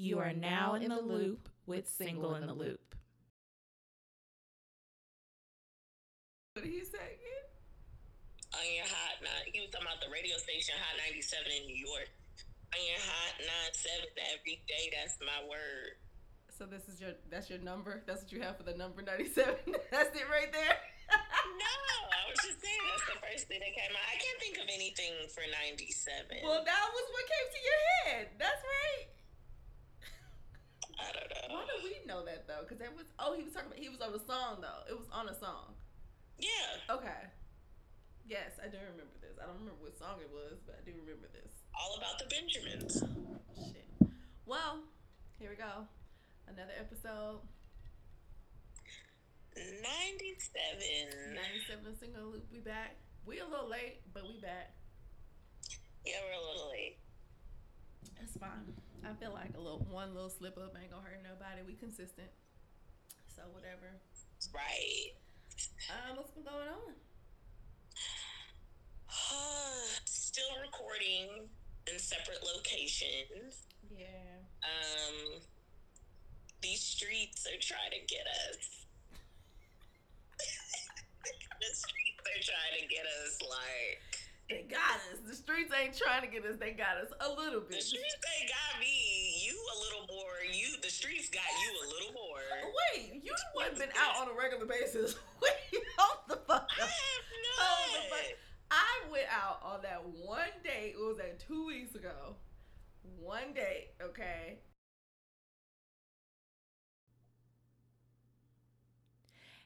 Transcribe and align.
You 0.00 0.16
are 0.24 0.32
now 0.32 0.80
in 0.80 0.88
the 0.88 1.04
loop 1.04 1.44
with 1.68 1.84
Single 1.84 2.32
in 2.40 2.48
the 2.48 2.56
Loop. 2.56 2.96
What 6.56 6.64
did 6.64 6.72
he 6.72 6.80
say 6.88 7.20
again? 7.20 7.44
On 8.56 8.64
your 8.64 8.88
hot 8.88 9.20
nine, 9.20 9.52
he 9.52 9.60
was 9.60 9.68
talking 9.68 9.84
about 9.84 10.00
the 10.00 10.08
radio 10.08 10.40
station 10.40 10.72
Hot 10.80 10.96
97 11.04 11.52
in 11.52 11.68
New 11.68 11.76
York. 11.76 12.08
On 12.72 12.80
your 12.80 12.96
hot 12.96 13.44
nine 13.44 13.72
seven 13.76 14.08
every 14.32 14.64
day. 14.64 14.88
That's 14.88 15.20
my 15.20 15.36
word. 15.44 16.00
So 16.48 16.64
this 16.64 16.88
is 16.88 16.96
your 16.96 17.20
that's 17.28 17.52
your 17.52 17.60
number. 17.60 18.00
That's 18.08 18.24
what 18.24 18.32
you 18.32 18.40
have 18.40 18.56
for 18.56 18.64
the 18.64 18.80
number 18.80 19.04
ninety 19.04 19.28
seven. 19.28 19.60
that's 19.92 20.16
it 20.16 20.24
right 20.32 20.48
there. 20.48 20.80
no, 21.60 21.76
I 22.08 22.24
was 22.24 22.40
just 22.40 22.56
saying 22.56 22.82
that's 22.88 23.04
the 23.04 23.20
first 23.20 23.52
thing 23.52 23.60
that 23.60 23.74
came 23.76 23.92
out. 23.92 24.06
I 24.08 24.16
can't 24.16 24.40
think 24.40 24.56
of 24.64 24.68
anything 24.72 25.12
for 25.28 25.44
ninety 25.44 25.92
seven. 25.92 26.40
Well, 26.40 26.64
that 26.64 26.86
was 26.88 27.06
what 27.12 27.24
came 27.28 27.48
to 27.52 27.60
your 27.60 27.80
head. 28.00 28.24
That's 28.40 28.64
right. 28.64 29.19
I 31.00 31.10
don't 31.16 31.28
know. 31.32 31.46
Why 31.56 31.62
do 31.64 31.76
we 31.82 31.98
know 32.04 32.24
that 32.24 32.46
though? 32.46 32.62
Because 32.62 32.78
that 32.78 32.92
was 32.94 33.08
oh 33.18 33.34
he 33.36 33.42
was 33.42 33.52
talking 33.52 33.72
about 33.72 33.80
he 33.80 33.88
was 33.88 34.00
on 34.00 34.12
a 34.12 34.22
song 34.22 34.60
though. 34.60 34.84
It 34.86 34.96
was 34.96 35.08
on 35.12 35.28
a 35.28 35.36
song. 35.36 35.74
Yeah. 36.38 36.94
Okay. 36.94 37.22
Yes, 38.28 38.62
I 38.62 38.70
do 38.70 38.78
remember 38.78 39.18
this. 39.20 39.34
I 39.42 39.46
don't 39.50 39.58
remember 39.58 39.82
what 39.82 39.98
song 39.98 40.22
it 40.22 40.30
was, 40.30 40.62
but 40.62 40.78
I 40.78 40.82
do 40.86 40.94
remember 40.94 41.26
this. 41.34 41.50
All 41.74 41.98
about 41.98 42.20
the 42.22 42.30
Benjamins. 42.30 43.02
Shit. 43.58 43.90
Well, 44.46 44.86
here 45.38 45.50
we 45.50 45.56
go. 45.56 45.88
Another 46.46 46.72
episode. 46.78 47.42
97. 49.56 51.34
97 51.34 51.98
single 51.98 52.30
loop. 52.30 52.46
We 52.52 52.60
back. 52.60 52.96
We 53.26 53.40
a 53.40 53.44
little 53.44 53.68
late, 53.68 54.00
but 54.14 54.22
we 54.22 54.40
back. 54.40 54.72
Yeah, 56.06 56.22
we're 56.24 56.38
a 56.38 56.46
little 56.46 56.70
late. 56.70 56.98
It's 58.22 58.36
fine. 58.38 58.72
I 59.04 59.14
feel 59.14 59.32
like 59.32 59.56
a 59.56 59.60
little 59.60 59.86
one 59.90 60.14
little 60.14 60.30
slip 60.30 60.56
up 60.58 60.76
ain't 60.80 60.90
gonna 60.90 61.02
hurt 61.02 61.20
nobody. 61.22 61.62
We 61.66 61.74
consistent. 61.74 62.28
So 63.34 63.42
whatever. 63.52 63.96
Right. 64.52 65.16
Um, 65.88 66.16
what's 66.16 66.30
been 66.32 66.44
going 66.44 66.68
on? 66.68 66.94
Still 70.04 70.52
recording 70.62 71.48
in 71.86 71.98
separate 71.98 72.42
locations. 72.54 73.66
Yeah. 73.90 74.44
Um, 74.62 75.40
these 76.62 76.80
streets 76.80 77.46
are 77.46 77.60
trying 77.60 77.92
to 77.92 78.02
get 78.06 78.26
us. 78.48 78.86
the 81.60 81.72
streets 81.72 82.24
are 82.28 82.42
trying 82.44 82.76
to 82.80 82.86
get 82.86 83.04
us 83.24 83.40
like. 83.42 84.09
They 84.50 84.66
got 84.68 84.98
us. 85.14 85.22
The 85.24 85.34
streets 85.34 85.70
ain't 85.72 85.96
trying 85.96 86.22
to 86.22 86.26
get 86.26 86.44
us. 86.44 86.56
They 86.58 86.72
got 86.72 86.98
us 86.98 87.06
a 87.20 87.28
little 87.30 87.60
bit. 87.60 87.78
The 87.78 87.82
streets 87.82 88.16
ain't 88.40 88.50
got 88.50 88.80
me. 88.80 89.46
You 89.46 89.54
a 89.54 89.76
little 89.78 90.06
more. 90.10 90.34
You 90.52 90.74
the 90.82 90.90
streets 90.90 91.30
got 91.30 91.46
you 91.62 91.70
a 91.70 91.86
little 91.86 92.12
more. 92.12 92.42
Wait, 92.90 93.22
you 93.22 93.32
have 93.62 93.78
been 93.78 93.94
out 93.96 94.20
on 94.20 94.34
a 94.34 94.36
regular 94.36 94.66
basis. 94.66 95.14
Wait, 95.42 95.82
hold 95.96 96.18
the 96.28 96.36
fuck 96.48 96.62
up. 96.62 96.68
I 96.78 96.82
have 96.82 97.24
Hold 97.58 97.94
the 97.94 98.10
not. 98.10 98.18
fuck. 98.18 98.36
I 98.72 99.10
went 99.10 99.26
out 99.30 99.60
on 99.64 99.82
that 99.82 100.02
one 100.04 100.50
date. 100.64 100.94
It 100.94 100.98
was 100.98 101.16
like 101.18 101.38
two 101.38 101.66
weeks 101.66 101.94
ago. 101.94 102.34
One 103.20 103.52
date, 103.54 103.90
okay. 104.02 104.58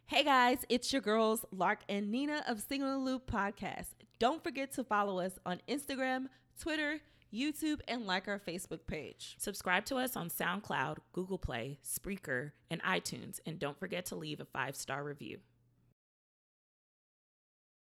Hey 0.07 0.23
guys, 0.23 0.59
it's 0.69 0.93
your 0.93 1.01
girls, 1.03 1.45
Lark 1.51 1.81
and 1.89 2.11
Nina 2.11 2.45
of 2.47 2.61
Single 2.61 3.03
Loop 3.03 3.31
Podcast. 3.31 3.94
Don't 4.19 4.43
forget 4.43 4.73
to 4.73 4.84
follow 4.84 5.19
us 5.20 5.39
on 5.45 5.61
Instagram, 5.69 6.27
Twitter, 6.61 7.01
YouTube, 7.33 7.81
and 7.89 8.07
like 8.07 8.29
our 8.29 8.39
Facebook 8.39 8.87
page. 8.87 9.34
Subscribe 9.39 9.84
to 9.87 9.97
us 9.97 10.17
on 10.17 10.29
SoundCloud, 10.29 10.98
Google 11.12 11.39
Play, 11.39 11.79
Spreaker, 11.84 12.53
and 12.70 12.81
iTunes. 12.83 13.41
And 13.45 13.59
don't 13.59 13.79
forget 13.79 14.07
to 14.07 14.17
leave 14.17 14.41
a 14.41 14.45
five 14.45 14.77
star 14.77 15.03
review. 15.03 15.39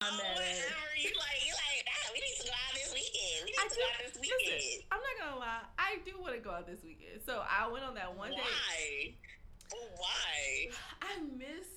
Oh, 0.02 0.06
I'm 0.10 0.16
mad 0.16 0.34
whatever. 0.34 0.96
You 0.98 1.10
like, 1.18 1.46
you 1.46 1.52
like, 1.52 1.84
ah, 1.88 2.10
we 2.12 2.20
need 2.20 2.36
to 2.40 2.46
go 2.46 2.52
out 2.52 2.74
this 2.74 2.92
weekend. 2.94 3.44
We 3.44 3.50
need 3.50 3.58
I 3.60 3.68
to 3.68 3.74
do. 3.74 3.80
go 3.80 3.86
out 3.86 4.00
this 4.04 4.20
weekend. 4.20 4.56
Listen, 4.56 4.82
I'm 4.92 5.00
not 5.00 5.14
gonna 5.20 5.40
lie. 5.40 5.60
I 5.78 5.98
do 6.04 6.20
want 6.20 6.34
to 6.34 6.40
go 6.40 6.50
out 6.50 6.66
this 6.66 6.82
weekend. 6.82 7.20
So 7.26 7.42
I 7.44 7.68
went 7.70 7.84
on 7.84 7.94
that 7.94 8.16
one 8.16 8.30
date. 8.30 8.40
Why? 8.40 9.14
Why? 9.96 10.70
I 11.02 11.20
miss 11.36 11.68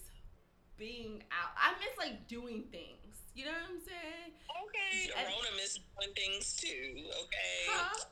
being 0.77 1.23
out. 1.31 1.51
I 1.57 1.73
miss 1.79 1.97
like 1.97 2.27
doing 2.27 2.63
things. 2.71 3.19
You 3.39 3.47
know 3.47 3.55
what 3.55 3.72
I'm 3.72 3.79
saying? 3.79 4.35
Okay. 4.51 5.07
The 5.07 5.16
Rona 5.16 5.51
miss 5.55 5.79
doing 5.79 6.11
things 6.11 6.59
too. 6.59 7.07
Okay. 7.07 7.72
Huh? 7.72 8.03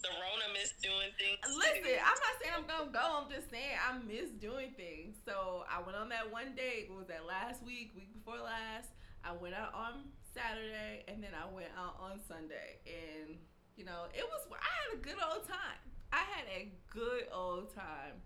The 0.00 0.08
Rona 0.16 0.48
miss 0.56 0.72
doing 0.80 1.12
things. 1.20 1.44
Listen, 1.44 1.84
too. 1.84 2.00
I'm 2.00 2.16
not 2.16 2.34
saying 2.40 2.54
I'm 2.56 2.64
gonna 2.64 2.88
go. 2.88 3.04
I'm 3.20 3.28
just 3.28 3.52
saying 3.52 3.76
I 3.76 4.00
miss 4.00 4.32
doing 4.40 4.72
things. 4.72 5.20
So 5.28 5.68
I 5.68 5.84
went 5.84 6.00
on 6.00 6.08
that 6.08 6.32
one 6.32 6.56
date. 6.56 6.88
What 6.88 7.04
was 7.04 7.08
that 7.12 7.28
last 7.28 7.60
week? 7.68 7.92
Week 7.92 8.08
before 8.16 8.40
last. 8.40 8.96
I 9.20 9.36
went 9.36 9.52
out 9.52 9.76
on 9.76 10.08
Saturday 10.32 11.04
and 11.04 11.20
then 11.20 11.36
I 11.36 11.44
went 11.52 11.76
out 11.76 12.00
on 12.00 12.16
Sunday. 12.24 12.80
And 12.88 13.36
you 13.76 13.84
know, 13.84 14.08
it 14.16 14.24
was. 14.24 14.40
I 14.56 14.72
had 14.88 14.88
a 14.96 15.00
good 15.04 15.20
old 15.20 15.44
time. 15.44 15.84
I 16.16 16.24
had 16.32 16.48
a 16.48 16.72
good 16.88 17.28
old 17.28 17.76
time. 17.76 18.24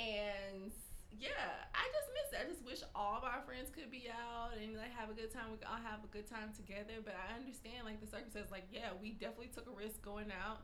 And 0.00 0.72
yeah, 1.12 1.68
I 1.76 1.84
just 1.92 2.08
miss 2.16 2.32
it. 2.32 2.38
I 2.40 2.48
just 2.48 2.64
wish 2.64 2.80
all 2.96 3.20
of 3.20 3.28
our 3.28 3.44
friends 3.44 3.68
could 3.68 3.92
be 3.92 4.08
out 4.08 4.39
and 4.62 4.76
like 4.76 4.92
have 4.96 5.10
a 5.10 5.14
good 5.14 5.32
time. 5.32 5.50
We 5.50 5.58
could 5.58 5.66
all 5.66 5.82
have 5.82 6.04
a 6.04 6.10
good 6.12 6.28
time 6.28 6.52
together. 6.54 7.00
But 7.04 7.14
I 7.16 7.36
understand 7.38 7.84
like 7.84 8.00
the 8.00 8.06
circumstances. 8.06 8.50
Like 8.50 8.68
yeah, 8.72 8.90
we 9.00 9.12
definitely 9.12 9.50
took 9.54 9.66
a 9.68 9.74
risk 9.74 10.02
going 10.02 10.30
out, 10.30 10.62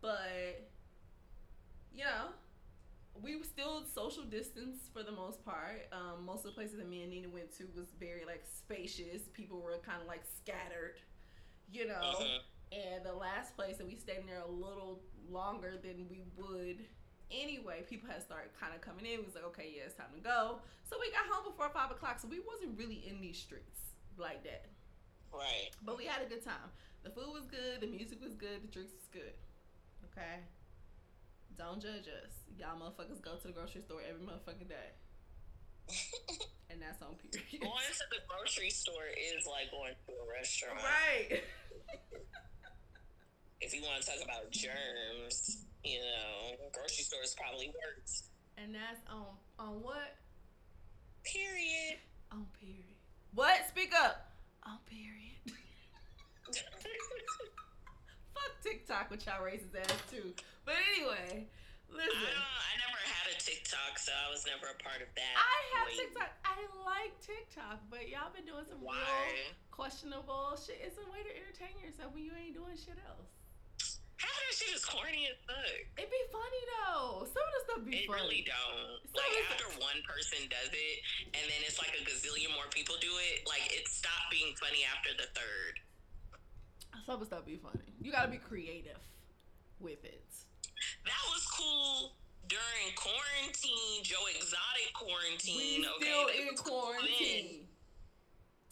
but 0.00 0.70
you 1.92 2.04
know, 2.04 2.30
we 3.22 3.36
were 3.36 3.44
still 3.44 3.84
social 3.84 4.24
distance 4.24 4.90
for 4.92 5.02
the 5.02 5.12
most 5.12 5.44
part. 5.44 5.88
Um, 5.92 6.24
most 6.24 6.44
of 6.44 6.52
the 6.52 6.52
places 6.52 6.78
that 6.78 6.88
me 6.88 7.02
and 7.02 7.10
Nina 7.10 7.28
went 7.28 7.56
to 7.58 7.64
was 7.74 7.86
very 7.98 8.24
like 8.26 8.44
spacious. 8.46 9.22
People 9.32 9.60
were 9.60 9.78
kind 9.84 10.00
of 10.00 10.08
like 10.08 10.22
scattered, 10.24 11.00
you 11.70 11.86
know. 11.86 12.14
Mhm. 12.20 12.38
And 12.72 13.06
the 13.06 13.12
last 13.14 13.56
place 13.56 13.76
that 13.78 13.86
we 13.86 13.96
stayed 13.96 14.18
in 14.18 14.26
there 14.26 14.40
a 14.40 14.50
little 14.50 15.00
longer 15.30 15.78
than 15.82 16.08
we 16.08 16.22
would 16.36 16.84
anyway, 17.30 17.82
people 17.88 18.08
had 18.08 18.22
started 18.22 18.50
kind 18.58 18.74
of 18.74 18.80
coming 18.80 19.06
in. 19.06 19.20
We 19.20 19.26
was 19.26 19.34
like, 19.34 19.46
okay, 19.54 19.72
yeah, 19.74 19.86
it's 19.86 19.94
time 19.94 20.12
to 20.14 20.22
go. 20.22 20.58
So 20.88 20.96
we 21.00 21.10
got 21.10 21.26
home 21.26 21.50
before 21.50 21.68
five 21.70 21.90
o'clock. 21.90 22.20
So 22.20 22.28
we 22.28 22.40
wasn't 22.40 22.78
really 22.78 23.04
in 23.06 23.20
these 23.20 23.38
streets 23.38 23.94
like 24.16 24.44
that. 24.44 24.66
Right. 25.32 25.70
But 25.82 25.98
we 25.98 26.06
had 26.06 26.22
a 26.22 26.28
good 26.28 26.44
time. 26.44 26.70
The 27.02 27.10
food 27.10 27.32
was 27.32 27.46
good. 27.46 27.80
The 27.80 27.86
music 27.86 28.22
was 28.22 28.34
good. 28.34 28.62
The 28.62 28.68
drinks 28.68 28.92
was 28.92 29.08
good. 29.12 29.34
Okay. 30.12 30.42
Don't 31.58 31.80
judge 31.80 32.08
us. 32.08 32.32
Y'all 32.58 32.76
motherfuckers 32.76 33.20
go 33.20 33.36
to 33.36 33.46
the 33.46 33.52
grocery 33.52 33.82
store 33.82 34.00
every 34.02 34.22
motherfucking 34.24 34.68
day. 34.68 34.90
And 36.68 36.82
that's 36.82 37.00
on 37.00 37.14
period. 37.14 37.62
going 37.62 37.88
to 37.94 38.04
the 38.10 38.20
grocery 38.28 38.70
store 38.70 39.06
is 39.16 39.46
like 39.46 39.70
going 39.70 39.94
to 39.94 40.12
a 40.12 40.24
restaurant. 40.34 40.76
right. 40.82 41.40
If 43.60 43.72
you 43.72 43.82
want 43.82 44.02
to 44.02 44.06
talk 44.06 44.20
about 44.22 44.50
germs, 44.50 45.64
you 45.86 46.02
know, 46.02 46.58
grocery 46.72 47.04
stores 47.04 47.36
probably 47.38 47.70
works. 47.70 48.24
And 48.58 48.74
that's 48.74 49.00
on 49.06 49.38
on 49.58 49.82
what? 49.82 50.18
Period. 51.22 52.02
On 52.32 52.46
period. 52.58 52.98
What? 53.34 53.68
Speak 53.68 53.94
up. 53.94 54.32
On 54.66 54.78
period. 54.90 55.38
Fuck 58.34 58.52
TikTok 58.62 59.10
with 59.10 59.26
y'all 59.26 59.42
racist 59.42 59.78
ass 59.78 60.02
too. 60.10 60.34
But 60.66 60.74
anyway, 60.94 61.46
I, 61.46 61.94
listen. 61.94 62.18
don't, 62.18 62.34
I 62.34 62.74
never 62.82 62.98
had 63.06 63.30
a 63.30 63.38
TikTok, 63.38 63.98
so 64.02 64.10
I 64.10 64.30
was 64.30 64.42
never 64.42 64.66
a 64.66 64.78
part 64.82 64.98
of 64.98 65.10
that. 65.14 65.34
I 65.38 65.56
have 65.78 65.86
wave. 65.86 66.10
TikTok. 66.10 66.30
I 66.42 66.58
like 66.82 67.14
TikTok, 67.22 67.78
but 67.90 68.10
y'all 68.10 68.34
been 68.34 68.46
doing 68.46 68.66
some 68.66 68.82
real 68.82 69.54
questionable 69.70 70.58
shit. 70.58 70.82
It's 70.82 70.98
a 70.98 71.06
way 71.12 71.22
to 71.22 71.32
entertain 71.34 71.78
yourself 71.78 72.10
when 72.10 72.26
you 72.26 72.34
ain't 72.34 72.58
doing 72.58 72.74
shit 72.74 72.98
else. 73.06 73.30
How 74.26 74.34
that 74.34 74.52
shit 74.58 74.74
is 74.74 74.82
corny 74.82 75.30
as 75.30 75.38
fuck. 75.46 75.78
It 76.02 76.08
be 76.10 76.22
funny 76.34 76.62
though. 76.82 77.22
Some 77.30 77.46
of 77.46 77.52
the 77.54 77.60
stuff 77.62 77.80
be 77.86 78.02
It 78.02 78.10
funny. 78.10 78.18
really 78.18 78.42
don't. 78.42 78.98
Some 79.14 79.22
Like 79.22 79.38
of 79.38 79.54
after 79.54 79.68
one 79.78 80.02
person 80.02 80.42
does 80.50 80.70
it, 80.74 80.96
and 81.30 81.44
then 81.46 81.60
it's 81.62 81.78
like 81.78 81.94
a 81.94 82.02
gazillion 82.02 82.50
more 82.58 82.66
people 82.74 82.98
do 82.98 83.14
it. 83.30 83.46
Like 83.46 83.70
it 83.70 83.86
stopped 83.86 84.34
being 84.34 84.50
funny 84.58 84.82
after 84.82 85.14
the 85.14 85.30
third. 85.30 85.74
Some 87.06 87.14
of 87.16 87.20
the 87.22 87.26
stuff 87.30 87.46
be 87.46 87.60
funny. 87.62 87.86
You 88.02 88.10
gotta 88.10 88.28
be 88.34 88.42
creative 88.42 88.98
with 89.78 90.02
it. 90.02 90.26
That 91.06 91.22
was 91.30 91.46
cool 91.46 92.18
during 92.50 92.94
quarantine, 92.98 94.02
Joe 94.02 94.26
Exotic 94.34 94.90
We 94.90 95.06
quarantine. 95.06 95.86
okay, 95.96 96.02
still 96.02 96.28
in 96.34 96.46
was 96.50 96.60
cool 96.60 96.80
quarantine. 96.82 97.66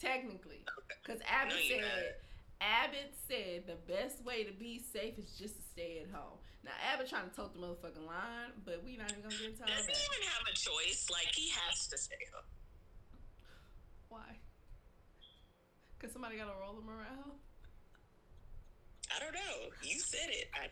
Technically. 0.00 0.64
Because 1.02 1.20
Abbott 1.28 1.54
No, 1.54 1.76
said 1.78 2.14
Abbott 2.64 3.12
said 3.28 3.68
the 3.68 3.76
best 3.92 4.24
way 4.24 4.44
to 4.44 4.52
be 4.52 4.80
safe 4.80 5.18
is 5.18 5.36
just 5.36 5.56
to 5.56 5.62
stay 5.62 6.00
at 6.00 6.08
home. 6.08 6.40
Now 6.64 6.72
Abbott 6.92 7.08
trying 7.10 7.28
to 7.28 7.36
tote 7.36 7.52
the 7.52 7.60
motherfucking 7.60 8.06
line, 8.06 8.56
but 8.64 8.80
we 8.84 8.96
not 8.96 9.12
even 9.12 9.20
gonna 9.22 9.36
get 9.36 9.50
into 9.52 9.62
all 9.62 9.68
Does 9.68 9.84
he 9.84 9.92
that. 9.92 10.08
even 10.08 10.22
have 10.32 10.44
a 10.48 10.56
choice? 10.56 11.06
Like 11.12 11.28
he 11.34 11.50
has 11.52 11.86
to 11.88 11.98
stay 11.98 12.24
home. 12.32 12.48
Why? 14.08 14.40
Cause 16.00 16.12
somebody 16.12 16.36
gotta 16.36 16.56
roll 16.58 16.78
him 16.80 16.88
around. 16.88 17.36
I 19.14 19.20
don't 19.20 19.34
know. 19.34 19.68
You 19.82 20.00
said 20.00 20.28
it. 20.30 20.48
I, 20.54 20.68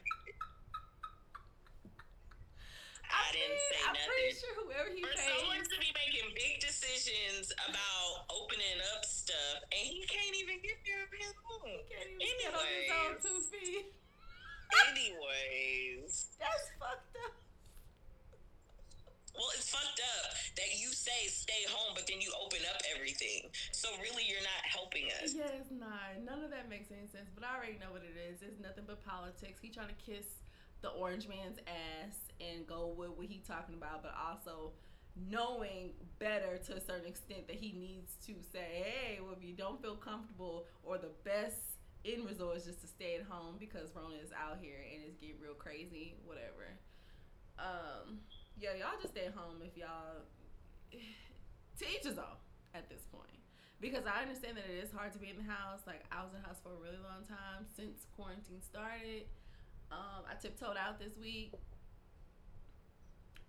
I, 3.13 3.21
I 3.21 3.29
didn't 3.37 3.53
mean, 3.53 3.69
say 3.69 3.79
I'm 3.85 3.93
nothing. 3.93 4.09
pretty 4.09 4.33
sure 4.41 4.53
whoever 4.65 4.89
he 4.97 5.01
For 5.05 5.13
pays. 5.13 5.29
someone 5.29 5.61
to 5.63 5.77
be 5.79 5.91
making 5.93 6.27
big 6.33 6.55
decisions 6.65 7.53
about 7.69 8.25
opening 8.33 8.81
up 8.97 9.05
stuff, 9.05 9.61
and 9.69 9.85
he 9.85 10.01
can't 10.09 10.33
even 10.41 10.59
get 10.65 10.81
there 10.89 11.05
of 11.05 11.13
his 11.13 11.37
own. 11.53 11.69
He 11.69 11.85
can't 11.93 12.09
even 12.09 12.25
Anyways. 12.25 12.49
get 12.49 12.57
on 12.57 12.67
his 12.73 12.91
own 12.97 13.13
two 13.21 13.39
feet. 13.53 13.87
Anyways. 14.89 16.33
That's 16.41 16.65
fucked 16.81 17.17
up. 17.29 17.35
Well, 19.33 19.49
it's 19.57 19.73
fucked 19.73 20.01
up 20.21 20.37
that 20.61 20.77
you 20.77 20.93
say 20.93 21.25
stay 21.33 21.65
home, 21.73 21.97
but 21.97 22.05
then 22.05 22.21
you 22.21 22.29
open 22.37 22.61
up 22.69 22.77
everything. 22.93 23.49
So 23.73 23.89
really, 24.05 24.29
you're 24.29 24.45
not 24.45 24.61
helping 24.69 25.09
us. 25.21 25.33
Yeah, 25.33 25.49
it's 25.57 25.73
not. 25.73 26.21
None 26.21 26.45
of 26.45 26.53
that 26.53 26.69
makes 26.69 26.93
any 26.93 27.09
sense. 27.09 27.33
But 27.33 27.49
I 27.49 27.57
already 27.57 27.81
know 27.81 27.89
what 27.97 28.05
it 28.05 28.13
is. 28.17 28.45
It's 28.45 28.61
nothing 28.61 28.85
but 28.85 29.01
politics. 29.05 29.57
He 29.65 29.73
trying 29.73 29.89
to 29.89 29.97
kiss 30.05 30.37
the 30.83 30.89
orange 30.91 31.29
man's 31.29 31.59
ass 31.67 32.17
and 32.41 32.67
go 32.67 32.95
with 32.97 33.11
what 33.11 33.27
he 33.27 33.43
talking 33.47 33.75
about, 33.75 34.03
but 34.03 34.15
also 34.19 34.73
knowing 35.31 35.93
better 36.19 36.59
to 36.67 36.75
a 36.75 36.81
certain 36.81 37.07
extent 37.07 37.47
that 37.47 37.57
he 37.57 37.73
needs 37.73 38.17
to 38.27 38.35
say, 38.53 38.85
hey, 38.85 39.19
well, 39.23 39.35
if 39.37 39.45
you 39.45 39.55
don't 39.55 39.81
feel 39.81 39.95
comfortable 39.95 40.67
or 40.83 40.99
the 40.99 41.13
best 41.25 41.79
end 42.05 42.27
result 42.27 42.57
is 42.57 42.65
just 42.65 42.81
to 42.81 42.87
stay 42.87 43.15
at 43.15 43.23
home 43.23 43.57
because 43.59 43.95
Rona 43.95 44.17
is 44.17 44.31
out 44.35 44.59
here 44.61 44.83
and 44.93 45.05
it's 45.07 45.17
getting 45.19 45.39
real 45.41 45.55
crazy, 45.55 46.17
whatever. 46.25 46.75
Um, 47.59 48.19
yeah, 48.59 48.75
y'all 48.75 48.99
just 49.01 49.15
stay 49.15 49.27
at 49.27 49.35
home 49.35 49.63
if 49.63 49.77
y'all 49.77 50.27
to 51.79 51.85
each 51.87 52.05
his 52.05 52.19
own 52.19 52.41
at 52.75 52.89
this 52.89 53.05
point. 53.13 53.29
Because 53.81 54.07
I 54.07 54.23
understand 54.23 54.57
that 54.57 54.67
it 54.71 54.79
is 54.79 54.95
hard 54.95 55.11
to 55.13 55.19
be 55.19 55.31
in 55.31 55.37
the 55.37 55.47
house. 55.47 55.83
Like 55.87 56.07
I 56.11 56.23
was 56.23 56.31
in 56.35 56.41
the 56.41 56.47
house 56.47 56.63
for 56.63 56.71
a 56.71 56.79
really 56.79 57.03
long 57.03 57.27
time 57.27 57.67
since 57.75 58.07
quarantine 58.15 58.63
started. 58.63 59.27
Um, 59.93 60.25
I 60.25 60.35
tiptoed 60.41 60.77
out 60.81 60.99
this 60.99 61.13
week. 61.21 61.53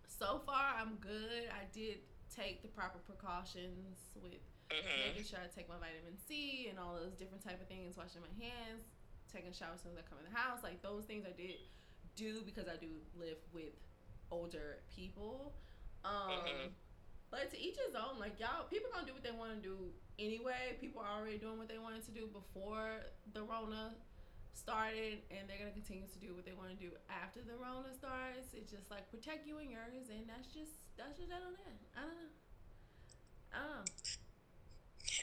So 0.08 0.42
far, 0.46 0.76
I'm 0.78 0.96
good. 1.00 1.48
I 1.50 1.64
did 1.74 2.00
take 2.36 2.62
the 2.62 2.68
proper 2.68 3.00
precautions 3.00 4.12
with 4.22 4.42
hmm 4.72 5.00
making 5.06 5.24
sure 5.24 5.38
I 5.40 5.48
take 5.54 5.70
my 5.70 5.76
vitamin 5.78 6.18
C 6.28 6.68
and 6.70 6.80
all 6.80 6.96
those 6.96 7.14
different 7.14 7.44
type 7.44 7.62
of 7.62 7.68
things, 7.68 7.96
washing 7.96 8.22
my 8.22 8.34
hands, 8.44 8.84
taking 9.32 9.52
a 9.52 9.54
shower 9.54 9.76
as 9.76 9.82
soon 9.82 9.94
as 9.94 10.00
I 10.00 10.06
come 10.10 10.18
in 10.20 10.28
the 10.32 10.36
house. 10.38 10.60
Like 10.64 10.82
those 10.82 11.06
things 11.06 11.26
I 11.28 11.32
did 11.36 11.62
do 12.16 12.42
because 12.46 12.68
I 12.68 12.76
do 12.76 12.90
live 13.20 13.38
with 13.54 13.74
older 14.32 14.80
people. 14.96 15.54
Um, 16.04 16.44
Mhm. 16.44 16.72
But 17.32 17.50
to 17.50 17.58
each 17.60 17.78
his 17.78 17.96
own. 17.96 18.20
Like 18.20 18.40
y'all, 18.40 18.66
people 18.70 18.92
gonna 18.94 19.08
do 19.08 19.14
what 19.14 19.24
they 19.24 19.32
want 19.32 19.54
to 19.56 19.62
do 19.62 19.92
anyway. 20.20 20.78
People 20.80 21.02
are 21.02 21.10
already 21.20 21.38
doing 21.40 21.58
what 21.58 21.68
they 21.68 21.80
wanted 21.80 22.04
to 22.06 22.12
do 22.12 22.28
before 22.28 23.02
the 23.34 23.42
Rona 23.42 23.96
started, 24.54 25.26
and 25.34 25.50
they're 25.50 25.60
gonna 25.60 25.76
continue 25.76 26.08
to 26.08 26.20
do 26.22 26.34
what 26.34 26.46
they 26.46 26.54
want 26.54 26.70
to 26.70 26.80
do 26.80 26.94
after 27.10 27.42
the 27.42 27.58
Rona 27.58 27.92
starts. 27.98 28.54
It's 28.54 28.72
just 28.72 28.90
like 28.90 29.10
protect 29.10 29.46
you 29.46 29.58
and 29.58 29.70
yours, 29.70 30.08
and 30.10 30.30
that's 30.30 30.54
just 30.54 30.78
that's 30.98 31.18
just 31.18 31.30
that 31.30 31.42
on 31.42 31.54
that. 31.58 31.78
I 31.98 32.02
don't 32.06 32.18
know. 32.18 32.32
I 33.54 33.58
don't 33.60 33.84
know. 33.84 33.88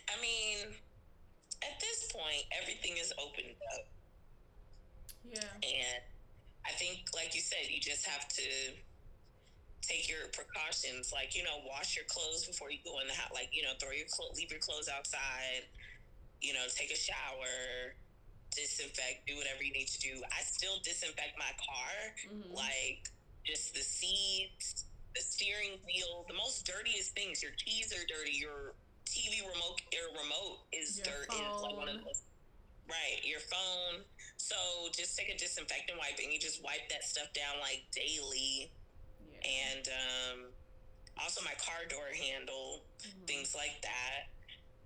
I 0.07 0.15
mean, 0.21 0.75
at 1.63 1.81
this 1.81 2.11
point, 2.13 2.45
everything 2.55 2.97
is 2.99 3.13
opened 3.19 3.57
up. 3.75 3.87
Yeah. 5.25 5.53
And 5.63 6.03
I 6.67 6.73
think, 6.77 7.09
like 7.15 7.35
you 7.35 7.41
said, 7.41 7.69
you 7.69 7.81
just 7.81 8.07
have 8.07 8.29
to 8.29 8.49
take 9.83 10.09
your 10.09 10.29
precautions. 10.33 11.13
Like, 11.13 11.35
you 11.35 11.43
know, 11.43 11.61
wash 11.67 11.97
your 11.97 12.05
clothes 12.07 12.47
before 12.47 12.71
you 12.71 12.79
go 12.85 13.01
in 13.01 13.09
the 13.09 13.15
house. 13.15 13.33
Like, 13.33 13.51
you 13.53 13.63
know, 13.63 13.73
throw 13.81 13.91
your 13.91 14.09
clothes, 14.11 14.37
leave 14.37 14.51
your 14.51 14.61
clothes 14.61 14.89
outside. 14.89 15.67
You 16.41 16.55
know, 16.55 16.65
take 16.75 16.91
a 16.91 16.97
shower, 16.97 17.95
disinfect, 18.51 19.27
do 19.27 19.37
whatever 19.37 19.63
you 19.63 19.73
need 19.73 19.89
to 19.89 20.01
do. 20.01 20.23
I 20.33 20.43
still 20.43 20.79
disinfect 20.83 21.39
my 21.39 21.53
car, 21.59 22.15
Mhm. 22.27 22.53
like 22.55 23.09
just 23.47 23.75
the 23.75 23.83
seats, 23.83 24.85
the 25.15 25.23
steering 25.23 25.83
wheel, 25.85 26.25
the 26.29 26.35
most 26.35 26.65
dirtiest 26.67 27.13
things. 27.13 27.43
Your 27.43 27.53
keys 27.53 27.93
are 27.93 28.05
dirty. 28.07 28.33
Your 28.33 28.75
TV 29.07 29.41
remote, 29.43 29.81
your 29.93 30.09
remote 30.13 30.67
is 30.73 30.99
Your 30.99 31.27
like 31.29 31.77
one 31.77 31.89
of 31.89 32.05
those 32.05 32.23
Right, 32.87 33.23
your 33.25 33.41
phone. 33.41 34.05
So 34.37 34.57
just 34.97 35.17
take 35.17 35.29
a 35.29 35.37
disinfectant 35.39 35.97
wipe 35.99 36.19
and 36.19 36.33
you 36.33 36.41
just 36.41 36.61
wipe 36.63 36.89
that 36.91 37.05
stuff 37.05 37.33
down 37.35 37.61
like 37.61 37.87
daily. 37.93 38.73
Yeah. 39.21 39.47
And 39.47 39.89
um, 39.89 40.53
also 41.19 41.41
my 41.45 41.55
car 41.55 41.87
door 41.87 42.09
handle, 42.13 42.85
Mhm. 42.99 43.27
things 43.29 43.55
like 43.55 43.81
that. 43.83 44.27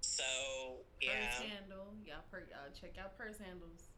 So 0.05 0.85
yeah, 1.01 1.33
Purse 1.33 1.49
handle. 1.49 1.95
Y'all, 2.05 2.25
per- 2.31 2.47
y'all 2.51 2.71
check 2.79 2.97
out 3.01 3.17
purse 3.17 3.39
handles. 3.39 3.89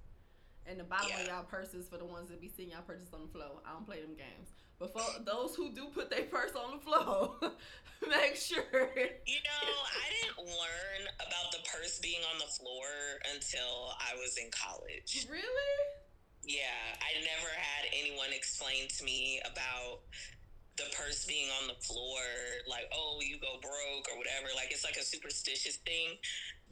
And 0.67 0.81
the 0.81 0.85
bottom 0.85 1.11
of 1.21 1.27
y'all 1.27 1.45
purses 1.45 1.87
for 1.87 1.97
the 1.97 2.05
ones 2.05 2.31
that 2.31 2.41
be 2.41 2.51
seeing 2.51 2.71
y'all 2.71 2.83
purchase 2.83 3.15
on 3.15 3.23
the 3.23 3.33
floor. 3.33 3.63
I 3.65 3.73
don't 3.73 3.87
play 3.87 4.01
them 4.03 4.19
games. 4.19 4.51
But 4.79 4.93
for 4.93 5.23
those 5.25 5.55
who 5.55 5.71
do 5.71 5.87
put 5.95 6.11
their 6.11 6.25
purse 6.25 6.53
on 6.55 6.77
the 6.77 6.83
floor, 6.83 7.35
make 8.11 8.37
sure. 8.37 8.67
you 8.67 9.41
know, 9.47 9.73
I 9.89 10.07
didn't 10.11 10.45
learn 10.45 11.03
about 11.17 11.53
the 11.53 11.63
purse 11.71 11.99
being 12.01 12.21
on 12.33 12.39
the 12.39 12.51
floor 12.51 12.85
until 13.33 13.95
I 14.03 14.15
was 14.17 14.37
in 14.37 14.51
college. 14.51 15.27
Really? 15.31 15.73
Yeah, 16.45 16.79
I 17.01 17.19
never 17.23 17.51
had 17.51 17.89
anyone 17.97 18.29
explain 18.33 18.87
to 18.99 19.05
me 19.05 19.41
about 19.51 20.03
the 20.77 20.85
purse 20.95 21.25
being 21.25 21.49
on 21.63 21.69
the 21.69 21.79
floor, 21.81 22.21
like, 22.69 22.91
oh, 22.93 23.21
you 23.25 23.39
go 23.41 23.59
broke 23.61 24.07
or 24.13 24.19
whatever. 24.19 24.49
Like, 24.55 24.71
it's 24.71 24.85
like 24.85 24.97
a 24.97 25.05
superstitious 25.05 25.77
thing. 25.77 26.17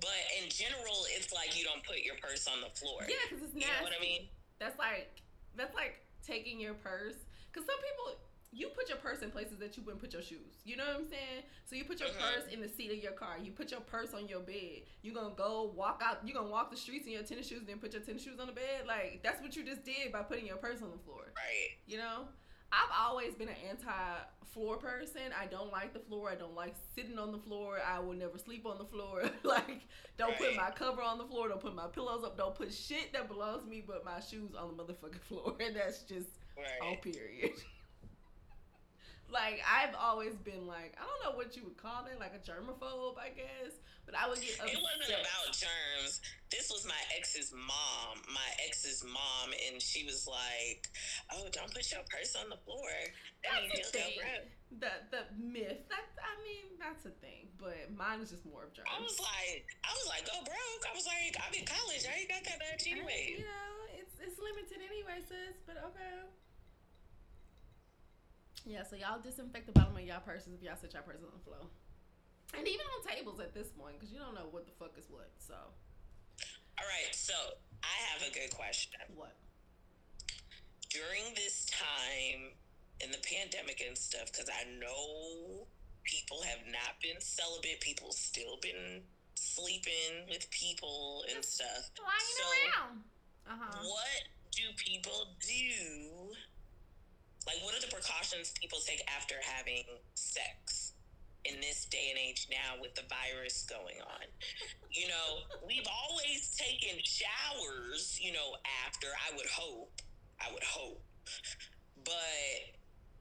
But 0.01 0.21
in 0.43 0.51
general, 0.51 1.06
it's 1.17 1.33
like 1.33 1.59
you 1.59 1.65
don't 1.65 1.83
put 1.85 2.03
your 2.05 2.17
purse 2.21 2.47
on 2.47 2.61
the 2.61 2.69
floor. 2.77 3.01
Yeah, 3.09 3.17
because 3.31 3.45
it's 3.45 3.55
nasty. 3.55 3.71
You 3.71 3.77
know 3.79 3.85
what 3.85 3.93
I 3.97 4.03
mean? 4.03 4.29
That's 4.59 4.79
like 4.79 5.23
that's 5.56 5.75
like 5.75 6.05
taking 6.27 6.59
your 6.61 6.75
purse. 6.75 7.15
Because 7.53 7.65
some 7.67 7.79
people, 7.79 8.19
you 8.51 8.69
put 8.75 8.89
your 8.89 8.99
purse 8.99 9.23
in 9.23 9.31
places 9.31 9.59
that 9.59 9.77
you 9.77 9.85
wouldn't 9.85 10.03
put 10.03 10.12
your 10.12 10.23
shoes. 10.23 10.59
You 10.65 10.77
know 10.77 10.85
what 10.85 10.97
I'm 10.97 11.09
saying? 11.09 11.47
So 11.65 11.77
you 11.77 11.85
put 11.85 12.01
your 12.01 12.09
Mhm. 12.11 12.19
purse 12.19 12.53
in 12.53 12.61
the 12.61 12.69
seat 12.69 12.91
of 12.91 12.99
your 12.99 13.12
car. 13.12 13.39
You 13.39 13.53
put 13.53 13.71
your 13.71 13.81
purse 13.81 14.12
on 14.15 14.27
your 14.27 14.41
bed. 14.41 14.83
You're 15.03 15.15
gonna 15.15 15.35
go 15.35 15.73
walk 15.77 16.03
out. 16.05 16.27
You're 16.27 16.35
gonna 16.35 16.51
walk 16.51 16.71
the 16.71 16.77
streets 16.77 17.06
in 17.06 17.12
your 17.12 17.23
tennis 17.23 17.47
shoes, 17.49 17.62
then 17.65 17.79
put 17.79 17.93
your 17.93 18.03
tennis 18.03 18.23
shoes 18.25 18.41
on 18.41 18.49
the 18.49 18.53
bed. 18.53 18.87
Like 18.87 19.23
that's 19.23 19.41
what 19.41 19.55
you 19.55 19.62
just 19.65 19.85
did 19.85 20.11
by 20.12 20.23
putting 20.23 20.47
your 20.47 20.56
purse 20.56 20.83
on 20.83 20.91
the 20.91 20.99
floor. 20.99 21.33
Right. 21.37 21.79
You 21.87 21.99
know. 21.99 22.29
I've 22.75 23.09
always 23.09 23.35
been 23.35 23.49
an 23.49 23.55
anti-floor 23.71 24.79
person. 24.79 25.23
I 25.41 25.47
don't 25.47 25.71
like 25.71 25.93
the 25.93 26.00
floor. 26.00 26.31
I 26.31 26.35
don't 26.35 26.55
like 26.55 26.75
sitting 26.97 27.19
on 27.19 27.31
the 27.32 27.38
floor. 27.38 27.79
I 27.87 28.00
will 28.00 28.15
never 28.15 28.38
sleep 28.38 28.67
on 28.67 28.79
the 28.79 28.85
floor. 28.85 29.23
like, 29.44 29.82
don't 30.19 30.37
put 30.37 30.56
my 30.56 30.71
cover 30.71 31.00
on 31.03 31.19
the 31.19 31.25
floor. 31.25 31.49
Don't 31.49 31.61
put 31.61 31.75
my 31.75 31.87
pillows 31.87 32.25
up. 32.25 32.37
Don't 32.37 32.55
put 32.55 32.73
shit 32.73 33.12
that 33.12 33.29
belongs 33.29 33.62
to 33.62 33.69
me 33.69 33.82
but 33.87 34.05
my 34.05 34.19
shoes 34.21 34.50
on 34.59 34.76
the 34.76 34.82
motherfucking 34.82 35.21
floor. 35.29 35.55
And 35.61 35.76
that's 35.76 36.03
just 36.03 36.29
Right. 36.56 36.67
all 36.82 36.97
period. 36.97 37.50
Like 39.34 39.58
I've 39.67 39.98
always 39.98 40.38
been 40.46 40.70
like 40.70 40.94
I 40.94 41.03
don't 41.03 41.20
know 41.26 41.34
what 41.36 41.58
you 41.58 41.67
would 41.67 41.76
call 41.76 42.06
it, 42.06 42.17
like 42.22 42.32
a 42.32 42.41
germaphobe, 42.41 43.19
I 43.19 43.34
guess. 43.34 43.74
But 44.06 44.14
I 44.14 44.29
would 44.29 44.38
get 44.38 44.60
upset. 44.60 44.70
It 44.70 44.84
wasn't 44.84 45.17
about 45.17 45.48
germs. 45.56 46.20
This 46.53 46.69
was 46.70 46.84
my 46.84 47.03
ex's 47.17 47.50
mom. 47.56 48.20
My 48.31 48.46
ex's 48.69 49.03
mom, 49.03 49.50
and 49.56 49.81
she 49.81 50.05
was 50.05 50.29
like, 50.29 50.86
"Oh, 51.32 51.48
don't 51.50 51.72
put 51.72 51.88
your 51.88 52.05
purse 52.06 52.36
on 52.36 52.53
the 52.53 52.60
floor. 52.62 52.93
That 53.43 53.64
That's 53.74 53.88
a 53.88 53.96
thing. 53.96 54.20
The 54.76 54.93
the 55.08 55.22
myth. 55.34 55.88
That 55.88 56.05
I 56.20 56.36
mean, 56.44 56.76
that's 56.76 57.08
a 57.08 57.14
thing. 57.24 57.48
But 57.56 57.91
mine 57.96 58.20
is 58.20 58.29
just 58.29 58.44
more 58.44 58.69
of 58.69 58.76
germs. 58.76 58.93
I 58.93 59.00
was 59.00 59.17
like, 59.17 59.64
I 59.82 59.91
was 59.96 60.06
like, 60.06 60.29
go 60.29 60.36
broke. 60.44 60.84
I 60.84 60.93
was 60.93 61.08
like, 61.08 61.32
I'm 61.41 61.55
in 61.56 61.64
college. 61.64 62.05
I 62.05 62.22
ain't 62.22 62.31
got 62.31 62.44
that 62.44 62.60
much 62.60 62.84
anyway. 62.84 63.41
You 63.41 63.48
know, 63.48 63.72
it's 63.96 64.14
it's 64.20 64.36
limited 64.36 64.84
anyway, 64.84 65.24
sis. 65.24 65.58
But 65.64 65.81
okay. 65.81 66.29
Yeah, 68.67 68.83
so 68.83 68.97
y'all 68.97 69.21
disinfect 69.21 69.67
the 69.67 69.73
bottom 69.73 69.97
of 69.97 70.03
y'all 70.03 70.21
purses 70.25 70.55
if 70.56 70.63
y'all 70.63 70.77
set 70.81 70.93
y'all 70.94 71.03
purses 71.03 71.25
on 71.25 71.33
the 71.37 71.44
floor, 71.44 71.69
and 72.56 72.67
even 72.67 72.87
on 72.97 73.05
tables 73.05 73.41
at 73.41 73.53
this 73.53 73.69
point, 73.69 73.99
because 74.01 74.13
you 74.13 74.19
don't 74.19 74.35
know 74.35 74.49
what 74.51 74.65
the 74.67 74.73
fuck 74.79 74.97
is 74.99 75.05
what. 75.11 75.31
So 75.39 75.55
All 75.55 76.87
right, 76.89 77.13
so 77.15 77.35
I 77.83 77.94
have 78.13 78.23
a 78.27 78.33
good 78.33 78.55
question. 78.56 79.01
what? 79.15 79.37
During 80.89 81.35
this 81.35 81.67
time 81.67 82.53
in 83.01 83.11
the 83.11 83.19
pandemic 83.21 83.83
and 83.87 83.99
stuff, 83.99 84.33
because 84.33 84.49
I 84.49 84.65
know 84.79 85.67
people 86.05 86.41
have 86.43 86.65
not 86.71 86.97
been 87.03 87.21
celibate, 87.21 87.81
people 87.81 88.13
still 88.13 88.56
been 88.63 89.03
sleeping 89.35 90.25
with 90.31 90.49
people 90.51 91.25
and 91.35 91.44
stuff. 91.44 91.91
Flying 91.97 92.37
So- 92.39 92.81
around. 92.81 93.05
Uh 93.47 93.56
huh. 93.61 93.83
What 93.85 94.23
do 94.53 94.63
people 94.79 95.37
do? 95.41 96.14
Like, 97.46 97.63
what 97.63 97.77
are 97.77 97.81
the 97.81 97.93
precautions 97.93 98.53
people 98.60 98.79
take 98.84 99.03
after 99.08 99.34
having 99.43 99.84
sex 100.15 100.93
in 101.44 101.60
this 101.60 101.84
day 101.84 102.08
and 102.10 102.19
age 102.19 102.48
now 102.51 102.81
with 102.81 102.94
the 102.94 103.05
virus 103.08 103.67
going 103.69 104.01
on? 104.01 104.27
You 104.91 105.08
know, 105.08 105.44
we've 105.67 105.86
always 105.86 106.56
taken 106.56 106.98
showers, 107.05 108.19
you 108.20 108.32
know, 108.32 108.56
after, 108.86 109.08
I 109.08 109.36
would 109.36 109.46
hope. 109.46 110.01
I 110.41 110.53
would 110.53 110.65
hope. 110.65 111.03
But 112.05 112.74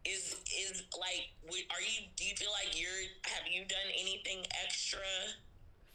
is 0.06 0.36
is 0.52 0.84
like 1.00 1.32
are 1.72 1.82
you 1.82 2.08
do 2.18 2.26
you 2.26 2.36
feel 2.36 2.52
like 2.52 2.78
you're 2.78 3.08
have 3.24 3.48
you 3.50 3.64
done 3.66 3.88
anything 3.98 4.46
extra 4.62 5.00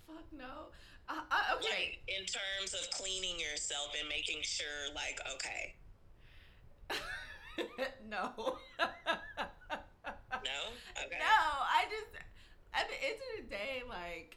Fuck 0.06 0.24
no. 0.32 0.72
Uh, 1.10 1.20
uh, 1.30 1.56
okay. 1.56 1.68
like 1.68 1.98
in 2.08 2.24
terms 2.24 2.72
of 2.72 2.88
cleaning 2.90 3.38
yourself 3.38 3.92
and 3.98 4.08
making 4.08 4.38
sure 4.42 4.88
like 4.94 5.20
okay 5.34 5.74
no. 8.08 8.32
no? 8.38 8.56
Okay. 10.98 11.14
No, 11.22 11.62
I 11.62 11.86
just 11.86 12.10
at 12.74 12.90
the 12.90 12.98
end 12.98 13.18
of 13.22 13.30
the 13.38 13.46
day, 13.54 13.82
like 13.86 14.36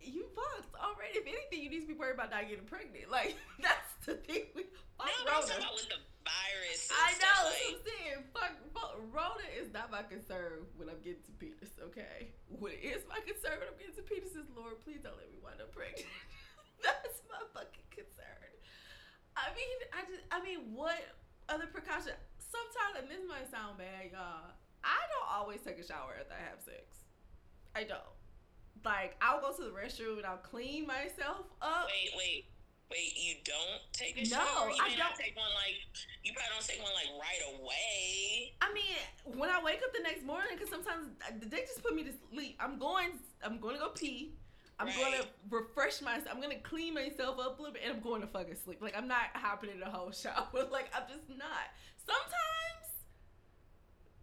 you 0.00 0.24
fucked 0.34 0.72
already. 0.74 1.20
If 1.20 1.26
anything, 1.28 1.60
you 1.62 1.70
need 1.70 1.84
to 1.86 1.90
be 1.92 1.98
worried 1.98 2.16
about 2.16 2.32
not 2.32 2.48
getting 2.48 2.64
pregnant. 2.64 3.12
Like 3.12 3.36
that's 3.62 3.92
the 4.06 4.16
thing. 4.24 4.50
We, 4.56 4.66
fuck 4.96 5.08
no, 5.08 5.30
Rona. 5.30 5.46
talking 5.46 5.62
about 5.62 5.76
with 5.76 5.90
the 5.92 6.00
virus. 6.24 6.88
I 6.90 7.10
know. 7.20 7.38
Like. 7.44 7.60
I'm 7.60 7.80
saying. 7.84 8.20
Fuck, 8.32 8.54
fuck, 8.72 8.94
Rona 9.12 9.46
is 9.52 9.68
not 9.72 9.92
my 9.92 10.02
concern 10.02 10.64
when 10.80 10.88
I'm 10.88 11.00
getting 11.04 11.22
to 11.28 11.32
penis. 11.36 11.70
Okay, 11.92 12.32
what 12.48 12.72
is 12.72 13.04
my 13.08 13.20
concern 13.22 13.60
when 13.60 13.68
I'm 13.68 13.78
getting 13.78 13.96
to 14.00 14.04
penis 14.04 14.32
is 14.32 14.48
Lord, 14.56 14.80
please 14.82 15.04
don't 15.04 15.16
let 15.20 15.28
me 15.30 15.38
wind 15.44 15.60
up 15.60 15.70
pregnant. 15.76 16.08
that's 16.84 17.20
my 17.28 17.40
fucking 17.52 17.88
concern. 17.92 18.51
I 19.36 19.48
mean, 19.56 19.76
I 19.92 20.00
just, 20.08 20.22
I 20.30 20.38
mean, 20.42 20.74
what 20.74 20.98
other 21.48 21.66
precaution? 21.66 22.12
Sometimes, 22.38 23.00
and 23.00 23.08
this 23.08 23.24
might 23.28 23.48
sound 23.50 23.78
bad, 23.78 24.12
y'all. 24.12 24.52
I 24.84 24.98
don't 25.14 25.30
always 25.40 25.60
take 25.62 25.78
a 25.78 25.86
shower 25.86 26.16
after 26.20 26.34
I 26.34 26.42
have 26.50 26.60
sex. 26.60 27.06
I 27.74 27.84
don't. 27.84 28.12
Like, 28.84 29.16
I'll 29.22 29.40
go 29.40 29.52
to 29.54 29.62
the 29.62 29.70
restroom 29.72 30.18
and 30.18 30.26
I'll 30.26 30.42
clean 30.42 30.86
myself 30.86 31.46
up. 31.62 31.86
wait, 31.88 32.12
wait, 32.18 32.44
wait. 32.90 33.12
You 33.16 33.36
don't 33.44 33.80
take 33.92 34.18
a 34.18 34.24
No, 34.28 34.36
shower. 34.42 34.68
You 34.68 34.82
I 34.82 34.90
don't. 34.98 35.14
take 35.16 35.36
one 35.36 35.48
like. 35.54 35.78
You 36.24 36.32
probably 36.34 36.50
don't 36.52 36.66
take 36.66 36.82
one 36.82 36.92
like 36.92 37.08
right 37.16 37.42
away. 37.56 38.52
I 38.60 38.72
mean, 38.74 39.38
when 39.38 39.48
I 39.50 39.62
wake 39.62 39.80
up 39.86 39.92
the 39.94 40.02
next 40.02 40.24
morning, 40.26 40.50
because 40.58 40.68
sometimes 40.68 41.14
uh, 41.26 41.32
they 41.46 41.60
just 41.62 41.82
put 41.82 41.94
me 41.94 42.02
to 42.04 42.12
sleep. 42.32 42.56
I'm 42.60 42.76
going, 42.78 43.16
I'm 43.42 43.58
going 43.60 43.76
to 43.76 43.80
go 43.80 43.88
pee. 43.90 44.34
I'm 44.80 44.88
going 44.96 45.12
to 45.20 45.26
refresh 45.50 46.00
myself. 46.02 46.28
I'm 46.30 46.40
going 46.40 46.56
to 46.56 46.62
clean 46.62 46.94
myself 46.94 47.38
up 47.38 47.58
a 47.58 47.62
little 47.62 47.72
bit, 47.74 47.82
and 47.86 47.94
I'm 47.96 48.02
going 48.02 48.20
to 48.22 48.26
fucking 48.26 48.56
sleep. 48.64 48.80
Like 48.82 48.96
I'm 48.96 49.06
not 49.06 49.30
hopping 49.34 49.70
in 49.70 49.78
the 49.80 49.86
whole 49.86 50.10
shower. 50.10 50.48
Like 50.72 50.90
I'm 50.94 51.04
just 51.08 51.28
not. 51.28 51.70
Sometimes 52.02 52.88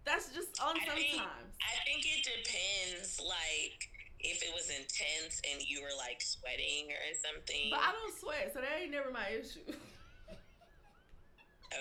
that's 0.04 0.34
just 0.34 0.60
on 0.62 0.76
I 0.76 0.80
think- 0.96 1.16
sometimes. 1.16 1.54
I 1.64 1.72
think 1.86 2.04
it 2.06 2.24
depends. 2.26 3.20
Like 3.24 3.90
if 4.20 4.44
it 4.44 4.52
was 4.52 4.68
intense 4.68 5.40
and 5.48 5.64
you 5.64 5.80
were 5.80 5.96
like 5.96 6.20
sweating 6.20 6.92
or 6.92 7.00
something. 7.24 7.72
But 7.72 7.80
I 7.80 7.92
don't 7.96 8.12
sweat, 8.20 8.52
so 8.52 8.60
that 8.60 8.68
ain't 8.84 8.92
never 8.92 9.12
my 9.16 9.30
issue. 9.32 9.64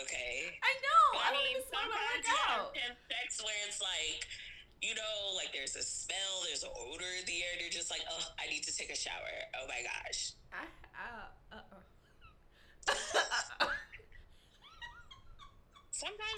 okay. 0.03 0.55
I 0.63 0.73
know. 0.79 1.03
But 1.19 1.23
I 1.27 1.31
don't 1.35 1.49
even 1.51 1.67
sweat 1.67 1.83
I 1.83 1.91
work 1.91 2.23
out. 2.47 2.71
sex 3.11 3.43
where 3.43 3.59
it's 3.67 3.81
like, 3.83 4.23
you 4.83 4.95
know, 4.95 5.35
like 5.35 5.53
there's 5.53 5.77
a 5.77 5.83
smell, 5.83 6.47
there's 6.47 6.63
an 6.63 6.71
odor 6.75 7.11
in 7.19 7.25
the 7.27 7.43
air. 7.43 7.53
and 7.53 7.61
you're 7.61 7.75
just 7.75 7.91
like, 7.91 8.03
oh, 8.11 8.27
I 8.39 8.49
need 8.51 8.63
to 8.65 8.75
take 8.75 8.91
a 8.91 8.97
shower. 8.97 9.35
Oh 9.59 9.67
my 9.67 9.83
gosh. 9.83 10.33
I, 10.53 10.65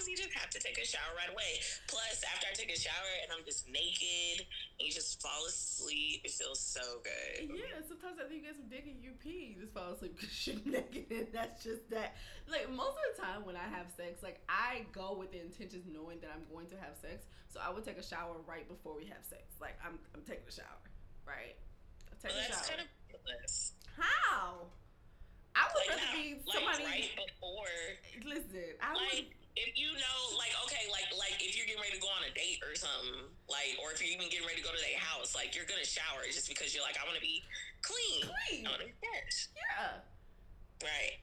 Sometimes 0.01 0.09
you 0.09 0.17
just 0.25 0.33
have 0.33 0.49
to 0.49 0.59
take 0.59 0.77
a 0.81 0.85
shower 0.85 1.13
right 1.13 1.29
away. 1.29 1.61
Plus, 1.85 2.25
after 2.33 2.47
I 2.49 2.53
take 2.57 2.73
a 2.73 2.79
shower 2.79 3.11
and 3.21 3.29
I'm 3.29 3.45
just 3.45 3.69
naked 3.69 4.41
and 4.41 4.81
you 4.81 4.89
just 4.91 5.21
fall 5.21 5.45
asleep, 5.45 6.21
it 6.25 6.31
feels 6.33 6.57
so 6.59 6.81
good. 7.05 7.53
Yeah, 7.53 7.77
sometimes 7.87 8.17
after 8.17 8.33
you 8.33 8.41
get 8.41 8.57
some 8.57 8.65
dick 8.65 8.89
and 8.89 8.97
you 8.97 9.13
pee, 9.21 9.53
you 9.53 9.61
just 9.61 9.73
fall 9.77 9.93
asleep 9.93 10.15
because 10.19 10.33
you're 10.47 10.57
naked. 10.65 11.05
And 11.13 11.27
that's 11.31 11.61
just 11.63 11.85
that. 11.93 12.17
Like, 12.49 12.65
most 12.73 12.97
of 12.97 13.05
the 13.13 13.21
time 13.21 13.45
when 13.45 13.53
I 13.55 13.69
have 13.69 13.93
sex, 13.93 14.23
like, 14.25 14.41
I 14.49 14.89
go 14.89 15.13
with 15.13 15.29
the 15.31 15.41
intentions 15.41 15.85
knowing 15.85 16.17
that 16.25 16.33
I'm 16.33 16.49
going 16.49 16.65
to 16.73 16.77
have 16.81 16.97
sex. 16.97 17.29
So 17.53 17.61
I 17.61 17.69
would 17.69 17.85
take 17.85 18.01
a 18.01 18.05
shower 18.05 18.41
right 18.49 18.65
before 18.65 18.97
we 18.97 19.05
have 19.13 19.21
sex. 19.21 19.43
Like, 19.61 19.77
I'm, 19.85 19.99
I'm 20.17 20.25
taking 20.25 20.49
a 20.49 20.51
shower, 20.51 20.81
right? 21.29 21.53
Take 22.25 22.33
Well, 22.33 22.41
a 22.41 22.49
that's 22.49 22.65
shower. 22.65 22.77
kind 22.81 22.89
of. 22.89 22.89
How? 24.01 24.65
I 25.53 25.67
would 25.67 25.83
Like, 25.83 25.99
rather 25.99 26.09
be 26.15 26.39
like 26.47 26.57
somebody. 26.57 26.85
right 26.89 27.11
before. 27.27 27.75
Listen, 28.25 28.71
I 28.81 28.93
would. 28.97 29.25
If 29.55 29.75
you 29.75 29.91
know, 29.91 30.19
like, 30.39 30.55
okay, 30.67 30.87
like, 30.87 31.11
like 31.19 31.35
if 31.43 31.59
you're 31.59 31.67
getting 31.67 31.83
ready 31.83 31.99
to 31.99 32.03
go 32.03 32.07
on 32.07 32.23
a 32.23 32.31
date 32.31 32.63
or 32.63 32.71
something, 32.73 33.27
like, 33.51 33.75
or 33.83 33.91
if 33.91 33.99
you're 33.99 34.11
even 34.15 34.31
getting 34.31 34.47
ready 34.47 34.63
to 34.63 34.65
go 34.65 34.71
to 34.71 34.79
their 34.79 34.99
house, 34.99 35.35
like, 35.35 35.51
you're 35.51 35.67
gonna 35.67 35.83
shower 35.83 36.23
just 36.31 36.47
because 36.47 36.71
you're 36.71 36.85
like, 36.85 36.95
I 36.95 37.03
want 37.03 37.19
to 37.19 37.25
be 37.25 37.43
clean. 37.83 38.31
Clean. 38.47 38.63
I 38.63 38.69
want 38.71 38.81
to 38.81 38.89
be 38.89 38.97
fresh. 39.03 39.51
Yeah. 39.51 39.99
Right. 40.81 41.19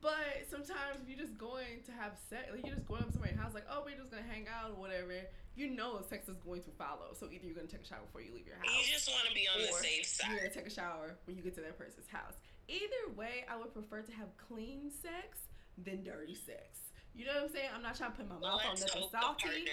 But 0.00 0.48
sometimes 0.48 1.02
if 1.02 1.10
you're 1.10 1.20
just 1.20 1.36
going 1.36 1.84
to 1.84 1.92
have 1.92 2.16
sex, 2.30 2.48
like 2.54 2.64
you're 2.64 2.78
just 2.78 2.88
going 2.88 3.02
up 3.02 3.10
to 3.10 3.18
somebody's 3.18 3.36
house, 3.36 3.52
like, 3.52 3.68
oh, 3.68 3.82
we're 3.84 3.98
just 3.98 4.08
gonna 4.08 4.24
hang 4.24 4.46
out 4.48 4.72
or 4.72 4.78
whatever. 4.80 5.12
You 5.58 5.68
know, 5.74 6.00
sex 6.08 6.30
is 6.30 6.38
going 6.40 6.62
to 6.64 6.72
follow. 6.78 7.12
So 7.12 7.28
either 7.28 7.44
you're 7.44 7.58
gonna 7.58 7.68
take 7.68 7.82
a 7.82 7.90
shower 7.90 8.06
before 8.06 8.22
you 8.22 8.32
leave 8.32 8.46
your 8.46 8.56
house, 8.56 8.70
You 8.70 8.86
just 8.86 9.10
want 9.10 9.28
to 9.28 9.34
be 9.34 9.44
on 9.50 9.60
the 9.60 9.74
safe 9.74 10.06
you're 10.24 10.38
gonna 10.38 10.54
take 10.54 10.66
a 10.66 10.72
shower 10.72 11.18
when 11.26 11.36
you 11.36 11.42
get 11.42 11.54
to 11.58 11.60
that 11.66 11.76
person's 11.76 12.08
house. 12.08 12.38
Either 12.68 13.12
way, 13.18 13.44
I 13.50 13.58
would 13.58 13.74
prefer 13.74 14.00
to 14.00 14.12
have 14.14 14.30
clean 14.38 14.90
sex 14.94 15.50
than 15.76 16.04
dirty 16.04 16.38
sex. 16.38 16.89
You 17.14 17.26
know 17.26 17.34
what 17.34 17.44
I'm 17.44 17.52
saying? 17.52 17.68
I'm 17.74 17.82
not 17.82 17.96
trying 17.96 18.12
to 18.12 18.16
put 18.16 18.28
my 18.28 18.36
Well, 18.40 18.56
mouth 18.56 18.66
on 18.66 18.80
nothing 18.80 19.08
salty. 19.10 19.64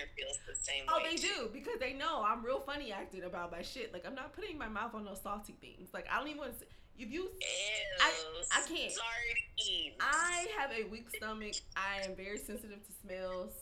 the 0.48 0.56
same 0.56 0.84
Oh, 0.90 1.00
they 1.04 1.16
do 1.16 1.50
because 1.54 1.80
they 1.80 1.94
know 1.94 2.24
I'm 2.26 2.44
real 2.44 2.60
funny 2.60 2.92
acting 2.92 3.24
about 3.24 3.52
my 3.52 3.62
shit. 3.62 3.94
Like 3.94 4.06
I'm 4.06 4.16
not 4.16 4.34
putting 4.34 4.58
my 4.58 4.68
mouth 4.68 4.94
on 4.96 5.06
those 5.06 5.22
salty 5.22 5.56
things. 5.62 5.90
Like 5.94 6.08
I 6.12 6.18
don't 6.20 6.28
even 6.28 6.40
want 6.40 6.60
to. 6.60 6.66
If 7.00 7.12
you, 7.12 7.24
Ew, 7.24 7.30
I- 8.02 8.44
I 8.52 8.62
can't. 8.68 8.92
Sorry. 8.92 9.96
I 10.02 10.48
have 10.58 10.72
a 10.72 10.90
weak 10.90 11.10
stomach. 11.16 11.54
I 11.76 12.02
am 12.06 12.16
very 12.16 12.38
sensitive 12.40 12.80
to 12.86 12.92
smells. 13.04 13.54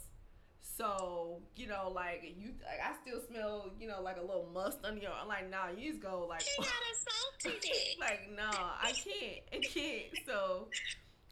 So 0.61 1.41
you 1.55 1.67
know, 1.67 1.91
like 1.93 2.23
you, 2.37 2.51
like 2.63 2.79
I 2.83 2.93
still 3.05 3.21
smell, 3.29 3.71
you 3.79 3.87
know, 3.87 4.01
like 4.01 4.17
a 4.17 4.21
little 4.21 4.49
must 4.53 4.83
on 4.85 4.99
your. 4.99 5.11
I'm 5.11 5.27
like, 5.27 5.49
nah, 5.49 5.67
you 5.77 5.91
just 5.91 6.01
go 6.01 6.25
like, 6.27 6.43
You 6.57 6.63
got 6.63 6.73
a 6.73 7.49
salty 7.51 7.59
dick. 7.61 7.97
like, 7.99 8.29
no, 8.35 8.49
I 8.49 8.91
can't, 8.93 9.41
I 9.53 9.59
can't. 9.67 10.25
So 10.25 10.67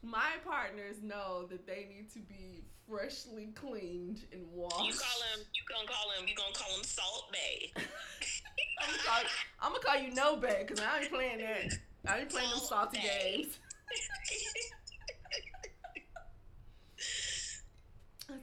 my 0.04 0.32
partners 0.46 0.98
know 1.02 1.48
that 1.50 1.66
they 1.66 1.88
need 1.90 2.12
to 2.14 2.20
be 2.20 2.64
freshly 2.88 3.48
cleaned 3.56 4.26
and 4.34 4.46
washed. 4.52 4.86
You 4.86 4.94
call 4.94 5.22
him. 5.34 5.46
You 5.54 5.64
gonna 5.74 5.88
call 5.88 6.12
him. 6.20 6.28
You 6.28 6.36
gonna 6.36 6.54
call 6.54 6.76
him 6.76 6.84
Salt 6.84 7.32
Bae. 7.32 7.82
I'm 8.82 8.90
gonna 8.90 9.04
call, 9.04 9.22
I'm 9.62 9.72
gonna 9.72 9.84
call 9.84 9.98
you 10.02 10.14
no 10.14 10.36
bag 10.36 10.68
because 10.68 10.84
I 10.84 11.00
ain't 11.02 11.12
playing 11.12 11.40
that. 11.40 11.78
I 12.06 12.20
ain't 12.20 12.30
playing 12.30 12.50
them 12.50 12.60
salty 12.60 12.68
Salt 12.68 12.94
Bae. 12.94 13.02
games. 13.02 13.60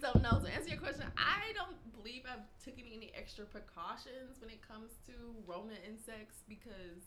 So 0.01 0.13
no, 0.23 0.39
to 0.39 0.55
answer 0.55 0.69
your 0.69 0.79
question, 0.79 1.05
I 1.17 1.53
don't 1.53 1.77
believe 1.93 2.23
I've 2.25 2.47
taken 2.65 2.85
any 2.95 3.11
extra 3.15 3.45
precautions 3.45 4.41
when 4.41 4.49
it 4.49 4.61
comes 4.67 4.93
to 5.07 5.13
Rona 5.47 5.75
insects 5.89 6.45
because 6.49 7.03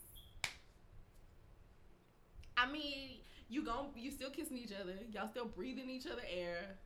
I 2.56 2.70
mean, 2.70 3.18
you 3.48 3.62
gon' 3.64 3.88
you 3.96 4.10
still 4.10 4.30
kissing 4.30 4.56
each 4.58 4.72
other, 4.72 4.94
y'all 5.12 5.28
still 5.28 5.46
breathing 5.46 5.90
each 5.90 6.06
other 6.06 6.22
air, 6.32 6.76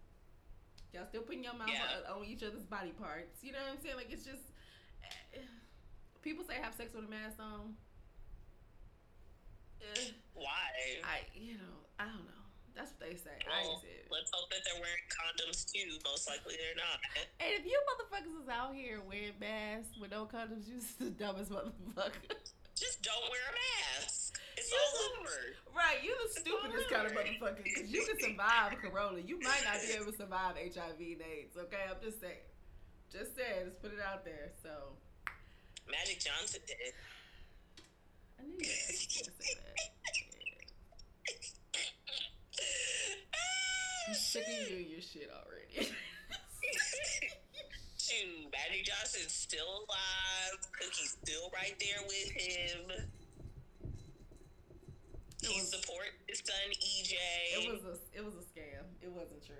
y'all 0.92 1.06
still 1.08 1.22
putting 1.22 1.44
your 1.44 1.54
mouth 1.54 1.68
Yeah. 1.72 2.10
on, 2.12 2.20
on 2.20 2.24
each 2.26 2.42
other's 2.42 2.64
body 2.64 2.90
parts. 2.90 3.42
You 3.42 3.52
know 3.52 3.58
what 3.66 3.76
I'm 3.78 3.82
saying? 3.82 3.96
Like 3.96 4.10
it's 4.10 4.24
just 4.24 4.42
eh, 5.34 5.38
people 6.22 6.44
say 6.44 6.54
have 6.60 6.74
sex 6.74 6.94
with 6.94 7.04
a 7.04 7.08
mask 7.08 7.38
on. 7.40 7.74
Eh, 9.80 10.10
Why? 10.34 10.66
I 11.04 11.20
you 11.34 11.54
know 11.54 11.86
I 11.98 12.04
don't 12.04 12.24
know. 12.26 12.34
That's 12.74 12.92
what 12.94 13.10
they 13.10 13.16
say. 13.16 13.34
Well, 13.42 13.82
let's 14.12 14.30
hope 14.32 14.48
that 14.50 14.62
they're 14.64 14.80
wearing 14.80 15.06
condoms 15.10 15.66
too. 15.66 15.98
Most 16.04 16.28
likely 16.28 16.54
they're 16.54 16.78
not. 16.78 17.00
And 17.40 17.50
if 17.58 17.66
you 17.66 17.74
motherfuckers 17.90 18.40
is 18.42 18.48
out 18.48 18.72
here 18.74 19.00
wearing 19.02 19.34
masks 19.40 19.98
with 20.00 20.12
no 20.12 20.26
condoms, 20.26 20.68
you 20.68 20.74
just 20.78 20.98
the 20.98 21.10
dumbest 21.10 21.50
motherfucker. 21.50 22.38
Just 22.78 23.02
don't 23.02 23.26
wear 23.30 23.40
a 23.50 23.54
mask. 24.02 24.38
It's 24.56 24.70
You 24.70 24.78
all 24.78 24.92
just- 25.26 25.34
over. 25.34 25.56
right, 25.74 26.02
you 26.02 26.14
the 26.22 26.40
stupidest 26.40 26.88
kind 26.90 27.06
of 27.06 27.12
motherfucker 27.12 27.62
because 27.64 27.90
you 27.90 28.04
can 28.06 28.18
survive 28.20 28.78
corona. 28.78 29.18
You 29.20 29.38
might 29.40 29.62
not 29.64 29.80
be 29.82 29.92
able 29.94 30.12
to 30.12 30.16
survive 30.18 30.56
HIV 30.56 31.00
and 31.00 31.22
AIDS. 31.22 31.56
Okay, 31.56 31.84
I'm 31.88 31.96
just 32.02 32.20
saying. 32.20 32.38
Just 33.10 33.34
saying, 33.36 33.64
let's 33.64 33.76
put 33.82 33.92
it 33.92 34.00
out 34.00 34.24
there. 34.24 34.52
So 34.62 34.70
Magic 35.90 36.20
Johnson 36.20 36.60
did. 36.66 36.94
I 38.38 38.42
knew 38.44 38.54
you 38.60 38.68
were 38.68 39.32
say 39.42 39.54
that. 39.54 39.74
I'm 44.08 44.14
sick 44.14 44.44
of 44.46 44.70
you 44.70 44.76
and 44.76 44.86
your 44.86 45.00
shit 45.00 45.30
already. 45.32 45.92
Johnson's 48.88 49.32
still 49.32 49.66
alive. 49.68 50.56
Cookie's 50.72 51.16
still 51.22 51.50
right 51.52 51.76
there 51.78 52.00
with 52.08 52.30
him. 52.32 52.90
It 55.42 55.46
He 55.46 55.60
was- 55.60 55.70
support 55.70 56.06
his 56.26 56.38
son 56.40 56.70
EJ. 56.72 57.14
It 57.54 57.72
was 57.72 57.84
a 57.84 57.98
it 58.16 58.24
was 58.24 58.34
a 58.34 58.44
scam. 58.48 58.84
It 59.02 59.10
wasn't 59.12 59.44
true. 59.44 59.56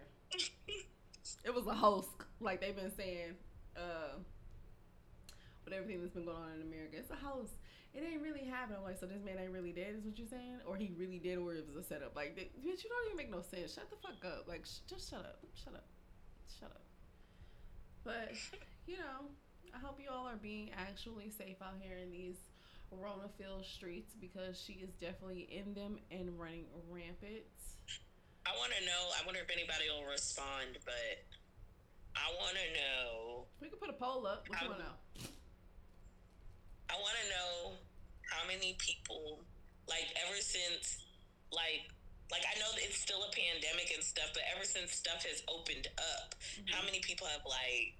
It 1.45 1.55
was 1.55 1.67
a 1.67 1.75
hoax, 1.75 2.09
like 2.41 2.61
they've 2.61 2.75
been 2.77 2.95
saying. 2.95 3.37
Uh, 3.77 4.19
with 5.65 5.75
everything 5.75 6.01
that's 6.01 6.15
been 6.15 6.25
going 6.25 6.37
on 6.37 6.53
in 6.57 6.63
America, 6.63 6.97
it's 6.97 7.11
a 7.11 7.15
hoax. 7.15 7.51
It 7.95 8.03
ain't 8.03 8.23
really 8.23 8.45
happening. 8.45 8.79
I'm 8.79 8.85
like, 8.85 8.99
so 8.99 9.07
this 9.07 9.23
man 9.23 9.37
ain't 9.39 9.53
really 9.53 9.73
dead, 9.73 9.95
is 9.99 10.05
what 10.05 10.19
you're 10.19 10.27
saying, 10.29 10.61
or 10.67 10.77
he 10.77 10.91
really 10.97 11.19
did, 11.19 11.39
or 11.39 11.53
it 11.55 11.67
was 11.67 11.77
a 11.77 11.87
setup. 11.87 12.17
Like, 12.17 12.37
bitch, 12.37 12.49
you 12.65 12.75
don't 12.89 13.05
even 13.07 13.17
make 13.17 13.31
no 13.31 13.43
sense. 13.43 13.75
Shut 13.75 13.89
the 13.91 13.97
fuck 13.97 14.25
up. 14.25 14.49
Like, 14.49 14.65
sh- 14.67 14.81
just 14.89 15.11
shut 15.11 15.21
up. 15.21 15.39
Shut 15.55 15.75
up. 15.75 15.85
Shut 16.59 16.71
up. 16.71 16.83
But 18.05 18.33
you 18.89 18.97
know, 18.97 19.29
I 19.75 19.79
hope 19.79 20.01
you 20.01 20.09
all 20.11 20.25
are 20.27 20.41
being 20.41 20.71
actually 20.73 21.29
safe 21.31 21.61
out 21.61 21.77
here 21.79 21.99
in 22.01 22.11
these 22.11 22.41
Rona-filled 22.91 23.67
streets 23.69 24.17
because 24.19 24.57
she 24.57 24.81
is 24.81 24.89
definitely 24.97 25.45
in 25.53 25.75
them 25.75 25.99
and 26.11 26.33
running 26.41 26.65
rampant. 26.89 27.45
I 28.49 28.57
want 28.57 28.73
to 28.81 28.83
know. 28.89 29.03
I 29.21 29.21
wonder 29.29 29.41
if 29.45 29.51
anybody 29.53 29.93
will 29.93 30.09
respond, 30.09 30.81
but 30.89 31.21
I 32.17 32.33
want 32.41 32.57
to 32.57 32.69
know. 32.81 33.45
We 33.61 33.69
could 33.69 33.77
put 33.79 33.91
a 33.93 33.99
poll 34.01 34.25
up. 34.27 34.49
What 34.49 34.57
you 34.65 34.73
Um, 34.73 34.73
want 34.73 34.81
to 34.81 34.89
know? 34.89 34.97
I 36.89 36.97
want 36.97 37.13
to 37.21 37.27
know 37.29 37.53
how 38.33 38.47
many 38.49 38.73
people 38.81 39.45
Like 39.89 40.05
ever 40.29 40.37
since, 40.41 41.01
like, 41.53 41.89
like 42.33 42.45
I 42.45 42.59
know 42.61 42.69
that 42.77 42.85
it's 42.85 43.01
still 43.01 43.25
a 43.25 43.33
pandemic 43.33 43.89
and 43.93 44.05
stuff, 44.05 44.29
but 44.37 44.45
ever 44.57 44.65
since 44.65 44.93
stuff 44.97 45.25
has 45.25 45.41
opened 45.49 45.89
up, 45.97 46.35
Mm-hmm. 46.57 46.73
how 46.73 46.85
many 46.85 47.01
people 47.01 47.27
have 47.29 47.41
like 47.49 47.97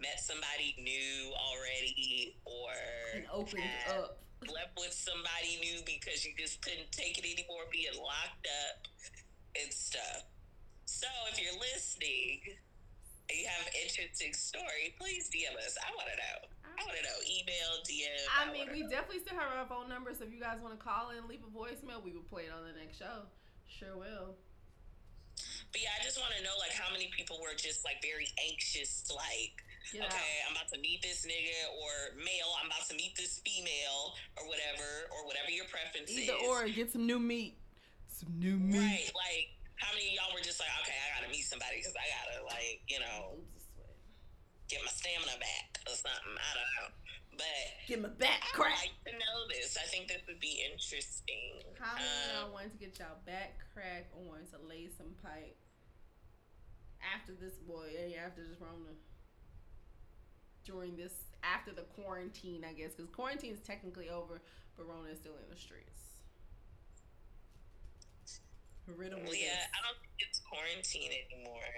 met 0.00 0.20
somebody 0.20 0.74
new 0.78 1.32
already, 1.34 2.36
or 2.44 2.70
And 3.14 3.26
opened 3.32 3.62
up. 3.90 4.22
slept 4.46 4.78
with 4.78 4.92
somebody 4.94 5.58
new 5.60 5.82
because 5.84 6.24
you 6.24 6.32
just 6.38 6.62
couldn't 6.62 6.90
take 6.92 7.18
it 7.18 7.26
anymore 7.26 7.66
being 7.72 7.94
locked 7.98 8.46
up 8.70 8.86
and 9.58 9.72
stuff. 9.72 10.24
So 10.86 11.06
if 11.32 11.42
you're 11.42 11.58
listening 11.58 12.40
and 13.28 13.34
you 13.38 13.46
have 13.50 13.66
an 13.66 13.74
interesting 13.82 14.32
story, 14.32 14.94
please 14.98 15.28
DM 15.28 15.52
us. 15.58 15.76
I 15.82 15.90
want 15.98 16.08
to 16.08 16.16
know. 16.16 16.38
I 16.78 16.80
want 16.86 16.96
to 16.96 17.04
know. 17.04 17.18
Email, 17.26 17.70
DM. 17.82 18.22
I 18.30 18.52
mean, 18.54 18.70
we 18.72 18.86
know. 18.86 18.90
definitely 18.90 19.20
still 19.26 19.36
have 19.36 19.50
our 19.52 19.66
phone 19.66 19.88
number, 19.90 20.14
so 20.14 20.24
if 20.24 20.32
you 20.32 20.38
guys 20.40 20.62
want 20.62 20.78
to 20.78 20.80
call 20.80 21.10
in, 21.10 21.26
leave 21.26 21.42
a 21.42 21.50
voicemail, 21.50 21.98
we 22.02 22.14
will 22.14 22.24
play 22.30 22.46
it 22.46 22.52
on 22.54 22.62
the 22.64 22.72
next 22.78 22.98
show. 23.02 23.26
Sure 23.66 23.98
will. 23.98 24.38
But 25.70 25.82
yeah, 25.82 25.92
I 25.98 26.02
just 26.02 26.16
want 26.18 26.32
to 26.38 26.42
know 26.42 26.56
like 26.58 26.72
how 26.72 26.88
many 26.92 27.10
people 27.12 27.36
were 27.42 27.52
just 27.58 27.84
like 27.84 28.00
very 28.00 28.26
anxious, 28.48 29.04
like, 29.12 29.60
Get 29.92 30.04
okay, 30.04 30.34
I'm 30.44 30.52
about 30.52 30.68
to 30.74 30.80
meet 30.84 31.00
this 31.00 31.24
nigga 31.24 31.58
or 31.80 32.12
male, 32.20 32.50
I'm 32.60 32.68
about 32.68 32.84
to 32.92 32.96
meet 32.96 33.16
this 33.16 33.40
female 33.40 34.12
or 34.36 34.44
whatever, 34.44 34.84
or 35.16 35.24
whatever 35.24 35.48
your 35.48 35.64
preference 35.72 36.12
Either 36.12 36.36
is. 36.36 36.44
or, 36.44 36.68
get 36.68 36.92
some 36.92 37.06
new 37.08 37.18
meat. 37.18 37.56
Some 38.12 38.36
new 38.38 38.58
meat. 38.60 38.76
Right, 38.76 39.08
like 39.16 39.48
how 39.80 39.94
many 39.96 40.12
of 40.12 40.20
y'all 40.20 40.32
were 40.36 40.44
just 40.44 40.60
like, 40.60 40.68
okay, 40.84 40.92
I 40.92 41.16
gotta 41.20 41.32
meet 41.32 41.46
somebody 41.48 41.80
because 41.80 41.96
I 41.96 42.04
gotta 42.04 42.44
like, 42.44 42.84
you 42.90 43.00
know, 43.00 43.38
Oops, 43.40 43.64
a 43.64 43.80
sweat. 43.80 43.96
get 44.68 44.80
my 44.84 44.92
stamina 44.92 45.38
back 45.40 45.80
or 45.88 45.96
something. 45.96 46.36
I 46.36 46.50
don't 46.52 46.72
know, 46.76 46.88
but 47.40 47.64
Get 47.88 48.02
my 48.04 48.12
back 48.20 48.44
I 48.52 48.58
would 48.58 48.68
like 48.76 48.98
to 49.08 49.12
know 49.16 49.36
this. 49.48 49.78
I 49.80 49.86
think 49.88 50.12
this 50.12 50.20
would 50.28 50.42
be 50.42 50.60
interesting. 50.68 51.64
How 51.80 51.94
many 51.96 52.04
of 52.04 52.12
Um, 52.12 52.28
y'all 52.28 52.52
wanted 52.52 52.76
to 52.76 52.80
get 52.82 52.98
y'all 53.00 53.22
back 53.24 53.56
cracked 53.72 54.12
or 54.12 54.20
wanted 54.20 54.50
to 54.52 54.60
lay 54.68 54.90
some 54.92 55.14
pipe 55.24 55.56
after 57.00 57.32
this 57.38 57.56
boy? 57.64 57.88
Yeah, 57.94 58.26
after 58.28 58.42
this 58.44 58.58
Rona. 58.60 58.92
During 60.68 61.00
this, 61.00 61.16
after 61.40 61.72
the 61.72 61.88
quarantine, 61.96 62.60
I 62.60 62.76
guess, 62.76 62.92
because 62.92 63.08
quarantine 63.08 63.56
is 63.56 63.64
technically 63.64 64.12
over, 64.12 64.44
but 64.76 64.84
Rona 64.84 65.08
is 65.08 65.16
still 65.16 65.32
in 65.40 65.48
the 65.48 65.56
streets. 65.56 66.20
Riddle 68.84 69.24
well, 69.24 69.32
yeah. 69.32 69.64
I 69.72 69.80
don't 69.80 69.96
think 69.96 70.28
it's 70.28 70.44
quarantine 70.44 71.08
anymore. 71.08 71.72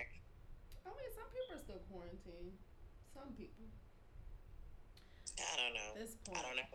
Oh, 0.83 0.91
I 0.91 0.99
mean, 0.99 1.11
some 1.15 1.31
people 1.31 1.55
are 1.55 1.63
still 1.63 1.83
quarantined. 1.87 2.59
Some 3.15 3.31
people. 3.39 3.71
I 5.39 5.55
don't 5.55 5.75
know. 5.79 5.95
At 5.95 6.03
this 6.03 6.19
point, 6.27 6.39
I 6.39 6.43
don't 6.43 6.59
know. 6.59 6.67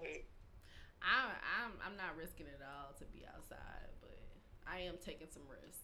I, 1.04 1.36
I'm 1.60 1.76
I'm 1.84 1.96
not 2.00 2.16
risking 2.16 2.48
it 2.48 2.64
all 2.64 2.96
to 2.96 3.06
be 3.12 3.28
outside, 3.28 3.92
but 4.00 4.16
I 4.64 4.88
am 4.88 4.96
taking 5.04 5.28
some 5.28 5.44
risks. 5.52 5.84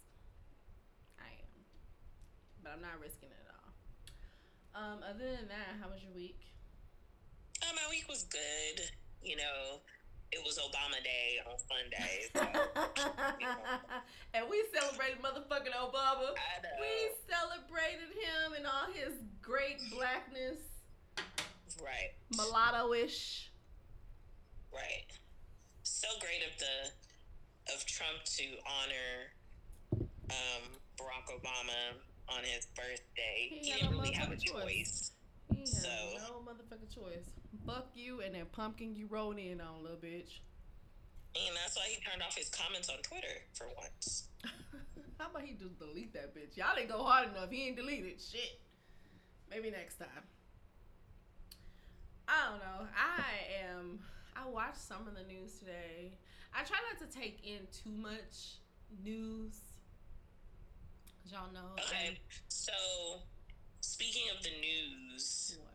I 1.19 1.27
am, 1.27 1.51
but 2.63 2.71
I'm 2.71 2.81
not 2.81 3.03
risking 3.03 3.35
it. 3.35 3.50
Um, 4.75 4.99
other 5.03 5.25
than 5.35 5.47
that, 5.49 5.75
how 5.81 5.89
was 5.89 6.01
your 6.03 6.13
week? 6.13 6.39
Uh, 7.61 7.67
my 7.75 7.89
week 7.89 8.05
was 8.07 8.23
good. 8.23 8.81
You 9.21 9.35
know, 9.35 9.81
it 10.31 10.39
was 10.45 10.57
Obama 10.57 10.97
Day 11.03 11.39
on 11.45 11.57
Sunday. 11.59 12.31
So 12.33 12.41
and 14.33 14.45
we 14.49 14.63
celebrated 14.73 15.19
motherfucking 15.21 15.75
Obama. 15.75 16.31
I 16.33 16.61
know. 16.63 16.79
We 16.79 17.11
celebrated 17.29 18.09
him 18.15 18.53
in 18.59 18.65
all 18.65 18.87
his 18.93 19.13
great 19.41 19.77
blackness, 19.93 20.57
Right, 21.83 22.11
mulatto-ish. 22.35 23.51
right. 24.73 25.05
So 25.83 26.07
great 26.19 26.41
of 26.51 26.57
the 26.59 27.73
of 27.73 27.85
Trump 27.85 28.23
to 28.37 28.43
honor 28.65 30.07
um, 30.29 30.63
Barack 30.97 31.27
Obama 31.39 31.95
on 32.37 32.43
his 32.43 32.65
birthday. 32.75 33.47
He, 33.49 33.59
he 33.59 33.71
didn't 33.73 33.91
no 33.91 33.97
really 34.01 34.13
have 34.13 34.31
a 34.31 34.35
choice. 34.37 34.51
choice. 34.63 35.11
He 35.53 35.59
had 35.61 35.67
So- 35.67 35.87
no 36.17 36.51
motherfucking 36.51 36.93
choice. 36.93 37.25
Fuck 37.65 37.89
you 37.95 38.21
and 38.21 38.33
that 38.35 38.51
pumpkin 38.53 38.95
you 38.95 39.07
rolled 39.07 39.37
in 39.37 39.59
on, 39.61 39.83
little 39.83 39.97
bitch. 39.97 40.39
And 41.35 41.55
that's 41.55 41.75
why 41.77 41.83
he 41.87 42.01
turned 42.03 42.21
off 42.21 42.35
his 42.35 42.49
comments 42.49 42.89
on 42.89 42.97
Twitter 43.03 43.41
for 43.53 43.67
once. 43.77 44.27
How 45.19 45.29
about 45.29 45.43
he 45.43 45.53
just 45.53 45.77
delete 45.79 46.13
that 46.13 46.35
bitch? 46.35 46.57
Y'all 46.57 46.75
didn't 46.75 46.89
go 46.89 47.03
hard 47.03 47.29
enough. 47.29 47.49
He 47.51 47.67
ain't 47.67 47.77
deleted 47.77 48.19
shit. 48.21 48.59
Maybe 49.49 49.69
next 49.71 49.95
time. 49.97 50.07
I 52.27 52.49
don't 52.49 52.59
know. 52.59 52.87
I 52.97 53.69
am. 53.69 53.99
I 54.35 54.47
watched 54.49 54.77
some 54.81 55.07
of 55.07 55.13
the 55.15 55.23
news 55.23 55.59
today. 55.59 56.13
I 56.53 56.63
try 56.63 56.77
not 56.91 57.09
to 57.09 57.17
take 57.17 57.45
in 57.45 57.59
too 57.71 57.91
much 57.91 58.57
news. 59.03 59.55
Y'all 61.31 61.51
know. 61.53 61.73
Okay, 61.79 62.19
so 62.49 62.73
speaking 63.79 64.23
of 64.35 64.43
the 64.43 64.49
news, 64.59 65.57
what? 65.57 65.67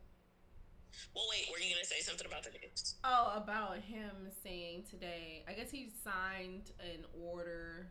well, 1.14 1.24
wait, 1.30 1.46
were 1.50 1.58
you 1.58 1.74
gonna 1.74 1.84
say 1.84 2.00
something 2.00 2.26
about 2.26 2.42
the 2.42 2.50
news? 2.50 2.96
Oh, 3.04 3.32
about 3.36 3.78
him 3.78 4.10
saying 4.42 4.84
today. 4.90 5.44
I 5.48 5.52
guess 5.54 5.70
he 5.70 5.92
signed 6.04 6.72
an 6.80 7.04
order 7.18 7.88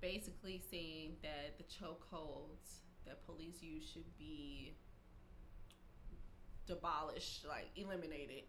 basically 0.00 0.62
saying 0.70 1.12
that 1.22 1.58
the 1.58 1.64
chokeholds 1.64 2.80
that 3.06 3.24
police 3.26 3.62
use 3.62 3.88
should 3.92 4.16
be 4.18 4.74
abolished, 6.68 7.44
like 7.48 7.68
eliminated. 7.76 8.44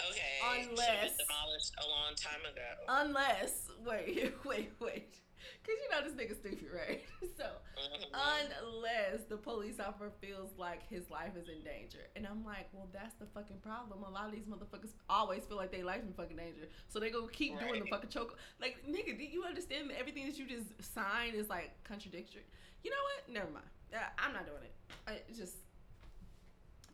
Okay, 0.00 0.20
should 0.40 0.60
have 0.60 0.70
Unless- 0.70 1.16
been 1.16 1.26
demolished 1.26 1.74
a 1.84 1.88
long 1.88 2.14
time 2.16 2.40
ago. 2.50 2.70
Unless, 2.88 3.68
wait, 3.84 4.32
wait, 4.46 4.72
wait. 4.80 5.14
Because 5.62 5.78
you 5.82 5.88
know 5.90 6.02
this 6.04 6.12
nigga 6.14 6.36
stupid, 6.38 6.68
right? 6.74 7.02
So, 7.38 7.46
Mhm. 7.78 8.10
unless 8.12 9.22
the 9.28 9.36
police 9.36 9.78
officer 9.78 10.10
feels 10.20 10.50
like 10.58 10.82
his 10.88 11.08
life 11.08 11.36
is 11.36 11.48
in 11.48 11.62
danger. 11.62 12.00
And 12.16 12.26
I'm 12.26 12.44
like, 12.44 12.66
well, 12.72 12.88
that's 12.92 13.14
the 13.14 13.26
fucking 13.26 13.58
problem. 13.60 14.02
A 14.02 14.10
lot 14.10 14.26
of 14.26 14.32
these 14.32 14.46
motherfuckers 14.46 14.90
always 15.08 15.44
feel 15.44 15.56
like 15.56 15.70
their 15.70 15.84
life 15.84 16.02
in 16.02 16.12
fucking 16.14 16.36
danger. 16.36 16.66
So 16.88 16.98
they 16.98 17.10
go 17.10 17.28
keep 17.28 17.58
doing 17.60 17.84
the 17.84 17.88
fucking 17.90 18.10
choke. 18.10 18.36
Like, 18.60 18.78
nigga, 18.88 19.16
do 19.16 19.22
you 19.24 19.44
understand 19.44 19.90
that 19.90 19.98
everything 20.00 20.26
that 20.26 20.36
you 20.36 20.46
just 20.48 20.66
signed 20.94 21.34
is 21.36 21.48
like 21.48 21.70
contradictory? 21.84 22.42
You 22.82 22.90
know 22.90 23.02
what? 23.14 23.32
Never 23.32 23.50
mind. 23.52 23.66
Uh, 23.94 23.98
I'm 24.18 24.32
not 24.32 24.46
doing 24.46 24.62
it. 24.64 24.74
I 25.06 25.12
it's 25.28 25.38
just, 25.38 25.56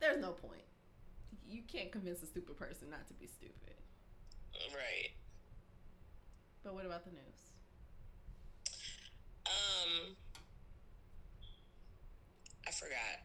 there's 0.01 0.21
no 0.21 0.33
point. 0.33 0.63
You 1.49 1.63
can't 1.67 1.91
convince 1.91 2.23
a 2.23 2.27
stupid 2.27 2.57
person 2.59 2.91
not 2.91 3.07
to 3.09 3.15
be 3.15 3.27
stupid. 3.27 3.77
right. 4.75 5.11
But 6.63 6.75
what 6.75 6.85
about 6.87 7.05
the 7.05 7.11
news? 7.13 7.44
Um, 9.85 10.17
I 12.67 12.71
forgot. 12.71 13.21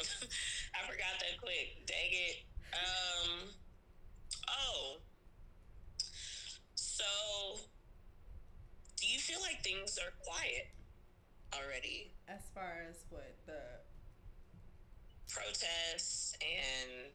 I 0.00 0.90
forgot 0.90 1.14
that 1.20 1.40
quick. 1.40 1.86
Dang 1.86 2.10
it. 2.10 2.44
Um. 2.72 3.48
Oh. 4.48 4.96
So, 6.74 7.04
do 8.96 9.06
you 9.06 9.18
feel 9.18 9.40
like 9.40 9.62
things 9.62 9.98
are 9.98 10.12
quiet 10.22 10.68
already? 11.54 12.12
As 12.28 12.40
far 12.54 12.84
as 12.88 13.04
what 13.10 13.34
the 13.46 13.60
Protests 15.34 16.36
and 16.40 17.10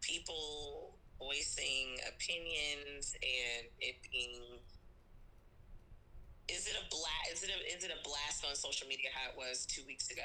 people 0.00 0.96
voicing 1.18 1.98
opinions 2.08 3.14
and 3.22 3.66
it 3.80 3.96
being. 4.10 4.60
Is 6.48 6.66
it 6.66 6.76
a 6.78 6.84
blast? 6.90 7.32
Is 7.32 7.42
it 7.42 7.50
a 7.50 7.58
is 7.76 7.84
it 7.84 7.90
a 7.90 8.02
blast 8.06 8.44
on 8.48 8.54
social 8.54 8.86
media 8.86 9.10
how 9.14 9.30
it 9.30 9.36
was 9.36 9.66
two 9.66 9.82
weeks 9.86 10.10
ago? 10.10 10.22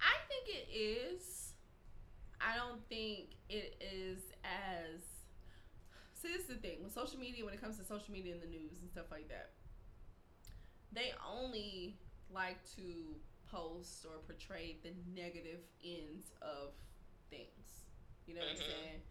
I 0.00 0.14
think 0.28 0.44
it 0.48 0.68
is. 0.72 1.52
I 2.40 2.56
don't 2.56 2.86
think 2.88 3.36
it 3.48 3.80
is 3.80 4.20
as. 4.44 5.00
See, 6.14 6.28
this 6.28 6.42
is 6.42 6.48
the 6.48 6.54
thing 6.60 6.82
with 6.82 6.92
social 6.92 7.18
media. 7.18 7.44
When 7.44 7.54
it 7.54 7.60
comes 7.60 7.78
to 7.78 7.84
social 7.84 8.12
media 8.12 8.34
and 8.34 8.42
the 8.42 8.46
news 8.46 8.80
and 8.80 8.90
stuff 8.90 9.06
like 9.10 9.28
that, 9.28 9.52
they 10.92 11.12
only 11.24 11.96
like 12.30 12.58
to 12.76 13.16
post 13.50 14.04
or 14.04 14.18
portray 14.26 14.76
the 14.82 14.90
negative 15.14 15.60
ends 15.84 16.26
of 16.42 16.72
things. 17.30 17.84
You 18.26 18.34
know 18.34 18.40
what 18.42 18.50
I'm 18.50 18.56
Mhm. 18.56 18.66
saying? 18.66 19.02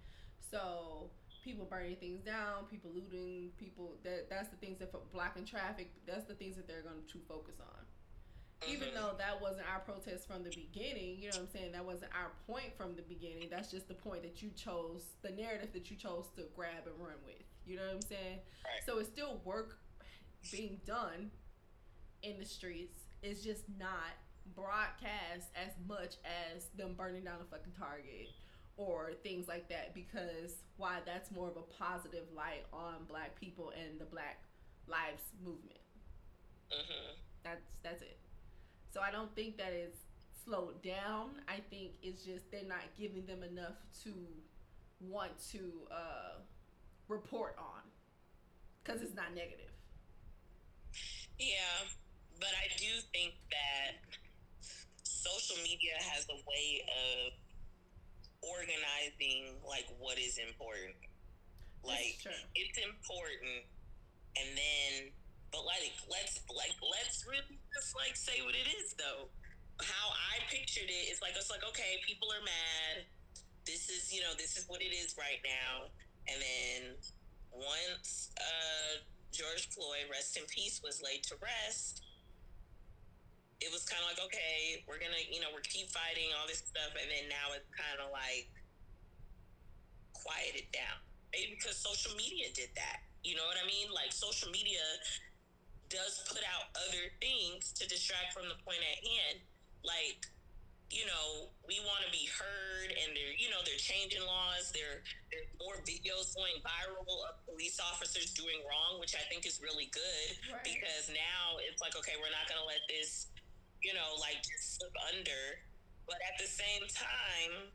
So 0.52 1.12
people 1.44 1.66
burning 1.66 1.96
things 1.98 2.22
down, 2.22 2.66
people 2.72 2.90
looting, 2.94 3.52
people 3.58 3.96
that 4.04 4.30
that's 4.30 4.50
the 4.50 4.56
things 4.58 4.80
that 4.80 4.92
for 4.92 5.02
blocking 5.12 5.46
traffic. 5.46 5.92
That's 6.08 6.26
the 6.26 6.36
things 6.36 6.56
that 6.56 6.68
they're 6.68 6.82
going 6.82 7.04
to 7.12 7.20
focus 7.28 7.56
on 7.60 7.86
even 8.70 8.88
Mhm. 8.90 8.94
though 8.94 9.16
that 9.18 9.42
wasn't 9.42 9.68
our 9.68 9.82
protest 9.82 10.26
from 10.26 10.42
the 10.42 10.50
beginning, 10.50 11.20
you 11.20 11.30
know 11.30 11.36
what 11.36 11.48
I'm 11.48 11.52
saying? 11.52 11.72
That 11.74 11.84
wasn't 11.84 12.14
our 12.16 12.32
point 12.48 12.74
from 12.78 12.96
the 12.96 13.02
beginning. 13.02 13.50
That's 13.50 13.70
just 13.70 13.90
the 13.90 13.94
point 13.94 14.24
that 14.24 14.42
you 14.42 14.52
chose, 14.52 15.04
the 15.22 15.32
narrative 15.32 15.74
that 15.74 15.92
you 15.92 15.98
chose 15.98 16.30
to 16.38 16.44
grab 16.56 16.88
and 16.88 16.98
run 16.98 17.22
with. 17.26 17.44
You 17.66 17.76
know 17.76 17.86
what 17.88 17.96
I'm 17.96 18.02
saying? 18.02 18.40
Right. 18.64 18.82
So 18.86 19.00
it's 19.00 19.10
still 19.10 19.42
work 19.44 19.80
being 20.50 20.80
done 20.86 21.30
in 22.22 22.40
the 22.40 22.46
streets. 22.46 23.02
It's 23.22 23.44
just 23.44 23.68
not 23.78 24.16
broadcast 24.56 25.50
as 25.56 25.74
much 25.86 26.16
as 26.24 26.70
them 26.70 26.94
burning 26.94 27.26
down 27.26 27.42
a 27.42 27.46
fucking 27.46 27.74
Target 27.74 28.30
or 28.78 29.12
things 29.22 29.48
like 29.48 29.70
that 29.70 29.94
because 29.94 30.56
why 30.78 31.00
that's 31.06 31.32
more 31.32 31.48
of 31.48 31.58
a 31.58 31.84
positive 31.84 32.26
light 32.36 32.66
on 32.74 32.96
black 33.08 33.40
people 33.40 33.72
and 33.80 34.00
the 34.00 34.06
black 34.06 34.40
lives 34.88 35.22
movement. 35.44 35.80
Hmm 36.72 37.14
that's 37.44 37.62
that's 37.84 38.02
it. 38.02 38.18
So 38.92 39.02
i 39.02 39.12
don't 39.12 39.34
think 39.36 39.58
that 39.58 39.74
it's 39.74 40.00
slowed 40.46 40.82
down. 40.82 41.40
I 41.48 41.60
think 41.70 41.92
it's 42.02 42.24
just 42.26 42.50
they're 42.52 42.68
not 42.68 42.84
giving 42.98 43.26
them 43.26 43.44
enough 43.44 43.78
to 44.04 44.14
want 45.00 45.32
to 45.52 45.60
uh 45.92 46.40
report 47.08 47.56
on 47.60 47.84
because 48.84 49.02
it's 49.02 49.16
not 49.16 49.36
negative. 49.36 49.72
Yeah, 51.40 51.88
but 52.40 52.50
I 52.56 52.68
do 52.78 52.92
think 53.12 53.34
that 53.52 54.00
social 55.04 55.58
media 55.64 55.96
has 56.00 56.26
a 56.30 56.36
way 56.48 56.84
of 56.88 57.34
organizing 58.44 59.56
like 59.64 59.88
what 60.00 60.20
is 60.20 60.38
important. 60.38 60.96
Like 61.84 62.20
it's 62.56 62.80
important, 62.80 63.68
and 64.40 64.50
then 64.56 65.12
but 65.52 65.68
like 65.68 65.92
let's 66.08 66.40
like 66.48 66.76
let's 66.80 67.28
really 67.28 67.60
just 67.76 67.92
like 67.96 68.16
say 68.16 68.40
what 68.44 68.56
it 68.56 68.68
is 68.80 68.96
though. 68.96 69.28
How 69.84 70.16
I 70.16 70.40
pictured 70.48 70.88
it 70.88 71.12
is 71.12 71.20
like 71.20 71.36
it's 71.36 71.52
like 71.52 71.64
okay, 71.76 72.00
people 72.08 72.32
are 72.32 72.44
mad. 72.44 73.04
This 73.68 73.92
is 73.92 74.16
you 74.16 74.24
know 74.24 74.32
this 74.40 74.56
is 74.56 74.64
what 74.72 74.80
it 74.80 74.96
is 74.96 75.16
right 75.20 75.44
now, 75.44 75.92
and 76.32 76.40
then 76.40 76.80
once 77.52 78.32
uh 78.40 79.04
George 79.34 79.68
Floyd, 79.74 80.08
rest 80.12 80.38
in 80.38 80.44
peace, 80.46 80.80
was 80.86 81.02
laid 81.02 81.24
to 81.24 81.36
rest, 81.42 82.06
it 83.64 83.72
was 83.72 83.88
kind 83.88 84.04
of 84.04 84.12
like, 84.12 84.20
okay, 84.28 84.84
we're 84.84 85.00
gonna, 85.00 85.24
you 85.32 85.40
know, 85.40 85.48
we're 85.56 85.64
keep 85.64 85.88
fighting 85.90 86.30
all 86.36 86.46
this 86.46 86.60
stuff, 86.60 86.92
and 87.00 87.08
then 87.08 87.32
now 87.32 87.56
it's 87.56 87.68
kind 87.72 87.98
of 88.04 88.12
like 88.12 88.52
quieted 90.12 90.68
down. 90.76 91.00
Maybe 91.32 91.56
because 91.58 91.80
social 91.80 92.14
media 92.20 92.52
did 92.54 92.70
that. 92.76 93.02
You 93.24 93.40
know 93.40 93.48
what 93.48 93.56
I 93.58 93.66
mean? 93.66 93.88
Like 93.90 94.12
social 94.12 94.52
media 94.52 94.84
does 95.90 96.22
put 96.28 96.44
out 96.44 96.70
other 96.76 97.08
things 97.24 97.72
to 97.80 97.88
distract 97.88 98.36
from 98.36 98.52
the 98.52 98.58
point 98.68 98.84
at 98.84 99.00
hand. 99.00 99.38
Like, 99.82 100.28
you 100.94 101.10
know, 101.10 101.50
we 101.66 101.82
want 101.90 102.06
to 102.06 102.12
be 102.14 102.30
heard, 102.30 102.94
and 102.94 103.18
they're, 103.18 103.34
you 103.42 103.50
know, 103.50 103.66
they're 103.66 103.82
changing 103.82 104.22
laws. 104.22 104.70
There, 104.76 105.02
there's 105.34 105.50
more 105.58 105.82
videos 105.82 106.38
going 106.38 106.62
viral 106.62 107.02
of 107.26 107.42
police 107.50 107.82
officers 107.82 108.30
doing 108.38 108.62
wrong, 108.70 109.02
which 109.02 109.18
I 109.18 109.26
think 109.26 109.50
is 109.50 109.58
really 109.58 109.90
good 109.90 110.30
Right. 110.54 110.62
because 110.62 111.10
now 111.10 111.58
it's 111.66 111.82
like, 111.82 111.98
okay, 111.98 112.14
we're 112.22 112.30
not 112.34 112.46
gonna 112.46 112.66
let 112.70 112.86
this, 112.86 113.33
you 113.84 113.94
know, 113.94 114.16
like 114.20 114.40
just 114.42 114.80
slip 114.80 114.96
under. 115.12 115.62
But 116.08 116.20
at 116.28 116.36
the 116.40 116.48
same 116.48 116.84
time, 116.92 117.72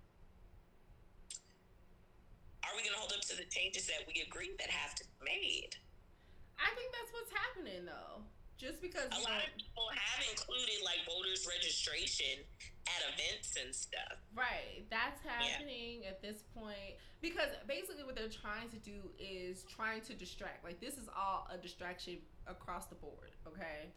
are 2.64 2.72
we 2.76 2.84
gonna 2.84 3.00
hold 3.00 3.12
up 3.12 3.24
to 3.32 3.36
the 3.36 3.48
changes 3.48 3.88
that 3.88 4.04
we 4.04 4.24
agree 4.24 4.52
that 4.58 4.68
have 4.68 4.92
to 4.96 5.04
be 5.04 5.24
made? 5.24 5.72
i 6.58 6.74
think 6.74 6.90
that's 6.90 7.14
what's 7.14 7.30
happening 7.30 7.86
though 7.86 8.26
just 8.58 8.82
because 8.82 9.06
A 9.14 9.22
lot 9.22 9.38
of 9.46 9.54
people 9.54 9.86
have 9.94 10.26
included 10.28 10.82
like 10.84 10.98
voters 11.06 11.46
registration 11.46 12.42
at 12.90 13.00
events 13.14 13.54
and 13.54 13.70
stuff. 13.70 14.18
Right. 14.34 14.82
That's 14.90 15.22
happening 15.22 16.02
at 16.04 16.20
this 16.20 16.42
point 16.52 16.98
because 17.22 17.54
basically 17.68 18.02
what 18.02 18.16
they're 18.16 18.34
trying 18.34 18.68
to 18.70 18.80
do 18.82 18.98
is 19.14 19.64
trying 19.70 20.02
to 20.10 20.14
distract. 20.14 20.64
Like 20.64 20.80
this 20.80 20.98
is 20.98 21.06
all 21.14 21.46
a 21.54 21.56
distraction 21.56 22.18
across 22.48 22.86
the 22.86 22.94
board, 22.96 23.30
okay? 23.46 23.92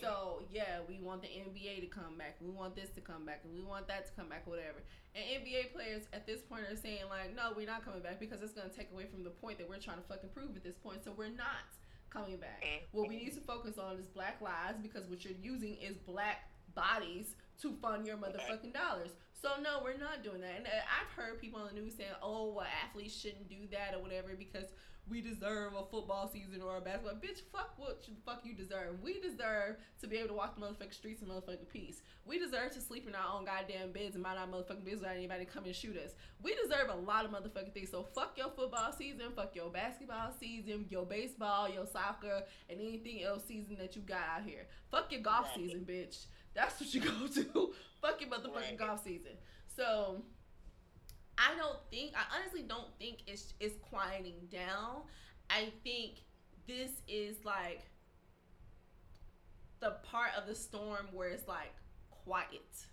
So, 0.00 0.42
yeah, 0.52 0.80
we 0.88 1.00
want 1.00 1.22
the 1.22 1.28
NBA 1.28 1.80
to 1.80 1.86
come 1.86 2.18
back. 2.18 2.36
We 2.40 2.50
want 2.50 2.76
this 2.76 2.90
to 2.96 3.00
come 3.00 3.24
back 3.24 3.40
and 3.44 3.54
we 3.54 3.62
want 3.62 3.88
that 3.88 4.06
to 4.06 4.12
come 4.12 4.28
back 4.28 4.46
whatever. 4.46 4.82
And 5.14 5.24
NBA 5.42 5.72
players 5.72 6.02
at 6.12 6.26
this 6.26 6.42
point 6.42 6.62
are 6.68 6.76
saying 6.76 7.06
like, 7.08 7.34
"No, 7.34 7.52
we're 7.56 7.66
not 7.66 7.84
coming 7.84 8.00
back 8.00 8.18
because 8.20 8.42
it's 8.42 8.52
going 8.52 8.68
to 8.68 8.76
take 8.76 8.90
away 8.92 9.06
from 9.06 9.22
the 9.24 9.30
point 9.30 9.58
that 9.58 9.68
we're 9.68 9.78
trying 9.78 9.98
to 9.98 10.02
fucking 10.02 10.30
prove 10.34 10.56
at 10.56 10.64
this 10.64 10.76
point." 10.82 11.04
So, 11.04 11.12
we're 11.16 11.28
not 11.30 11.64
coming 12.10 12.36
back. 12.36 12.62
What 12.92 13.08
we 13.08 13.16
need 13.16 13.34
to 13.34 13.40
focus 13.40 13.78
on 13.78 13.96
is 13.96 14.06
black 14.06 14.40
lives 14.40 14.78
because 14.82 15.08
what 15.08 15.24
you're 15.24 15.38
using 15.40 15.74
is 15.80 15.96
black 16.06 16.50
bodies 16.74 17.34
to 17.62 17.72
fund 17.80 18.06
your 18.06 18.16
motherfucking 18.16 18.74
dollars. 18.74 19.10
So 19.40 19.50
no, 19.62 19.80
we're 19.84 19.98
not 19.98 20.24
doing 20.24 20.40
that. 20.40 20.54
And 20.56 20.66
uh, 20.66 20.70
I've 20.88 21.12
heard 21.14 21.40
people 21.40 21.60
on 21.60 21.68
the 21.74 21.80
news 21.80 21.94
saying, 21.96 22.16
"Oh, 22.22 22.52
well, 22.54 22.66
athletes 22.84 23.14
shouldn't 23.14 23.48
do 23.48 23.68
that 23.72 23.94
or 23.94 24.02
whatever 24.02 24.34
because 24.38 24.66
we 25.08 25.20
deserve 25.20 25.74
a 25.74 25.84
football 25.84 26.28
season 26.32 26.62
or 26.62 26.76
a 26.76 26.80
basketball." 26.80 27.14
Bitch, 27.14 27.40
fuck 27.52 27.74
what 27.78 28.02
you, 28.08 28.14
fuck 28.24 28.40
you 28.44 28.54
deserve. 28.54 29.00
We 29.02 29.20
deserve 29.20 29.76
to 30.00 30.06
be 30.06 30.16
able 30.16 30.28
to 30.28 30.34
walk 30.34 30.54
the 30.58 30.64
motherfucking 30.64 30.94
streets 30.94 31.22
in 31.22 31.28
motherfucking 31.28 31.68
peace. 31.68 32.02
We 32.24 32.38
deserve 32.38 32.72
to 32.72 32.80
sleep 32.80 33.06
in 33.06 33.14
our 33.14 33.36
own 33.36 33.44
goddamn 33.44 33.92
beds 33.92 34.14
and 34.14 34.22
mind 34.22 34.38
our 34.38 34.46
motherfucking 34.46 34.84
business 34.84 35.00
without 35.02 35.16
anybody 35.16 35.44
come 35.44 35.64
and 35.64 35.74
shoot 35.76 35.96
us. 35.96 36.12
We 36.42 36.54
deserve 36.54 36.88
a 36.90 36.94
lot 36.94 37.24
of 37.24 37.30
motherfucking 37.32 37.74
things. 37.74 37.90
So 37.90 38.02
fuck 38.02 38.36
your 38.38 38.50
football 38.50 38.92
season, 38.92 39.26
fuck 39.36 39.54
your 39.54 39.70
basketball 39.70 40.32
season, 40.38 40.86
your 40.88 41.04
baseball, 41.04 41.68
your 41.68 41.86
soccer, 41.86 42.42
and 42.70 42.80
anything 42.80 43.22
else 43.22 43.44
season 43.46 43.76
that 43.78 43.94
you 43.96 44.02
got 44.02 44.22
out 44.36 44.42
here. 44.46 44.66
Fuck 44.90 45.12
your 45.12 45.20
golf 45.20 45.46
Right. 45.46 45.56
season, 45.56 45.84
bitch. 45.84 46.24
That's 46.54 46.80
what 46.80 46.94
you 46.94 47.00
go 47.00 47.26
to. 47.34 47.74
fuck 48.00 48.20
your 48.20 48.30
motherfucking 48.30 48.54
Right. 48.54 48.76
golf 48.78 49.02
season. 49.04 49.32
So 49.76 50.22
don't 51.64 51.80
think 51.90 52.12
I 52.16 52.24
honestly 52.38 52.62
don't 52.62 52.88
think 52.98 53.18
it's 53.26 53.54
it's 53.60 53.76
quieting 53.82 54.48
down. 54.50 55.02
I 55.50 55.72
think 55.84 56.24
this 56.66 56.90
is 57.08 57.44
like 57.44 57.82
the 59.80 59.90
part 60.02 60.32
of 60.36 60.46
the 60.46 60.54
storm 60.54 61.06
where 61.12 61.28
it's 61.28 61.46
like 61.48 61.74
quiet. 62.10 62.86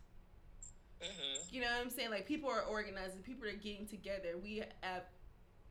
hmm 1.02 1.42
You 1.50 1.62
know 1.62 1.68
what 1.68 1.82
I'm 1.82 1.90
saying? 1.90 2.12
Like 2.12 2.28
people 2.28 2.50
are 2.50 2.62
organizing, 2.64 3.22
people 3.22 3.48
are 3.48 3.54
getting 3.54 3.88
together. 3.88 4.38
We 4.42 4.64
have, 4.82 5.04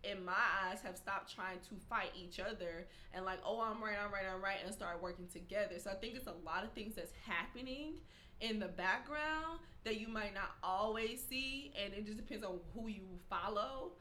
in 0.05 0.25
my 0.25 0.33
eyes, 0.65 0.81
have 0.83 0.97
stopped 0.97 1.35
trying 1.35 1.59
to 1.69 1.77
fight 1.89 2.13
each 2.15 2.41
other 2.41 2.89
and 3.13 3.25
like, 3.25 3.41
oh, 3.45 3.61
I'm 3.61 3.83
right, 3.83 3.97
I'm 4.03 4.13
right, 4.13 4.25
I'm 4.33 4.43
right, 4.43 4.59
and 4.65 4.75
start 4.75 5.03
working 5.03 5.29
together. 5.29 5.79
So 5.79 5.91
I 5.91 5.95
think 5.95 6.17
it's 6.17 6.27
a 6.29 6.35
lot 6.45 6.65
of 6.65 6.73
things 6.73 6.95
that's 6.97 7.13
happening 7.27 8.01
in 8.41 8.59
the 8.59 8.69
background 8.69 9.61
that 9.85 9.99
you 10.01 10.09
might 10.09 10.35
not 10.35 10.57
always 10.63 11.23
see, 11.29 11.73
and 11.83 11.93
it 11.95 12.05
just 12.07 12.17
depends 12.19 12.45
on 12.45 12.59
who 12.75 12.89
you 12.89 13.05
follow. 13.29 13.93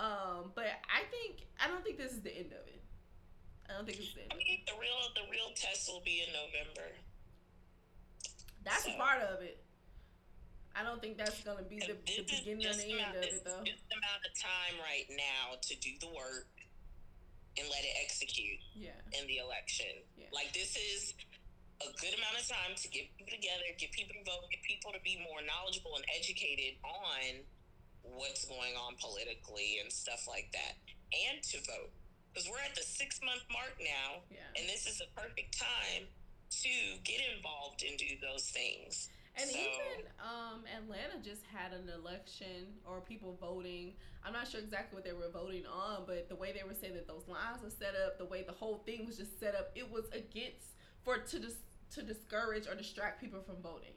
Um, 0.00 0.50
but 0.54 0.64
I 0.88 1.04
think 1.10 1.46
I 1.62 1.68
don't 1.68 1.84
think 1.84 1.98
this 1.98 2.12
is 2.12 2.20
the 2.22 2.34
end 2.36 2.52
of 2.52 2.66
it. 2.66 2.82
I 3.70 3.74
don't 3.76 3.86
think 3.86 3.98
it's 3.98 4.12
the 4.14 4.22
end. 4.22 4.32
I 4.32 4.36
the 4.66 4.76
real 4.80 4.98
the 5.14 5.30
real 5.30 5.54
test 5.54 5.88
will 5.88 6.02
be 6.04 6.24
in 6.26 6.32
November. 6.32 6.88
That's 8.64 8.84
so- 8.84 8.96
part 8.96 9.22
of 9.22 9.42
it. 9.42 9.58
I 10.74 10.82
don't 10.82 11.02
think 11.02 11.18
that's 11.18 11.42
gonna 11.44 11.62
be 11.68 11.80
the, 11.80 11.92
the 11.92 12.24
beginning 12.24 12.64
and 12.64 12.78
the 12.80 12.92
end 12.96 13.16
of 13.16 13.22
it, 13.22 13.44
though. 13.44 13.60
is 13.60 13.68
Just 13.76 13.84
amount 13.92 14.24
of 14.24 14.32
time 14.40 14.80
right 14.80 15.04
now 15.10 15.60
to 15.60 15.76
do 15.76 15.90
the 16.00 16.08
work 16.08 16.48
and 17.58 17.68
let 17.68 17.84
it 17.84 17.92
execute 18.02 18.56
Yeah. 18.74 18.96
in 19.20 19.26
the 19.26 19.36
election. 19.36 19.92
Yeah. 20.16 20.32
Like 20.32 20.54
this 20.54 20.74
is 20.76 21.12
a 21.88 21.92
good 22.00 22.14
amount 22.14 22.38
of 22.38 22.46
time 22.46 22.72
to 22.76 22.86
get 22.88 23.10
people 23.16 23.32
together, 23.34 23.64
get 23.78 23.90
people 23.92 24.14
to 24.14 24.24
vote, 24.24 24.46
get 24.50 24.62
people 24.62 24.92
to 24.92 25.00
be 25.02 25.18
more 25.22 25.42
knowledgeable 25.42 25.96
and 25.96 26.04
educated 26.14 26.78
on 26.84 27.42
what's 28.02 28.44
going 28.46 28.74
on 28.76 28.94
politically 29.00 29.78
and 29.82 29.90
stuff 29.92 30.26
like 30.28 30.50
that, 30.52 30.74
and 31.14 31.42
to 31.42 31.58
vote. 31.66 31.90
Because 32.32 32.48
we're 32.48 32.62
at 32.64 32.74
the 32.74 32.82
six 32.82 33.20
month 33.24 33.42
mark 33.52 33.76
now, 33.78 34.22
Yeah. 34.30 34.46
and 34.56 34.68
this 34.68 34.86
is 34.86 35.00
a 35.00 35.08
perfect 35.18 35.58
time 35.58 36.08
to 36.62 36.72
get 37.04 37.20
involved 37.36 37.82
and 37.82 37.98
do 37.98 38.16
those 38.20 38.50
things. 38.50 39.08
And 39.34 39.48
So- 39.48 39.56
even 39.58 40.06
um, 40.20 40.64
Atlanta 40.66 41.18
just 41.24 41.42
had 41.46 41.72
an 41.72 41.88
election 41.88 42.80
or 42.84 43.00
people 43.00 43.34
voting. 43.36 43.96
I'm 44.22 44.32
not 44.34 44.46
sure 44.48 44.60
exactly 44.60 44.94
what 44.96 45.04
they 45.04 45.14
were 45.14 45.30
voting 45.30 45.64
on, 45.66 46.04
but 46.06 46.28
the 46.28 46.36
way 46.36 46.52
they 46.52 46.62
were 46.64 46.74
saying 46.74 46.94
that 46.94 47.06
those 47.06 47.26
lines 47.28 47.62
were 47.62 47.70
set 47.70 47.94
up, 47.96 48.18
the 48.18 48.26
way 48.26 48.42
the 48.42 48.52
whole 48.52 48.78
thing 48.84 49.06
was 49.06 49.16
just 49.16 49.40
set 49.40 49.54
up, 49.54 49.72
it 49.74 49.90
was 49.90 50.04
against 50.12 50.76
for 51.02 51.18
to 51.18 51.38
dis, 51.38 51.54
to 51.94 52.02
discourage 52.02 52.66
or 52.66 52.74
distract 52.74 53.20
people 53.20 53.40
from 53.42 53.56
voting. 53.62 53.94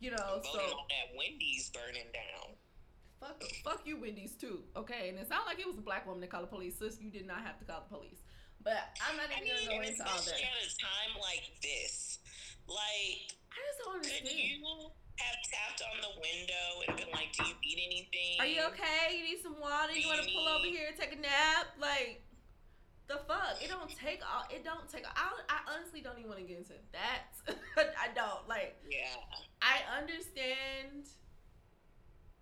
You 0.00 0.10
know, 0.12 0.40
voting 0.42 0.50
so 0.52 0.60
on 0.60 0.86
that 0.90 1.16
Wendy's 1.16 1.70
burning 1.70 2.06
down. 2.14 2.54
fuck 3.20 3.42
fuck 3.64 3.82
you, 3.84 4.00
Wendy's 4.00 4.34
too. 4.36 4.62
Okay, 4.76 5.08
and 5.08 5.18
it 5.18 5.28
sounded 5.28 5.46
like 5.46 5.58
it 5.58 5.66
was 5.66 5.78
a 5.78 5.82
black 5.82 6.06
woman 6.06 6.20
that 6.20 6.30
called 6.30 6.44
the 6.44 6.52
police. 6.54 6.78
Sis, 6.78 7.00
you 7.00 7.10
did 7.10 7.26
not 7.26 7.42
have 7.42 7.58
to 7.58 7.64
call 7.64 7.82
the 7.88 7.94
police. 7.96 8.22
But 8.62 8.94
I'm 9.06 9.16
not 9.16 9.30
I 9.30 9.38
even 9.42 9.54
mean, 9.54 9.66
gonna 9.70 9.82
go 9.82 9.88
into 9.88 10.02
all 10.02 10.18
that. 10.18 10.34
at 10.34 10.58
a 10.62 10.70
time 10.78 11.12
like 11.22 11.46
this, 11.62 12.18
like 12.66 13.34
I 13.50 13.58
just 13.70 13.78
don't 13.82 13.94
understand. 14.02 14.22
Could 14.28 14.38
you 14.38 14.90
have 15.18 15.38
tapped 15.50 15.82
on 15.82 15.98
the 15.98 16.14
window 16.22 16.66
and 16.86 16.90
been 16.94 17.10
like, 17.10 17.34
"Do 17.34 17.42
you 17.46 17.54
need 17.58 17.78
anything?" 17.86 18.38
Are 18.38 18.46
you 18.46 18.62
okay? 18.70 19.18
You 19.18 19.24
need 19.34 19.42
some 19.42 19.58
water? 19.58 19.94
You 19.94 20.06
want 20.06 20.22
to 20.22 20.30
pull 20.30 20.46
over 20.46 20.66
here, 20.66 20.86
and 20.90 20.96
take 20.98 21.10
a 21.14 21.18
nap? 21.18 21.74
Like, 21.78 22.22
the 23.08 23.18
fuck? 23.26 23.56
It 23.60 23.68
don't 23.68 23.88
take 23.88 24.20
all. 24.22 24.44
It 24.50 24.64
don't 24.64 24.88
take. 24.88 25.04
I, 25.04 25.32
I 25.48 25.74
honestly 25.74 26.00
don't 26.00 26.18
even 26.18 26.30
want 26.30 26.40
to 26.40 26.46
get 26.46 26.58
into 26.58 26.74
that. 26.92 27.32
I 27.76 28.12
don't 28.14 28.46
like. 28.48 28.76
Yeah. 28.88 29.16
I 29.62 29.80
understand 29.98 31.08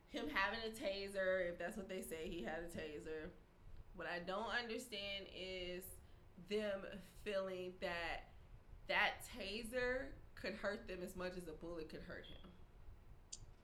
him 0.09 0.27
having 0.33 0.61
a 0.67 0.75
taser, 0.75 1.49
if 1.49 1.59
that's 1.59 1.77
what 1.77 1.89
they 1.89 2.03
say. 2.03 2.29
He 2.29 2.43
had 2.43 2.67
a 2.67 2.71
taser. 2.77 3.31
What 3.95 4.09
I 4.09 4.19
don't 4.27 4.51
understand 4.51 5.27
is 5.33 5.85
them 6.51 6.83
feeling 7.25 7.73
that 7.81 8.35
that 8.89 9.23
taser 9.39 10.11
could 10.35 10.55
hurt 10.55 10.87
them 10.87 10.99
as 11.03 11.17
much 11.17 11.33
as 11.37 11.49
a 11.49 11.53
bullet 11.53 11.89
could 11.89 12.03
hurt 12.07 12.25
him. 12.27 12.51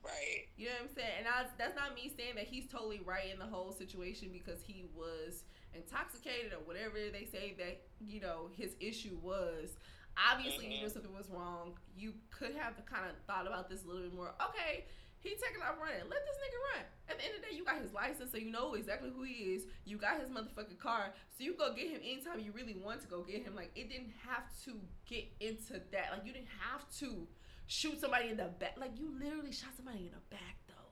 Right. 0.05 0.49
You 0.57 0.67
know 0.67 0.73
what 0.81 0.91
I'm 0.91 0.95
saying? 0.97 1.15
And 1.19 1.29
I, 1.29 1.47
that's 1.59 1.77
not 1.77 1.95
me 1.95 2.11
saying 2.17 2.35
that 2.35 2.45
he's 2.45 2.67
totally 2.67 3.01
right 3.05 3.31
in 3.33 3.39
the 3.39 3.47
whole 3.47 3.73
situation 3.73 4.31
because 4.33 4.61
he 4.63 4.85
was 4.97 5.45
intoxicated 5.75 6.53
or 6.53 6.61
whatever 6.65 6.97
they 7.13 7.25
say 7.25 7.55
that 7.59 7.83
you 8.01 8.21
know 8.21 8.49
his 8.57 8.77
issue 8.81 9.17
was. 9.23 9.77
Obviously, 10.13 10.65
mm-hmm. 10.65 10.73
you 10.73 10.81
knew 10.83 10.91
something 10.91 11.15
was 11.15 11.31
wrong. 11.31 11.73
You 11.97 12.13
could 12.31 12.55
have 12.55 12.77
kind 12.85 13.09
of 13.09 13.17
thought 13.27 13.47
about 13.47 13.71
this 13.71 13.85
a 13.85 13.87
little 13.89 14.03
bit 14.03 14.15
more. 14.15 14.35
Okay, 14.45 14.85
he 15.23 15.31
taking 15.31 15.63
off 15.63 15.79
running. 15.81 16.03
Let 16.11 16.21
this 16.27 16.37
nigga 16.43 16.59
run. 16.75 16.85
At 17.09 17.19
the 17.19 17.25
end 17.25 17.35
of 17.37 17.41
the 17.41 17.47
day, 17.49 17.55
you 17.57 17.65
got 17.65 17.81
his 17.81 17.95
license, 17.95 18.33
so 18.33 18.37
you 18.37 18.51
know 18.51 18.75
exactly 18.75 19.09
who 19.15 19.23
he 19.23 19.55
is. 19.55 19.65
You 19.87 19.97
got 19.97 20.21
his 20.21 20.29
motherfucking 20.29 20.79
car, 20.83 21.15
so 21.31 21.45
you 21.45 21.55
go 21.55 21.73
get 21.73 21.89
him 21.89 22.01
anytime 22.03 22.41
you 22.41 22.51
really 22.53 22.75
want 22.75 23.01
to 23.03 23.09
go 23.09 23.23
get 23.23 23.45
him. 23.47 23.55
Like 23.55 23.71
it 23.77 23.89
didn't 23.89 24.13
have 24.27 24.51
to 24.67 24.75
get 25.07 25.31
into 25.41 25.81
that. 25.95 26.11
Like 26.11 26.27
you 26.27 26.33
didn't 26.33 26.53
have 26.59 26.85
to 26.99 27.27
shoot 27.67 28.01
somebody 28.01 28.31
in 28.31 28.37
the 28.37 28.51
back. 28.59 28.75
Like 28.77 28.99
you 28.99 29.15
literally 29.15 29.53
shot 29.53 29.71
somebody 29.77 30.11
in 30.11 30.13
the 30.13 30.25
back 30.29 30.59
though. 30.67 30.91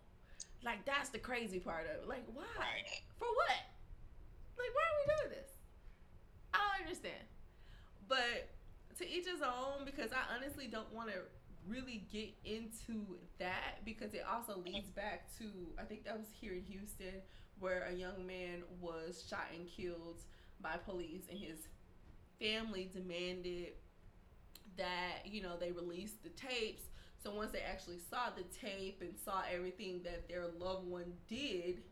Like 0.64 0.86
that's 0.86 1.10
the 1.10 1.18
crazy 1.18 1.58
part 1.58 1.86
of 1.90 2.04
it. 2.04 2.08
Like 2.08 2.24
why? 2.32 2.86
For 3.18 3.26
what? 3.26 3.58
Like 4.60 4.74
why 4.76 4.84
are 4.84 4.98
we 5.00 5.04
doing 5.08 5.30
this? 5.40 5.50
I 6.52 6.58
don't 6.58 6.86
understand. 6.86 7.24
But 8.08 8.52
to 8.98 9.08
each 9.08 9.26
his 9.26 9.40
own 9.40 9.84
because 9.84 10.12
I 10.12 10.36
honestly 10.36 10.66
don't 10.66 10.92
want 10.92 11.08
to 11.08 11.20
really 11.66 12.04
get 12.12 12.30
into 12.44 13.16
that 13.38 13.84
because 13.84 14.14
it 14.14 14.24
also 14.30 14.60
leads 14.64 14.90
back 14.90 15.26
to 15.38 15.44
I 15.78 15.84
think 15.84 16.04
that 16.04 16.18
was 16.18 16.28
here 16.38 16.52
in 16.52 16.62
Houston 16.64 17.22
where 17.58 17.84
a 17.84 17.92
young 17.92 18.26
man 18.26 18.62
was 18.80 19.24
shot 19.28 19.46
and 19.54 19.66
killed 19.68 20.22
by 20.60 20.76
police 20.76 21.24
and 21.30 21.38
his 21.38 21.68
family 22.40 22.90
demanded 22.92 23.72
that 24.76 25.24
you 25.24 25.42
know 25.42 25.56
they 25.58 25.72
released 25.72 26.22
the 26.22 26.30
tapes 26.30 26.82
so 27.22 27.34
once 27.34 27.52
they 27.52 27.60
actually 27.60 27.98
saw 27.98 28.30
the 28.34 28.44
tape 28.66 29.02
and 29.02 29.14
saw 29.22 29.42
everything 29.54 30.00
that 30.04 30.28
their 30.28 30.46
loved 30.58 30.86
one 30.86 31.12
did 31.28 31.82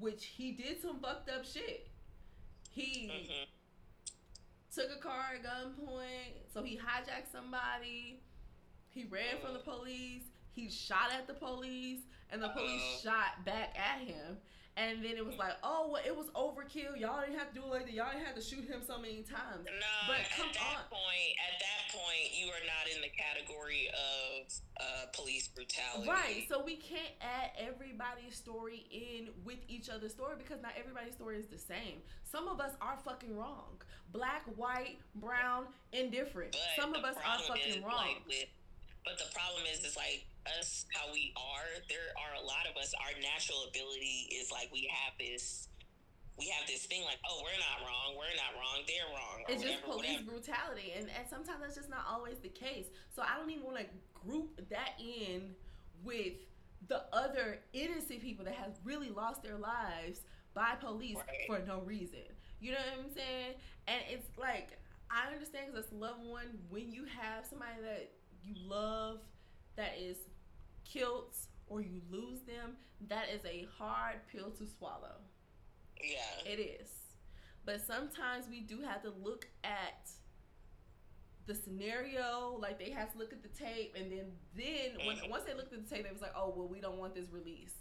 which 0.00 0.26
he 0.26 0.52
did 0.52 0.80
some 0.80 0.98
fucked 1.00 1.28
up 1.30 1.44
shit. 1.44 1.88
He 2.70 3.10
mm-hmm. 3.12 3.44
took 4.74 4.96
a 4.96 5.00
car 5.00 5.34
at 5.34 5.44
gunpoint 5.44 6.52
so 6.52 6.62
he 6.62 6.76
hijacked 6.76 7.32
somebody. 7.32 8.20
He 8.90 9.04
ran 9.04 9.40
from 9.42 9.52
the 9.54 9.60
police. 9.60 10.24
He 10.52 10.68
shot 10.68 11.12
at 11.12 11.26
the 11.26 11.34
police 11.34 12.00
and 12.30 12.42
the 12.42 12.48
police 12.48 12.82
uh, 13.06 13.10
shot 13.10 13.44
back 13.44 13.76
at 13.76 14.06
him 14.06 14.38
and 14.78 15.02
then 15.02 15.16
it 15.16 15.26
was 15.26 15.36
like, 15.36 15.58
oh, 15.64 15.90
well, 15.90 16.02
it 16.06 16.14
was 16.14 16.30
overkill. 16.38 16.94
Y'all 16.94 17.20
didn't 17.20 17.38
have 17.38 17.50
to 17.50 17.54
do 17.58 17.66
it 17.66 17.70
like 17.70 17.86
that. 17.86 17.92
Y'all 17.92 18.12
didn't 18.12 18.26
have 18.26 18.36
to 18.36 18.42
shoot 18.42 18.62
him 18.62 18.80
so 18.86 18.96
many 18.98 19.26
times. 19.26 19.66
No, 19.66 19.94
but 20.06 20.22
at 20.22 20.54
that 20.54 20.86
on. 20.86 20.86
point, 20.86 21.30
at 21.42 21.58
that 21.58 21.82
point, 21.90 22.30
you 22.30 22.46
are 22.46 22.62
not 22.62 22.86
in 22.94 23.02
the 23.02 23.10
category 23.10 23.90
of 23.90 24.46
uh, 24.78 25.10
police 25.12 25.48
brutality. 25.48 26.08
Right. 26.08 26.46
So 26.48 26.62
we 26.62 26.76
can't 26.76 27.10
add 27.20 27.50
everybody's 27.58 28.36
story 28.36 28.86
in 28.92 29.34
with 29.44 29.58
each 29.66 29.90
other's 29.90 30.12
story 30.12 30.36
because 30.38 30.62
not 30.62 30.72
everybody's 30.78 31.14
story 31.14 31.38
is 31.38 31.46
the 31.46 31.58
same. 31.58 31.98
Some 32.22 32.46
of 32.46 32.60
us 32.60 32.72
are 32.80 32.98
fucking 33.04 33.36
wrong. 33.36 33.82
Black, 34.12 34.42
white, 34.54 34.98
brown, 35.16 35.66
indifferent. 35.92 36.52
But 36.52 36.80
Some 36.80 36.94
of 36.94 37.04
us 37.04 37.16
are 37.16 37.40
fucking 37.40 37.82
wrong. 37.82 37.96
Like 37.96 38.22
with, 38.28 38.46
but 39.08 39.16
the 39.16 39.32
problem 39.32 39.64
is, 39.72 39.80
it's 39.80 39.96
like 39.96 40.28
us 40.44 40.84
how 40.92 41.08
we 41.08 41.32
are, 41.32 41.80
there 41.88 42.12
are 42.20 42.36
a 42.36 42.44
lot 42.44 42.68
of 42.68 42.76
us, 42.76 42.92
our 43.00 43.16
natural 43.24 43.64
ability 43.72 44.28
is 44.36 44.52
like 44.52 44.68
we 44.68 44.84
have 44.92 45.16
this 45.16 45.68
we 46.38 46.46
have 46.54 46.68
this 46.68 46.86
thing 46.86 47.02
like, 47.02 47.18
oh, 47.28 47.42
we're 47.42 47.58
not 47.58 47.82
wrong, 47.82 48.14
we're 48.14 48.36
not 48.38 48.54
wrong, 48.54 48.86
they're 48.86 49.10
wrong. 49.10 49.42
It's 49.48 49.58
whatever, 49.58 49.74
just 49.74 49.82
police 49.82 50.22
whatever. 50.22 50.30
brutality, 50.30 50.94
and, 50.94 51.10
and 51.10 51.26
sometimes 51.28 51.58
that's 51.60 51.74
just 51.74 51.90
not 51.90 52.06
always 52.08 52.38
the 52.38 52.48
case. 52.48 52.86
So 53.10 53.22
I 53.22 53.36
don't 53.36 53.50
even 53.50 53.64
want 53.64 53.78
to 53.78 53.86
group 54.14 54.60
that 54.70 54.94
in 55.02 55.50
with 56.04 56.38
the 56.86 57.02
other 57.12 57.58
innocent 57.72 58.22
people 58.22 58.44
that 58.44 58.54
have 58.54 58.78
really 58.84 59.10
lost 59.10 59.42
their 59.42 59.58
lives 59.58 60.20
by 60.54 60.78
police 60.78 61.16
right. 61.16 61.42
for 61.48 61.58
no 61.66 61.80
reason. 61.80 62.22
You 62.60 62.70
know 62.70 62.78
what 62.86 63.06
I'm 63.06 63.10
saying? 63.10 63.58
And 63.88 63.98
it's 64.08 64.30
like 64.38 64.78
I 65.10 65.32
understand 65.32 65.72
because 65.72 65.90
it's 65.90 65.92
loved 65.92 66.22
one 66.22 66.46
when 66.70 66.92
you 66.92 67.04
have 67.18 67.46
somebody 67.46 67.82
that 67.82 68.12
you 68.44 68.54
love 68.66 69.18
that 69.76 69.96
is 69.98 70.16
killed 70.84 71.34
or 71.68 71.80
you 71.80 72.00
lose 72.10 72.40
them, 72.40 72.76
that 73.08 73.26
is 73.32 73.44
a 73.44 73.68
hard 73.78 74.16
pill 74.32 74.50
to 74.50 74.66
swallow. 74.66 75.16
Yeah. 76.02 76.50
It 76.52 76.58
is. 76.58 76.90
But 77.64 77.80
sometimes 77.86 78.46
we 78.48 78.60
do 78.60 78.80
have 78.80 79.02
to 79.02 79.12
look 79.22 79.46
at 79.62 80.10
the 81.46 81.54
scenario, 81.54 82.58
like 82.60 82.78
they 82.78 82.90
have 82.90 83.12
to 83.12 83.18
look 83.18 83.32
at 83.32 83.42
the 83.42 83.48
tape, 83.48 83.94
and 83.96 84.12
then 84.12 84.26
then 84.54 85.06
when 85.06 85.16
mm-hmm. 85.16 85.30
once 85.30 85.44
they 85.44 85.54
looked 85.54 85.72
at 85.72 85.86
the 85.86 85.94
tape, 85.94 86.04
it 86.04 86.12
was 86.12 86.22
like, 86.22 86.34
oh 86.36 86.52
well, 86.54 86.68
we 86.68 86.80
don't 86.80 86.98
want 86.98 87.14
this 87.14 87.32
release. 87.32 87.72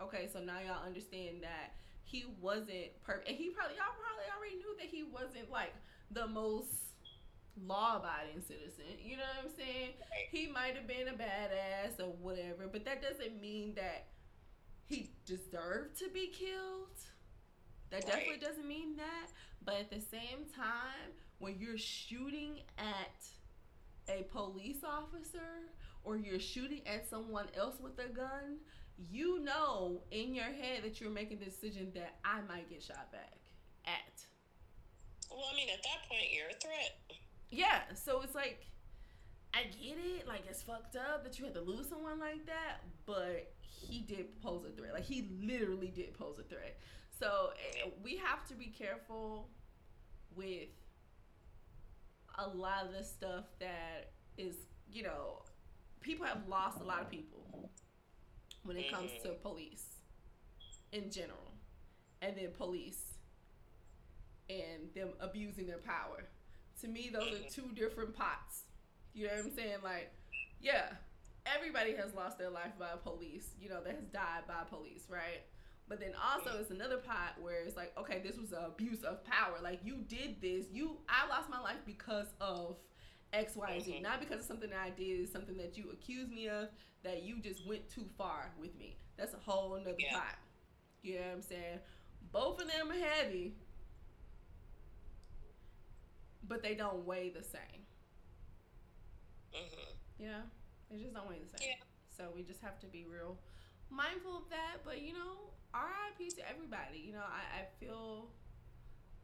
Okay, 0.00 0.28
so 0.32 0.40
now 0.40 0.58
y'all 0.60 0.84
understand 0.84 1.42
that 1.42 1.76
he 2.04 2.26
wasn't 2.40 2.92
perfect, 3.02 3.28
and 3.28 3.36
he 3.36 3.50
probably 3.50 3.76
y'all 3.76 3.96
probably 3.96 4.28
already 4.36 4.56
knew 4.56 4.76
that 4.78 4.86
he 4.86 5.02
wasn't 5.02 5.50
like 5.50 5.72
the 6.12 6.26
most 6.26 6.95
law 7.64 7.98
abiding 7.98 8.42
citizen. 8.42 8.84
You 9.02 9.16
know 9.16 9.22
what 9.36 9.50
I'm 9.50 9.56
saying? 9.56 9.90
He 10.30 10.46
might 10.46 10.76
have 10.76 10.86
been 10.86 11.08
a 11.08 11.12
badass 11.12 12.00
or 12.00 12.12
whatever, 12.20 12.68
but 12.70 12.84
that 12.84 13.02
doesn't 13.02 13.40
mean 13.40 13.74
that 13.76 14.06
he 14.84 15.10
deserved 15.24 15.98
to 15.98 16.08
be 16.12 16.28
killed. 16.28 16.98
That 17.90 18.06
definitely 18.06 18.38
doesn't 18.38 18.66
mean 18.66 18.96
that. 18.96 19.30
But 19.64 19.74
at 19.80 19.90
the 19.90 20.00
same 20.00 20.46
time, 20.54 21.12
when 21.38 21.56
you're 21.58 21.78
shooting 21.78 22.60
at 22.78 23.24
a 24.08 24.22
police 24.24 24.84
officer 24.84 25.70
or 26.04 26.16
you're 26.16 26.40
shooting 26.40 26.82
at 26.86 27.08
someone 27.08 27.46
else 27.56 27.76
with 27.80 27.98
a 27.98 28.08
gun, 28.08 28.58
you 29.10 29.40
know 29.40 30.02
in 30.10 30.34
your 30.34 30.44
head 30.44 30.82
that 30.84 31.00
you're 31.00 31.10
making 31.10 31.38
the 31.38 31.44
decision 31.44 31.90
that 31.94 32.18
I 32.24 32.40
might 32.48 32.70
get 32.70 32.82
shot 32.82 33.10
back 33.12 33.38
at. 33.84 34.24
Well, 35.30 35.44
I 35.52 35.56
mean, 35.56 35.68
at 35.68 35.82
that 35.82 36.08
point, 36.08 36.32
you're 36.32 36.48
a 36.48 36.54
threat. 36.54 36.96
Yeah, 37.50 37.80
so 37.94 38.22
it's 38.22 38.34
like 38.34 38.66
I 39.54 39.64
get 39.64 39.96
it, 39.98 40.28
like 40.28 40.42
it's 40.48 40.62
fucked 40.62 40.96
up 40.96 41.24
that 41.24 41.38
you 41.38 41.44
had 41.44 41.54
to 41.54 41.60
lose 41.60 41.88
someone 41.88 42.18
like 42.18 42.44
that, 42.46 42.82
but 43.06 43.52
he 43.60 44.00
did 44.00 44.40
pose 44.42 44.64
a 44.66 44.70
threat. 44.76 44.92
Like 44.92 45.04
he 45.04 45.30
literally 45.42 45.88
did 45.88 46.12
pose 46.12 46.38
a 46.38 46.42
threat. 46.42 46.78
So 47.18 47.50
eh, 47.56 47.88
we 48.02 48.16
have 48.16 48.46
to 48.48 48.54
be 48.54 48.66
careful 48.66 49.48
with 50.34 50.68
a 52.38 52.48
lot 52.48 52.84
of 52.84 52.92
the 52.92 53.02
stuff 53.02 53.44
that 53.60 54.12
is, 54.36 54.56
you 54.92 55.02
know, 55.02 55.42
people 56.00 56.26
have 56.26 56.46
lost 56.48 56.80
a 56.80 56.84
lot 56.84 57.00
of 57.00 57.10
people 57.10 57.70
when 58.64 58.76
it 58.76 58.92
comes 58.92 59.10
to 59.22 59.30
mm-hmm. 59.30 59.42
police 59.42 59.86
in 60.92 61.10
general, 61.10 61.54
and 62.20 62.36
then 62.36 62.48
police 62.56 63.14
and 64.50 64.92
them 64.94 65.08
abusing 65.20 65.66
their 65.66 65.78
power 65.78 66.24
to 66.80 66.88
me, 66.88 67.10
those 67.12 67.32
are 67.32 67.50
two 67.50 67.70
different 67.74 68.14
pots. 68.14 68.64
You 69.14 69.26
know 69.26 69.32
what 69.34 69.44
I'm 69.46 69.54
saying? 69.54 69.78
Like, 69.82 70.12
yeah, 70.60 70.88
everybody 71.46 71.94
has 71.96 72.14
lost 72.14 72.38
their 72.38 72.50
life 72.50 72.72
by 72.78 72.88
police, 73.02 73.50
you 73.60 73.68
know, 73.68 73.82
that 73.82 73.94
has 73.94 74.04
died 74.12 74.42
by 74.46 74.64
police, 74.68 75.04
right? 75.08 75.42
But 75.88 76.00
then 76.00 76.12
also 76.20 76.58
it's 76.58 76.70
another 76.70 76.96
pot 76.96 77.34
where 77.40 77.62
it's 77.62 77.76
like, 77.76 77.92
okay, 77.96 78.20
this 78.24 78.36
was 78.36 78.52
an 78.52 78.64
abuse 78.64 79.04
of 79.04 79.24
power. 79.24 79.56
Like 79.62 79.80
you 79.84 79.98
did 80.08 80.40
this. 80.40 80.66
You 80.72 80.98
I 81.08 81.28
lost 81.28 81.48
my 81.48 81.60
life 81.60 81.78
because 81.86 82.26
of 82.40 82.76
X, 83.32 83.54
Y, 83.54 83.80
Z. 83.84 83.92
Mm-hmm. 83.92 84.02
Not 84.02 84.20
because 84.20 84.40
of 84.40 84.44
something 84.44 84.70
that 84.70 84.80
I 84.84 84.90
did, 84.90 85.30
something 85.30 85.56
that 85.58 85.78
you 85.78 85.90
accused 85.92 86.32
me 86.32 86.48
of, 86.48 86.68
that 87.04 87.22
you 87.22 87.40
just 87.40 87.66
went 87.66 87.88
too 87.88 88.04
far 88.18 88.50
with 88.60 88.76
me. 88.76 88.98
That's 89.16 89.34
a 89.34 89.38
whole 89.38 89.78
nother 89.78 89.94
yeah. 89.98 90.14
pot. 90.14 90.34
You 91.02 91.16
know 91.16 91.20
what 91.20 91.34
I'm 91.36 91.42
saying? 91.42 91.78
Both 92.32 92.60
of 92.60 92.68
them 92.68 92.90
are 92.90 92.94
heavy, 92.94 93.54
but 96.48 96.62
they 96.62 96.74
don't 96.74 97.06
weigh 97.06 97.30
the 97.30 97.42
same. 97.42 97.82
Mm-hmm. 99.54 99.92
Yeah, 100.18 100.42
they 100.90 100.98
just 100.98 101.14
don't 101.14 101.28
weigh 101.28 101.40
the 101.40 101.58
same. 101.58 101.68
Yeah. 101.68 101.84
So 102.16 102.24
we 102.34 102.42
just 102.42 102.62
have 102.62 102.80
to 102.80 102.86
be 102.86 103.04
real 103.04 103.36
mindful 103.90 104.36
of 104.36 104.48
that. 104.50 104.84
But 104.84 105.02
you 105.02 105.12
know, 105.12 105.52
RIP 105.74 106.34
to 106.36 106.48
everybody. 106.48 106.98
You 107.04 107.12
know, 107.12 107.26
I, 107.26 107.60
I 107.60 107.62
feel 107.80 108.28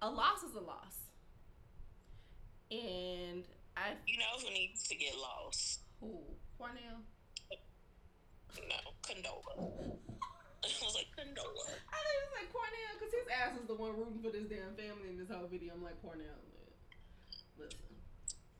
a 0.00 0.08
loss 0.08 0.42
is 0.42 0.54
a 0.54 0.60
loss, 0.60 0.96
and 2.70 3.44
I. 3.76 3.94
You 4.06 4.18
know 4.18 4.34
who 4.40 4.52
needs 4.52 4.86
to 4.88 4.94
get 4.94 5.14
lost? 5.16 5.80
Who? 6.00 6.18
Cornell. 6.58 7.02
No, 8.68 8.78
Condola. 9.02 9.54
I 10.62 10.68
was 10.78 10.94
like 10.94 11.10
Condola. 11.16 11.66
I 11.90 11.98
think 11.98 12.16
it's 12.22 12.34
like 12.36 12.50
Cornell 12.52 12.92
because 13.00 13.12
his 13.14 13.26
ass 13.32 13.58
is 13.58 13.66
the 13.66 13.74
one 13.74 13.96
rooting 13.96 14.20
for 14.22 14.30
this 14.30 14.46
damn 14.46 14.76
family 14.76 15.10
in 15.10 15.18
this 15.18 15.30
whole 15.30 15.48
video. 15.48 15.74
I'm 15.74 15.82
like 15.82 16.00
Cornell. 16.02 16.38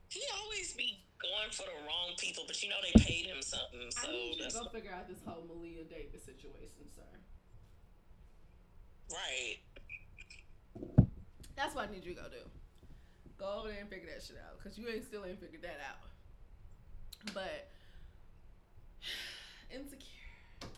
He 0.09 0.21
always 0.43 0.75
be 0.75 1.05
going 1.23 1.51
for 1.51 1.63
the 1.63 1.79
wrong 1.87 2.13
people, 2.19 2.45
but 2.47 2.63
you 2.63 2.69
know 2.69 2.77
they 2.83 2.93
paid 3.01 3.27
him 3.27 3.41
something. 3.41 3.89
So 3.91 4.09
I 4.09 4.13
need 4.13 4.37
you 4.39 4.49
to 4.49 4.53
go 4.53 4.69
figure 4.69 4.93
out 4.93 5.09
this 5.09 5.19
whole 5.25 5.43
Maleah 5.49 5.89
Davis 5.89 6.25
situation, 6.25 6.85
sir. 6.95 7.09
Right. 9.09 9.59
That's 11.57 11.75
what 11.75 11.89
I 11.89 11.93
need 11.93 12.05
you 12.05 12.15
to 12.15 12.21
go 12.21 12.29
do. 12.29 12.45
Go 13.39 13.61
over 13.61 13.69
there 13.69 13.81
and 13.81 13.89
figure 13.89 14.09
that 14.13 14.23
shit 14.23 14.37
out, 14.37 14.63
cause 14.63 14.77
you 14.77 14.89
ain't 14.89 15.05
still 15.05 15.25
ain't 15.25 15.41
figured 15.41 15.63
that 15.63 15.81
out. 15.81 16.11
But 17.35 17.71
Insecure. 19.75 20.69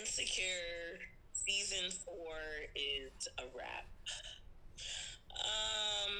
Insecure 0.00 0.98
season 1.32 1.90
four 2.04 2.36
is 2.74 3.28
a 3.38 3.44
wrap. 3.56 3.86
Um, 5.40 6.12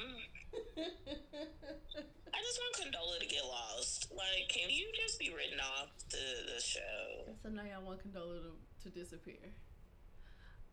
I 2.33 2.37
just 2.41 2.59
want 2.59 2.75
Condola 2.81 3.19
to 3.19 3.25
get 3.27 3.43
lost. 3.45 4.11
Like, 4.15 4.49
can 4.49 4.69
you 4.69 4.87
just 4.95 5.19
be 5.19 5.29
written 5.29 5.59
off 5.59 5.89
the 6.09 6.53
the 6.55 6.61
show? 6.61 7.33
So 7.43 7.49
now 7.49 7.63
y'all 7.63 7.85
want 7.85 7.99
Condola 8.05 8.41
to, 8.41 8.89
to 8.89 8.89
disappear. 8.89 9.35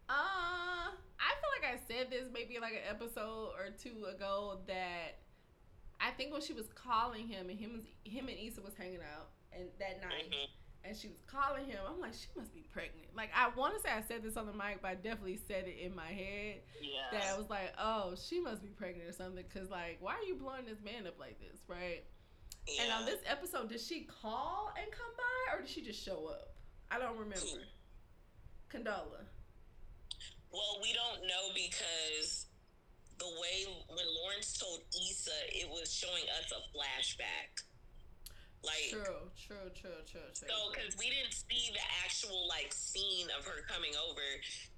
Uh, 0.09 0.89
I 0.89 1.31
feel 1.41 1.51
like 1.61 1.75
I 1.75 1.79
said 1.87 2.11
this 2.11 2.25
maybe 2.33 2.59
like 2.61 2.73
an 2.73 2.89
episode 2.89 3.51
or 3.59 3.69
two 3.83 4.05
ago 4.07 4.61
that 4.67 5.21
I 6.01 6.11
think 6.13 6.33
when 6.33 6.41
she 6.41 6.55
was 6.55 6.67
calling 6.75 7.29
him 7.29 7.51
and 7.51 7.59
him 7.59 7.83
him 8.05 8.29
and 8.29 8.39
Issa 8.39 8.63
was 8.63 8.73
hanging 8.79 9.01
out 9.01 9.29
and 9.53 9.69
that 9.79 10.01
night 10.01 10.31
Mhm. 10.31 10.49
And 10.85 10.97
she 10.97 11.09
was 11.09 11.19
calling 11.27 11.67
him, 11.67 11.79
I'm 11.88 12.01
like 12.01 12.14
she 12.14 12.29
must 12.37 12.55
be 12.55 12.64
pregnant. 12.73 13.09
Like 13.17 13.31
I 13.37 13.49
want 13.57 13.75
to 13.75 13.81
say 13.81 13.91
I 13.91 14.03
said 14.03 14.23
this 14.23 14.37
on 14.37 14.47
the 14.47 14.53
mic, 14.53 14.81
but 14.83 14.88
I 14.88 14.95
definitely 14.95 15.38
said 15.49 15.64
it 15.67 15.79
in 15.85 15.95
my 15.95 16.07
head 16.07 16.61
Yeah. 16.81 17.09
that 17.12 17.23
I 17.35 17.37
was 17.37 17.51
like, 17.51 17.73
oh, 17.79 18.14
she 18.17 18.41
must 18.41 18.62
be 18.62 18.69
pregnant 18.69 19.09
or 19.09 19.12
something. 19.12 19.45
Cause 19.53 19.71
like, 19.71 19.99
why 20.01 20.14
are 20.14 20.23
you 20.27 20.37
blowing 20.37 20.64
this 20.67 20.79
man 20.85 21.07
up 21.07 21.19
like 21.19 21.38
this, 21.41 21.61
right? 21.69 22.05
yeah. 22.67 22.83
And 22.85 22.93
on 22.93 23.05
this 23.07 23.21
episode, 23.27 23.69
did 23.69 23.81
she 23.81 24.07
call 24.23 24.73
and 24.81 24.91
come 24.93 25.12
by, 25.17 25.57
or 25.57 25.61
did 25.62 25.71
she 25.71 25.83
just 25.83 26.03
show 26.05 26.27
up? 26.29 26.55
I 26.91 26.99
don't 26.99 27.17
remember. 27.19 27.64
Condola. 28.73 29.25
Well, 30.53 30.79
we 30.83 30.93
don't 30.95 31.23
know 31.27 31.53
because 31.55 32.47
the 33.19 33.27
way 33.27 33.67
when 33.88 34.07
Lawrence 34.23 34.57
told 34.59 34.81
Issa, 34.88 35.31
it 35.53 35.69
was 35.69 35.93
showing 35.93 36.25
us 36.41 36.53
a 36.53 36.61
flashback. 36.77 37.64
Like, 38.66 38.90
True, 38.90 39.31
true, 39.38 39.71
true, 39.71 40.03
true, 40.11 40.29
true. 40.35 40.49
so 40.51 40.57
because 40.75 40.99
we 40.99 41.07
didn't 41.14 41.31
see 41.31 41.71
the 41.71 41.85
actual 42.03 42.49
like 42.51 42.75
scene 42.75 43.31
of 43.38 43.47
her 43.47 43.62
coming 43.71 43.94
over 43.94 44.25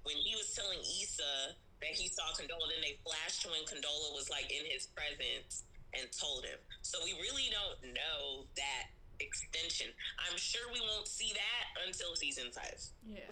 when 0.05 0.15
he 0.21 0.37
was 0.37 0.53
telling 0.53 0.77
Issa 0.79 1.57
that 1.81 1.93
he 1.97 2.05
saw 2.07 2.29
Condola, 2.37 2.69
then 2.69 2.85
they 2.85 3.01
flashed 3.01 3.41
when 3.49 3.65
Condola 3.65 4.13
was 4.13 4.29
like 4.29 4.53
in 4.53 4.69
his 4.69 4.85
presence 4.93 5.65
and 5.97 6.05
told 6.13 6.45
him. 6.45 6.61
So 6.85 7.01
we 7.03 7.17
really 7.25 7.49
don't 7.49 7.93
know 7.97 8.45
that 8.55 8.93
extension. 9.19 9.87
I'm 10.29 10.37
sure 10.37 10.61
we 10.71 10.79
won't 10.81 11.07
see 11.07 11.33
that 11.33 11.63
until 11.85 12.13
season 12.15 12.53
five. 12.53 12.77
yeah. 13.05 13.25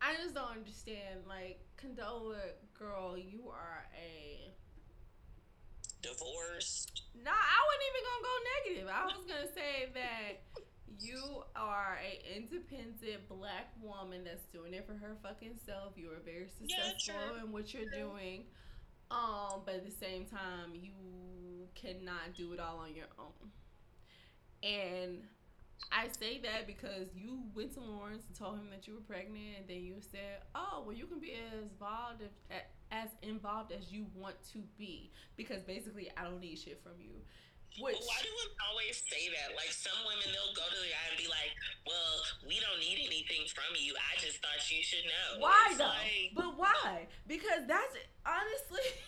I 0.00 0.14
just 0.22 0.34
don't 0.34 0.62
understand. 0.62 1.26
Like, 1.26 1.58
Condola, 1.74 2.54
girl, 2.78 3.18
you 3.18 3.50
are 3.50 3.86
a. 3.98 4.54
Divorced. 6.02 7.02
Nah, 7.14 7.30
I 7.30 7.60
wasn't 7.66 7.88
even 7.90 8.02
gonna 8.06 8.24
go 8.24 8.34
negative. 8.54 8.86
I 8.88 9.04
was 9.04 9.24
gonna 9.26 9.52
say 9.52 9.90
that 9.94 10.62
you 11.00 11.42
are 11.54 11.98
a 12.02 12.36
independent 12.36 13.28
black 13.28 13.72
woman 13.82 14.24
that's 14.24 14.46
doing 14.46 14.74
it 14.74 14.86
for 14.86 14.94
her 14.94 15.16
fucking 15.22 15.58
self. 15.64 15.92
You 15.96 16.10
are 16.10 16.22
very 16.24 16.48
successful 16.48 17.14
true. 17.34 17.44
in 17.44 17.52
what 17.52 17.72
you're 17.74 17.90
doing. 17.90 18.44
Um, 19.10 19.62
but 19.64 19.76
at 19.76 19.86
the 19.86 19.94
same 19.94 20.26
time, 20.26 20.74
you 20.74 20.92
cannot 21.74 22.34
do 22.36 22.52
it 22.52 22.60
all 22.60 22.78
on 22.78 22.94
your 22.94 23.06
own. 23.18 23.50
And 24.62 25.22
I 25.92 26.08
say 26.08 26.40
that 26.42 26.66
because 26.66 27.08
you 27.14 27.42
went 27.54 27.72
to 27.74 27.80
Lawrence 27.80 28.24
and 28.26 28.36
told 28.36 28.58
him 28.58 28.68
that 28.70 28.86
you 28.86 28.94
were 28.94 29.00
pregnant, 29.00 29.58
and 29.60 29.68
then 29.68 29.82
you 29.82 29.96
said, 30.00 30.42
"Oh, 30.54 30.82
well, 30.84 30.94
you 30.94 31.06
can 31.06 31.20
be 31.20 31.32
as 31.32 31.62
involved 31.62 32.22
if, 32.22 32.32
as 32.90 33.08
involved 33.22 33.72
as 33.72 33.92
you 33.92 34.06
want 34.14 34.36
to 34.52 34.58
be, 34.78 35.10
because 35.36 35.62
basically, 35.62 36.10
I 36.16 36.24
don't 36.24 36.40
need 36.40 36.58
shit 36.58 36.82
from 36.82 37.00
you." 37.00 37.20
Which 37.78 38.00
why 38.00 38.18
do 38.24 38.30
women 38.32 38.56
always 38.70 38.96
say 39.06 39.28
that? 39.28 39.54
Like 39.54 39.70
some 39.70 40.00
women, 40.08 40.24
they'll 40.32 40.56
go 40.56 40.66
to 40.66 40.80
the 40.80 40.88
guy 40.88 41.04
and 41.12 41.18
be 41.20 41.28
like, 41.28 41.52
"Well, 41.86 42.14
we 42.48 42.58
don't 42.58 42.80
need 42.80 42.98
anything 43.06 43.46
from 43.52 43.76
you. 43.76 43.94
I 43.94 44.18
just 44.18 44.40
thought 44.40 44.58
you 44.72 44.82
should 44.82 45.04
know." 45.04 45.44
why 45.44 45.74
though? 45.76 45.84
like- 45.84 46.32
but 46.34 46.56
why? 46.58 47.06
Because 47.26 47.66
that's 47.66 47.94
honestly. 48.24 48.82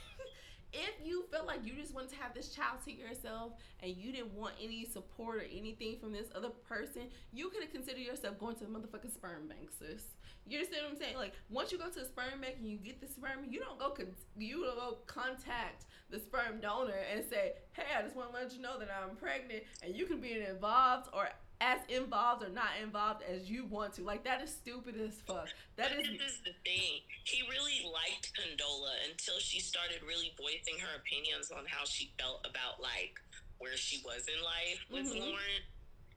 If 0.73 1.05
you 1.05 1.25
felt 1.33 1.49
like 1.49 1.67
you 1.67 1.73
just 1.75 1.93
wanted 1.93 2.11
to 2.11 2.17
have 2.23 2.33
this 2.33 2.51
child 2.55 2.79
to 2.85 2.93
yourself 2.93 3.55
and 3.83 3.97
you 3.97 4.13
didn't 4.13 4.33
want 4.35 4.55
any 4.63 4.85
support 4.85 5.39
or 5.39 5.47
anything 5.51 5.99
from 5.99 6.13
this 6.13 6.29
other 6.33 6.51
person, 6.51 7.11
you 7.33 7.49
could 7.51 7.63
have 7.63 7.73
considered 7.73 8.03
yourself 8.03 8.39
going 8.39 8.55
to 8.55 8.65
the 8.65 8.71
motherfucking 8.71 9.13
sperm 9.13 9.49
bank, 9.49 9.69
sis. 9.77 10.05
You 10.51 10.59
understand 10.59 10.83
what 10.85 10.93
I'm 10.93 10.99
saying? 10.99 11.17
Like 11.17 11.33
once 11.49 11.71
you 11.71 11.79
go 11.79 11.89
to 11.89 12.01
the 12.01 12.05
sperm 12.07 12.41
bank 12.41 12.57
and 12.59 12.67
you 12.69 12.77
get 12.77 13.01
the 13.01 13.07
sperm, 13.07 13.47
you 13.49 13.61
don't 13.61 13.79
go 13.79 13.91
con- 13.91 14.15
you 14.37 14.65
don't 14.65 14.77
go 14.77 14.99
contact 15.07 15.87
the 16.11 16.19
sperm 16.19 16.61
donor 16.61 16.99
and 17.15 17.25
say, 17.25 17.55
"Hey, 17.73 17.85
I 17.97 18.03
just 18.03 18.17
want 18.17 18.33
to 18.33 18.37
let 18.37 18.53
you 18.53 18.61
know 18.61 18.79
that 18.79 18.89
I'm 18.91 19.15
pregnant," 19.17 19.63
and 19.83 19.95
you 19.95 20.07
can 20.07 20.21
be 20.21 20.33
involved 20.43 21.09
or 21.13 21.29
as 21.61 21.79
involved 21.89 22.43
or 22.43 22.49
not 22.49 22.71
involved 22.83 23.23
as 23.23 23.49
you 23.49 23.65
want 23.67 23.93
to. 23.95 24.03
Like 24.03 24.25
that 24.25 24.43
is 24.43 24.51
stupid 24.51 24.99
as 25.01 25.21
fuck. 25.23 25.49
That 25.77 25.93
is 25.93 26.09
This 26.19 26.33
is 26.33 26.41
the 26.43 26.55
thing. 26.65 27.03
He 27.25 27.43
really 27.49 27.85
liked 27.87 28.33
Condola 28.35 28.91
until 29.09 29.39
she 29.39 29.61
started 29.61 30.03
really 30.03 30.35
voicing 30.37 30.81
her 30.81 30.97
opinions 30.99 31.53
on 31.53 31.65
how 31.67 31.85
she 31.85 32.13
felt 32.19 32.45
about 32.49 32.81
like 32.83 33.21
where 33.59 33.77
she 33.77 34.03
was 34.05 34.27
in 34.27 34.43
life 34.43 34.81
with 34.91 35.07
Mhm. 35.13 35.21
Lauren. 35.21 35.63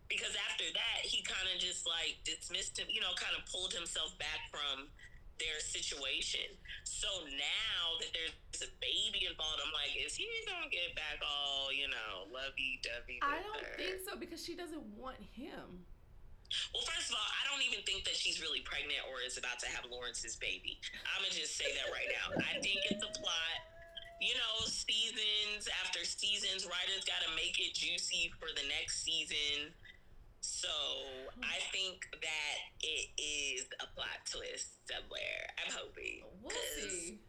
Because 0.10 0.36
after 0.52 0.68
that, 0.74 1.00
he 1.02 1.24
kind 1.24 1.48
of 1.50 1.58
just 1.58 1.88
like 1.88 2.22
dismissed 2.24 2.78
him, 2.78 2.88
you 2.89 3.02
know, 3.02 3.16
kind 3.18 3.34
of 3.34 3.44
pulled 3.50 3.74
himself 3.74 4.13
back 4.20 4.46
from 4.52 4.88
their 5.42 5.58
situation. 5.60 6.46
So 6.86 7.10
now 7.26 7.98
that 7.98 8.13
there's 8.13 8.62
a 8.62 8.70
baby 8.78 9.26
involved, 9.26 9.60
I'm 9.63 9.74
like, 9.74 9.96
is 9.98 10.13
he 10.13 10.30
gonna 10.46 10.70
get 10.70 10.94
back 10.94 11.18
all, 11.26 11.74
you 11.74 11.89
know, 11.89 12.30
lovey 12.30 12.80
dovey? 12.86 13.18
I 13.26 13.42
don't 13.42 13.66
think 13.76 14.06
so 14.06 14.13
because 14.20 14.46
she 14.46 14.54
doesn't 14.54 14.86
want 14.94 15.18
him. 15.34 15.84
Well, 16.70 16.86
first 16.86 17.10
of 17.10 17.18
all, 17.18 17.26
I 17.26 17.50
don't 17.50 17.66
even 17.66 17.82
think 17.82 18.06
that 18.06 18.13
she's 18.13 18.38
really 18.38 18.62
pregnant 18.62 19.02
or 19.10 19.26
is 19.26 19.42
about 19.42 19.58
to 19.66 19.70
have 19.74 19.89
Lawrence's 19.89 20.38
baby. 20.38 20.78
I'm 21.10 21.26
gonna 21.26 21.34
just 21.34 21.58
say 21.58 21.74
that 21.74 21.89
right 21.89 22.10
now. 22.13 22.38
I 22.38 22.62
think 22.62 22.78
it's 22.94 23.02
a 23.02 23.10
plot. 23.18 23.58
You 24.22 24.38
know, 24.39 24.63
seasons 24.70 25.68
after 25.84 26.06
seasons, 26.06 26.63
writers 26.63 27.04
got 27.04 27.20
to 27.28 27.32
make 27.36 27.60
it 27.60 27.76
juicy 27.76 28.32
for 28.39 28.48
the 28.56 28.63
next 28.72 29.04
season. 29.04 29.76
So 30.43 30.67
I 31.39 31.56
think 31.71 32.03
that 32.19 32.56
it 32.84 33.08
is 33.15 33.63
a 33.79 33.88
plot 33.95 34.27
twist 34.27 34.75
somewhere. 34.91 35.43
I'm 35.63 35.71
hoping. 35.71 36.27
We'll 36.43 36.51
see. 36.75 37.23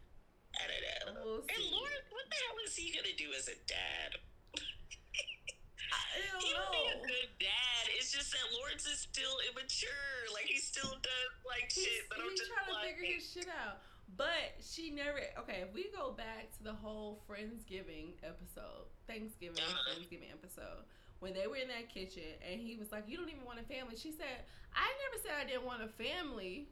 I 0.59 0.67
don't 0.67 0.83
know. 0.83 1.23
We'll 1.23 1.43
And 1.47 1.55
see. 1.55 1.71
Lawrence, 1.71 2.07
what 2.11 2.27
the 2.27 2.35
hell 2.43 2.59
is 2.67 2.75
he 2.75 2.91
gonna 2.91 3.15
do 3.15 3.31
as 3.31 3.47
a 3.47 3.55
dad? 3.63 4.19
I 4.59 5.99
don't 6.31 6.43
He 6.43 6.51
would 6.51 6.71
be 6.75 6.83
a 6.91 6.99
good 7.07 7.31
dad. 7.39 7.83
It's 7.95 8.11
just 8.11 8.31
that 8.35 8.45
Lawrence 8.51 8.83
is 8.83 8.99
still 9.07 9.39
immature. 9.51 10.19
Like 10.35 10.51
he 10.51 10.59
still 10.59 10.91
does 10.99 11.31
like 11.47 11.71
He's, 11.71 11.87
shit. 11.87 12.03
But 12.11 12.19
I'm 12.19 12.35
just 12.35 12.51
trying 12.51 12.67
to 12.67 12.77
figure 12.83 13.07
his 13.15 13.23
shit 13.31 13.47
out. 13.47 13.79
But 14.19 14.59
she 14.59 14.91
never. 14.91 15.23
Okay, 15.43 15.63
if 15.63 15.71
we 15.73 15.87
go 15.95 16.11
back 16.11 16.51
to 16.59 16.61
the 16.67 16.75
whole 16.75 17.23
Friendsgiving 17.27 18.19
episode, 18.27 18.91
Thanksgiving, 19.07 19.59
Uh-huh. 19.59 19.91
Thanksgiving 19.95 20.29
episode, 20.35 20.83
when 21.25 21.33
they 21.33 21.49
were 21.49 21.57
in 21.57 21.73
that 21.73 21.89
kitchen 21.89 22.37
and 22.45 22.61
he 22.61 22.77
was 22.77 22.93
like, 22.93 23.09
"You 23.09 23.17
don't 23.17 23.33
even 23.33 23.41
want 23.49 23.57
a 23.57 23.65
family." 23.65 23.97
She 23.97 24.13
said, 24.13 24.45
"I 24.77 24.85
never 25.09 25.17
said 25.17 25.33
I 25.33 25.45
didn't 25.49 25.65
want 25.65 25.81
a 25.81 25.89
family. 25.97 26.69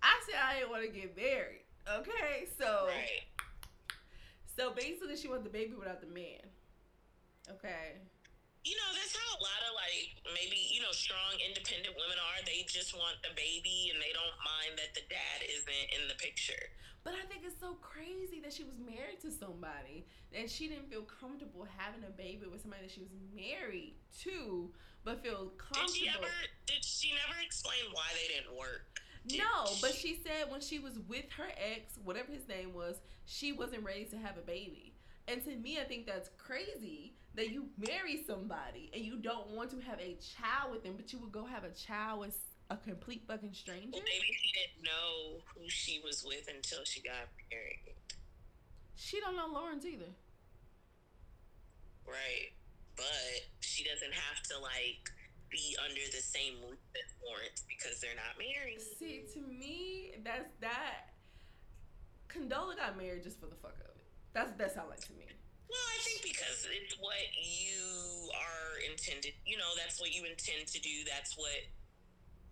I 0.00 0.16
said 0.24 0.40
I 0.40 0.56
didn't 0.56 0.72
want 0.72 0.88
to 0.88 0.88
get 0.88 1.12
married." 1.12 1.68
Okay, 1.84 2.48
so 2.56 2.88
right. 2.88 3.28
so 4.48 4.72
basically, 4.72 5.20
she 5.20 5.28
wanted 5.28 5.44
the 5.44 5.52
baby 5.52 5.76
without 5.76 6.00
the 6.00 6.08
man. 6.08 6.40
Okay. 7.52 8.00
You 8.64 8.74
know, 8.80 8.90
that's 8.96 9.12
how 9.12 9.28
a 9.36 9.40
lot 9.44 9.60
of 9.68 9.76
like 9.76 10.16
maybe 10.32 10.56
you 10.72 10.80
know 10.80 10.96
strong, 10.96 11.36
independent 11.44 12.00
women 12.00 12.16
are. 12.16 12.40
They 12.48 12.64
just 12.64 12.96
want 12.96 13.20
the 13.20 13.36
baby 13.36 13.92
and 13.92 14.00
they 14.00 14.16
don't 14.16 14.40
mind 14.40 14.80
that 14.80 14.96
the 14.96 15.04
dad 15.12 15.44
isn't 15.44 15.86
in 16.00 16.08
the 16.08 16.16
picture. 16.16 16.72
But 17.06 17.14
I 17.14 17.24
think 17.30 17.46
it's 17.46 17.60
so 17.60 17.74
crazy 17.74 18.40
that 18.42 18.52
she 18.52 18.64
was 18.64 18.74
married 18.80 19.20
to 19.22 19.30
somebody 19.30 20.04
and 20.34 20.50
she 20.50 20.66
didn't 20.66 20.90
feel 20.90 21.02
comfortable 21.02 21.64
having 21.78 22.02
a 22.02 22.10
baby 22.10 22.50
with 22.50 22.62
somebody 22.62 22.82
that 22.82 22.90
she 22.90 22.98
was 22.98 23.14
married 23.32 23.94
to, 24.22 24.68
but 25.04 25.22
feel 25.22 25.52
comfortable. 25.56 25.86
Did 25.86 25.94
she 25.94 26.08
ever? 26.08 26.26
Did 26.66 26.84
she 26.84 27.10
never 27.14 27.38
explain 27.40 27.78
why 27.92 28.10
they 28.10 28.34
didn't 28.34 28.58
work? 28.58 28.98
Did 29.28 29.38
No, 29.38 29.70
but 29.80 29.94
she 29.94 30.18
said 30.18 30.50
when 30.50 30.60
she 30.60 30.80
was 30.80 30.98
with 31.06 31.30
her 31.36 31.46
ex, 31.56 31.94
whatever 32.02 32.32
his 32.32 32.48
name 32.48 32.74
was, 32.74 32.96
she 33.24 33.52
wasn't 33.52 33.84
ready 33.84 34.04
to 34.06 34.16
have 34.18 34.36
a 34.36 34.42
baby. 34.42 34.92
And 35.28 35.44
to 35.44 35.54
me, 35.54 35.78
I 35.80 35.84
think 35.84 36.06
that's 36.06 36.30
crazy 36.38 37.14
that 37.36 37.52
you 37.52 37.66
marry 37.78 38.24
somebody 38.26 38.90
and 38.92 39.04
you 39.04 39.16
don't 39.18 39.50
want 39.50 39.70
to 39.70 39.80
have 39.80 40.00
a 40.00 40.16
child 40.18 40.72
with 40.72 40.82
them, 40.82 40.94
but 40.96 41.12
you 41.12 41.20
would 41.20 41.30
go 41.30 41.44
have 41.44 41.62
a 41.62 41.70
child 41.70 42.18
with 42.18 42.36
a 42.70 42.76
complete 42.76 43.22
fucking 43.26 43.54
stranger. 43.54 43.88
Well, 43.92 44.02
maybe 44.02 44.26
she 44.34 44.50
didn't 44.52 44.84
know 44.84 45.40
who 45.54 45.68
she 45.68 46.00
was 46.04 46.24
with 46.26 46.48
until 46.52 46.84
she 46.84 47.00
got 47.00 47.30
married. 47.50 47.94
She 48.96 49.20
don't 49.20 49.36
know 49.36 49.46
Lawrence 49.52 49.84
either. 49.84 50.10
Right. 52.06 52.50
But 52.96 53.46
she 53.60 53.84
doesn't 53.84 54.14
have 54.14 54.42
to 54.50 54.58
like 54.58 55.10
be 55.50 55.76
under 55.84 56.00
the 56.10 56.22
same 56.22 56.58
roof 56.64 56.80
as 56.96 57.08
Lawrence 57.22 57.62
because 57.68 58.00
they're 58.00 58.18
not 58.18 58.34
married. 58.40 58.80
See, 58.80 59.22
to 59.34 59.40
me, 59.46 60.16
that's 60.24 60.50
that. 60.60 61.14
Condola 62.26 62.76
got 62.76 62.98
married 62.98 63.22
just 63.22 63.38
for 63.38 63.46
the 63.46 63.56
fuck 63.62 63.78
of 63.78 63.94
it. 63.94 64.02
That's 64.34 64.50
what 64.50 64.58
that 64.58 64.74
sound 64.74 64.90
like 64.90 65.00
to 65.06 65.12
me. 65.14 65.24
Well, 65.68 65.86
I 65.92 65.98
think 66.02 66.22
because 66.22 66.66
it's 66.66 66.94
what 66.98 67.26
you 67.36 68.30
are 68.34 68.78
intended. 68.90 69.34
You 69.44 69.58
know, 69.58 69.70
that's 69.76 70.00
what 70.00 70.14
you 70.14 70.24
intend 70.24 70.66
to 70.66 70.80
do. 70.80 71.04
That's 71.06 71.36
what 71.36 71.54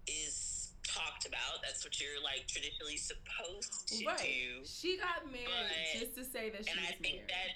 is 0.07 0.72
talked 0.86 1.26
about. 1.26 1.62
That's 1.62 1.84
what 1.84 1.98
you're 2.00 2.22
like 2.22 2.46
traditionally 2.46 2.96
supposed 2.96 3.88
to 3.88 4.05
right. 4.07 4.18
do. 4.20 4.62
She 4.64 4.96
got 4.98 5.26
married 5.30 5.48
But- 5.48 6.00
just 6.00 6.14
to 6.16 6.24
say 6.24 6.50
that 6.50 6.64
she 6.64 6.70
And 6.72 6.80
was 6.80 6.90
I 6.90 6.94
think 7.02 7.24
married. 7.26 7.30
that, 7.30 7.50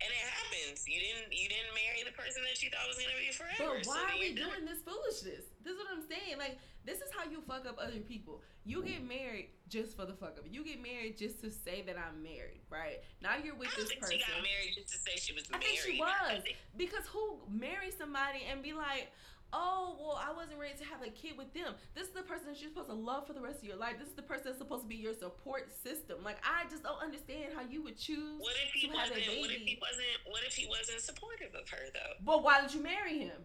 and 0.00 0.10
it 0.14 0.24
happens. 0.30 0.86
You 0.86 1.00
didn't, 1.00 1.34
you 1.34 1.48
didn't 1.50 1.74
marry 1.74 2.06
the 2.06 2.14
person 2.14 2.42
that 2.46 2.62
you 2.62 2.70
thought 2.70 2.86
was 2.86 2.96
gonna 3.02 3.18
be 3.18 3.32
forever. 3.34 3.82
But 3.82 3.84
so 3.84 3.90
why 3.90 4.14
are 4.14 4.18
we 4.18 4.30
doing 4.32 4.64
this 4.64 4.80
foolishness? 4.86 5.50
This 5.64 5.74
is 5.74 5.78
what 5.78 5.90
I'm 5.90 6.06
saying. 6.06 6.38
Like, 6.38 6.56
this 6.86 6.98
is 7.02 7.10
how 7.12 7.28
you 7.28 7.42
fuck 7.44 7.66
up 7.66 7.76
other 7.82 7.98
people. 8.00 8.40
You 8.64 8.82
get 8.84 9.02
married 9.04 9.50
just 9.68 9.96
for 9.96 10.06
the 10.06 10.14
fuck 10.14 10.38
of 10.38 10.46
it. 10.46 10.52
You 10.52 10.64
get 10.64 10.80
married 10.80 11.18
just 11.18 11.40
to 11.42 11.50
say 11.50 11.82
that 11.82 11.96
I'm 11.98 12.22
married, 12.22 12.62
right? 12.70 13.02
Now 13.20 13.36
you're 13.42 13.54
with 13.56 13.68
I 13.68 13.70
don't 13.72 13.80
this 13.80 13.88
think 13.90 14.00
person. 14.00 14.16
she 14.18 14.24
got 14.24 14.40
married 14.40 14.72
just 14.76 14.88
to 14.94 14.98
say 14.98 15.16
she 15.18 15.32
was 15.34 15.44
I 15.50 15.58
married. 15.58 15.66
think 15.66 15.94
she 15.96 16.00
was. 16.00 16.42
Because 16.76 17.04
who 17.08 17.40
marries 17.50 17.96
somebody 17.98 18.46
and 18.48 18.62
be 18.62 18.72
like, 18.72 19.10
oh, 19.52 19.96
well, 19.98 20.20
I 20.20 20.32
wasn't 20.34 20.58
ready 20.58 20.76
to 20.78 20.84
have 20.84 21.02
a 21.02 21.10
kid 21.10 21.36
with 21.38 21.52
them. 21.54 21.74
This 21.94 22.08
is 22.08 22.14
the 22.14 22.22
person 22.22 22.48
that 22.48 22.60
you're 22.60 22.70
supposed 22.70 22.90
to 22.90 22.96
love 22.96 23.26
for 23.26 23.32
the 23.32 23.40
rest 23.40 23.60
of 23.60 23.64
your 23.64 23.76
life. 23.76 23.96
This 23.98 24.08
is 24.08 24.14
the 24.14 24.26
person 24.26 24.52
that's 24.52 24.58
supposed 24.58 24.82
to 24.82 24.88
be 24.88 24.96
your 24.96 25.14
support 25.14 25.72
system. 25.72 26.22
Like, 26.24 26.38
I 26.44 26.68
just 26.68 26.82
don't 26.82 27.00
understand 27.00 27.52
how 27.56 27.62
you 27.64 27.82
would 27.84 27.96
choose 27.96 28.40
What 28.40 28.54
if 28.60 28.72
he 28.72 28.88
to 28.88 28.96
have 28.96 29.10
a 29.10 29.16
wasn't? 29.16 29.40
What 29.40 29.50
if 29.50 29.62
he 29.64 29.78
wasn't? 29.80 30.18
What 30.26 30.42
if 30.44 30.54
he 30.54 30.66
wasn't 30.66 31.00
supportive 31.00 31.54
of 31.54 31.68
her 31.68 31.88
though? 31.92 32.14
But 32.24 32.42
why 32.42 32.60
did 32.60 32.74
you 32.74 32.82
marry 32.82 33.18
him? 33.18 33.40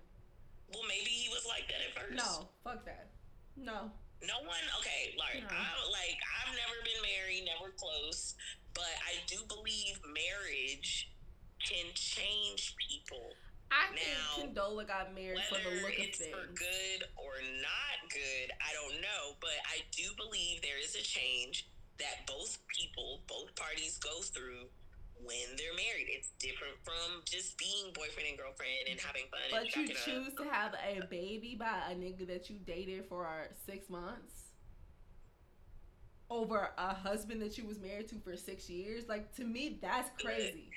Well, 0.73 0.83
maybe 0.87 1.11
he 1.11 1.29
was 1.29 1.45
like 1.45 1.69
that 1.69 1.79
at 1.85 1.93
first. 1.93 2.17
No, 2.17 2.49
fuck 2.63 2.83
that. 2.85 3.09
No. 3.55 3.91
No 4.23 4.39
one. 4.47 4.63
Okay, 4.79 5.13
like 5.19 5.43
No. 5.43 5.51
I 5.51 5.67
like 5.91 6.17
I've 6.41 6.55
never 6.55 6.77
been 6.81 7.01
married, 7.03 7.43
never 7.45 7.71
close, 7.75 8.35
but 8.73 8.89
I 9.05 9.19
do 9.27 9.43
believe 9.47 9.99
marriage 10.07 11.11
can 11.59 11.85
change 11.93 12.75
people. 12.79 13.35
I 13.73 13.89
Now, 13.95 14.37
think 14.37 14.53
Condola 14.53 14.85
got 14.87 15.15
married 15.15 15.41
for 15.49 15.57
the 15.57 15.81
look 15.81 15.97
of 15.97 16.05
it's 16.05 16.19
things. 16.19 16.29
for 16.29 16.45
good 16.53 17.01
or 17.17 17.33
not 17.65 17.97
good, 18.13 18.53
I 18.61 18.69
don't 18.77 19.01
know. 19.01 19.33
But 19.41 19.57
I 19.65 19.81
do 19.91 20.13
believe 20.15 20.61
there 20.61 20.77
is 20.77 20.93
a 20.95 21.01
change 21.01 21.65
that 21.97 22.27
both 22.27 22.59
people, 22.69 23.21
both 23.27 23.55
parties 23.55 23.97
go 23.97 24.21
through 24.21 24.69
when 25.25 25.57
they're 25.57 25.73
married. 25.73 26.05
It's 26.09 26.31
different 26.37 26.77
from 26.83 27.21
just 27.25 27.57
being 27.57 27.89
boyfriend 27.93 28.29
and 28.29 28.37
girlfriend 28.37 28.85
and 28.89 28.99
having 28.99 29.23
fun. 29.33 29.41
and 29.49 29.51
But 29.57 29.75
you 29.75 29.89
shacking 29.89 29.97
up. 29.97 30.05
choose 30.05 30.33
to 30.37 30.43
have 30.53 30.73
a 30.77 31.05
baby 31.09 31.55
by 31.57 31.89
a 31.89 31.95
nigga 31.95 32.27
that 32.27 32.49
you 32.49 32.57
dated 32.65 33.05
for 33.09 33.25
six 33.65 33.89
months 33.89 34.53
over 36.29 36.69
a 36.77 36.93
husband 36.93 37.41
that 37.41 37.57
you 37.57 37.65
was 37.65 37.79
married 37.79 38.07
to 38.09 38.15
for 38.19 38.35
six 38.35 38.69
years. 38.69 39.07
Like 39.07 39.33
to 39.35 39.43
me, 39.45 39.77
that's 39.81 40.09
crazy. 40.21 40.69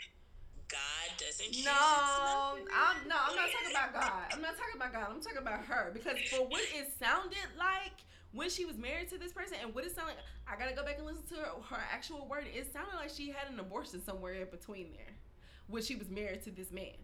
God 0.69 1.09
doesn't. 1.19 1.65
No, 1.65 1.73
I'm 1.73 3.09
no, 3.09 3.15
I'm 3.15 3.37
not 3.37 3.51
talking 3.53 3.71
about 3.71 3.93
God. 3.95 4.23
I'm 4.33 4.43
not 4.43 4.57
talking 4.57 4.77
about 4.77 4.93
God. 4.93 5.07
I'm 5.11 5.21
talking 5.21 5.39
about 5.39 5.65
her 5.65 5.91
because 5.93 6.19
for 6.31 6.47
what 6.47 6.63
it 6.75 6.93
sounded 6.99 7.49
like 7.59 8.05
when 8.33 8.51
she 8.51 8.65
was 8.65 8.77
married 8.77 9.09
to 9.11 9.19
this 9.19 9.33
person 9.33 9.57
and 9.63 9.75
what 9.75 9.85
it 9.85 9.95
sounded 9.95 10.15
like, 10.17 10.25
I 10.47 10.59
gotta 10.59 10.75
go 10.75 10.85
back 10.85 10.99
and 10.99 11.07
listen 11.07 11.25
to 11.29 11.37
her, 11.37 11.51
her 11.71 11.83
actual 11.93 12.27
word. 12.27 12.45
It 12.53 12.73
sounded 12.73 12.95
like 12.97 13.11
she 13.11 13.29
had 13.29 13.53
an 13.53 13.61
abortion 13.61 14.05
somewhere 14.05 14.35
in 14.35 14.49
between 14.51 14.93
there 14.93 15.15
when 15.69 15.83
she 15.83 15.97
was 15.97 16.09
married 16.09 16.43
to 16.45 16.51
this 16.51 16.71
man. 16.71 16.97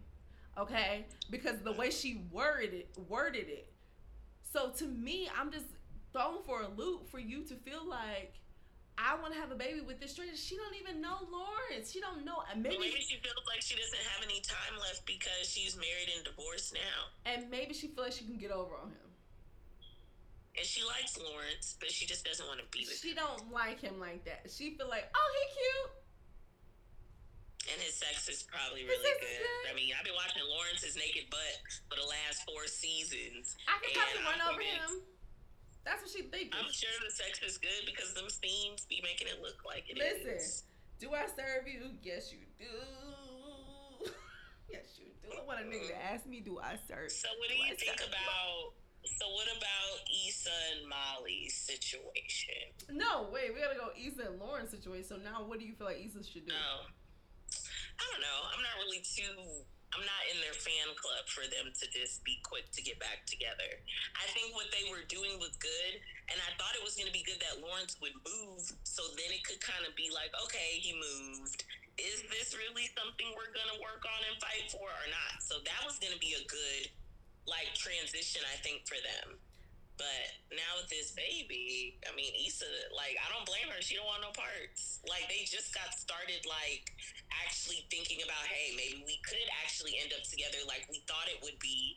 Okay, 0.57 1.05
because 1.31 1.59
the 1.63 1.71
way 1.71 1.89
she 1.89 2.21
worded 2.31 2.73
it, 2.73 2.89
worded 3.09 3.47
it. 3.47 3.71
So 4.51 4.69
to 4.77 4.85
me, 4.85 5.27
I'm 5.39 5.51
just 5.51 5.65
thrown 6.11 6.43
for 6.43 6.61
a 6.61 6.67
loop 6.67 7.09
for 7.09 7.19
you 7.19 7.43
to 7.45 7.55
feel 7.55 7.87
like. 7.87 8.33
I 8.97 9.15
want 9.19 9.33
to 9.33 9.39
have 9.39 9.49
a 9.51 9.55
baby 9.57 9.81
with 9.81 9.99
this 9.99 10.11
stranger. 10.11 10.37
She 10.37 10.55
don't 10.55 10.75
even 10.77 11.01
know 11.01 11.17
Lawrence. 11.31 11.91
She 11.91 11.99
don't 11.99 12.23
know. 12.23 12.43
Maybe, 12.55 12.77
Maybe 12.77 13.01
she 13.01 13.17
feels 13.17 13.41
like 13.49 13.61
she 13.61 13.73
doesn't 13.75 14.03
have 14.13 14.21
any 14.23 14.39
time 14.45 14.77
left 14.79 15.05
because 15.05 15.49
she's 15.49 15.75
married 15.75 16.13
and 16.15 16.23
divorced 16.23 16.73
now. 16.73 17.09
and 17.25 17.49
maybe 17.49 17.73
she 17.73 17.87
feels 17.89 18.05
like 18.09 18.13
she 18.13 18.25
can 18.25 18.37
get 18.37 18.51
over 18.51 18.75
on 18.77 18.89
him. 18.93 19.09
And 20.53 20.61
she 20.65 20.85
likes 20.85 21.17
Lawrence, 21.17 21.73
but 21.81 21.89
she 21.89 22.05
just 22.05 22.21
doesn't 22.23 22.45
want 22.45 22.61
to 22.61 22.67
be 22.69 22.85
with 22.85 23.01
She 23.01 23.09
him. 23.09 23.17
She 23.17 23.21
don't 23.25 23.49
like 23.51 23.81
him 23.81 23.97
like 23.99 24.21
that. 24.29 24.45
She 24.53 24.77
feel 24.77 24.85
like, 24.87 25.09
oh, 25.09 25.29
he 25.33 25.43
cute. 25.57 25.89
And 27.73 27.79
his 27.81 27.95
sex 27.95 28.27
is 28.29 28.43
probably 28.43 28.83
really 28.85 29.01
good. 29.17 29.23
good. 29.23 29.71
I 29.71 29.73
mean, 29.73 29.95
I've 29.97 30.03
been 30.05 30.13
watching 30.19 30.43
Lawrence's 30.45 30.93
naked 30.99 31.31
butt 31.31 31.57
for 31.89 31.95
the 31.97 32.05
last 32.05 32.43
four 32.45 32.67
seasons. 32.67 33.55
I 33.65 33.79
can 33.81 33.95
probably 33.95 34.21
run 34.21 34.41
over 34.51 34.61
him. 34.61 35.01
That's 35.85 36.01
what 36.01 36.11
she 36.11 36.23
thinking. 36.23 36.55
I'm 36.55 36.71
sure 36.71 36.89
the 37.03 37.11
sex 37.11 37.43
is 37.43 37.57
good 37.57 37.83
because 37.85 38.13
them 38.13 38.29
scenes 38.29 38.87
be 38.87 39.03
making 39.03 39.27
it 39.27 39.43
look 39.43 39.59
like 39.67 39.83
it 39.91 39.99
is. 39.99 40.23
Listen, 40.23 40.39
do 40.99 41.11
I 41.11 41.27
serve 41.27 41.67
you? 41.67 41.91
Yes, 42.01 42.31
you 42.31 42.47
do. 42.55 44.07
yes, 44.71 44.95
you 44.95 45.11
do. 45.19 45.35
I 45.35 45.43
want 45.43 45.59
a 45.59 45.67
nigga 45.67 45.91
to 45.91 45.99
ask 45.99 46.25
me, 46.25 46.39
do 46.39 46.59
I 46.63 46.79
serve? 46.87 47.11
So 47.11 47.27
what 47.39 47.51
do 47.51 47.55
I 47.59 47.67
you 47.67 47.75
think 47.75 47.99
serve 47.99 48.07
about? 48.07 48.79
So 49.03 49.27
what 49.35 49.51
about 49.51 49.99
Issa 50.07 50.55
and 50.79 50.87
Molly's 50.87 51.51
situation? 51.51 52.71
No, 52.87 53.27
wait. 53.33 53.51
We 53.51 53.59
gotta 53.59 53.75
go 53.75 53.91
Issa 53.99 54.31
and 54.31 54.39
Lauren 54.39 54.71
situation. 54.71 55.03
So 55.03 55.17
now, 55.19 55.43
what 55.43 55.59
do 55.59 55.65
you 55.67 55.75
feel 55.75 55.87
like 55.91 55.99
Issa 55.99 56.23
should 56.23 56.47
do? 56.47 56.55
No, 56.55 56.87
I 57.99 58.03
don't 58.07 58.23
know. 58.23 58.39
I'm 58.55 58.63
not 58.63 58.79
really 58.87 59.03
too. 59.03 59.67
I'm 59.93 60.01
not 60.01 60.23
in 60.33 60.41
their 60.41 60.57
fan 60.57 60.89
club 60.97 61.29
for 61.29 61.45
them 61.45 61.69
to 61.69 61.85
just 61.93 62.25
be 62.25 62.41
quick 62.41 62.65
to 62.73 62.81
get 62.81 62.97
back 62.97 63.29
together. 63.29 63.77
I 64.17 64.25
think 64.33 64.57
what 64.57 64.73
they 64.73 64.89
were 64.89 65.05
doing 65.05 65.37
was 65.37 65.53
good, 65.61 65.93
and 66.33 66.41
I 66.41 66.49
thought 66.57 66.73
it 66.73 66.81
was 66.81 66.97
going 66.97 67.05
to 67.05 67.13
be 67.13 67.21
good 67.21 67.37
that 67.45 67.61
Lawrence 67.61 68.01
would 68.01 68.17
move, 68.25 68.65
so 68.81 69.05
then 69.13 69.29
it 69.29 69.45
could 69.45 69.61
kind 69.61 69.85
of 69.85 69.93
be 69.93 70.09
like, 70.09 70.33
okay, 70.49 70.81
he 70.81 70.97
moved. 70.97 71.61
Is 72.01 72.25
this 72.33 72.57
really 72.57 72.89
something 72.97 73.29
we're 73.37 73.53
going 73.53 73.69
to 73.69 73.79
work 73.85 74.01
on 74.01 74.19
and 74.25 74.33
fight 74.41 74.65
for 74.73 74.89
or 74.89 75.07
not? 75.13 75.45
So 75.45 75.61
that 75.61 75.85
was 75.85 76.01
going 76.01 76.17
to 76.17 76.21
be 76.21 76.33
a 76.33 76.43
good, 76.49 76.89
like, 77.45 77.69
transition, 77.77 78.41
I 78.49 78.57
think, 78.65 78.89
for 78.89 78.97
them. 78.97 79.37
But 79.93 80.25
now 80.49 80.81
with 80.81 80.89
this 80.89 81.13
baby, 81.13 82.01
I 82.09 82.11
mean, 82.17 82.33
Issa, 82.33 82.65
like, 82.97 83.13
I 83.21 83.29
don't 83.29 83.45
blame 83.45 83.69
her. 83.69 83.77
She 83.77 83.93
don't 83.93 84.09
want 84.09 84.25
no 84.25 84.33
parts. 84.33 84.97
Like, 85.05 85.29
they 85.29 85.45
just 85.45 85.69
got 85.69 85.93
started, 85.93 86.41
like, 86.49 86.89
actually 87.45 87.85
thinking 87.93 88.25
about, 88.25 88.41
hey, 88.49 88.73
maybe 88.73 89.05
we 89.05 89.21
could 89.21 89.45
actually 89.61 90.01
end 90.01 90.09
up 90.17 90.25
together 90.25 90.65
like 90.65 90.89
we 90.89 91.05
thought 91.05 91.29
it 91.29 91.37
would 91.45 91.61
be 91.61 91.93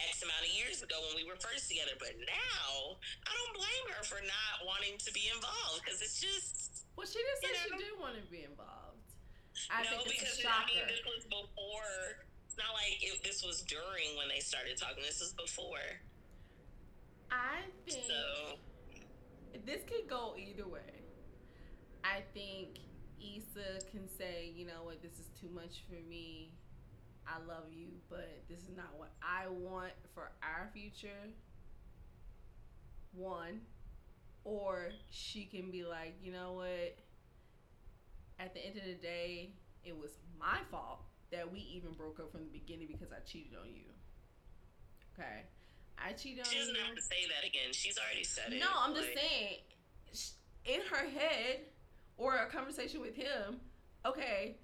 X 0.00 0.22
amount 0.22 0.46
of 0.46 0.52
years 0.54 0.80
ago 0.80 0.96
when 1.10 1.20
we 1.20 1.26
were 1.26 1.36
first 1.36 1.68
together. 1.68 1.98
But 2.00 2.16
now, 2.22 2.96
I 3.26 3.30
don't 3.34 3.54
blame 3.60 3.86
her 3.98 4.02
for 4.06 4.22
not 4.24 4.64
wanting 4.64 4.96
to 4.96 5.10
be 5.12 5.28
involved 5.28 5.84
because 5.84 6.00
it's 6.00 6.16
just. 6.22 6.86
Well, 6.96 7.06
she 7.06 7.20
did 7.20 7.36
say 7.44 7.50
You 7.52 7.60
she 7.60 7.70
know? 7.74 7.82
did 7.82 7.94
want 7.98 8.14
to 8.16 8.24
be 8.30 8.46
involved. 8.46 9.04
I 9.68 9.82
no, 9.84 10.06
because 10.06 10.38
I 10.46 10.62
mean, 10.70 10.86
this 10.86 11.02
was 11.02 11.26
before. 11.26 12.24
It's 12.46 12.54
not 12.54 12.72
like 12.78 13.02
it, 13.02 13.20
this 13.26 13.42
was 13.42 13.66
during 13.66 14.14
when 14.14 14.30
they 14.30 14.38
started 14.38 14.78
talking. 14.78 15.02
This 15.02 15.18
was 15.18 15.34
before. 15.34 15.82
I 17.30 17.62
think 17.86 18.04
So, 18.06 18.56
this 19.64 19.82
could 19.84 20.08
go 20.08 20.34
either 20.38 20.66
way. 20.66 21.02
I 22.04 22.22
think 22.34 22.78
Issa 23.20 23.84
can 23.90 24.08
say, 24.08 24.52
you 24.54 24.66
know 24.66 24.84
what, 24.84 25.02
this 25.02 25.12
is 25.18 25.26
too 25.40 25.48
much 25.52 25.82
for 25.88 26.00
me. 26.08 26.52
I 27.26 27.38
love 27.46 27.64
you, 27.72 27.88
but 28.08 28.42
this 28.48 28.58
is 28.60 28.76
not 28.76 28.96
what 28.96 29.10
I 29.22 29.48
want 29.48 29.92
for 30.14 30.30
our 30.42 30.70
future. 30.72 31.28
One. 33.12 33.60
Or 34.44 34.90
she 35.10 35.44
can 35.44 35.70
be 35.70 35.84
like, 35.84 36.14
you 36.22 36.32
know 36.32 36.54
what? 36.54 36.96
At 38.38 38.54
the 38.54 38.64
end 38.64 38.76
of 38.78 38.84
the 38.84 38.94
day, 38.94 39.50
it 39.84 39.96
was 39.96 40.10
my 40.38 40.58
fault 40.70 41.00
that 41.30 41.50
we 41.52 41.60
even 41.60 41.92
broke 41.92 42.20
up 42.20 42.32
from 42.32 42.40
the 42.44 42.50
beginning 42.58 42.86
because 42.86 43.12
I 43.12 43.20
cheated 43.26 43.56
on 43.58 43.68
you. 43.74 43.84
Okay. 45.14 45.42
I 46.06 46.12
cheated 46.12 46.40
on 46.46 46.50
she 46.52 46.58
doesn't 46.58 46.74
you. 46.74 46.80
have 46.82 46.94
to 46.94 47.02
say 47.02 47.26
that 47.28 47.46
again. 47.46 47.72
She's 47.72 47.98
already 47.98 48.24
said 48.24 48.52
it. 48.52 48.60
No, 48.60 48.68
I'm 48.76 48.94
just 48.94 49.08
saying, 49.14 49.58
in 50.64 50.80
her 50.90 51.08
head 51.08 51.60
or 52.16 52.36
a 52.36 52.46
conversation 52.46 53.00
with 53.00 53.14
him, 53.14 53.60
okay, 54.04 54.56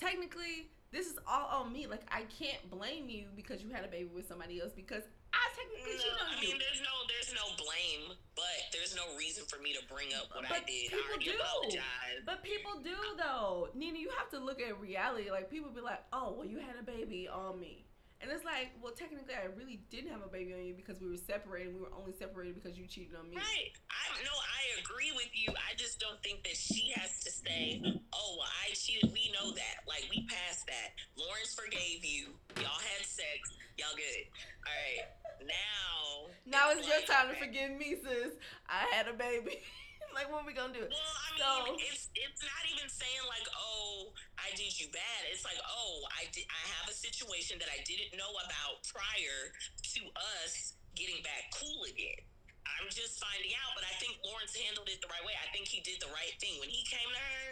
technically 0.00 0.70
this 0.92 1.06
is 1.06 1.18
all 1.26 1.62
on 1.62 1.72
me. 1.72 1.86
Like 1.86 2.02
I 2.12 2.22
can't 2.38 2.68
blame 2.70 3.08
you 3.08 3.26
because 3.36 3.62
you 3.62 3.70
had 3.70 3.84
a 3.84 3.88
baby 3.88 4.10
with 4.14 4.28
somebody 4.28 4.60
else 4.60 4.72
because 4.74 5.02
I 5.32 5.42
technically 5.58 5.98
No, 5.98 5.98
cheated 5.98 6.20
on 6.22 6.38
I 6.38 6.40
you. 6.42 6.48
mean, 6.54 6.58
there's 6.62 6.82
no, 6.82 6.94
there's 7.10 7.32
no 7.34 7.46
blame, 7.58 8.14
but 8.36 8.58
there's 8.72 8.94
no 8.94 9.02
reason 9.18 9.42
for 9.50 9.58
me 9.60 9.72
to 9.74 9.82
bring 9.92 10.14
up 10.14 10.30
what 10.32 10.46
But 10.48 10.58
I 10.58 10.60
did. 10.62 10.94
I 10.94 10.94
people 10.94 11.10
already 11.10 11.24
do. 11.26 11.38
apologized. 11.42 12.22
But 12.26 12.42
people 12.44 12.78
do 12.82 12.94
though, 13.18 13.68
Nina. 13.74 13.98
You 13.98 14.10
have 14.18 14.30
to 14.30 14.38
look 14.38 14.60
at 14.62 14.78
reality. 14.80 15.30
Like 15.30 15.50
people 15.50 15.70
be 15.70 15.80
like, 15.80 16.02
"Oh, 16.12 16.34
well, 16.38 16.46
you 16.46 16.58
had 16.58 16.76
a 16.78 16.84
baby 16.86 17.26
on 17.28 17.58
me," 17.58 17.84
and 18.20 18.30
it's 18.30 18.44
like, 18.44 18.72
"Well, 18.80 18.92
technically, 18.92 19.34
I 19.34 19.46
really 19.56 19.82
didn't 19.90 20.10
have 20.10 20.22
a 20.22 20.28
baby 20.28 20.54
on 20.54 20.64
you 20.64 20.74
because 20.74 21.00
we 21.00 21.08
were 21.08 21.20
separated. 21.20 21.74
We 21.74 21.80
were 21.80 21.92
only 21.96 22.12
separated 22.12 22.54
because 22.54 22.78
you 22.78 22.86
cheated 22.86 23.16
on 23.16 23.28
me." 23.28 23.36
Right. 23.36 23.72
I 23.90 24.22
no, 24.22 24.32
I 24.32 24.80
agree 24.80 25.12
with 25.14 25.30
you. 25.34 25.52
I 25.52 25.74
just 25.76 26.00
don't 26.00 26.22
think 26.22 26.44
that 26.44 26.56
she 26.56 26.92
has 26.96 27.20
to 27.20 27.30
say, 27.30 27.82
"Oh, 28.12 28.36
well, 28.38 28.48
I 28.48 28.72
cheated." 28.74 29.12
We 29.12 29.32
know 29.32 29.52
that. 29.52 29.84
Like 29.86 30.06
we 30.10 30.26
passed 30.26 30.66
that. 30.66 30.96
Lawrence 31.16 31.54
forgave 31.54 32.04
you. 32.04 32.32
Y'all 32.56 32.80
had 32.80 33.04
sex. 33.04 33.52
Y'all 33.76 33.94
good. 33.96 34.24
All 34.64 34.72
right. 34.72 35.06
Now. 35.46 36.30
Now 36.46 36.70
it's 36.72 36.86
your 36.86 36.96
like, 36.96 37.06
time 37.06 37.28
to 37.28 37.34
forgive 37.34 37.72
me, 37.72 37.96
sis. 38.02 38.34
I 38.68 38.86
had 38.94 39.08
a 39.08 39.12
baby. 39.12 39.58
like, 40.14 40.30
are 40.30 40.46
we 40.46 40.54
gonna 40.54 40.72
do? 40.72 40.86
It? 40.86 40.94
Well, 40.94 41.14
I 41.18 41.28
mean, 41.34 41.42
so, 41.42 41.50
it's 41.90 42.08
it's 42.14 42.42
not 42.42 42.62
even 42.70 42.86
saying 42.86 43.24
like, 43.26 43.44
oh, 43.52 44.14
I 44.38 44.54
did 44.54 44.72
you 44.78 44.88
bad. 44.94 45.20
It's 45.28 45.42
like, 45.42 45.58
oh, 45.60 46.06
I 46.14 46.30
did. 46.30 46.46
I 46.48 46.62
have 46.78 46.86
a 46.86 46.96
situation 46.96 47.58
that 47.58 47.68
I 47.68 47.82
didn't 47.82 48.14
know 48.14 48.30
about 48.46 48.86
prior 48.86 49.50
to 49.50 50.00
us 50.38 50.78
getting 50.94 51.18
back 51.26 51.50
cool 51.58 51.84
again. 51.90 52.22
I'm 52.64 52.88
just 52.88 53.20
finding 53.20 53.52
out, 53.60 53.76
but 53.76 53.84
I 53.84 53.92
think 54.00 54.16
Lawrence 54.24 54.56
handled 54.56 54.88
it 54.88 55.02
the 55.04 55.10
right 55.12 55.22
way. 55.26 55.36
I 55.36 55.48
think 55.52 55.68
he 55.68 55.84
did 55.84 56.00
the 56.00 56.08
right 56.14 56.32
thing 56.40 56.56
when 56.62 56.72
he 56.72 56.80
came 56.88 57.06
to 57.12 57.20
her 57.20 57.48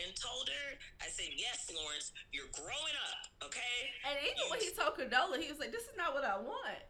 and 0.00 0.08
told 0.16 0.48
her, 0.48 0.66
I 1.02 1.10
said, 1.10 1.34
Yes, 1.34 1.68
Lawrence, 1.68 2.14
you're 2.30 2.50
growing 2.54 2.96
up, 3.10 3.50
okay? 3.50 3.90
And 4.06 4.16
even 4.22 4.44
when 4.48 4.60
he 4.62 4.70
told 4.72 4.96
Condola, 4.96 5.36
he 5.40 5.50
was 5.50 5.58
like, 5.58 5.74
This 5.74 5.84
is 5.88 5.96
not 5.98 6.14
what 6.14 6.24
I 6.24 6.38
want. 6.38 6.82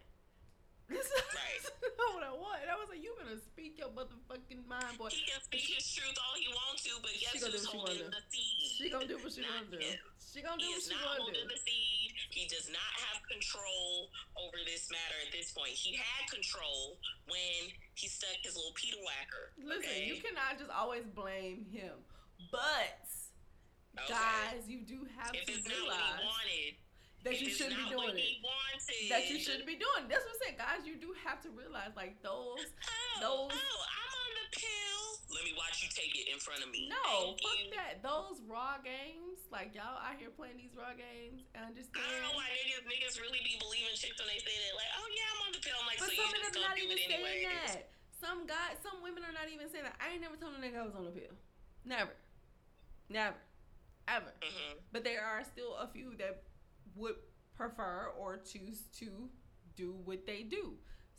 This 0.93 1.09
is 1.09 1.25
right. 1.33 1.63
not 1.99 2.13
what 2.15 2.25
I 2.25 2.35
want. 2.37 2.61
I 2.69 2.77
was 2.77 2.89
like, 2.93 3.03
You 3.03 3.17
better 3.17 3.41
speak 3.41 3.81
your 3.81 3.91
motherfucking 3.93 4.69
mind, 4.69 5.01
boy. 5.01 5.09
He 5.11 5.25
can 5.25 5.41
speak 5.43 5.67
his 5.67 5.85
truth 5.89 6.15
all 6.21 6.37
he 6.37 6.49
wants 6.53 6.85
to, 6.85 6.93
but 7.01 7.13
guess 7.17 7.41
who's 7.41 7.67
holding 7.67 8.09
the 8.13 8.23
seed? 8.29 8.69
She 8.77 8.87
gonna 8.91 9.09
do 9.09 9.19
what 9.21 9.33
she 9.33 9.43
wanna 9.43 9.69
do. 9.73 9.81
She 10.21 10.41
gonna 10.41 10.61
do 10.61 10.69
he 10.69 10.77
what 10.77 10.85
she 10.85 10.97
wanna 10.97 11.33
do. 11.33 11.45
The 11.49 11.61
seed. 11.61 12.11
He 12.33 12.49
does 12.49 12.69
not 12.73 12.93
have 13.09 13.21
control 13.29 14.09
over 14.41 14.57
this 14.65 14.89
matter 14.89 15.19
at 15.25 15.31
this 15.33 15.53
point. 15.53 15.77
He 15.77 15.97
had 15.97 16.29
control 16.33 16.97
when 17.29 17.73
he 17.95 18.09
stuck 18.09 18.41
his 18.41 18.57
little 18.57 18.73
Peter 18.73 19.01
whacker. 19.05 19.53
Listen, 19.61 19.85
okay? 19.85 20.09
you 20.09 20.17
cannot 20.21 20.57
just 20.57 20.73
always 20.73 21.05
blame 21.13 21.69
him. 21.69 21.93
But 22.51 23.05
okay. 24.01 24.09
guys, 24.09 24.65
you 24.65 24.81
do 24.81 25.05
have 25.21 25.37
if 25.37 25.45
to 25.47 25.53
it's 25.53 25.69
realize 25.69 26.01
not 26.01 26.25
what 26.25 26.49
he 26.49 26.73
wanted, 26.73 26.73
that 27.25 27.39
you 27.39 27.51
shouldn't 27.51 27.79
be 27.79 27.87
doing 27.91 28.17
it. 28.19 28.43
That 29.11 29.31
you 29.31 29.39
shouldn't 29.39 29.67
be 29.67 29.79
doing. 29.79 30.11
That's 30.11 30.27
what 30.27 30.35
I'm 30.35 30.41
saying, 30.43 30.59
guys. 30.59 30.83
You 30.83 30.99
do 30.99 31.15
have 31.23 31.39
to 31.47 31.51
realize, 31.55 31.95
like 31.95 32.19
those, 32.23 32.59
oh, 32.59 33.19
those. 33.23 33.51
Oh, 33.55 33.79
I'm 33.87 34.13
on 34.13 34.33
the 34.43 34.47
pill. 34.51 35.03
Let 35.31 35.47
me 35.47 35.55
watch 35.55 35.81
you 35.81 35.89
take 35.89 36.13
it 36.13 36.29
in 36.29 36.43
front 36.43 36.61
of 36.61 36.69
me. 36.69 36.91
No, 36.91 37.39
Thank 37.39 37.41
fuck 37.41 37.61
you. 37.63 37.73
that. 37.79 37.93
Those 38.03 38.43
raw 38.45 38.83
games, 38.83 39.47
like 39.55 39.73
y'all 39.73 39.97
out 39.97 40.19
here 40.19 40.35
playing 40.35 40.59
these 40.59 40.75
raw 40.75 40.93
games. 40.93 41.47
I 41.55 41.65
understand. 41.71 42.03
I 42.03 42.11
don't 42.11 42.23
know 42.27 42.35
why 42.37 42.51
niggas 42.53 42.85
niggas 42.85 43.17
really 43.23 43.41
be 43.47 43.57
believing 43.63 43.95
chicks 43.95 44.19
when 44.19 44.29
they 44.29 44.43
say 44.43 44.53
that. 44.53 44.75
Like, 44.77 44.93
oh 44.99 45.09
yeah, 45.15 45.33
I'm 45.33 45.41
on 45.47 45.53
the 45.55 45.63
pill. 45.63 45.79
I'm 45.79 45.89
like, 45.89 46.03
but 46.03 46.11
so 46.11 46.19
some 46.19 46.31
of 46.37 46.53
them 46.53 46.63
not 46.63 46.77
even 46.77 46.99
saying 46.99 47.49
that. 47.49 47.89
Some 48.19 48.47
guys, 48.47 48.79
some 48.83 49.03
women 49.03 49.27
are 49.27 49.35
not 49.35 49.51
even 49.51 49.67
saying 49.71 49.87
that. 49.89 49.99
I 49.99 50.15
ain't 50.15 50.23
never 50.23 50.39
told 50.39 50.55
a 50.55 50.61
nigga 50.63 50.79
I 50.79 50.87
was 50.87 50.95
on 50.95 51.07
the 51.07 51.15
pill. 51.15 51.35
Never. 51.83 52.15
Never. 53.11 53.39
Ever. 54.07 54.31
Mm-hmm. 54.43 54.79
But 54.93 55.03
there 55.03 55.25
are 55.25 55.43
still 55.43 55.75
a 55.75 55.87
few 55.91 56.15
that 56.19 56.43
would 56.97 57.17
prefer 57.57 58.11
or 58.19 58.39
choose 58.39 58.83
to 58.99 59.31
do 59.77 59.95
what 60.05 60.27
they 60.27 60.43
do. 60.43 60.75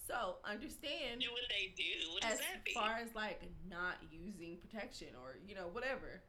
So 0.07 0.43
understand 0.43 1.23
do 1.23 1.31
what 1.31 1.47
they 1.47 1.71
do. 1.79 2.11
What 2.11 2.25
as 2.27 2.39
that 2.43 2.59
mean? 2.67 2.75
far 2.75 2.99
as 2.99 3.15
like 3.15 3.39
not 3.69 4.03
using 4.11 4.59
protection 4.59 5.15
or 5.15 5.39
you 5.47 5.55
know 5.55 5.71
whatever. 5.71 6.19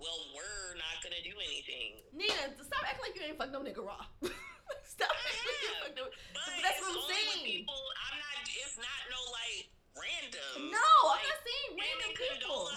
Well, 0.00 0.16
we're 0.32 0.74
not 0.80 0.98
gonna 1.04 1.20
do 1.20 1.36
anything. 1.36 2.00
Nina, 2.16 2.56
stop 2.64 2.82
acting 2.88 3.04
like 3.04 3.14
you 3.14 3.22
ain't 3.28 3.36
fucked 3.36 3.52
no 3.52 3.60
nigga 3.60 3.84
raw. 3.84 4.00
stop 4.96 5.12
acting 5.12 5.44
like 5.44 5.60
you 5.60 5.72
fucked 5.84 5.98
no. 6.00 6.04
But 6.32 6.56
that's 6.64 6.80
what 6.80 6.96
I'm 6.96 7.04
saying. 7.12 7.68
People, 7.68 7.84
I'm 8.00 8.16
not. 8.16 8.36
It's 8.48 8.80
not 8.80 9.00
no 9.12 9.20
like 9.28 9.68
random. 9.92 10.72
No, 10.72 10.88
like, 11.12 11.20
I'm 11.20 11.28
not 11.28 11.40
saying 11.44 11.70
random 11.76 12.12
people. 12.16 12.72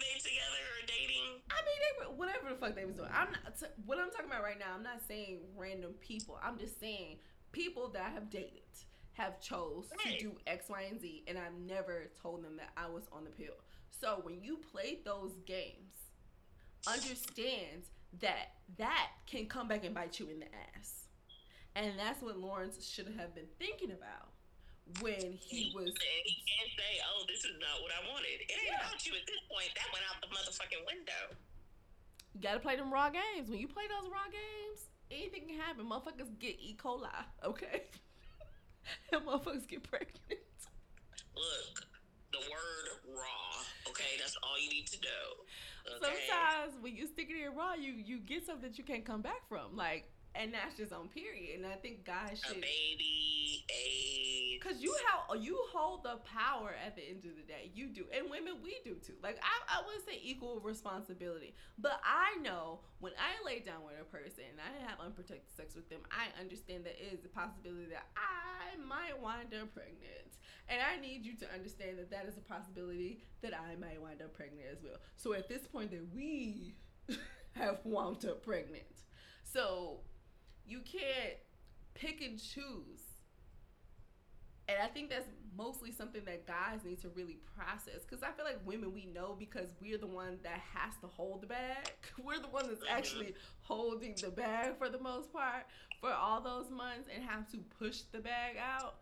Condola, 0.00 0.08
how 0.08 0.08
long 0.08 0.08
were 0.08 0.08
they 0.08 0.18
together 0.18 0.62
or 0.74 0.86
dating? 0.86 1.42
I 1.50 1.60
mean, 1.62 1.78
they 1.84 1.92
were 2.00 2.16
whatever 2.16 2.48
the 2.50 2.56
fuck 2.56 2.74
they 2.74 2.84
was 2.84 2.96
doing. 2.96 3.10
I'm 3.12 3.30
not. 3.32 3.58
T- 3.58 3.66
what 3.86 3.98
I'm 3.98 4.10
talking 4.10 4.26
about 4.26 4.42
right 4.42 4.58
now. 4.58 4.72
I'm 4.74 4.82
not 4.82 5.00
saying 5.06 5.40
random 5.56 5.92
people. 6.00 6.38
I'm 6.42 6.58
just 6.58 6.80
saying 6.80 7.18
people 7.52 7.88
that 7.90 8.02
I 8.02 8.10
have 8.10 8.30
dated 8.30 8.62
have 9.12 9.40
chose 9.40 9.86
right. 10.04 10.18
to 10.18 10.24
do 10.24 10.32
X, 10.46 10.68
Y, 10.68 10.82
and 10.90 11.00
Z, 11.00 11.24
and 11.26 11.38
I've 11.38 11.58
never 11.66 12.10
told 12.20 12.44
them 12.44 12.56
that 12.56 12.70
I 12.76 12.88
was 12.88 13.04
on 13.12 13.24
the 13.24 13.30
pill. 13.30 13.54
So 14.00 14.20
when 14.22 14.42
you 14.42 14.58
play 14.72 14.98
those 15.04 15.32
games, 15.44 15.92
understand 16.86 17.84
that 18.20 18.52
that 18.78 19.08
can 19.26 19.46
come 19.46 19.68
back 19.68 19.84
and 19.84 19.94
bite 19.94 20.18
you 20.18 20.28
in 20.28 20.40
the 20.40 20.46
ass, 20.46 21.04
and 21.74 21.98
that's 21.98 22.22
what 22.22 22.38
Lawrence 22.38 22.86
should 22.88 23.12
have 23.18 23.34
been 23.34 23.48
thinking 23.58 23.90
about 23.90 24.30
when 24.98 25.38
he, 25.38 25.70
was. 25.74 25.94
He 26.24 26.36
can't 26.42 26.72
say, 26.74 26.92
"Oh, 27.06 27.22
this 27.30 27.46
is 27.46 27.54
not 27.62 27.78
what 27.82 27.94
I 27.94 28.02
wanted." 28.10 28.42
It 28.42 28.50
ain't 28.50 28.74
yeah. 28.74 28.82
about 28.82 28.98
you 29.06 29.14
at 29.14 29.24
this 29.26 29.40
point. 29.46 29.70
That 29.78 29.88
went 29.94 30.04
out 30.10 30.18
the 30.18 30.30
motherfucking 30.30 30.82
window. 30.86 31.22
You 32.34 32.40
gotta 32.42 32.60
play 32.60 32.76
them 32.76 32.92
raw 32.92 33.10
games. 33.10 33.50
When 33.50 33.58
you 33.58 33.68
play 33.68 33.86
those 33.86 34.10
raw 34.10 34.26
games, 34.30 34.90
anything 35.10 35.48
can 35.48 35.58
happen. 35.58 35.86
Motherfuckers 35.86 36.30
get 36.38 36.58
E. 36.58 36.76
coli. 36.78 37.10
Okay, 37.44 37.86
and 39.12 39.22
motherfuckers 39.22 39.66
get 39.66 39.82
pregnant. 39.86 40.42
Look, 41.34 41.86
the 42.32 42.42
word 42.50 42.86
raw. 43.14 43.50
Okay, 43.88 44.18
that's 44.18 44.36
all 44.42 44.58
you 44.58 44.70
need 44.70 44.86
to 44.88 44.98
know. 45.02 45.96
Okay? 45.96 46.26
Sometimes 46.28 46.74
when 46.80 46.96
you 46.96 47.06
stick 47.06 47.30
it 47.30 47.36
in 47.36 47.54
raw, 47.56 47.74
you 47.74 47.92
you 47.92 48.18
get 48.18 48.46
something 48.46 48.68
that 48.68 48.78
you 48.78 48.84
can't 48.84 49.04
come 49.04 49.22
back 49.22 49.48
from. 49.48 49.76
Like 49.76 50.10
and 50.34 50.54
that's 50.54 50.76
just 50.76 50.92
on 50.92 51.08
period. 51.08 51.58
And 51.58 51.66
I 51.66 51.76
think 51.76 52.04
guys 52.04 52.40
should 52.44 52.58
a 52.58 52.60
baby, 52.60 53.64
a 53.70 54.58
because 54.60 54.82
you 54.82 54.94
have 55.06 55.42
you 55.42 55.58
hold 55.72 56.04
the 56.04 56.18
power 56.24 56.74
at 56.84 56.96
the 56.96 57.02
end 57.02 57.24
of 57.24 57.36
the 57.36 57.46
day. 57.46 57.70
You 57.74 57.88
do, 57.88 58.04
and 58.16 58.30
women 58.30 58.54
we 58.62 58.76
do 58.84 58.94
too. 58.94 59.14
Like 59.22 59.40
I, 59.42 59.80
I 59.80 59.82
would 59.86 60.04
say 60.04 60.20
equal 60.22 60.60
responsibility, 60.60 61.54
but 61.78 62.00
I 62.04 62.40
know 62.42 62.80
when 63.00 63.12
I 63.16 63.44
lay 63.44 63.60
down 63.60 63.82
with 63.84 63.94
a 64.00 64.04
person 64.04 64.44
and 64.50 64.60
I 64.60 64.88
have 64.88 65.00
unprotected 65.00 65.50
sex 65.56 65.74
with 65.74 65.88
them, 65.88 66.00
I 66.10 66.28
understand 66.40 66.84
that 66.84 66.96
it 67.00 67.12
is 67.12 67.24
a 67.24 67.28
possibility 67.28 67.86
that 67.90 68.06
I 68.16 68.76
might 68.76 69.20
wind 69.20 69.54
up 69.54 69.74
pregnant, 69.74 70.36
and 70.68 70.80
I 70.80 71.00
need 71.00 71.24
you 71.24 71.36
to 71.36 71.46
understand 71.52 71.98
that 71.98 72.10
that 72.10 72.26
is 72.26 72.36
a 72.36 72.44
possibility 72.44 73.24
that 73.42 73.52
I 73.54 73.76
might 73.76 74.00
wind 74.00 74.22
up 74.22 74.34
pregnant 74.34 74.66
as 74.70 74.82
well. 74.82 74.96
So 75.16 75.32
at 75.32 75.48
this 75.48 75.66
point, 75.66 75.90
that 75.90 76.06
we 76.14 76.74
have 77.52 77.78
wound 77.84 78.24
up 78.24 78.44
pregnant. 78.44 78.84
So 79.42 80.00
you 80.66 80.80
can't 80.80 81.36
pick 81.94 82.20
and 82.22 82.38
choose. 82.38 83.02
And 84.68 84.78
I 84.80 84.86
think 84.86 85.10
that's 85.10 85.26
mostly 85.56 85.90
something 85.90 86.22
that 86.26 86.46
guys 86.46 86.84
need 86.84 87.00
to 87.02 87.08
really 87.08 87.38
process. 87.56 88.06
Because 88.08 88.22
I 88.22 88.30
feel 88.30 88.44
like 88.44 88.60
women, 88.64 88.94
we 88.94 89.06
know 89.06 89.34
because 89.38 89.74
we're 89.80 89.98
the 89.98 90.06
one 90.06 90.38
that 90.44 90.60
has 90.74 90.94
to 91.00 91.08
hold 91.08 91.42
the 91.42 91.48
bag. 91.48 91.90
We're 92.22 92.38
the 92.38 92.48
one 92.48 92.68
that's 92.68 92.80
mm-hmm. 92.80 92.96
actually 92.96 93.34
holding 93.62 94.14
the 94.20 94.30
bag 94.30 94.78
for 94.78 94.88
the 94.88 95.00
most 95.00 95.32
part 95.32 95.66
for 96.00 96.12
all 96.12 96.40
those 96.40 96.70
months 96.70 97.08
and 97.12 97.24
have 97.24 97.50
to 97.52 97.58
push 97.78 98.02
the 98.12 98.18
bag 98.18 98.56
out. 98.56 98.96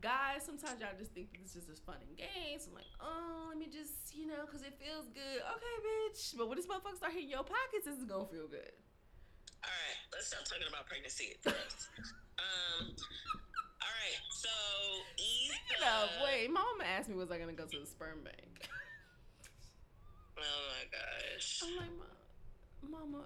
Guys, 0.00 0.42
sometimes 0.44 0.80
y'all 0.80 0.96
just 0.98 1.12
think 1.12 1.28
this 1.40 1.54
is 1.54 1.66
just 1.66 1.84
fun 1.84 1.96
and 2.00 2.16
games. 2.16 2.66
I'm 2.66 2.74
like, 2.74 2.90
oh, 3.00 3.46
let 3.48 3.58
me 3.58 3.68
just, 3.70 4.16
you 4.16 4.26
know, 4.26 4.42
because 4.44 4.62
it 4.62 4.74
feels 4.80 5.06
good. 5.14 5.38
Okay, 5.38 5.76
bitch. 5.86 6.36
But 6.36 6.48
when 6.48 6.56
this 6.56 6.66
motherfucker 6.66 6.96
start 6.96 7.12
hitting 7.12 7.30
your 7.30 7.44
pockets, 7.44 7.84
this 7.84 7.96
is 7.96 8.04
going 8.04 8.26
to 8.26 8.32
feel 8.32 8.48
good. 8.48 8.72
All 9.62 9.70
right, 9.70 10.01
let's 10.12 10.28
stop 10.28 10.44
talking 10.44 10.68
about 10.68 10.86
pregnancy 10.86 11.36
um, 11.46 12.94
all 13.82 13.92
right, 13.92 14.20
so 14.30 14.48
Speaking 15.72 15.82
of, 15.82 16.08
wait, 16.24 16.50
mama 16.50 16.84
asked 16.86 17.08
me 17.08 17.16
was 17.16 17.30
I 17.30 17.38
gonna 17.38 17.52
go 17.52 17.66
to 17.66 17.78
the 17.80 17.86
sperm 17.86 18.22
bank. 18.24 18.68
oh 20.38 20.62
my 20.70 20.84
gosh. 20.90 21.62
I'm 21.64 21.76
like, 21.76 21.90
mama, 22.82 23.24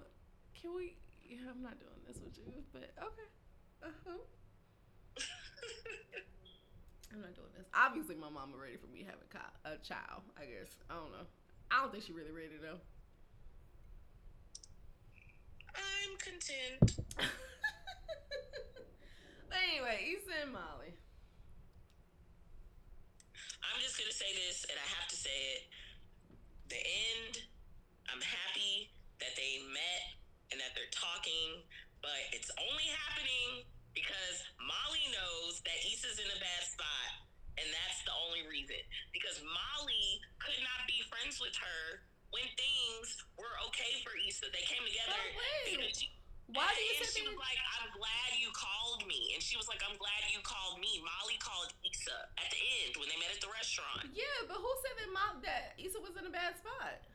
can 0.59 0.75
we? 0.75 0.95
Yeah, 1.27 1.51
I'm 1.51 1.61
not 1.61 1.79
doing 1.79 2.01
this 2.07 2.19
with 2.23 2.37
you, 2.37 2.51
but 2.73 2.89
okay. 2.97 3.29
Uh-huh. 3.83 4.17
I'm 7.13 7.21
not 7.21 7.35
doing 7.35 7.51
this. 7.57 7.67
Obviously, 7.73 8.15
my 8.15 8.29
mama 8.29 8.57
ready 8.57 8.77
for 8.77 8.87
me 8.87 9.05
having 9.05 9.27
a 9.65 9.77
child. 9.83 10.23
I 10.37 10.45
guess 10.45 10.75
I 10.89 10.95
don't 10.95 11.11
know. 11.11 11.27
I 11.71 11.81
don't 11.81 11.91
think 11.91 12.03
she 12.05 12.13
really 12.13 12.31
ready 12.31 12.57
though. 12.61 12.79
I'm 15.77 16.13
content. 16.17 16.81
but 19.47 19.59
anyway, 19.61 20.17
Issa 20.17 20.33
and 20.43 20.53
Molly. 20.53 20.97
I'm 23.61 23.79
just 23.79 23.97
gonna 23.97 24.13
say 24.13 24.33
this, 24.33 24.65
and 24.65 24.77
I 24.77 24.87
have 24.97 25.07
to 25.09 25.17
say 25.17 25.37
it. 25.55 25.61
The 26.73 26.81
end. 26.81 27.45
I'm 28.09 28.23
happy 28.23 28.89
that 29.19 29.35
they 29.35 29.59
met 29.67 30.03
and 30.51 30.57
that 30.63 30.71
they're 30.73 30.89
talking, 30.95 31.61
but 31.99 32.17
it's 32.31 32.47
only 32.55 32.87
happening 32.87 33.67
because 33.91 34.37
Molly 34.63 35.05
knows 35.11 35.59
that 35.67 35.77
Issa's 35.83 36.21
in 36.23 36.29
a 36.31 36.39
bad 36.39 36.63
spot, 36.63 37.09
and 37.59 37.67
that's 37.67 37.99
the 38.07 38.15
only 38.15 38.47
reason. 38.47 38.79
Because 39.11 39.43
Molly 39.43 40.23
could 40.39 40.61
not 40.63 40.87
be 40.87 41.03
friends 41.11 41.41
with 41.43 41.57
her 41.59 42.07
when 42.31 42.47
things 42.55 43.07
were 43.37 43.55
okay 43.71 44.03
for 44.03 44.13
Issa. 44.15 44.51
They 44.51 44.65
came 44.67 44.83
together. 44.83 45.17
She, 45.93 46.11
why 46.47 46.71
do 46.71 46.79
you 46.79 46.97
and 46.97 47.11
she 47.11 47.23
was 47.27 47.37
like, 47.37 47.59
I'm 47.77 47.93
glad 47.93 48.29
you 48.41 48.49
called 48.55 49.05
me. 49.05 49.37
And 49.37 49.41
she 49.43 49.53
was 49.53 49.69
like, 49.69 49.85
I'm 49.85 49.95
glad 50.01 50.25
you 50.33 50.41
called 50.41 50.81
me. 50.81 50.97
Molly 51.05 51.37
called 51.37 51.69
Issa 51.85 52.17
at 52.41 52.49
the 52.49 52.61
end 52.81 52.97
when 52.97 53.05
they 53.05 53.19
met 53.21 53.29
at 53.29 53.37
the 53.37 53.53
restaurant. 53.53 54.09
Yeah, 54.17 54.49
but 54.49 54.57
who 54.57 54.71
said 54.81 54.95
that 54.97 55.09
Mo- 55.13 55.43
that 55.45 55.77
Issa 55.77 56.01
was 56.01 56.17
in 56.17 56.25
a 56.25 56.33
bad 56.33 56.57
spot? 56.57 57.05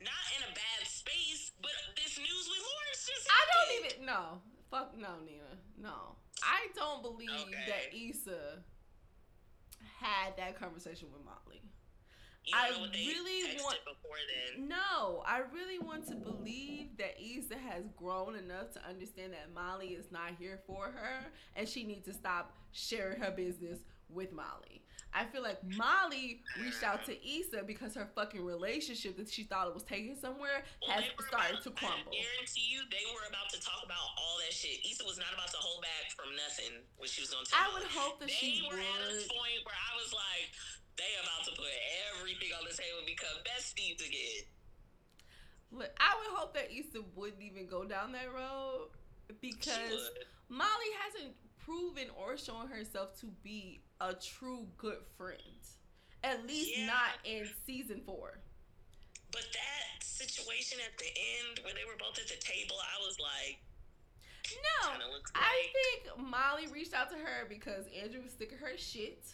Not 0.00 0.24
in 0.38 0.42
a 0.48 0.52
bad 0.56 0.80
space, 0.88 1.52
but 1.60 1.72
this 2.00 2.16
news 2.16 2.44
with 2.48 2.62
Lawrence 2.64 3.00
just 3.04 3.28
I 3.28 3.42
don't 3.44 3.70
even 3.76 3.94
no. 4.08 4.40
Fuck 4.72 4.96
no, 4.96 5.20
Nina. 5.20 5.52
No. 5.76 6.16
I 6.40 6.72
don't 6.72 7.04
believe 7.04 7.52
okay. 7.52 7.68
that 7.68 7.86
Issa 7.92 8.64
had 10.00 10.36
that 10.36 10.56
conversation 10.56 11.08
with 11.12 11.24
Molly. 11.24 11.60
I 12.54 12.70
really 12.70 13.56
want- 13.62 13.84
before 13.84 14.16
then. 14.54 14.68
No, 14.68 15.22
I 15.26 15.38
really 15.52 15.78
want 15.78 16.06
to 16.08 16.14
believe 16.14 16.96
that 16.98 17.20
Issa 17.20 17.56
has 17.56 17.84
grown 17.96 18.36
enough 18.36 18.70
to 18.72 18.84
understand 18.86 19.32
that 19.32 19.52
Molly 19.52 19.88
is 19.88 20.10
not 20.12 20.30
here 20.38 20.60
for 20.66 20.84
her 20.86 21.26
and 21.56 21.68
she 21.68 21.84
needs 21.84 22.04
to 22.06 22.14
stop 22.14 22.56
sharing 22.72 23.20
her 23.20 23.30
business 23.30 23.80
with 24.08 24.32
Molly. 24.32 24.82
I 25.14 25.24
feel 25.24 25.40
like 25.42 25.56
Molly 25.64 26.44
reached 26.60 26.82
out 26.84 27.04
to 27.08 27.16
Issa 27.16 27.64
because 27.64 27.94
her 27.94 28.04
fucking 28.14 28.44
relationship 28.44 29.16
that 29.16 29.32
she 29.32 29.44
thought 29.44 29.68
it 29.68 29.72
was 29.74 29.82
taking 29.82 30.14
somewhere 30.14 30.60
Well, 30.84 30.92
has 30.92 31.04
started 31.28 31.56
about- 31.56 31.62
to 31.64 31.70
crumble. 31.72 32.12
I 32.12 32.20
guarantee 32.20 32.68
you, 32.68 32.84
they 32.92 33.00
were 33.16 33.24
about 33.24 33.48
to 33.56 33.60
talk 33.60 33.80
about 33.82 34.04
all 34.20 34.36
that 34.44 34.52
shit. 34.52 34.84
Issa 34.84 35.04
was 35.08 35.16
not 35.16 35.32
about 35.32 35.48
to 35.50 35.56
hold 35.56 35.80
back 35.80 36.12
from 36.12 36.36
nothing 36.36 36.84
when 37.00 37.08
she 37.08 37.22
was 37.24 37.30
going 37.32 37.46
to 37.46 37.52
I 37.56 37.72
would 37.72 37.88
hope 37.88 38.20
that 38.20 38.28
they 38.28 38.34
she 38.34 38.60
were 38.68 38.76
at 38.76 39.08
a 39.08 39.24
point 39.32 39.64
where 39.64 39.78
I 39.78 39.92
was 39.96 40.12
like, 40.12 40.52
they 41.00 41.08
about 41.24 41.48
to 41.48 41.52
put 41.56 41.72
everything 42.12 42.52
on 42.52 42.64
the 42.68 42.76
table 42.76 42.98
and 43.00 43.06
become 43.08 43.36
besties 43.48 44.04
again. 44.04 44.44
Look, 45.72 45.90
I 45.96 46.12
would 46.20 46.36
hope 46.36 46.52
that 46.54 46.68
Issa 46.70 47.00
wouldn't 47.16 47.40
even 47.42 47.66
go 47.66 47.84
down 47.84 48.12
that 48.12 48.28
road 48.32 48.90
because. 49.40 50.10
Molly 50.48 50.92
hasn't 51.02 51.34
proven 51.58 52.06
or 52.16 52.36
shown 52.36 52.68
herself 52.68 53.18
to 53.18 53.26
be 53.42 53.80
a 54.00 54.14
true 54.14 54.66
good 54.76 54.98
friend. 55.16 55.40
At 56.24 56.46
least 56.46 56.76
Yeah. 56.76 56.86
not 56.86 57.18
in 57.24 57.48
season 57.66 58.02
four. 58.04 58.38
But 59.30 59.44
that 59.52 60.02
situation 60.04 60.78
at 60.80 60.96
the 60.98 61.06
end 61.06 61.60
where 61.64 61.74
they 61.74 61.84
were 61.84 61.96
both 61.98 62.18
at 62.18 62.28
the 62.28 62.36
table, 62.36 62.76
I 62.80 62.98
was 63.04 63.18
like, 63.18 63.58
No, 64.82 64.90
I 65.34 65.66
think 65.72 66.18
Molly 66.18 66.68
reached 66.68 66.94
out 66.94 67.10
to 67.10 67.16
her 67.16 67.46
because 67.48 67.86
Andrew 67.88 68.22
was 68.22 68.32
sick 68.38 68.52
of 68.52 68.60
her 68.60 68.76
shit. 68.78 69.24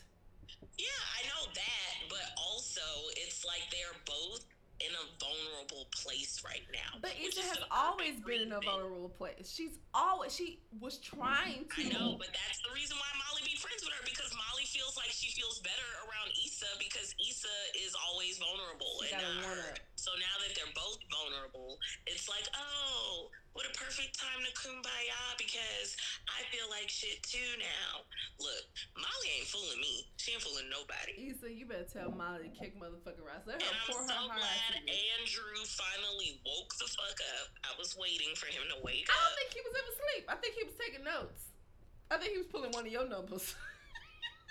Yeah, 0.78 0.86
I 0.88 1.26
know 1.28 1.52
that, 1.52 1.92
but 2.08 2.24
also 2.38 2.80
it's 3.16 3.44
like 3.44 3.60
they're 3.70 4.00
both 4.06 4.44
in 4.82 4.92
a 4.98 5.04
vulnerable 5.22 5.86
place 5.94 6.42
right 6.44 6.66
now. 6.72 6.98
But 7.00 7.14
Issa 7.18 7.42
has 7.46 7.62
always 7.70 8.18
been 8.20 8.50
in 8.50 8.52
a 8.52 8.60
vulnerable 8.60 9.10
place. 9.14 9.46
She's 9.46 9.78
always 9.94 10.34
she 10.34 10.58
was 10.80 10.98
trying 10.98 11.66
to. 11.66 11.82
I 11.82 11.94
know, 11.94 12.18
but 12.18 12.30
that's 12.34 12.60
the 12.66 12.72
reason 12.74 12.98
why 12.98 13.10
Molly 13.18 13.42
be 13.46 13.54
friends 13.58 13.82
with 13.86 13.94
her 13.94 14.04
because 14.04 14.30
Molly 14.34 14.66
feels 14.66 14.96
like 14.98 15.10
she 15.14 15.30
feels 15.30 15.62
better 15.62 15.88
around 16.08 16.34
Issa 16.42 16.70
because 16.78 17.14
Issa 17.18 17.56
is 17.78 17.94
always 18.08 18.38
vulnerable 18.38 19.02
She 19.06 19.14
and 19.14 19.22
got 19.22 19.30
a 19.30 19.34
not 19.42 19.56
her. 19.58 19.74
So 19.94 20.10
now 20.18 20.34
that 20.42 20.50
they're 20.58 20.74
both 20.74 20.98
vulnerable, 21.14 21.78
it's 22.10 22.26
like, 22.26 22.46
oh, 22.58 23.30
what 23.52 23.68
a 23.68 23.72
perfect 23.76 24.16
time 24.16 24.40
to 24.40 24.52
kumbaya 24.56 25.20
because 25.36 25.92
I 26.28 26.40
feel 26.48 26.64
like 26.72 26.88
shit 26.88 27.20
too 27.22 27.44
now. 27.60 28.00
Look, 28.40 28.64
Molly 28.96 29.28
ain't 29.36 29.48
fooling 29.52 29.76
me. 29.80 30.08
She 30.16 30.32
ain't 30.32 30.40
fooling 30.40 30.72
nobody. 30.72 31.28
Issa, 31.30 31.52
you 31.52 31.68
better 31.68 31.84
tell 31.84 32.08
Molly 32.16 32.48
to 32.48 32.52
kick 32.56 32.72
motherfucking 32.80 33.20
rocks. 33.20 33.44
Let 33.44 33.60
her 33.60 33.68
And 33.68 33.76
pour 33.84 34.00
I'm 34.00 34.08
her 34.08 34.08
so 34.08 34.18
heart 34.32 34.40
out 34.40 34.72
glad. 34.80 34.88
Andrew 34.88 35.60
finally 35.68 36.40
woke 36.48 36.72
the 36.80 36.88
fuck 36.96 37.18
up. 37.42 37.52
I 37.68 37.76
was 37.76 37.92
waiting 38.00 38.32
for 38.40 38.48
him 38.48 38.64
to 38.72 38.78
wake 38.80 39.04
up. 39.12 39.14
I 39.14 39.20
don't 39.28 39.36
think 39.36 39.50
he 39.52 39.60
was 39.62 39.74
ever 39.76 39.90
asleep. 39.92 40.24
I 40.32 40.36
think 40.40 40.52
he 40.56 40.64
was 40.64 40.76
taking 40.80 41.04
notes. 41.04 41.52
I 42.08 42.16
think 42.16 42.32
he 42.32 42.40
was 42.40 42.48
pulling 42.48 42.72
one 42.72 42.88
of 42.88 42.92
your 42.92 43.04
numbers. 43.08 43.52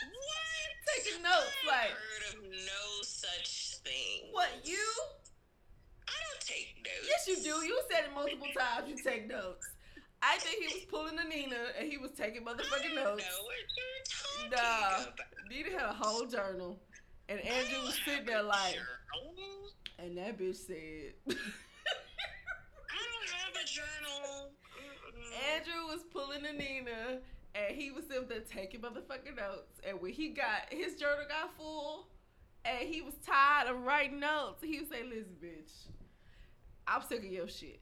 What? 0.01 0.69
Taking 0.97 1.21
notes, 1.21 1.53
I 1.61 1.67
like- 1.69 1.93
heard 1.93 2.23
of 2.33 2.35
no 2.41 2.83
such 3.05 3.77
thing. 3.85 4.33
what 4.33 4.49
you? 4.65 4.81
Take 6.45 6.75
notes. 6.83 7.07
Yes, 7.07 7.27
you 7.27 7.35
do. 7.43 7.65
You 7.65 7.79
said 7.89 8.05
it 8.05 8.13
multiple 8.13 8.47
times. 8.57 8.89
You 8.89 8.95
take 9.03 9.27
notes. 9.27 9.67
I 10.23 10.37
think 10.37 10.61
he 10.63 10.73
was 10.75 10.85
pulling 10.85 11.17
a 11.19 11.23
Nina 11.27 11.55
and 11.79 11.89
he 11.91 11.97
was 11.97 12.11
taking 12.11 12.43
motherfucking 12.45 12.93
notes. 12.95 13.23
know 13.23 13.43
what 13.43 13.57
you're 13.77 14.03
talking 14.07 14.49
Nah. 14.51 15.03
about. 15.03 15.19
Nina 15.49 15.71
had 15.71 15.89
a 15.89 15.93
whole 15.93 16.25
journal, 16.25 16.79
and 17.29 17.39
Andrew 17.41 17.81
was 17.85 17.99
sitting 18.05 18.25
there 18.25 18.43
like, 18.43 18.75
journal. 18.75 19.71
and 19.99 20.17
that 20.17 20.37
bitch 20.37 20.55
said. 20.57 21.13
I 21.29 21.33
don't 23.07 23.29
have 23.29 23.55
a 23.55 23.65
journal. 23.67 24.51
Mm-mm. 24.77 25.55
Andrew 25.55 25.87
was 25.87 26.03
pulling 26.11 26.45
a 26.45 26.53
Nina, 26.53 27.19
and 27.55 27.75
he 27.75 27.91
was 27.91 28.05
sitting 28.07 28.27
there 28.27 28.41
taking 28.41 28.81
motherfucking 28.81 29.35
notes. 29.37 29.79
And 29.87 29.99
when 30.01 30.13
he 30.13 30.29
got 30.29 30.69
his 30.71 30.95
journal 30.95 31.25
got 31.27 31.55
full, 31.57 32.07
and 32.65 32.87
he 32.87 33.01
was 33.01 33.15
tired 33.25 33.69
of 33.69 33.81
writing 33.83 34.19
notes, 34.19 34.63
he 34.63 34.79
would 34.79 34.89
say, 34.89 35.03
"Listen, 35.03 35.35
bitch, 35.43 35.87
I'm 36.87 37.01
sick 37.03 37.19
of 37.19 37.25
your 37.31 37.47
shit. 37.47 37.79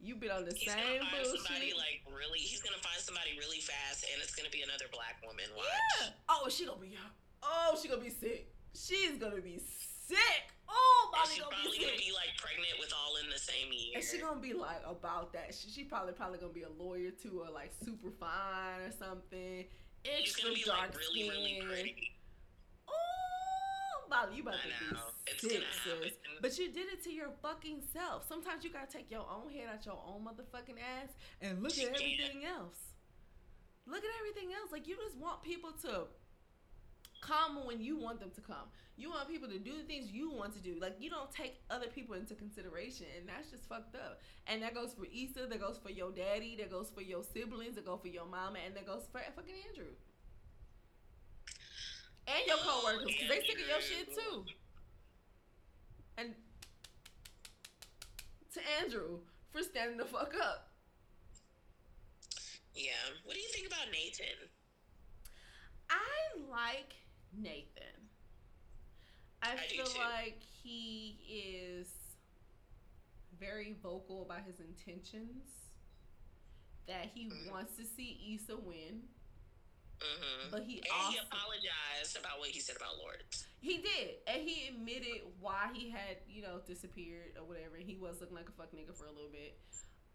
You 0.00 0.16
been 0.16 0.30
on 0.30 0.44
the 0.44 0.52
He's 0.52 0.68
same 0.70 1.00
gonna 1.00 1.10
find 1.10 1.24
somebody 1.26 1.72
bullshit." 1.72 1.76
like 1.78 2.00
really. 2.12 2.38
He's 2.40 2.60
gonna 2.60 2.80
find 2.82 3.00
somebody 3.00 3.38
really 3.38 3.60
fast, 3.60 4.04
and 4.12 4.20
it's 4.22 4.34
gonna 4.34 4.50
be 4.52 4.60
another 4.62 4.84
black 4.92 5.16
woman. 5.24 5.46
Watch. 5.56 5.66
Yeah. 6.02 6.08
Oh, 6.28 6.48
she 6.50 6.66
gonna 6.66 6.80
be. 6.80 6.92
Oh, 7.42 7.78
she 7.80 7.88
gonna 7.88 8.02
be 8.02 8.10
sick. 8.10 8.52
She's 8.74 9.16
gonna 9.16 9.40
be 9.40 9.58
sick. 9.58 10.44
Oh, 10.68 11.10
Molly 11.12 11.28
she's 11.32 11.40
gonna 11.40 11.56
probably 11.56 11.78
be 11.78 11.84
gonna 11.84 11.96
be 11.96 12.12
like 12.12 12.36
pregnant 12.36 12.76
with 12.80 12.92
all 12.92 13.16
in 13.22 13.30
the 13.30 13.38
same 13.38 13.72
year. 13.72 13.96
And 13.96 14.04
she 14.04 14.18
gonna 14.18 14.40
be 14.40 14.52
like 14.52 14.82
about 14.84 15.32
that. 15.32 15.54
She, 15.54 15.70
she 15.70 15.84
probably 15.84 16.12
probably 16.12 16.38
gonna 16.38 16.52
be 16.52 16.64
a 16.68 16.74
lawyer 16.76 17.10
too, 17.12 17.40
or 17.44 17.48
like 17.52 17.72
super 17.84 18.10
fine 18.10 18.80
or 18.84 18.92
something. 18.92 19.64
She's 20.04 20.36
Extra 20.36 20.42
gonna 20.52 20.54
be 20.56 20.64
dark 20.68 20.80
like 20.92 20.98
really, 21.00 21.30
really 21.30 21.54
skin. 21.56 21.68
pretty. 21.68 22.12
Oh, 22.88 22.92
You 24.34 24.42
about 24.42 24.54
to 24.54 24.68
be 24.68 25.00
It's 25.26 25.42
sick, 25.42 25.62
sis. 25.84 26.12
But 26.40 26.58
you 26.58 26.70
did 26.70 26.86
it 26.92 27.02
to 27.04 27.12
your 27.12 27.30
fucking 27.42 27.82
self. 27.92 28.26
Sometimes 28.28 28.64
you 28.64 28.70
gotta 28.70 28.90
take 28.90 29.10
your 29.10 29.26
own 29.28 29.50
head 29.50 29.68
out 29.72 29.84
your 29.84 30.00
own 30.06 30.24
motherfucking 30.24 30.78
ass 30.78 31.10
and 31.40 31.62
look 31.62 31.72
at 31.72 31.88
everything 31.88 32.44
else. 32.44 32.78
Look 33.86 34.02
at 34.04 34.10
everything 34.20 34.54
else. 34.54 34.70
Like 34.72 34.86
you 34.86 34.96
just 34.96 35.16
want 35.16 35.42
people 35.42 35.72
to 35.82 36.06
come 37.20 37.66
when 37.66 37.80
you 37.80 37.98
want 37.98 38.20
them 38.20 38.30
to 38.34 38.40
come. 38.40 38.68
You 38.96 39.10
want 39.10 39.28
people 39.28 39.48
to 39.48 39.58
do 39.58 39.76
the 39.76 39.82
things 39.82 40.12
you 40.12 40.30
want 40.30 40.54
to 40.54 40.60
do. 40.60 40.78
Like 40.80 40.96
you 41.00 41.10
don't 41.10 41.30
take 41.32 41.60
other 41.68 41.88
people 41.88 42.14
into 42.14 42.34
consideration, 42.34 43.06
and 43.18 43.28
that's 43.28 43.50
just 43.50 43.68
fucked 43.68 43.96
up. 43.96 44.20
And 44.46 44.62
that 44.62 44.74
goes 44.74 44.94
for 44.94 45.06
Issa. 45.06 45.48
That 45.48 45.60
goes 45.60 45.78
for 45.82 45.90
your 45.90 46.12
daddy. 46.12 46.56
That 46.56 46.70
goes 46.70 46.90
for 46.94 47.02
your 47.02 47.24
siblings. 47.24 47.74
That 47.74 47.86
goes 47.86 48.00
for 48.00 48.08
your 48.08 48.26
mama, 48.26 48.58
and 48.64 48.76
that 48.76 48.86
goes 48.86 49.08
for 49.10 49.20
fucking 49.34 49.54
Andrew. 49.68 49.92
And 52.26 52.46
your 52.46 52.56
coworkers, 52.56 53.06
because 53.06 53.28
they 53.28 53.40
sick 53.46 53.60
of 53.60 53.68
your 53.68 53.80
shit 53.80 54.14
too. 54.14 54.44
And 56.16 56.34
to 58.54 58.60
Andrew 58.82 59.18
for 59.52 59.62
standing 59.62 59.98
the 59.98 60.04
fuck 60.04 60.32
up. 60.42 60.68
Yeah. 62.74 62.90
What 63.24 63.34
do 63.34 63.40
you 63.40 63.48
think 63.52 63.66
about 63.66 63.86
Nathan? 63.92 64.48
I 65.90 66.50
like 66.50 66.94
Nathan. 67.36 68.08
I, 69.42 69.52
I 69.52 69.56
feel 69.56 69.84
like 69.98 70.38
he 70.62 71.18
is 71.78 71.88
very 73.38 73.76
vocal 73.82 74.22
about 74.22 74.44
his 74.46 74.60
intentions. 74.60 75.44
That 76.86 77.10
he 77.14 77.28
Mhm. 77.28 77.50
wants 77.50 77.76
to 77.76 77.84
see 77.84 78.34
Issa 78.34 78.56
win, 78.56 79.02
Mm-hmm. 80.00 80.50
but 80.50 80.62
he 80.64 80.78
And 80.82 80.92
also 80.92 81.10
he 81.12 81.18
apologized 81.18 82.16
about 82.18 82.38
what 82.38 82.48
he 82.50 82.60
said 82.60 82.76
about 82.76 82.98
Lawrence. 82.98 83.46
He 83.60 83.78
did, 83.78 84.20
and 84.26 84.42
he 84.42 84.68
admitted 84.68 85.24
why 85.40 85.70
he 85.72 85.88
had, 85.88 86.20
you 86.28 86.42
know, 86.42 86.60
disappeared 86.66 87.38
or 87.40 87.44
whatever. 87.48 87.76
He 87.78 87.96
was 87.96 88.20
looking 88.20 88.36
like 88.36 88.48
a 88.48 88.52
fuck 88.52 88.72
nigga 88.76 88.92
for 88.94 89.06
a 89.06 89.12
little 89.14 89.32
bit, 89.32 89.56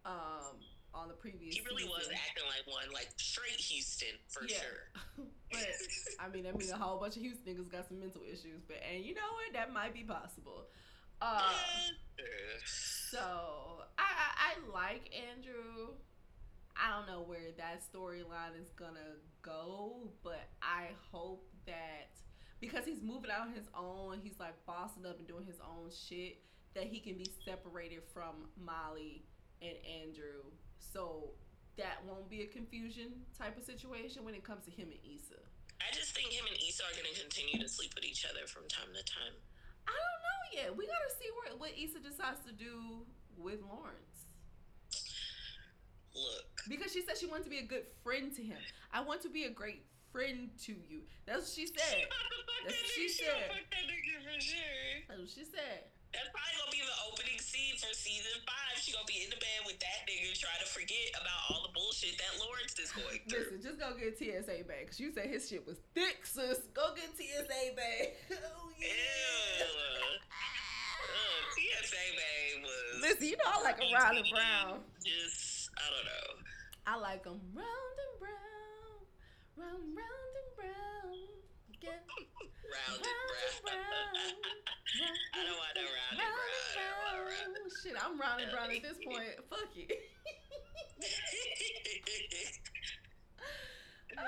um, 0.06 0.62
on 0.94 1.08
the 1.08 1.14
previous. 1.14 1.54
He 1.56 1.62
really 1.66 1.84
was 1.84 2.06
acting 2.12 2.46
like 2.46 2.66
one, 2.66 2.86
like 2.94 3.08
straight 3.16 3.58
Houston 3.58 4.14
for 4.28 4.44
Yeah. 4.46 4.58
sure. 4.62 4.82
but 5.50 5.66
I 6.20 6.28
mean, 6.28 6.46
I 6.46 6.52
mean, 6.52 6.70
a 6.70 6.76
whole 6.76 6.98
bunch 7.00 7.16
of 7.16 7.22
Houston 7.22 7.54
niggas 7.56 7.70
got 7.70 7.88
some 7.88 7.98
mental 7.98 8.22
issues, 8.22 8.62
but 8.68 8.78
and 8.86 9.02
you 9.04 9.14
know 9.14 9.26
what, 9.34 9.52
that 9.54 9.72
might 9.72 9.94
be 9.94 10.04
possible. 10.04 10.66
Uh, 11.22 11.42
so 12.64 13.82
I, 13.98 14.02
I 14.02 14.54
I 14.54 14.72
like 14.72 15.10
Andrew. 15.30 15.94
I 16.76 16.96
don't 16.96 17.06
know 17.06 17.22
where 17.22 17.52
that 17.58 17.82
storyline 17.92 18.56
is 18.60 18.70
gonna 18.76 19.20
go, 19.42 20.10
but 20.22 20.48
I 20.62 20.88
hope 21.12 21.48
that 21.66 22.10
because 22.60 22.84
he's 22.84 23.02
moving 23.02 23.30
out 23.30 23.48
on 23.48 23.54
his 23.54 23.68
own, 23.74 24.20
he's 24.22 24.38
like 24.38 24.54
bossing 24.66 25.06
up 25.06 25.18
and 25.18 25.26
doing 25.26 25.44
his 25.46 25.60
own 25.60 25.90
shit, 25.90 26.38
that 26.74 26.84
he 26.84 27.00
can 27.00 27.16
be 27.16 27.30
separated 27.44 28.02
from 28.12 28.48
Molly 28.60 29.24
and 29.62 29.76
Andrew. 30.02 30.52
So 30.78 31.30
that 31.76 32.04
won't 32.06 32.28
be 32.28 32.42
a 32.42 32.46
confusion 32.46 33.24
type 33.36 33.56
of 33.56 33.64
situation 33.64 34.24
when 34.24 34.34
it 34.34 34.44
comes 34.44 34.64
to 34.66 34.70
him 34.70 34.88
and 34.92 35.00
Issa. 35.00 35.40
I 35.80 35.88
just 35.94 36.14
think 36.14 36.28
him 36.28 36.44
and 36.44 36.56
Issa 36.60 36.84
are 36.84 36.92
going 36.92 37.08
to 37.08 37.20
continue 37.20 37.56
to 37.58 37.68
sleep 37.68 37.92
with 37.94 38.04
each 38.04 38.26
other 38.28 38.46
from 38.46 38.68
time 38.68 38.92
to 38.92 39.02
time. 39.04 39.32
I 39.88 39.96
don't 39.96 40.20
know 40.20 40.40
yet. 40.52 40.76
We 40.76 40.86
gotta 40.86 41.10
see 41.16 41.30
where 41.32 41.56
what 41.56 41.72
Issa 41.72 42.04
decides 42.04 42.44
to 42.44 42.52
do 42.52 43.06
with 43.36 43.60
Lawrence. 43.64 44.28
Look, 46.14 46.49
Because 46.68 46.92
she 46.92 47.02
said 47.02 47.16
she 47.16 47.26
wanted 47.26 47.44
to 47.44 47.50
be 47.50 47.58
a 47.58 47.66
good 47.66 47.86
friend 48.02 48.34
to 48.36 48.42
him. 48.42 48.58
I 48.92 49.00
want 49.00 49.22
to 49.22 49.30
be 49.30 49.44
a 49.44 49.50
great 49.50 49.84
friend 50.12 50.50
to 50.66 50.72
you. 50.72 51.06
That's 51.26 51.46
what 51.46 51.54
she 51.54 51.66
said. 51.66 52.06
That's 52.66 52.76
what 52.76 52.90
she 52.94 53.08
said. 53.08 53.48
Fuck 53.48 53.66
that 53.70 53.84
nigga 53.86 54.18
for 54.26 54.40
sure. 54.40 55.06
That's 55.08 55.20
what 55.20 55.30
she 55.30 55.44
said. 55.46 55.90
That's 56.10 56.26
probably 56.34 56.54
gonna 56.58 56.74
be 56.74 56.82
the 56.82 56.98
opening 57.06 57.38
scene 57.38 57.78
for 57.78 57.94
season 57.94 58.42
five. 58.42 58.74
She 58.82 58.90
gonna 58.90 59.06
be 59.06 59.22
in 59.22 59.30
the 59.30 59.38
bed 59.38 59.62
with 59.62 59.78
that 59.78 60.10
nigga 60.10 60.34
trying 60.34 60.58
to 60.58 60.66
forget 60.66 61.14
about 61.14 61.38
all 61.46 61.62
the 61.62 61.70
bullshit 61.70 62.18
that 62.18 62.34
Lawrence 62.42 62.74
is 62.82 62.90
going 62.98 63.22
through. 63.30 63.46
Listen, 63.46 63.62
just 63.62 63.78
go 63.78 63.94
get 63.94 64.18
TSA 64.18 64.66
bag, 64.66 64.90
cause 64.90 64.98
you 64.98 65.14
said 65.14 65.30
his 65.30 65.46
shit 65.46 65.62
was 65.62 65.78
thick, 65.94 66.26
sis. 66.26 66.66
Go 66.74 66.90
get 66.98 67.14
TSA 67.14 67.78
bag. 67.78 68.18
oh 68.42 68.74
Ew. 68.74 68.90
Ugh, 71.14 71.42
TSA 71.54 72.06
babe 72.18 72.66
was. 72.66 73.06
Listen, 73.06 73.30
you 73.30 73.38
know 73.38 73.46
I 73.46 73.62
like 73.62 73.78
a 73.78 73.86
and 73.86 74.26
brown. 74.34 74.82
Just 75.06 75.59
I 75.80 75.86
don't 75.90 76.04
know. 76.04 76.28
I 76.86 76.94
like 76.96 77.24
them 77.24 77.40
round 77.54 77.96
and 78.04 78.14
brown, 78.20 79.00
round, 79.56 79.82
round 79.96 80.34
and 80.36 80.50
brown. 80.56 81.16
Get 81.80 82.04
Round 82.70 83.00
and 83.00 83.08
round 83.08 83.56
brown. 83.64 83.80
and 84.14 84.36
brown. 84.44 84.60
I 85.34 85.40
don't 85.48 85.56
want 85.56 85.72
no 85.74 85.82
round 85.88 86.12
and 86.12 86.20
Round 86.20 86.36
brown. 86.36 86.60
I 86.76 87.16
don't 87.16 87.16
and 87.16 87.32
round 87.32 87.54
brown. 87.56 87.70
Shit, 87.82 87.96
I'm 87.96 88.14
round 88.20 88.40
and 88.42 88.50
brown 88.52 88.70
at 88.70 88.82
this 88.82 88.98
point. 89.06 89.32
Fuck 89.48 89.72
it. 89.76 89.90
Uh, 94.18 94.22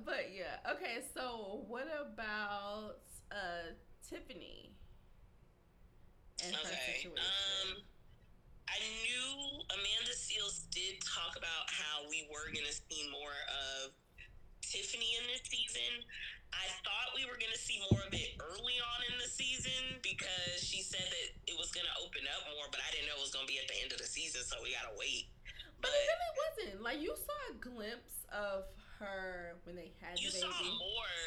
but 0.04 0.30
yeah, 0.34 0.60
okay. 0.72 1.02
So 1.14 1.64
what 1.68 1.88
about 1.90 2.98
uh 3.32 3.72
Tiffany 4.08 4.70
and 6.44 6.54
her 6.54 6.68
situation? 6.68 7.12
Um, 7.18 7.82
I 8.68 8.78
knew 9.02 9.62
Amanda 9.72 10.14
Seales 10.14 10.66
did 10.74 10.98
talk 11.06 11.34
about 11.38 11.64
how 11.70 12.04
we 12.10 12.26
were 12.30 12.50
gonna 12.52 12.74
see 12.74 13.06
more 13.14 13.34
of 13.82 13.94
Tiffany 14.62 15.16
in 15.22 15.24
this 15.30 15.46
season. 15.46 16.02
I 16.52 16.66
thought 16.82 17.14
we 17.14 17.24
were 17.26 17.38
gonna 17.38 17.58
see 17.58 17.78
more 17.90 18.02
of 18.02 18.12
it 18.14 18.34
early 18.42 18.78
on 18.82 19.00
in 19.12 19.16
the 19.22 19.28
season 19.30 19.98
because 20.02 20.60
she 20.62 20.82
said 20.82 21.04
that 21.04 21.28
it 21.46 21.56
was 21.58 21.70
gonna 21.70 21.92
open 22.02 22.22
up 22.34 22.42
more, 22.54 22.66
but 22.70 22.82
I 22.82 22.88
didn't 22.94 23.06
know 23.10 23.16
it 23.18 23.24
was 23.24 23.34
gonna 23.34 23.48
be 23.50 23.58
at 23.62 23.68
the 23.70 23.78
end 23.82 23.92
of 23.94 23.98
the 24.02 24.08
season, 24.08 24.42
so 24.42 24.58
we 24.62 24.74
gotta 24.74 24.94
wait. 24.98 25.30
but 25.80 25.92
it 25.92 26.06
really 26.08 26.32
wasn't. 26.42 26.74
Like 26.82 26.98
you 27.04 27.12
saw 27.14 27.38
a 27.52 27.56
glimpse 27.60 28.24
of 28.32 28.66
her 28.98 29.60
when 29.68 29.76
they 29.76 29.92
had 30.00 30.18
You 30.18 30.30
the 30.32 30.40
saw 30.42 30.50
baby. 30.50 30.72
more. 30.80 31.18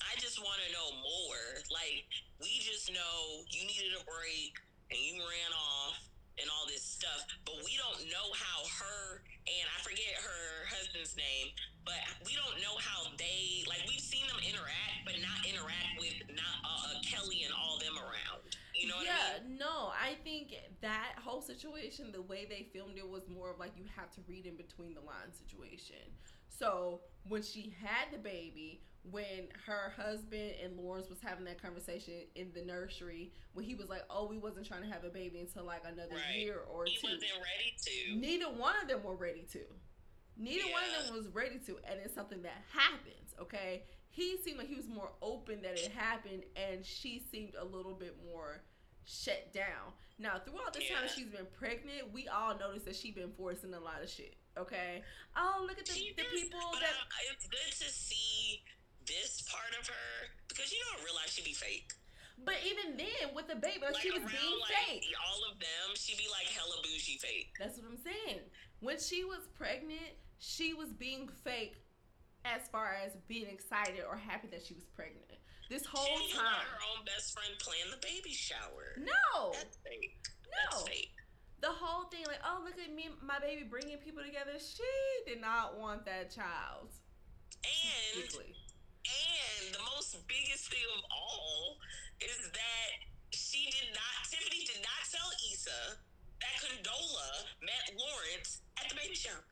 I 0.00 0.14
just 0.22 0.38
want 0.38 0.62
to 0.64 0.70
know 0.72 0.88
more. 1.02 1.44
Like 1.74 2.06
we 2.40 2.62
just 2.62 2.88
know 2.92 3.42
you 3.50 3.66
needed 3.66 3.92
a 3.98 4.04
break 4.06 4.54
and 4.94 5.00
you 5.00 5.18
ran 5.20 5.52
off 5.52 5.98
and 6.40 6.50
all 6.52 6.68
this 6.68 6.84
stuff, 6.84 7.24
but 7.44 7.56
we 7.64 7.76
don't 7.80 8.04
know 8.12 8.28
how 8.36 8.60
her 8.80 9.24
and 9.46 9.66
I 9.70 9.78
forget 9.80 10.18
her 10.20 10.66
husband's 10.68 11.16
name, 11.16 11.54
but 11.86 12.02
we 12.26 12.34
don't 12.34 12.58
know 12.60 12.76
how 12.82 13.08
they 13.16 13.62
like. 13.70 13.86
We've 13.86 14.02
seen 14.02 14.26
them 14.26 14.42
interact, 14.42 15.06
but 15.06 15.14
not 15.22 15.46
interact 15.46 15.96
with 16.02 16.18
not 16.34 16.56
uh, 16.66 16.92
uh, 16.92 17.00
Kelly 17.06 17.46
and 17.46 17.54
all 17.54 17.78
them 17.78 17.96
around. 17.96 18.42
You 18.74 18.90
know 18.90 19.00
what 19.00 19.06
yeah, 19.06 19.40
I 19.40 19.46
mean? 19.46 19.56
no, 19.56 19.94
I 19.94 20.18
think 20.20 20.52
that 20.82 21.16
whole 21.22 21.40
situation, 21.40 22.12
the 22.12 22.26
way 22.26 22.44
they 22.44 22.68
filmed 22.74 22.98
it 22.98 23.08
was 23.08 23.24
more 23.30 23.48
of 23.48 23.58
like 23.58 23.72
you 23.78 23.84
have 23.96 24.10
to 24.18 24.20
read 24.28 24.44
in 24.44 24.56
between 24.56 24.92
the 24.92 25.00
lines 25.00 25.40
situation. 25.40 26.04
So 26.50 27.00
when 27.28 27.42
she 27.42 27.72
had 27.80 28.12
the 28.12 28.18
baby, 28.18 28.82
when 29.10 29.48
her 29.66 29.92
husband 29.96 30.52
and 30.62 30.76
Lawrence 30.76 31.08
was 31.08 31.18
having 31.20 31.44
that 31.46 31.60
conversation 31.62 32.14
in 32.34 32.50
the 32.54 32.62
nursery, 32.62 33.32
when 33.54 33.64
he 33.64 33.74
was 33.74 33.88
like, 33.88 34.02
"Oh, 34.10 34.26
we 34.26 34.38
wasn't 34.38 34.66
trying 34.66 34.82
to 34.82 34.88
have 34.88 35.04
a 35.04 35.10
baby 35.10 35.38
until 35.40 35.64
like 35.64 35.82
another 35.84 36.14
Right. 36.16 36.36
year 36.38 36.60
or 36.70 36.84
He 36.86 36.96
two. 36.96 37.06
wasn't 37.06 37.22
ready 37.32 37.74
to. 37.84 38.16
Neither 38.16 38.46
one 38.50 38.74
of 38.82 38.88
them 38.88 39.02
were 39.02 39.16
ready 39.16 39.42
to. 39.52 39.64
Neither 40.36 40.70
one 40.70 40.82
of 40.98 41.06
them 41.06 41.16
was 41.16 41.28
ready 41.28 41.58
to, 41.66 41.78
and 41.88 42.00
it's 42.04 42.14
something 42.14 42.42
that 42.42 42.62
happens. 42.72 43.34
Okay, 43.40 43.84
he 44.10 44.36
seemed 44.38 44.58
like 44.58 44.68
he 44.68 44.74
was 44.76 44.88
more 44.88 45.12
open 45.22 45.62
that 45.62 45.78
it 45.78 45.92
happened, 45.92 46.42
and 46.56 46.84
she 46.84 47.18
seemed 47.30 47.54
a 47.58 47.64
little 47.64 47.94
bit 47.94 48.16
more 48.30 48.62
shut 49.04 49.52
down. 49.54 49.92
Now, 50.18 50.38
throughout 50.44 50.72
this 50.72 50.88
time 50.88 51.08
she's 51.14 51.26
been 51.28 51.46
pregnant, 51.58 52.12
we 52.12 52.26
all 52.28 52.56
noticed 52.58 52.86
that 52.86 52.96
she's 52.96 53.14
been 53.14 53.32
forcing 53.36 53.72
a 53.74 53.80
lot 53.80 54.02
of 54.02 54.10
shit. 54.10 54.36
Okay, 54.58 55.02
oh 55.36 55.64
look 55.68 55.78
at 55.78 55.84
the, 55.84 55.92
the 55.92 56.24
people 56.34 56.58
but 56.72 56.80
that 56.80 56.88
uh, 56.88 57.32
it's 57.34 57.46
good 57.46 57.72
to 57.86 57.92
see 57.92 58.62
this 59.06 59.42
part 59.46 59.72
of 59.78 59.86
her 59.86 60.10
because 60.48 60.70
you 60.70 60.78
don't 60.92 61.02
realize 61.04 61.30
she'd 61.32 61.46
be 61.46 61.56
fake. 61.56 61.90
But 62.44 62.60
even 62.68 62.98
then, 63.00 63.32
with 63.32 63.48
the 63.48 63.56
baby, 63.56 63.80
like, 63.80 63.96
she 64.02 64.12
was 64.12 64.20
around, 64.20 64.36
being 64.36 64.60
like, 64.60 64.76
fake. 64.84 65.08
All 65.16 65.40
of 65.50 65.58
them, 65.58 65.96
she'd 65.96 66.18
be 66.18 66.28
like 66.28 66.44
hella 66.52 66.76
bougie 66.84 67.16
fake. 67.16 67.48
That's 67.58 67.78
what 67.78 67.88
I'm 67.88 67.96
saying. 67.96 68.44
When 68.80 69.00
she 69.00 69.24
was 69.24 69.48
pregnant, 69.56 70.20
she 70.38 70.74
was 70.74 70.92
being 70.92 71.30
fake 71.44 71.80
as 72.44 72.68
far 72.68 72.94
as 73.04 73.16
being 73.26 73.48
excited 73.48 74.04
or 74.06 74.16
happy 74.16 74.48
that 74.52 74.64
she 74.64 74.74
was 74.74 74.84
pregnant. 74.84 75.32
This 75.70 75.84
whole 75.84 76.04
she 76.28 76.36
time. 76.36 76.62
her 76.62 76.78
own 76.94 77.04
best 77.04 77.32
friend 77.32 77.50
plan 77.58 77.90
the 77.90 77.98
baby 78.06 78.30
shower. 78.30 78.94
No. 79.00 79.52
That's 79.52 79.78
fake. 79.82 80.14
No. 80.44 80.78
That's 80.78 80.88
fake. 80.88 81.10
The 81.62 81.72
whole 81.72 82.04
thing, 82.10 82.22
like, 82.28 82.44
oh, 82.44 82.60
look 82.62 82.78
at 82.78 82.94
me, 82.94 83.08
my 83.24 83.40
baby 83.40 83.64
bringing 83.64 83.96
people 83.96 84.22
together. 84.22 84.60
She 84.60 84.84
did 85.26 85.40
not 85.40 85.80
want 85.80 86.04
that 86.04 86.30
child. 86.30 86.92
And. 87.64 88.22
And 89.06 89.74
the 89.74 89.82
most 89.94 90.16
biggest 90.26 90.70
thing 90.70 90.84
of 90.98 91.02
all 91.10 91.78
is 92.18 92.50
that 92.50 92.90
she 93.30 93.70
did 93.70 93.94
not. 93.94 94.16
Tiffany 94.26 94.66
did 94.66 94.82
not 94.82 95.00
tell 95.08 95.28
Issa 95.52 96.00
that 96.42 96.54
Condola 96.60 97.30
met 97.62 97.94
Lawrence 97.96 98.62
at 98.80 98.90
the 98.90 98.96
baby 98.96 99.14
shower. 99.14 99.44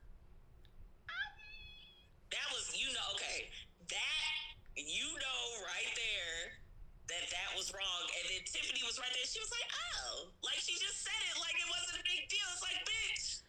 That 2.32 2.48
was 2.50 2.74
you 2.74 2.90
know 2.90 3.06
okay 3.14 3.46
that 3.86 4.34
you 4.74 5.06
know 5.06 5.42
right 5.70 5.92
there 5.94 6.58
that 7.06 7.24
that 7.30 7.48
was 7.54 7.70
wrong 7.70 8.04
and 8.10 8.24
then 8.26 8.42
Tiffany 8.42 8.82
was 8.82 8.98
right 8.98 9.12
there 9.14 9.22
she 9.22 9.38
was 9.38 9.52
like 9.54 9.68
oh 9.94 10.34
like 10.42 10.58
she 10.58 10.74
just 10.74 11.04
said 11.06 11.20
it 11.30 11.38
like 11.38 11.54
it 11.54 11.68
wasn't 11.70 12.02
a 12.02 12.04
big 12.10 12.26
deal 12.26 12.48
it's 12.50 12.64
like 12.64 12.80
bitch 12.82 13.44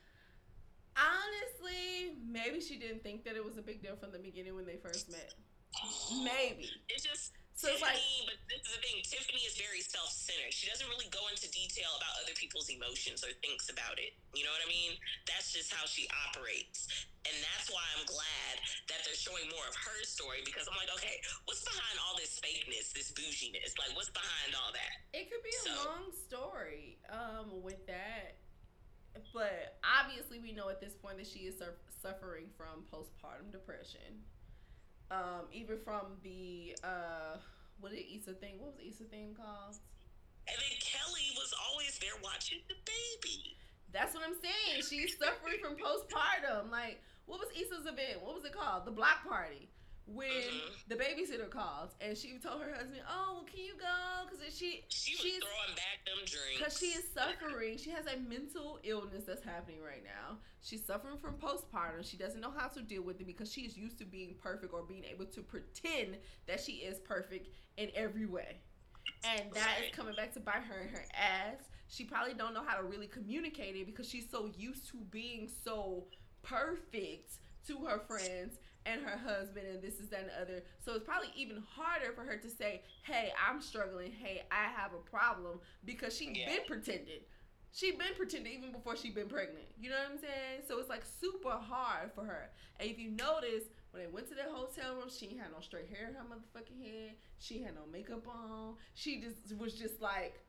Honestly, 0.96 2.16
maybe 2.24 2.62
she 2.62 2.80
didn't 2.80 3.04
think 3.04 3.26
that 3.26 3.36
it 3.36 3.44
was 3.44 3.58
a 3.58 3.62
big 3.62 3.82
deal 3.82 3.96
from 3.98 4.12
the 4.12 4.20
beginning 4.20 4.56
when 4.56 4.66
they 4.66 4.78
first 4.78 5.12
met. 5.12 5.34
Maybe. 6.24 6.70
it's 6.90 7.04
just 7.04 7.34
So 7.56 7.72
it's 7.72 7.80
like, 7.80 7.96
Tiffany, 7.96 8.28
but 8.28 8.38
this 8.52 8.62
is 8.68 8.72
the 8.76 8.82
thing. 8.84 8.98
Tiffany 9.04 9.44
is 9.48 9.56
very 9.56 9.80
self-centered. 9.80 10.52
She 10.52 10.68
doesn't 10.68 10.88
really 10.92 11.08
go 11.12 11.24
into 11.32 11.48
detail 11.52 11.88
about 11.96 12.20
other 12.20 12.36
people's 12.36 12.68
emotions 12.68 13.24
or 13.24 13.32
thinks 13.40 13.72
about 13.72 13.96
it. 13.96 14.12
You 14.36 14.44
know 14.44 14.52
what 14.52 14.64
I 14.64 14.70
mean? 14.70 15.00
That's 15.24 15.56
just 15.56 15.72
how 15.72 15.88
she 15.88 16.08
operates. 16.28 16.88
And 17.26 17.34
that's 17.42 17.72
why 17.74 17.82
I'm 17.98 18.06
glad 18.06 18.54
that 18.92 19.02
they're 19.02 19.18
showing 19.18 19.50
more 19.50 19.66
of 19.66 19.74
her 19.74 20.00
story 20.06 20.46
because 20.46 20.70
I'm 20.70 20.78
like, 20.78 20.92
okay, 21.00 21.18
what's 21.50 21.66
behind 21.66 21.98
all 22.06 22.14
this 22.20 22.38
fakeness, 22.38 22.94
this 22.94 23.10
bouginess? 23.16 23.74
Like, 23.82 23.96
what's 23.98 24.14
behind 24.14 24.54
all 24.54 24.70
that? 24.76 24.94
it 25.16 25.32
could 25.32 25.42
be 25.42 25.56
a 25.66 25.76
long 25.88 26.12
story 26.12 27.00
um, 27.10 27.64
with 27.64 27.82
that. 27.88 28.36
But 29.34 29.80
obviously, 29.82 30.40
we 30.40 30.52
know 30.52 30.68
at 30.70 30.82
this 30.82 30.94
point 30.94 31.18
that 31.18 31.28
she 31.28 31.48
is 31.48 31.58
sur- 31.58 31.80
suffering 32.02 32.48
from 32.58 32.84
postpartum 32.92 33.50
depression. 33.52 34.22
Um, 35.12 35.46
even 35.54 35.78
from 35.84 36.18
the, 36.24 36.76
uh, 36.84 37.38
what 37.80 37.92
did 37.92 38.06
Issa 38.10 38.34
thing? 38.34 38.58
What 38.58 38.74
was 38.74 38.82
Issa 38.82 39.06
thing 39.06 39.36
called? 39.36 39.78
And 40.48 40.58
then 40.58 40.76
Kelly 40.82 41.30
was 41.38 41.54
always 41.70 41.98
there 42.00 42.18
watching 42.24 42.60
the 42.68 42.76
baby. 42.86 43.58
That's 43.94 44.14
what 44.14 44.24
I'm 44.26 44.36
saying. 44.36 44.84
She's 44.90 45.18
suffering 45.18 45.58
from 45.62 45.76
postpartum. 45.78 46.72
Like, 46.72 47.02
what 47.26 47.40
was 47.40 47.50
Issa's 47.56 47.86
event? 47.86 48.22
What 48.22 48.36
was 48.36 48.46
it 48.46 48.54
called? 48.54 48.86
The 48.86 48.92
block 48.92 49.28
party. 49.28 49.70
When 50.08 50.28
Mhm. 50.28 50.88
the 50.88 50.96
babysitter 50.96 51.50
called 51.50 51.96
and 52.00 52.16
she 52.16 52.38
told 52.38 52.62
her 52.62 52.72
husband, 52.76 53.02
"Oh, 53.10 53.34
well, 53.36 53.44
can 53.44 53.60
you 53.60 53.76
go?" 53.76 54.28
Because 54.30 54.56
she 54.56 54.86
She 54.90 55.14
was 55.14 55.22
she's 55.22 55.40
throwing 55.44 55.76
back 55.76 56.06
them 56.06 56.24
drinks. 56.26 56.58
because 56.60 56.78
she 56.80 56.86
is 56.88 57.12
suffering. 57.12 57.78
She 57.78 57.90
has 57.90 58.06
a 58.06 58.18
mental 58.18 58.80
illness 58.84 59.24
that's 59.26 59.42
happening 59.44 59.82
right 59.82 60.04
now. 60.04 60.40
She's 60.62 60.86
suffering 60.86 61.18
from 61.18 61.40
postpartum. 61.40 62.06
She 62.08 62.18
doesn't 62.18 62.40
know 62.40 62.52
how 62.52 62.68
to 62.68 62.84
deal 62.84 63.02
with 63.02 63.20
it 63.20 63.26
because 63.26 63.52
she 63.52 63.62
is 63.66 63.76
used 63.76 63.98
to 63.98 64.06
being 64.06 64.36
perfect 64.36 64.74
or 64.74 64.84
being 64.84 65.06
able 65.06 65.26
to 65.26 65.42
pretend 65.42 66.20
that 66.46 66.60
she 66.62 66.84
is 66.84 67.00
perfect 67.00 67.50
in 67.78 67.92
every 67.96 68.28
way. 68.28 68.62
And 69.24 69.52
that 69.54 69.78
is 69.80 69.84
Right. 69.86 69.94
coming 69.94 70.16
back 70.16 70.34
to 70.34 70.40
bite 70.40 70.64
her 70.64 70.82
in 70.82 70.90
her 70.90 71.08
ass. 71.14 71.68
She 71.88 72.06
probably 72.06 72.36
don't 72.36 72.54
know 72.54 72.64
how 72.64 72.78
to 72.78 72.84
really 72.84 73.08
communicate 73.08 73.76
it 73.76 73.86
because 73.88 74.08
she's 74.08 74.30
so 74.30 74.46
used 74.46 74.88
to 74.90 74.98
being 74.98 75.48
so 75.48 76.08
perfect 76.44 77.40
to 77.66 77.86
her 77.86 78.00
friends 78.00 78.60
and 78.86 79.02
her 79.02 79.18
husband 79.18 79.68
and 79.68 79.82
this 79.82 80.00
is 80.00 80.10
that 80.10 80.22
and 80.22 80.30
the 80.30 80.42
other. 80.42 80.64
So 80.80 80.94
it's 80.94 81.04
probably 81.04 81.30
even 81.36 81.64
harder 81.68 82.14
for 82.14 82.24
her 82.24 82.38
to 82.38 82.50
say, 82.50 82.84
"Hey, 83.04 83.34
I'm 83.48 83.62
struggling. 83.62 84.12
Hey, 84.12 84.44
I 84.52 84.66
have 84.66 84.94
a 84.94 84.98
problem," 85.10 85.60
because 85.84 86.16
she 86.16 86.32
Yeah. 86.32 86.48
been 86.56 86.66
pretending. 86.66 87.22
She 87.72 87.92
been 87.92 88.16
pretending 88.16 88.54
even 88.54 88.72
before 88.72 88.96
she 88.96 89.10
been 89.10 89.28
pregnant. 89.28 89.68
You 89.78 89.90
know 89.90 89.98
what 89.98 90.12
I'm 90.12 90.18
saying? 90.18 90.62
So 90.66 90.80
it's 90.80 90.88
like 90.88 91.04
super 91.04 91.52
hard 91.52 92.14
for 92.14 92.24
her. 92.24 92.50
And 92.80 92.90
if 92.90 92.98
you 92.98 93.12
notice, 93.12 93.66
when 93.92 94.02
they 94.04 94.08
went 94.08 94.28
to 94.30 94.36
that 94.36 94.50
hotel 94.50 94.96
room, 94.96 95.10
she 95.10 95.36
had 95.36 95.52
no 95.52 95.60
straight 95.60 95.90
hair 95.90 96.08
in 96.08 96.14
her 96.16 96.24
motherfucking 96.24 96.82
head. 96.82 97.18
She 97.38 97.62
had 97.62 97.76
no 97.76 97.86
makeup 97.92 98.28
on. 98.28 98.78
She 98.94 99.20
just 99.20 99.58
was 99.58 99.74
just 99.74 100.00
like 100.00 100.40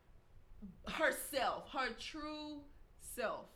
herself, 0.87 1.69
her 1.71 1.89
true 1.99 2.63
self. 2.99 3.47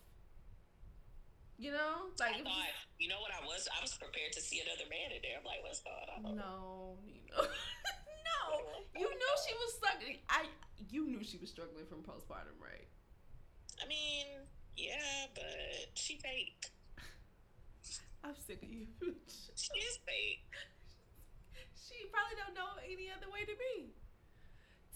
You 1.61 1.69
know, 1.69 2.09
like 2.17 2.41
I 2.41 2.41
thought, 2.41 2.73
you 2.97 3.05
know 3.05 3.21
what 3.21 3.29
I 3.29 3.45
was? 3.45 3.69
I 3.69 3.77
was 3.85 3.93
prepared 3.93 4.33
to 4.33 4.41
see 4.41 4.65
another 4.65 4.89
man 4.89 5.13
in 5.13 5.21
there. 5.21 5.37
I'm 5.37 5.45
like, 5.45 5.61
what's 5.61 5.85
going 5.85 6.09
on? 6.09 6.33
No, 6.33 6.97
Nina. 7.05 7.37
No, 8.41 8.65
you 8.97 9.05
knew 9.05 9.33
she 9.45 9.53
was 9.53 9.77
struggling. 9.77 10.17
I 10.25 10.49
you 10.89 11.05
knew 11.05 11.21
she 11.21 11.37
was 11.37 11.53
struggling 11.53 11.85
from 11.85 12.01
postpartum, 12.01 12.57
right? 12.57 12.89
I 13.77 13.85
mean, 13.85 14.25
yeah, 14.73 15.29
but 15.37 15.93
she 15.93 16.17
fake. 16.17 16.65
I'm 18.25 18.33
sick 18.41 18.65
of 18.65 18.69
you. 18.69 18.89
she 19.53 19.77
is 19.85 20.01
fake. 20.01 20.49
She 21.77 22.09
probably 22.09 22.41
don't 22.41 22.57
know 22.57 22.73
any 22.81 23.13
other 23.13 23.29
way 23.29 23.45
to 23.45 23.53
be. 23.53 23.93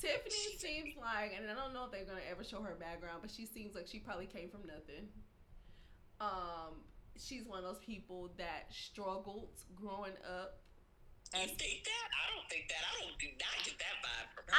Tiffany 0.02 0.58
seems 0.58 0.98
like, 0.98 1.38
and 1.38 1.46
I 1.46 1.54
don't 1.54 1.78
know 1.78 1.86
if 1.86 1.92
they're 1.94 2.10
gonna 2.10 2.26
ever 2.26 2.44
show 2.44 2.66
her 2.66 2.74
background, 2.74 3.22
but 3.22 3.30
she 3.30 3.46
seems 3.46 3.76
like 3.76 3.86
she 3.86 4.00
probably 4.00 4.26
came 4.26 4.50
from 4.50 4.66
nothing. 4.66 5.14
Um, 6.20 6.84
she's 7.18 7.46
one 7.46 7.60
of 7.60 7.66
those 7.66 7.84
people 7.84 8.32
that 8.38 8.72
struggled 8.72 9.50
growing 9.76 10.16
up. 10.24 10.60
You 11.34 11.48
think 11.48 11.84
that? 11.84 12.08
I 12.16 12.32
don't 12.32 12.48
think 12.50 12.70
that. 12.70 12.80
I 12.86 12.92
don't 13.02 13.18
do 13.20 13.28
not 13.36 13.58
get 13.66 13.76
that 13.80 13.98
vibe 14.00 14.30
from 14.36 14.46
her. 14.48 14.56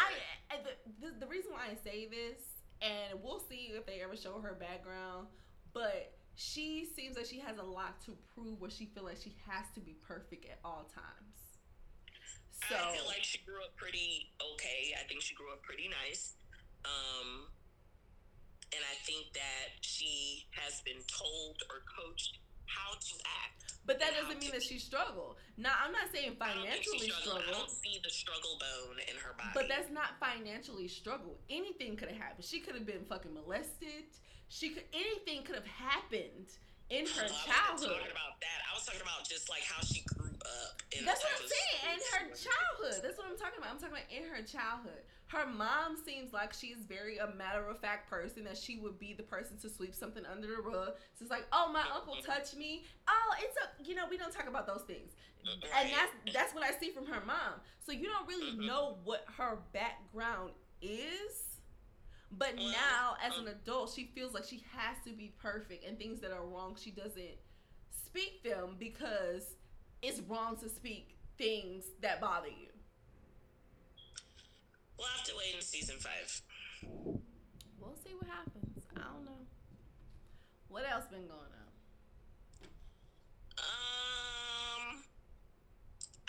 I 0.50 0.56
the, 0.60 0.74
the, 1.00 1.20
the 1.24 1.26
reason 1.26 1.52
why 1.52 1.72
I 1.72 1.76
say 1.82 2.06
this, 2.06 2.60
and 2.82 3.22
we'll 3.22 3.40
see 3.40 3.72
if 3.72 3.86
they 3.86 4.02
ever 4.02 4.16
show 4.16 4.40
her 4.40 4.52
background, 4.52 5.28
but 5.72 6.12
she 6.34 6.84
seems 6.84 7.16
like 7.16 7.24
she 7.24 7.40
has 7.40 7.56
a 7.56 7.64
lot 7.64 8.00
to 8.04 8.12
prove 8.34 8.60
where 8.60 8.70
she 8.70 8.86
feel 8.86 9.04
like 9.04 9.16
she 9.16 9.34
has 9.48 9.64
to 9.74 9.80
be 9.80 9.96
perfect 10.06 10.44
at 10.44 10.60
all 10.64 10.84
times. 10.92 11.36
So 12.68 12.76
I 12.76 12.92
feel 12.92 13.06
like 13.06 13.24
she 13.24 13.38
grew 13.46 13.62
up 13.64 13.76
pretty 13.76 14.32
okay. 14.52 14.92
I 15.00 15.06
think 15.08 15.22
she 15.22 15.34
grew 15.34 15.52
up 15.52 15.62
pretty 15.62 15.88
nice. 15.88 16.34
Um 16.84 17.48
and 18.72 18.82
I 18.82 18.96
think 19.04 19.32
that 19.34 19.78
she 19.80 20.46
has 20.52 20.80
been 20.82 21.02
told 21.06 21.62
or 21.70 21.86
coached 21.86 22.38
how 22.66 22.98
to 22.98 23.14
act. 23.44 23.78
But 23.86 24.02
that 24.02 24.18
doesn't 24.18 24.42
mean 24.42 24.50
that 24.50 24.62
she 24.62 24.78
struggled. 24.82 25.38
Now, 25.56 25.78
I'm 25.78 25.94
not 25.94 26.10
saying 26.10 26.34
financially 26.34 27.06
struggle. 27.06 27.38
I 27.46 27.52
don't 27.54 27.70
see 27.70 28.02
the 28.02 28.10
struggle 28.10 28.58
bone 28.58 28.98
in 29.06 29.14
her 29.22 29.38
body. 29.38 29.54
But 29.54 29.70
that's 29.70 29.90
not 29.94 30.18
financially 30.18 30.88
struggle. 30.90 31.38
Anything 31.48 31.94
could 31.94 32.10
have 32.10 32.18
happened. 32.18 32.44
She 32.44 32.58
could 32.58 32.74
have 32.74 32.84
been 32.84 33.06
fucking 33.08 33.32
molested. 33.32 34.10
She 34.48 34.70
could 34.70 34.86
anything 34.94 35.42
could 35.42 35.54
have 35.54 35.66
happened 35.66 36.50
in 36.90 37.06
oh, 37.06 37.18
her 37.18 37.26
oh, 37.30 37.46
childhood. 37.46 37.54
I 37.54 37.70
wasn't 37.70 37.94
talking 37.94 38.14
about 38.14 38.34
that. 38.42 38.58
I 38.66 38.70
was 38.74 38.84
talking 38.86 39.02
about 39.06 39.22
just 39.26 39.46
like 39.50 39.62
how 39.62 39.82
she 39.82 40.02
grew 40.14 40.34
up. 40.34 40.82
That's 40.90 41.22
what 41.22 41.32
I'm 41.34 41.46
saying. 41.46 41.78
In 41.94 42.00
her 42.14 42.24
childhood. 42.34 42.98
That's 43.02 43.18
what 43.18 43.26
I'm 43.30 43.38
talking 43.38 43.58
about. 43.58 43.70
I'm 43.70 43.78
talking 43.78 43.98
about 43.98 44.10
in 44.10 44.26
her 44.26 44.42
childhood. 44.42 45.02
Her 45.28 45.46
mom 45.46 45.96
seems 46.04 46.32
like 46.32 46.52
she's 46.52 46.78
very 46.88 47.18
a 47.18 47.28
matter 47.34 47.66
of 47.68 47.80
fact 47.80 48.08
person 48.08 48.44
that 48.44 48.56
she 48.56 48.76
would 48.78 48.98
be 48.98 49.12
the 49.12 49.24
person 49.24 49.56
to 49.58 49.68
sweep 49.68 49.94
something 49.94 50.24
under 50.24 50.46
the 50.46 50.62
rug. 50.62 50.92
So 51.14 51.22
it's 51.22 51.30
like, 51.30 51.46
oh, 51.52 51.70
my 51.72 51.82
uncle 51.94 52.14
touched 52.24 52.56
me. 52.56 52.84
Oh, 53.08 53.34
it's 53.40 53.56
a 53.56 53.88
you 53.88 53.96
know 53.96 54.04
we 54.08 54.16
don't 54.16 54.32
talk 54.32 54.48
about 54.48 54.66
those 54.66 54.82
things, 54.86 55.12
and 55.44 55.90
that's 55.90 56.32
that's 56.32 56.54
what 56.54 56.62
I 56.62 56.70
see 56.78 56.90
from 56.90 57.06
her 57.06 57.24
mom. 57.26 57.60
So 57.84 57.92
you 57.92 58.06
don't 58.06 58.28
really 58.28 58.52
mm-hmm. 58.52 58.66
know 58.66 58.98
what 59.04 59.24
her 59.36 59.58
background 59.72 60.52
is. 60.80 61.42
But 62.38 62.56
now, 62.56 63.16
as 63.24 63.38
an 63.38 63.46
adult, 63.48 63.92
she 63.94 64.10
feels 64.14 64.34
like 64.34 64.44
she 64.44 64.62
has 64.76 64.96
to 65.06 65.12
be 65.12 65.32
perfect, 65.40 65.84
and 65.86 65.98
things 65.98 66.20
that 66.20 66.32
are 66.32 66.44
wrong, 66.44 66.76
she 66.78 66.90
doesn't 66.90 67.36
speak 67.90 68.42
them 68.42 68.76
because 68.78 69.54
it's 70.02 70.20
wrong 70.20 70.56
to 70.56 70.68
speak 70.68 71.16
things 71.38 71.84
that 72.02 72.20
bother 72.20 72.48
you. 72.48 72.65
We'll 74.98 75.08
have 75.08 75.24
to 75.24 75.34
wait 75.36 75.54
in 75.54 75.62
season 75.62 75.96
five. 75.98 76.42
We'll 77.78 77.96
see 78.02 78.14
what 78.16 78.28
happens. 78.28 78.84
I 78.96 79.00
don't 79.00 79.24
know. 79.24 79.44
What 80.68 80.84
else 80.90 81.04
been 81.10 81.28
going 81.28 81.52
on? 81.52 81.68
Um, 83.56 85.04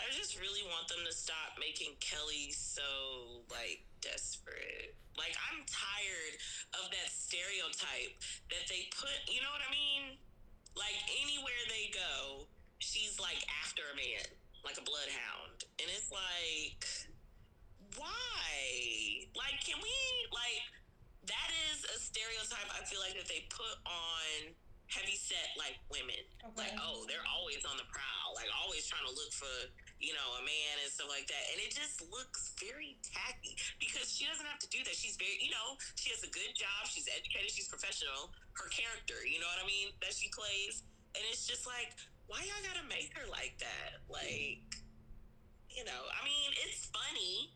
I 0.00 0.04
just 0.12 0.38
really 0.40 0.64
want 0.68 0.88
them 0.88 1.04
to 1.04 1.12
stop 1.12 1.56
making 1.60 1.96
Kelly 2.00 2.52
so 2.52 3.44
like 3.50 3.84
desperate. 4.00 4.94
Like 5.16 5.34
I'm 5.50 5.64
tired 5.66 6.34
of 6.78 6.88
that 6.92 7.10
stereotype 7.10 8.14
that 8.52 8.64
they 8.68 8.88
put. 8.94 9.16
You 9.26 9.42
know 9.42 9.50
what 9.50 9.64
I 9.64 9.70
mean? 9.72 10.16
Like 10.76 10.96
anywhere 11.24 11.62
they 11.68 11.90
go, 11.90 12.46
she's 12.78 13.18
like 13.18 13.42
after 13.64 13.82
a 13.92 13.96
man, 13.96 14.24
like 14.64 14.78
a 14.78 14.84
bloodhound, 14.86 15.66
and 15.82 15.90
it's 15.90 16.08
like 16.14 16.86
why? 17.96 19.28
Like, 19.32 19.62
can 19.64 19.78
we 19.80 19.96
like 20.34 20.64
that 21.28 21.48
is 21.70 21.84
a 21.84 21.96
stereotype 22.00 22.68
I 22.72 22.84
feel 22.88 23.00
like 23.04 23.12
that 23.16 23.28
they 23.28 23.44
put 23.52 23.76
on 23.84 24.56
heavy 24.88 25.16
set 25.20 25.52
like 25.60 25.76
women. 25.92 26.16
Okay. 26.40 26.56
Like, 26.56 26.74
oh, 26.80 27.04
they're 27.04 27.24
always 27.28 27.60
on 27.68 27.76
the 27.76 27.84
prowl, 27.92 28.32
like 28.32 28.48
always 28.56 28.88
trying 28.88 29.04
to 29.04 29.12
look 29.12 29.32
for, 29.36 29.52
you 30.00 30.16
know, 30.16 30.28
a 30.40 30.42
man 30.42 30.74
and 30.80 30.88
stuff 30.88 31.12
like 31.12 31.28
that. 31.28 31.44
And 31.52 31.60
it 31.60 31.76
just 31.76 32.00
looks 32.08 32.56
very 32.56 32.96
tacky 33.04 33.52
because 33.76 34.08
she 34.08 34.24
doesn't 34.24 34.48
have 34.48 34.60
to 34.64 34.70
do 34.72 34.80
that. 34.88 34.96
She's 34.96 35.20
very, 35.20 35.36
you 35.44 35.52
know, 35.52 35.76
she 36.00 36.08
has 36.10 36.24
a 36.24 36.32
good 36.32 36.52
job, 36.56 36.88
she's 36.88 37.06
educated, 37.12 37.52
she's 37.52 37.68
professional. 37.68 38.32
Her 38.56 38.72
character, 38.72 39.20
you 39.28 39.38
know 39.38 39.48
what 39.48 39.60
I 39.60 39.68
mean, 39.68 39.92
that 40.00 40.16
she 40.16 40.32
plays. 40.32 40.82
And 41.12 41.22
it's 41.28 41.44
just 41.44 41.68
like, 41.68 41.92
why 42.24 42.40
y'all 42.48 42.64
gotta 42.64 42.84
make 42.88 43.12
her 43.12 43.28
like 43.28 43.60
that? 43.60 44.00
Like, 44.08 44.64
you 45.68 45.84
know, 45.84 46.02
I 46.16 46.24
mean, 46.24 46.48
it's 46.64 46.88
funny 46.88 47.52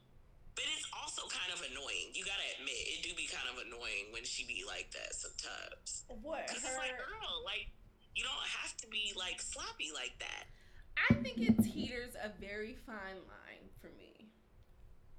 but 0.54 0.64
it's 0.76 0.86
also 0.92 1.24
kind 1.32 1.50
of 1.52 1.60
annoying. 1.64 2.12
You 2.12 2.24
gotta 2.24 2.44
admit, 2.60 2.76
it 2.76 3.00
do 3.02 3.12
be 3.16 3.28
kind 3.28 3.48
of 3.48 3.60
annoying 3.62 4.12
when 4.12 4.24
she 4.24 4.44
be 4.44 4.64
like 4.66 4.92
that 4.92 5.16
sometimes. 5.16 6.04
What? 6.20 6.48
Because 6.48 6.64
it's 6.64 6.78
like, 6.78 6.96
girl, 6.96 7.42
like 7.44 7.72
you 8.14 8.24
don't 8.24 8.46
have 8.60 8.76
to 8.84 8.86
be 8.88 9.12
like 9.16 9.40
sloppy 9.40 9.90
like 9.94 10.16
that. 10.20 10.52
I 10.96 11.14
think 11.24 11.40
it 11.40 11.56
teeters 11.64 12.12
a 12.20 12.28
very 12.36 12.76
fine 12.84 13.24
line 13.24 13.66
for 13.80 13.88
me. 13.96 14.28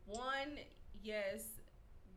One, 0.06 0.62
yes, 1.02 1.42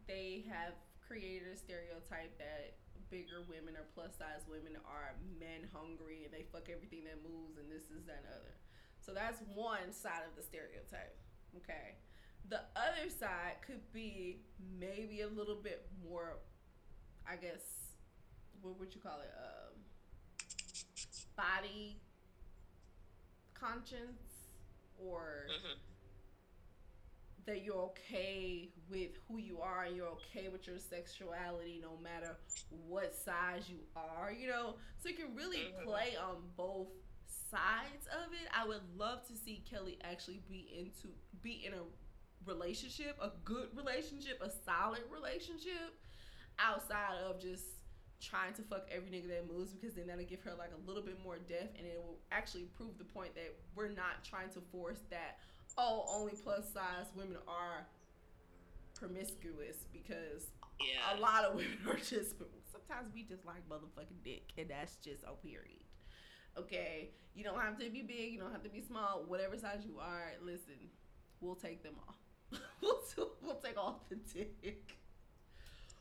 they 0.07 0.45
have 0.53 0.77
created 1.01 1.49
a 1.49 1.57
stereotype 1.57 2.37
that 2.39 2.77
bigger 3.09 3.47
women 3.47 3.79
or 3.79 3.87
plus 3.95 4.19
size 4.19 4.43
women 4.51 4.75
are 4.83 5.15
men 5.39 5.71
hungry 5.71 6.27
and 6.27 6.35
they 6.35 6.43
fuck 6.51 6.67
everything 6.67 7.07
that 7.07 7.23
moves 7.23 7.55
and 7.57 7.71
this 7.71 7.87
is 7.95 8.05
that 8.05 8.27
and 8.27 8.35
other. 8.35 8.55
So 8.99 9.15
that's 9.15 9.39
one 9.55 9.95
side 9.95 10.27
of 10.27 10.35
the 10.35 10.43
stereotype. 10.43 11.15
Okay. 11.63 11.95
The 12.49 12.61
other 12.77 13.11
side 13.19 13.57
could 13.67 13.93
be 13.93 14.41
maybe 14.79 15.23
a 15.23 15.29
little 15.29 15.57
bit 15.57 15.87
more, 16.09 16.39
I 17.29 17.37
guess, 17.37 17.91
what 18.63 18.79
would 18.79 18.95
you 18.95 19.01
call 19.01 19.21
it? 19.21 19.33
Um, 19.37 19.81
body 21.37 22.01
conscience 23.55 24.23
or 24.99 25.47
mm-hmm. 25.51 25.79
that 27.47 27.65
you're 27.65 27.75
okay 27.75 28.71
with 28.89 29.11
who 29.29 29.39
you 29.39 29.61
are 29.61 29.85
and 29.85 29.97
you're 29.97 30.09
okay 30.09 30.49
with 30.49 30.67
your 30.67 30.79
sexuality 30.79 31.81
no 31.83 31.99
matter 32.03 32.37
what 32.87 33.15
size 33.15 33.69
you 33.69 33.79
are, 33.97 34.33
you 34.33 34.49
know? 34.49 34.75
So 34.99 35.09
you 35.09 35.15
can 35.15 35.35
really 35.35 35.59
mm-hmm. 35.59 35.89
play 35.89 36.17
on 36.23 36.37
both 36.57 36.89
sides 37.51 38.07
of 38.13 38.33
it. 38.33 38.49
I 38.55 38.67
would 38.67 38.83
love 38.97 39.27
to 39.29 39.37
see 39.37 39.63
Kelly 39.69 39.99
actually 40.03 40.43
be 40.49 40.69
into 40.79 41.15
be 41.43 41.65
in 41.67 41.75
a 41.75 41.83
relationship, 42.47 43.17
a 43.21 43.31
good 43.45 43.69
relationship, 43.75 44.41
a 44.43 44.51
solid 44.65 45.03
relationship, 45.13 45.99
outside 46.59 47.19
of 47.29 47.41
just 47.41 47.65
trying 48.21 48.55
to 48.55 48.63
fuck 48.63 48.89
every 48.91 49.11
nigga 49.11 49.29
that 49.29 49.47
moves 49.47 49.73
because 49.73 49.95
then 49.95 50.07
that'll 50.07 50.25
give 50.25 50.41
her 50.41 50.53
like 50.59 50.71
a 50.73 50.87
little 50.89 51.03
bit 51.03 51.19
more 51.23 51.37
depth 51.37 51.77
and 51.77 51.87
it 51.87 52.01
will 52.03 52.19
actually 52.33 52.65
prove 52.77 52.97
the 52.99 53.05
point 53.05 53.35
that 53.35 53.55
we're 53.75 53.89
not 53.89 54.25
trying 54.25 54.49
to 54.49 54.61
force 54.73 55.01
that 55.11 55.39
oh 55.77 56.07
only 56.09 56.33
plus 56.33 56.73
size 56.73 57.07
women 57.15 57.37
are 57.47 57.87
promiscuous 58.95 59.85
because 59.93 60.47
yeah. 60.81 61.17
a 61.17 61.21
lot 61.21 61.45
of 61.45 61.55
women 61.55 61.79
are 61.89 61.97
just 61.97 62.37
sometimes 62.73 63.13
we 63.15 63.23
just 63.23 63.45
like 63.45 63.69
motherfucking 63.69 64.25
dick 64.25 64.53
and 64.57 64.71
that's 64.71 64.97
just 64.97 65.23
a 65.25 65.33
period. 65.47 65.85
Okay? 66.59 67.11
You 67.35 67.45
don't 67.45 67.61
have 67.61 67.79
to 67.79 67.91
be 67.91 68.03
big 68.03 68.33
you 68.33 68.39
don't 68.39 68.53
have 68.53 68.63
to 68.63 68.71
be 68.71 68.81
small 68.81 69.25
whatever 69.27 69.59
size 69.59 69.85
you 69.85 69.99
are 70.01 70.33
listen 70.43 70.89
we'll 71.41 71.55
take 71.55 71.83
them 71.83 71.95
all 72.09 72.17
we'll, 72.81 73.01
we'll 73.43 73.57
take 73.57 73.79
off 73.79 74.09
the 74.09 74.17
dick. 74.17 74.97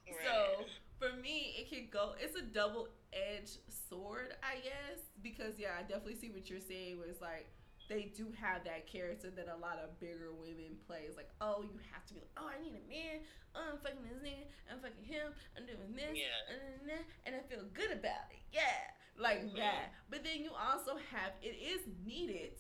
Right. 0.08 0.18
So 0.24 0.66
for 1.00 1.16
me, 1.22 1.56
it 1.58 1.70
could 1.70 1.92
go. 1.92 2.14
It's 2.20 2.38
a 2.38 2.44
double 2.44 2.90
edged 3.14 3.60
sword, 3.90 4.36
I 4.44 4.56
guess, 4.62 5.02
because 5.22 5.58
yeah, 5.58 5.78
I 5.78 5.82
definitely 5.82 6.16
see 6.16 6.30
what 6.30 6.50
you're 6.50 6.60
saying. 6.60 6.98
Where 6.98 7.08
it's 7.08 7.22
like 7.22 7.48
they 7.90 8.12
do 8.16 8.28
have 8.40 8.64
that 8.66 8.88
character 8.88 9.30
that 9.30 9.48
a 9.48 9.60
lot 9.62 9.78
of 9.78 10.00
bigger 10.00 10.34
women 10.34 10.78
play. 10.88 11.06
It's 11.06 11.18
like, 11.18 11.30
oh, 11.42 11.62
you 11.62 11.78
have 11.94 12.06
to 12.08 12.14
be 12.14 12.22
like, 12.22 12.34
oh, 12.38 12.50
I 12.50 12.62
need 12.62 12.74
a 12.74 12.86
man. 12.90 13.22
Oh, 13.54 13.74
I'm 13.74 13.80
fucking 13.80 14.02
this 14.10 14.22
nigga. 14.26 14.50
I'm 14.72 14.82
fucking 14.82 15.06
him. 15.06 15.34
I'm 15.56 15.66
doing 15.66 15.94
this. 15.94 16.18
Yeah. 16.18 16.50
And, 16.50 17.06
and 17.26 17.36
I 17.36 17.42
feel 17.48 17.64
good 17.74 17.94
about 17.94 18.34
it. 18.34 18.42
Yeah. 18.52 18.90
Like 19.18 19.46
mm-hmm. 19.46 19.58
that. 19.58 19.94
But 20.10 20.24
then 20.24 20.42
you 20.42 20.52
also 20.52 20.98
have, 21.14 21.38
it 21.42 21.56
is 21.62 21.82
needed 22.06 22.58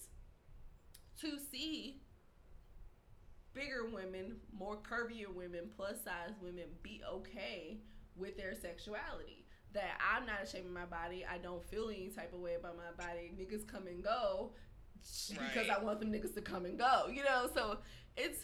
to 1.21 1.37
see 1.51 2.01
bigger 3.55 3.89
women, 3.91 4.35
more 4.55 4.77
curvier 4.77 5.33
women, 5.33 5.69
plus 5.75 6.03
size 6.03 6.35
women 6.41 6.65
be 6.83 7.01
okay 7.09 7.79
with 8.15 8.37
their 8.37 8.53
sexuality. 8.53 9.45
That 9.73 9.99
I'm 9.99 10.25
not 10.25 10.43
ashamed 10.43 10.67
of 10.67 10.71
my 10.71 10.85
body. 10.85 11.25
I 11.29 11.37
don't 11.37 11.63
feel 11.63 11.89
any 11.89 12.09
type 12.09 12.33
of 12.33 12.39
way 12.39 12.55
about 12.55 12.75
my 12.77 13.03
body. 13.03 13.31
Niggas 13.37 13.67
come 13.67 13.87
and 13.87 14.03
go 14.03 14.51
right. 15.31 15.39
because 15.53 15.69
I 15.69 15.83
want 15.83 15.99
them 15.99 16.11
niggas 16.11 16.33
to 16.35 16.41
come 16.41 16.65
and 16.65 16.77
go. 16.77 17.07
You 17.11 17.23
know, 17.23 17.49
so 17.53 17.77
it's 18.15 18.39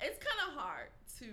it's 0.00 0.18
kind 0.18 0.48
of 0.48 0.60
hard 0.60 0.88
to 1.20 1.26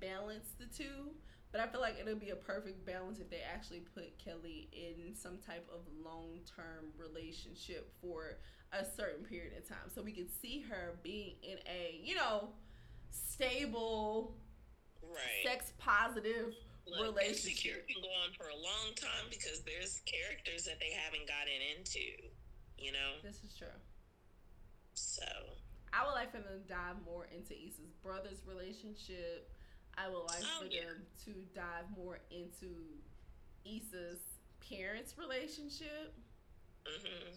balance 0.00 0.48
the 0.58 0.66
two, 0.66 1.12
but 1.54 1.62
I 1.62 1.68
feel 1.68 1.80
like 1.80 1.94
it'll 2.00 2.18
be 2.18 2.30
a 2.30 2.42
perfect 2.50 2.84
balance 2.84 3.20
if 3.20 3.30
they 3.30 3.38
actually 3.46 3.86
put 3.94 4.18
Kelly 4.18 4.68
in 4.72 5.14
some 5.14 5.38
type 5.38 5.64
of 5.72 5.86
long 6.04 6.40
term 6.50 6.90
relationship 6.98 7.94
for 8.02 8.38
a 8.72 8.84
certain 8.84 9.24
period 9.24 9.52
of 9.56 9.68
time. 9.68 9.86
So 9.94 10.02
we 10.02 10.10
could 10.10 10.34
see 10.42 10.64
her 10.68 10.98
being 11.04 11.34
in 11.44 11.58
a, 11.70 12.00
you 12.02 12.16
know, 12.16 12.48
stable, 13.12 14.34
right. 15.00 15.46
sex 15.46 15.70
positive 15.78 16.54
Look, 16.88 17.14
relationship. 17.14 17.86
can 17.86 18.02
go 18.02 18.08
on 18.26 18.34
for 18.36 18.50
a 18.50 18.58
long 18.58 18.90
time 18.96 19.30
because 19.30 19.62
there's 19.62 20.02
characters 20.10 20.64
that 20.64 20.80
they 20.80 20.90
haven't 20.90 21.28
gotten 21.28 21.54
into, 21.78 22.34
you 22.76 22.90
know? 22.90 23.22
This 23.22 23.44
is 23.46 23.54
true. 23.56 23.78
So. 24.94 25.22
I 25.94 26.04
would 26.04 26.18
like 26.18 26.32
for 26.32 26.38
them 26.38 26.66
to 26.66 26.66
dive 26.66 26.98
more 27.06 27.28
into 27.30 27.54
Issa's 27.54 27.94
brother's 28.02 28.42
relationship. 28.42 29.53
I 29.96 30.08
would 30.08 30.24
like 30.26 30.42
Oh, 30.42 30.60
for 30.62 30.66
yeah. 30.66 30.82
them 30.84 31.02
to 31.24 31.30
dive 31.54 31.86
more 31.96 32.18
into 32.30 32.68
Issa's 33.64 34.20
parents' 34.68 35.16
relationship. 35.18 36.14
hmm 36.86 37.34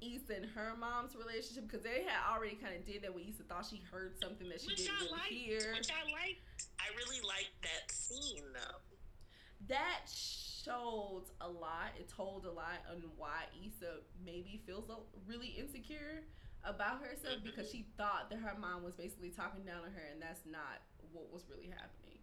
Issa 0.00 0.32
and 0.36 0.46
her 0.54 0.74
mom's 0.78 1.16
relationship 1.16 1.66
because 1.66 1.82
they 1.82 2.04
had 2.06 2.22
already 2.32 2.54
kind 2.54 2.76
of 2.76 2.86
did 2.86 3.02
that 3.02 3.12
when 3.12 3.24
Issa 3.28 3.42
thought 3.44 3.66
she 3.68 3.82
heard 3.90 4.14
something 4.22 4.48
that 4.48 4.60
she 4.60 4.68
Which 4.68 4.76
didn't 4.86 4.94
really 5.00 5.10
liked. 5.10 5.32
hear. 5.32 5.74
Which 5.74 5.90
I 5.90 6.02
liked. 6.12 6.66
I 6.78 6.86
really 6.96 7.20
liked 7.26 7.50
that 7.62 7.90
scene 7.90 8.44
though. 8.54 8.78
That 9.68 10.06
showed 10.06 11.24
a 11.40 11.48
lot. 11.48 11.98
It 11.98 12.08
told 12.08 12.46
a 12.46 12.50
lot 12.52 12.78
on 12.88 13.02
why 13.16 13.46
Issa 13.60 13.98
maybe 14.24 14.62
feels 14.66 14.88
really 15.26 15.48
insecure 15.58 16.22
about 16.64 17.02
herself 17.02 17.38
Mhm. 17.38 17.44
because 17.44 17.70
she 17.70 17.82
thought 17.96 18.30
that 18.30 18.38
her 18.38 18.54
mom 18.58 18.82
was 18.82 18.94
basically 18.94 19.30
talking 19.30 19.64
down 19.64 19.84
on 19.84 19.92
her, 19.92 20.02
and 20.12 20.20
that's 20.20 20.44
not 20.44 20.82
what 21.12 21.30
was 21.30 21.48
really 21.48 21.68
happening. 21.68 22.18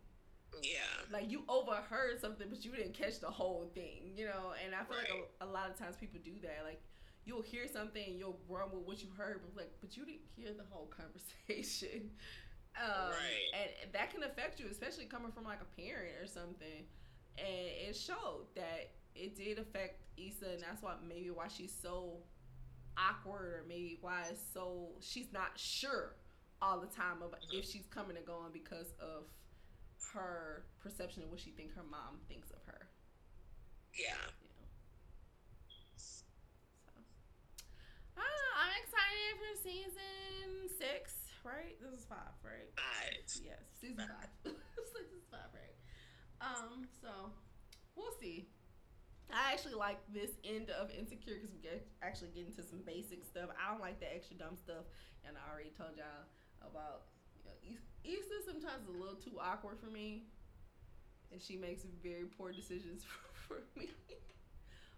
Yeah. 0.61 0.79
Like 1.11 1.29
you 1.29 1.43
overheard 1.49 2.19
something, 2.21 2.47
but 2.49 2.63
you 2.63 2.71
didn't 2.75 2.93
catch 2.93 3.19
the 3.19 3.29
whole 3.29 3.67
thing, 3.73 4.13
you 4.15 4.25
know. 4.25 4.53
And 4.63 4.73
I 4.73 4.83
feel 4.86 4.97
Right. 4.97 5.09
like 5.09 5.31
a, 5.41 5.45
a 5.45 5.47
lot 5.47 5.69
of 5.69 5.77
times 5.77 5.97
people 5.97 6.19
do 6.23 6.39
that. 6.41 6.63
Like 6.63 6.81
you'll 7.25 7.41
hear 7.41 7.67
something, 7.67 8.03
and 8.07 8.17
you'll 8.19 8.39
run 8.47 8.71
with 8.71 8.83
what 8.83 9.01
you 9.01 9.09
heard, 9.09 9.41
but 9.41 9.55
like, 9.55 9.71
but 9.81 9.97
you 9.97 10.05
didn't 10.05 10.27
hear 10.36 10.53
the 10.53 10.63
whole 10.65 10.86
conversation. 11.47 12.15
Um, 12.77 13.11
Right. 13.11 13.71
And 13.81 13.93
that 13.93 14.11
can 14.11 14.23
affect 14.23 14.59
you, 14.59 14.67
especially 14.67 15.05
coming 15.05 15.31
from 15.31 15.43
like 15.45 15.61
a 15.61 15.81
parent 15.81 16.15
or 16.21 16.27
something. 16.27 16.88
And 17.38 17.47
it 17.89 17.95
showed 17.95 18.47
that 18.55 18.91
it 19.15 19.36
did 19.36 19.59
affect 19.59 20.01
Issa, 20.17 20.51
and 20.51 20.61
that's 20.61 20.81
why 20.81 20.95
maybe 21.05 21.31
why 21.31 21.47
she's 21.49 21.73
so 21.73 22.21
awkward, 22.98 23.54
or 23.54 23.66
maybe 23.68 23.98
why 24.02 24.24
it's 24.30 24.41
so 24.54 24.89
she's 25.02 25.32
not 25.34 25.52
sure 25.56 26.16
all 26.62 26.80
the 26.80 26.88
time 26.88 27.18
about 27.22 27.39
if 27.52 27.66
she's 27.66 27.86
coming 27.88 28.18
and 28.18 28.26
going 28.26 28.52
because 28.54 28.93
of 29.00 29.26
her 30.14 30.64
perception 30.80 31.24
of 31.24 31.30
what 31.30 31.39
she 31.39 31.52
think 31.52 31.74
her 31.76 31.84
mom 31.89 32.20
thinks 32.28 32.50
of 32.52 32.64
her. 32.66 32.88
Yeah. 33.93 34.16
You 34.41 34.50
know. 34.56 34.68
So, 35.96 36.24
I 38.16 38.24
know, 38.24 38.52
I'm 38.60 38.76
excited 38.84 39.32
for 39.39 39.52
season 39.64 40.72
six. 40.80 41.14
Right? 41.43 41.78
This 41.80 42.00
is 42.00 42.06
five, 42.06 42.34
right? 42.43 42.72
Five. 42.76 43.22
Yes, 43.43 43.62
season 43.80 44.08
five. 44.10 44.30
this 44.43 45.12
is 45.14 45.24
five, 45.30 45.52
right? 45.54 45.78
Um. 46.41 46.88
So 47.02 47.32
we'll 47.96 48.16
see. 48.20 48.48
I 49.34 49.51
actually 49.53 49.73
like 49.73 49.97
this 50.13 50.32
end 50.45 50.69
of 50.69 50.89
Insecure 50.91 51.36
because 51.36 51.51
we 51.51 51.59
get 51.59 51.86
actually 52.01 52.30
get 52.34 52.45
into 52.45 52.63
some 52.63 52.80
basic 52.86 53.26
stuff. 53.26 53.49
I 53.57 53.71
don't 53.71 53.82
like 53.82 53.99
the 53.99 54.07
extra 54.13 54.36
dumb 54.38 54.55
stuff, 54.55 54.86
and 55.26 55.36
I 55.36 55.43
already 55.51 55.71
told 55.76 55.97
y'all 55.97 56.26
about. 56.61 57.03
You 57.43 57.51
know, 57.51 57.57
Is- 58.05 58.26
Issa 58.26 58.45
sometimes 58.45 58.84
is 58.84 58.89
a 58.89 58.97
little 58.97 59.15
too 59.17 59.39
awkward 59.41 59.80
for 59.80 59.88
me, 59.89 60.23
and 61.32 61.41
she 61.41 61.57
makes 61.57 61.84
very 62.03 62.26
poor 62.26 62.51
decisions 62.51 63.03
for 63.47 63.63
me. 63.76 63.89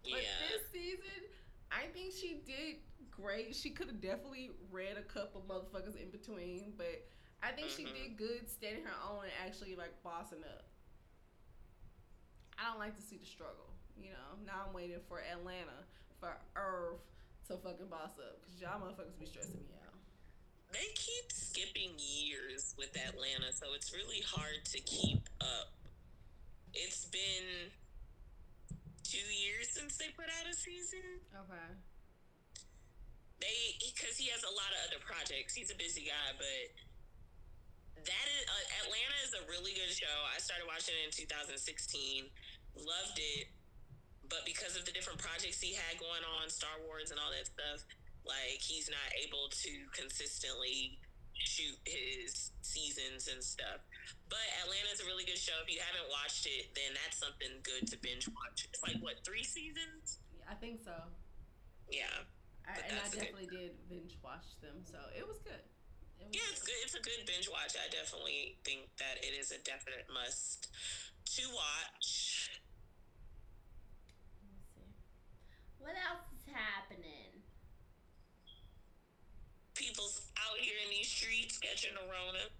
But 0.04 0.22
Yeah. 0.22 0.38
this 0.52 0.70
season, 0.72 1.26
I 1.72 1.86
think 1.92 2.14
she 2.14 2.40
did 2.46 2.76
great. 3.10 3.54
She 3.54 3.68
could 3.70 3.88
have 3.88 4.00
definitely 4.00 4.50
read 4.70 4.96
a 4.96 5.02
couple 5.02 5.42
motherfuckers 5.48 6.00
in 6.00 6.08
between, 6.10 6.72
but 6.78 7.04
I 7.42 7.50
think 7.52 7.68
she 7.68 7.84
Mhm. 7.84 7.94
did 7.94 8.16
good 8.16 8.48
standing 8.48 8.84
her 8.84 8.94
own 9.10 9.24
and 9.24 9.32
actually 9.44 9.74
like 9.74 10.00
bossing 10.02 10.44
up. 10.44 10.64
I 12.58 12.70
don't 12.70 12.78
like 12.78 12.96
to 12.96 13.02
see 13.02 13.16
the 13.18 13.26
struggle, 13.26 13.67
you 14.02 14.10
know. 14.10 14.38
Now 14.46 14.68
I'm 14.68 14.74
waiting 14.74 15.00
for 15.08 15.20
Atlanta 15.20 15.86
for 16.20 16.36
Earn 16.56 16.98
to 17.48 17.56
fucking 17.56 17.88
boss 17.88 18.18
up 18.18 18.40
because 18.40 18.60
y'all 18.60 18.80
motherfuckers 18.80 19.18
be 19.18 19.26
stressing 19.26 19.60
me 19.60 19.74
out. 19.84 19.96
They 20.72 20.92
keep 20.94 21.32
skipping 21.32 21.96
years 21.96 22.76
with 22.76 22.92
Atlanta, 22.92 23.52
so 23.56 23.72
it's 23.72 23.92
really 23.92 24.20
hard 24.20 24.68
to 24.76 24.78
keep 24.84 25.24
up. 25.40 25.72
It's 26.74 27.08
been 27.08 27.72
two 29.00 29.24
years 29.32 29.72
since 29.72 29.96
they 29.96 30.12
put 30.12 30.28
out 30.28 30.44
a 30.44 30.52
season. 30.52 31.24
Okay. 31.32 31.68
They 33.40 33.80
because 33.80 34.20
he 34.20 34.28
has 34.28 34.44
a 34.44 34.52
lot 34.52 34.68
of 34.76 34.92
other 34.92 35.00
projects. 35.00 35.56
He's 35.56 35.72
a 35.72 35.78
busy 35.78 36.12
guy, 36.12 36.36
but 36.36 36.68
that 38.04 38.26
is 38.28 38.44
uh, 38.44 38.84
Atlanta 38.84 39.16
is 39.24 39.32
a 39.40 39.42
really 39.48 39.72
good 39.72 39.88
show. 39.88 40.16
I 40.28 40.36
started 40.36 40.68
watching 40.68 40.94
it 41.00 41.08
in 41.08 41.12
2016, 41.16 42.28
loved 42.76 43.16
it, 43.16 43.48
but 44.28 44.44
because 44.44 44.76
of 44.76 44.84
the 44.84 44.92
different 44.92 45.18
projects 45.18 45.60
he 45.60 45.74
had 45.74 45.98
going 45.98 46.22
on, 46.38 46.48
Star 46.48 46.76
Wars 46.86 47.10
and 47.10 47.18
all 47.20 47.32
that 47.32 47.48
stuff, 47.48 47.84
like 48.24 48.60
he's 48.60 48.88
not 48.88 49.08
able 49.16 49.48
to 49.50 49.72
consistently 49.96 51.00
shoot 51.38 51.78
his 51.86 52.50
seasons 52.62 53.28
and 53.30 53.40
stuff. 53.42 53.80
But 54.28 54.42
Atlanta 54.64 54.90
is 54.92 55.00
a 55.00 55.06
really 55.08 55.24
good 55.24 55.38
show. 55.40 55.56
If 55.64 55.70
you 55.72 55.80
haven't 55.80 56.10
watched 56.10 56.44
it, 56.44 56.74
then 56.76 56.92
that's 56.98 57.16
something 57.16 57.62
good 57.64 57.88
to 57.88 57.96
binge 58.04 58.28
watch. 58.28 58.68
It's 58.68 58.82
like 58.84 59.00
what 59.00 59.24
three 59.24 59.44
seasons? 59.44 60.20
I 60.44 60.54
think 60.54 60.82
so. 60.84 60.94
Yeah. 61.88 62.10
I, 62.68 62.84
and 62.84 63.00
I 63.00 63.08
good- 63.08 63.32
definitely 63.32 63.48
did 63.48 63.72
binge 63.88 64.18
watch 64.20 64.44
them, 64.60 64.84
so 64.84 65.00
it 65.16 65.24
was 65.24 65.40
good. 65.40 65.64
It 66.20 66.28
was 66.28 66.36
Yeah, 66.36 66.52
it's 66.52 66.60
good. 66.60 66.76
It's 66.84 66.96
a 66.98 67.04
good 67.04 67.24
binge 67.24 67.48
watch. 67.48 67.72
I 67.78 67.88
definitely 67.88 68.58
think 68.66 68.92
that 69.00 69.24
it 69.24 69.32
is 69.32 69.52
a 69.54 69.60
definite 69.64 70.04
must 70.12 70.68
to 71.38 71.44
watch. 71.54 72.50
Let's 74.44 74.68
see. 74.74 74.90
What 75.78 75.94
else 76.10 76.26
is 76.34 76.52
happening? 76.52 77.42
People's 79.74 80.26
out 80.36 80.58
here 80.58 80.74
in 80.84 80.90
these 80.90 81.08
streets 81.08 81.58
catching 81.58 81.94
the 81.94 82.02
Rona. 82.02 82.50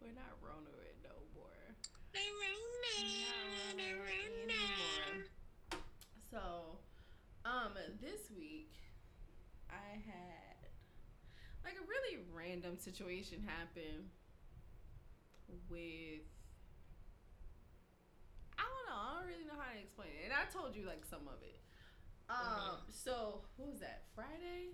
We're 0.00 0.12
not 0.12 0.36
Rona 0.44 0.68
it 0.84 0.96
no 1.02 1.16
more. 1.34 1.64
The 2.12 2.20
Rona. 2.20 2.96
The 3.76 3.90
Rona. 3.96 4.44
anymore. 4.44 5.24
So, 6.30 6.78
um, 7.44 7.72
this 8.02 8.28
week 8.36 8.72
I 9.70 9.96
had 10.04 10.68
like 11.64 11.74
a 11.80 11.86
really 11.88 12.22
random 12.34 12.76
situation 12.76 13.42
happen 13.46 14.10
with 15.70 16.20
I 16.20 16.33
don't 18.66 18.86
know, 18.88 19.00
I 19.00 19.08
don't 19.18 19.28
really 19.28 19.46
know 19.46 19.58
how 19.58 19.70
to 19.72 19.80
explain 19.80 20.12
it. 20.16 20.28
And 20.28 20.34
I 20.34 20.48
told 20.50 20.76
you 20.76 20.84
like 20.84 21.04
some 21.04 21.28
of 21.28 21.40
it. 21.44 21.60
Um, 22.28 22.80
so 22.88 23.44
what 23.56 23.68
was 23.68 23.80
that? 23.80 24.08
Friday? 24.16 24.72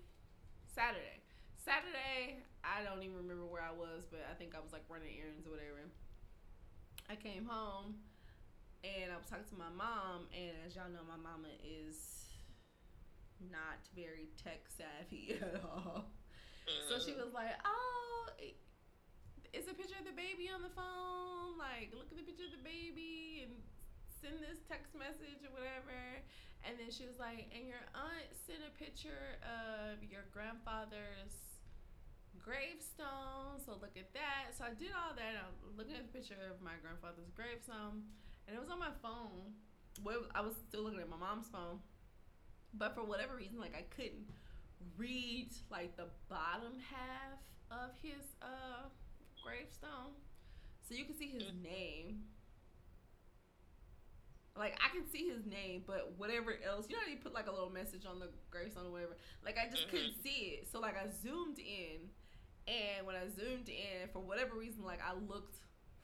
Saturday. 0.71 1.19
Saturday, 1.59 2.41
I 2.63 2.81
don't 2.81 3.03
even 3.03 3.21
remember 3.21 3.45
where 3.45 3.61
I 3.61 3.75
was, 3.75 4.07
but 4.09 4.25
I 4.25 4.33
think 4.33 4.55
I 4.55 4.61
was 4.63 4.73
like 4.73 4.87
running 4.89 5.13
errands 5.19 5.45
or 5.45 5.51
whatever. 5.53 5.85
I 7.11 7.15
came 7.19 7.45
home 7.45 8.01
and 8.81 9.11
I 9.11 9.17
was 9.19 9.29
talking 9.29 9.45
to 9.53 9.57
my 9.59 9.69
mom, 9.69 10.25
and 10.33 10.57
as 10.65 10.73
y'all 10.73 10.89
know, 10.89 11.05
my 11.05 11.19
mama 11.19 11.53
is 11.61 12.25
not 13.51 13.77
very 13.93 14.33
tech 14.41 14.65
savvy 14.73 15.37
at 15.41 15.61
all. 15.61 16.09
So 16.89 16.97
she 16.97 17.13
was 17.13 17.33
like, 17.33 17.53
"Oh, 17.65 18.29
it's 19.53 19.67
a 19.67 19.75
picture 19.75 19.99
of 19.99 20.07
the 20.07 20.15
baby 20.15 20.47
on 20.47 20.63
the 20.63 20.71
phone? 20.71 21.59
Like, 21.59 21.91
look 21.91 22.07
at 22.09 22.17
the 22.17 22.23
picture 22.23 22.47
of 22.47 22.55
the 22.55 22.63
baby 22.63 23.43
and 23.43 23.53
send 24.21 24.39
this 24.39 24.61
text 24.69 24.93
message 24.95 25.41
or 25.43 25.51
whatever." 25.51 26.21
And 26.63 26.77
then 26.77 26.93
she 26.93 27.09
was 27.09 27.17
like, 27.17 27.49
"And 27.51 27.67
your 27.67 27.81
aunt 27.97 28.29
sent 28.45 28.61
a 28.61 28.71
picture 28.77 29.41
of 29.41 30.03
your 30.05 30.23
grandfather's 30.31 31.33
gravestone. 32.37 33.59
So 33.65 33.77
look 33.81 33.97
at 33.97 34.13
that." 34.13 34.53
So 34.53 34.65
I 34.65 34.73
did 34.73 34.93
all 34.93 35.13
that. 35.17 35.33
I'm 35.35 35.77
looking 35.77 35.95
at 35.95 36.05
the 36.05 36.13
picture 36.13 36.37
of 36.49 36.61
my 36.61 36.77
grandfather's 36.81 37.31
gravestone, 37.33 38.05
and 38.47 38.55
it 38.55 38.59
was 38.59 38.69
on 38.69 38.79
my 38.79 38.93
phone. 39.01 39.57
Well, 40.03 40.25
I 40.33 40.41
was 40.41 40.55
still 40.69 40.83
looking 40.83 41.01
at 41.01 41.09
my 41.09 41.17
mom's 41.17 41.49
phone, 41.49 41.81
but 42.73 42.95
for 42.95 43.03
whatever 43.03 43.35
reason, 43.35 43.59
like 43.59 43.75
I 43.75 43.83
couldn't 43.89 44.29
read 44.97 45.49
like 45.69 45.95
the 45.97 46.07
bottom 46.29 46.79
half 46.79 47.39
of 47.69 47.91
his 48.01 48.35
uh 48.41 48.89
gravestone 49.43 50.13
so 50.87 50.93
you 50.93 51.05
can 51.05 51.15
see 51.15 51.27
his 51.27 51.43
name 51.63 52.23
Like 54.57 54.77
I 54.83 54.93
can 54.93 55.07
see 55.09 55.29
his 55.29 55.45
name, 55.45 55.83
but 55.87 56.13
whatever 56.17 56.55
else, 56.65 56.87
you 56.89 56.95
know, 56.95 57.01
how 57.05 57.09
you 57.09 57.17
put 57.17 57.33
like 57.33 57.47
a 57.47 57.51
little 57.51 57.71
message 57.71 58.05
on 58.05 58.19
the 58.19 58.27
gravestone 58.49 58.87
or 58.87 58.91
whatever. 58.91 59.15
Like 59.45 59.57
I 59.57 59.69
just 59.69 59.89
couldn't 59.89 60.21
see 60.21 60.59
it. 60.59 60.67
So 60.71 60.79
like 60.79 60.95
I 60.97 61.07
zoomed 61.23 61.59
in, 61.59 62.11
and 62.67 63.07
when 63.07 63.15
I 63.15 63.31
zoomed 63.31 63.69
in, 63.69 64.11
for 64.11 64.19
whatever 64.19 64.55
reason, 64.59 64.83
like 64.83 64.99
I 64.99 65.15
looked 65.15 65.57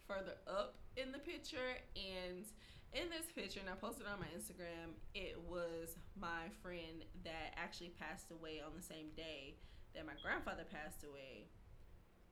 further 0.08 0.39
up 0.48 0.80
in 0.95 1.12
the 1.12 1.20
picture, 1.20 1.76
and 1.95 2.48
in 2.95 3.12
this 3.12 3.28
picture, 3.36 3.60
and 3.60 3.70
I 3.70 3.76
posted 3.76 4.08
it 4.08 4.12
on 4.12 4.24
my 4.24 4.32
Instagram, 4.32 4.95
it 5.14 5.36
was 5.43 6.00
my 6.16 6.48
friend 6.64 7.04
that 7.26 7.52
actually 7.58 7.91
passed 8.00 8.32
away 8.32 8.64
on 8.64 8.72
the 8.76 8.82
same 8.82 9.12
day 9.18 9.60
that 9.93 10.06
my 10.06 10.16
grandfather 10.24 10.64
passed 10.64 11.04
away. 11.04 11.52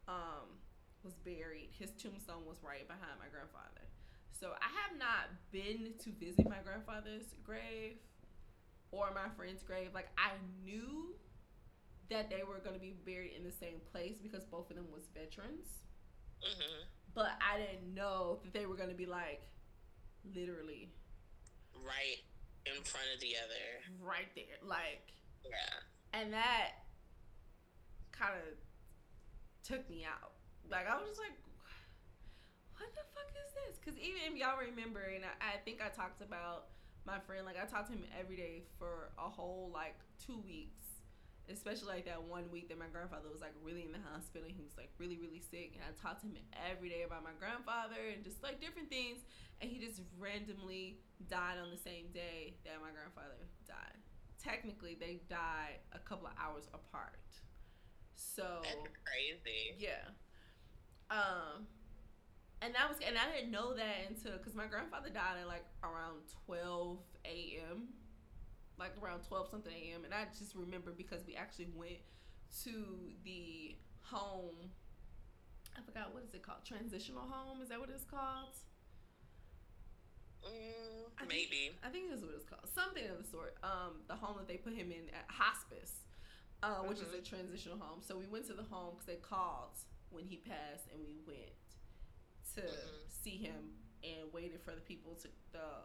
Um, 0.07 0.63
was 1.05 1.13
buried. 1.22 1.70
His 1.78 1.93
tombstone 2.01 2.43
was 2.49 2.57
right 2.66 2.88
behind 2.89 3.22
my 3.22 3.30
grandfather. 3.30 3.84
So 4.39 4.51
I 4.59 4.69
have 4.83 4.99
not 4.99 5.31
been 5.51 5.93
to 6.03 6.09
visit 6.19 6.47
my 6.49 6.57
grandfather's 6.63 7.33
grave 7.43 7.97
or 8.91 9.07
my 9.13 9.29
friend's 9.38 9.63
grave. 9.63 9.89
Like 9.93 10.09
I 10.17 10.31
knew 10.63 11.15
that 12.09 12.29
they 12.29 12.43
were 12.47 12.59
going 12.59 12.75
to 12.75 12.81
be 12.81 12.93
buried 13.05 13.31
in 13.38 13.43
the 13.43 13.51
same 13.51 13.79
place 13.91 14.15
because 14.21 14.43
both 14.43 14.69
of 14.69 14.75
them 14.75 14.88
was 14.93 15.03
veterans. 15.13 15.67
Mm-hmm. 16.43 16.83
But 17.13 17.31
I 17.41 17.57
didn't 17.57 17.93
know 17.95 18.39
that 18.43 18.53
they 18.53 18.65
were 18.65 18.75
going 18.75 18.89
to 18.89 18.95
be 18.95 19.05
like 19.05 19.41
literally 20.36 20.89
right 21.83 22.19
in 22.65 22.83
front 22.83 23.07
of 23.15 23.21
the 23.21 23.36
other. 23.39 23.65
right 24.03 24.27
there. 24.36 24.59
Like 24.67 25.13
Yeah. 25.43 26.19
and 26.19 26.33
that 26.33 26.83
kind 28.11 28.33
of 28.36 28.57
took 29.63 29.89
me 29.89 30.03
out. 30.05 30.31
Like 30.69 30.88
I 30.89 30.97
was 30.97 31.07
just 31.07 31.19
like, 31.19 31.31
what 32.77 32.89
the 32.91 32.99
fuck 32.99 32.99
is 32.99 33.05
this? 33.05 33.14
Because 33.86 33.99
even 34.01 34.17
if 34.25 34.33
y'all 34.33 34.57
remember, 34.57 35.01
and 35.13 35.21
I, 35.21 35.53
I 35.53 35.57
think 35.61 35.77
I 35.77 35.93
talked 35.93 36.21
about 36.25 36.73
my 37.05 37.19
friend, 37.19 37.45
like 37.45 37.53
I 37.61 37.69
talked 37.69 37.88
to 37.88 37.93
him 37.93 38.03
every 38.17 38.36
day 38.36 38.63
for 38.79 39.13
a 39.21 39.29
whole 39.29 39.69
like 39.71 39.93
two 40.17 40.41
weeks. 40.41 40.81
Especially 41.45 41.86
like 42.01 42.05
that 42.09 42.17
one 42.25 42.49
week 42.49 42.69
that 42.73 42.79
my 42.81 42.89
grandfather 42.89 43.29
was 43.29 43.39
like 43.39 43.53
really 43.61 43.86
in 43.86 43.93
the 43.93 44.01
hospital. 44.09 44.49
He 44.49 44.65
was 44.65 44.73
like 44.81 44.89
really, 44.97 45.21
really 45.21 45.38
sick, 45.38 45.77
and 45.77 45.86
I 45.86 45.93
talked 45.93 46.21
to 46.21 46.25
him 46.25 46.41
every 46.57 46.89
day 46.89 47.05
about 47.05 47.21
my 47.21 47.38
grandfather 47.38 48.01
and 48.09 48.23
just 48.25 48.41
like 48.41 48.57
different 48.57 48.89
things. 48.89 49.21
And 49.61 49.69
he 49.69 49.77
just 49.77 50.01
randomly 50.17 50.97
died 51.29 51.61
on 51.61 51.69
the 51.69 51.77
same 51.77 52.09
day 52.09 52.57
that 52.65 52.81
my 52.81 52.89
grandfather 52.89 53.38
died. 53.69 53.93
Technically, 54.41 54.97
they 54.99 55.21
died 55.29 55.86
a 55.93 55.99
couple 55.99 56.25
of 56.25 56.33
hours 56.41 56.65
apart. 56.73 57.21
So 58.15 58.65
That's 58.65 58.89
crazy. 59.05 59.77
yeah. 59.77 60.09
Um, 61.13 61.69
and 62.66 62.74
that 62.74 62.89
was, 62.89 62.97
and 63.05 63.16
I 63.18 63.30
didn't 63.36 63.51
know 63.51 63.74
that 63.76 64.09
until 64.09 64.34
because 64.38 64.55
my 64.55 64.66
grandfather 64.66 65.09
died 65.09 65.38
at 65.41 65.47
like 65.47 65.66
around 65.84 66.26
twelve 66.45 66.99
a.m. 67.24 67.89
Like 68.78 68.91
around 69.01 69.22
twelve 69.28 69.47
something 69.49 69.72
a.m. 69.72 70.03
And 70.03 70.13
I 70.13 70.26
just 70.38 70.55
remember 70.55 70.91
because 70.91 71.22
we 71.28 71.36
actually 71.36 71.70
went 71.76 72.01
to 72.63 72.74
the 73.24 73.76
home. 74.01 74.72
I 75.78 75.82
forgot 75.86 76.13
what 76.13 76.24
is 76.24 76.34
it 76.34 76.41
called? 76.43 76.66
Transitional 76.66 77.24
home? 77.30 77.61
Is 77.61 77.70
that 77.70 77.80
what 77.80 77.89
it's 77.89 78.05
called? 78.05 78.55
Mm, 80.43 81.09
I 81.18 81.26
think- 81.26 81.30
maybe. 81.30 81.76
I 81.84 81.89
think 81.89 82.09
that's 82.09 82.22
what 82.22 82.32
it's 82.36 82.45
called. 82.45 82.68
Something 82.74 83.05
of 83.09 83.18
the 83.24 83.28
sort. 83.30 83.55
Um, 83.63 84.01
the 84.07 84.16
home 84.16 84.38
that 84.38 84.47
they 84.47 84.57
put 84.57 84.74
him 84.74 84.91
in 84.91 85.09
at 85.13 85.26
hospice, 85.30 86.03
uh, 86.63 86.82
which 86.86 86.99
is 86.99 87.13
a 87.13 87.22
transitional 87.22 87.78
home. 87.78 87.99
So 88.01 88.18
we 88.18 88.28
went 88.28 88.45
to 88.47 88.53
the 88.53 88.63
home 88.63 88.93
because 88.95 89.05
they 89.07 89.16
called 89.22 89.78
when 90.09 90.26
he 90.26 90.38
passed, 90.38 90.88
and 90.93 91.01
we 91.07 91.18
went 91.26 91.51
to 92.56 92.62
Mhm. 92.62 93.10
see 93.10 93.38
him 93.38 93.76
and 94.03 94.32
waited 94.34 94.62
for 94.62 94.76
the 94.76 94.82
people 94.82 95.16
to 95.16 95.30
the 95.51 95.84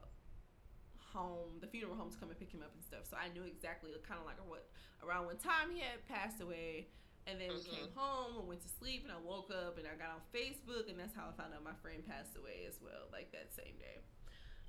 home, 0.99 1.59
the 1.61 1.67
funeral 1.67 1.97
home, 1.97 2.11
to 2.11 2.19
come 2.19 2.31
and 2.31 2.39
pick 2.39 2.51
him 2.51 2.63
up 2.63 2.73
and 2.75 2.85
stuff. 2.85 3.07
So 3.07 3.17
I 3.17 3.29
knew 3.29 3.43
exactly 3.43 3.91
kind 4.07 4.21
of 4.21 4.27
like 4.27 4.39
what 4.49 4.69
around 5.03 5.27
what 5.27 5.41
time 5.41 5.71
he 5.71 5.81
had 5.81 6.07
passed 6.07 6.41
away. 6.41 6.89
And 7.27 7.41
then 7.41 7.51
we 7.51 7.61
Mhm. 7.61 7.71
came 7.71 7.93
home 7.93 8.39
and 8.39 8.49
went 8.49 8.63
to 8.63 8.69
sleep, 8.69 9.03
and 9.03 9.13
I 9.13 9.19
woke 9.19 9.51
up 9.51 9.77
and 9.77 9.87
I 9.87 9.95
got 9.95 10.11
on 10.11 10.23
Facebook, 10.33 10.89
and 10.89 10.99
that's 10.99 11.15
how 11.15 11.29
I 11.29 11.33
found 11.33 11.53
out 11.55 11.63
my 11.63 11.75
friend 11.75 12.05
passed 12.07 12.37
away 12.37 12.65
as 12.67 12.81
well, 12.81 13.09
like 13.13 13.31
that 13.33 13.53
same 13.53 13.77
day. 13.79 14.01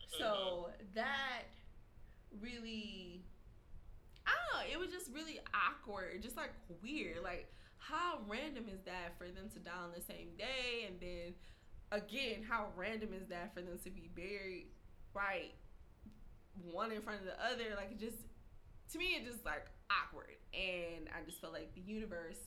So 0.08 0.74
that 0.94 1.44
really, 2.40 3.24
I 4.26 4.32
don't 4.36 4.54
know. 4.54 4.72
It 4.72 4.78
was 4.78 4.92
just 4.92 5.10
really 5.12 5.40
awkward, 5.54 6.22
just 6.22 6.36
like 6.36 6.52
weird. 6.82 7.24
Like, 7.24 7.54
how 7.78 8.22
random 8.28 8.68
is 8.68 8.82
that 8.84 9.18
for 9.18 9.30
them 9.32 9.50
to 9.52 9.60
die 9.60 9.72
on 9.72 9.92
the 9.94 10.02
same 10.02 10.36
day? 10.36 10.86
And 10.88 11.00
then 11.00 11.36
again, 11.92 12.44
how 12.48 12.68
random 12.76 13.10
is 13.14 13.28
that 13.30 13.54
for 13.54 13.62
them 13.62 13.78
to 13.84 13.90
be 13.90 14.10
buried 14.16 14.68
right 15.14 15.54
one 16.72 16.92
in 16.92 17.02
front 17.02 17.20
of 17.20 17.26
the 17.26 17.38
other? 17.44 17.76
Like, 17.76 17.92
it 17.92 18.00
just, 18.00 18.18
to 18.92 18.98
me, 18.98 19.16
it 19.16 19.26
just 19.26 19.46
like 19.46 19.68
awkward. 19.92 20.40
And 20.54 21.10
I 21.12 21.24
just 21.26 21.42
felt 21.42 21.54
like 21.54 21.74
the 21.76 21.82
universe 21.82 22.40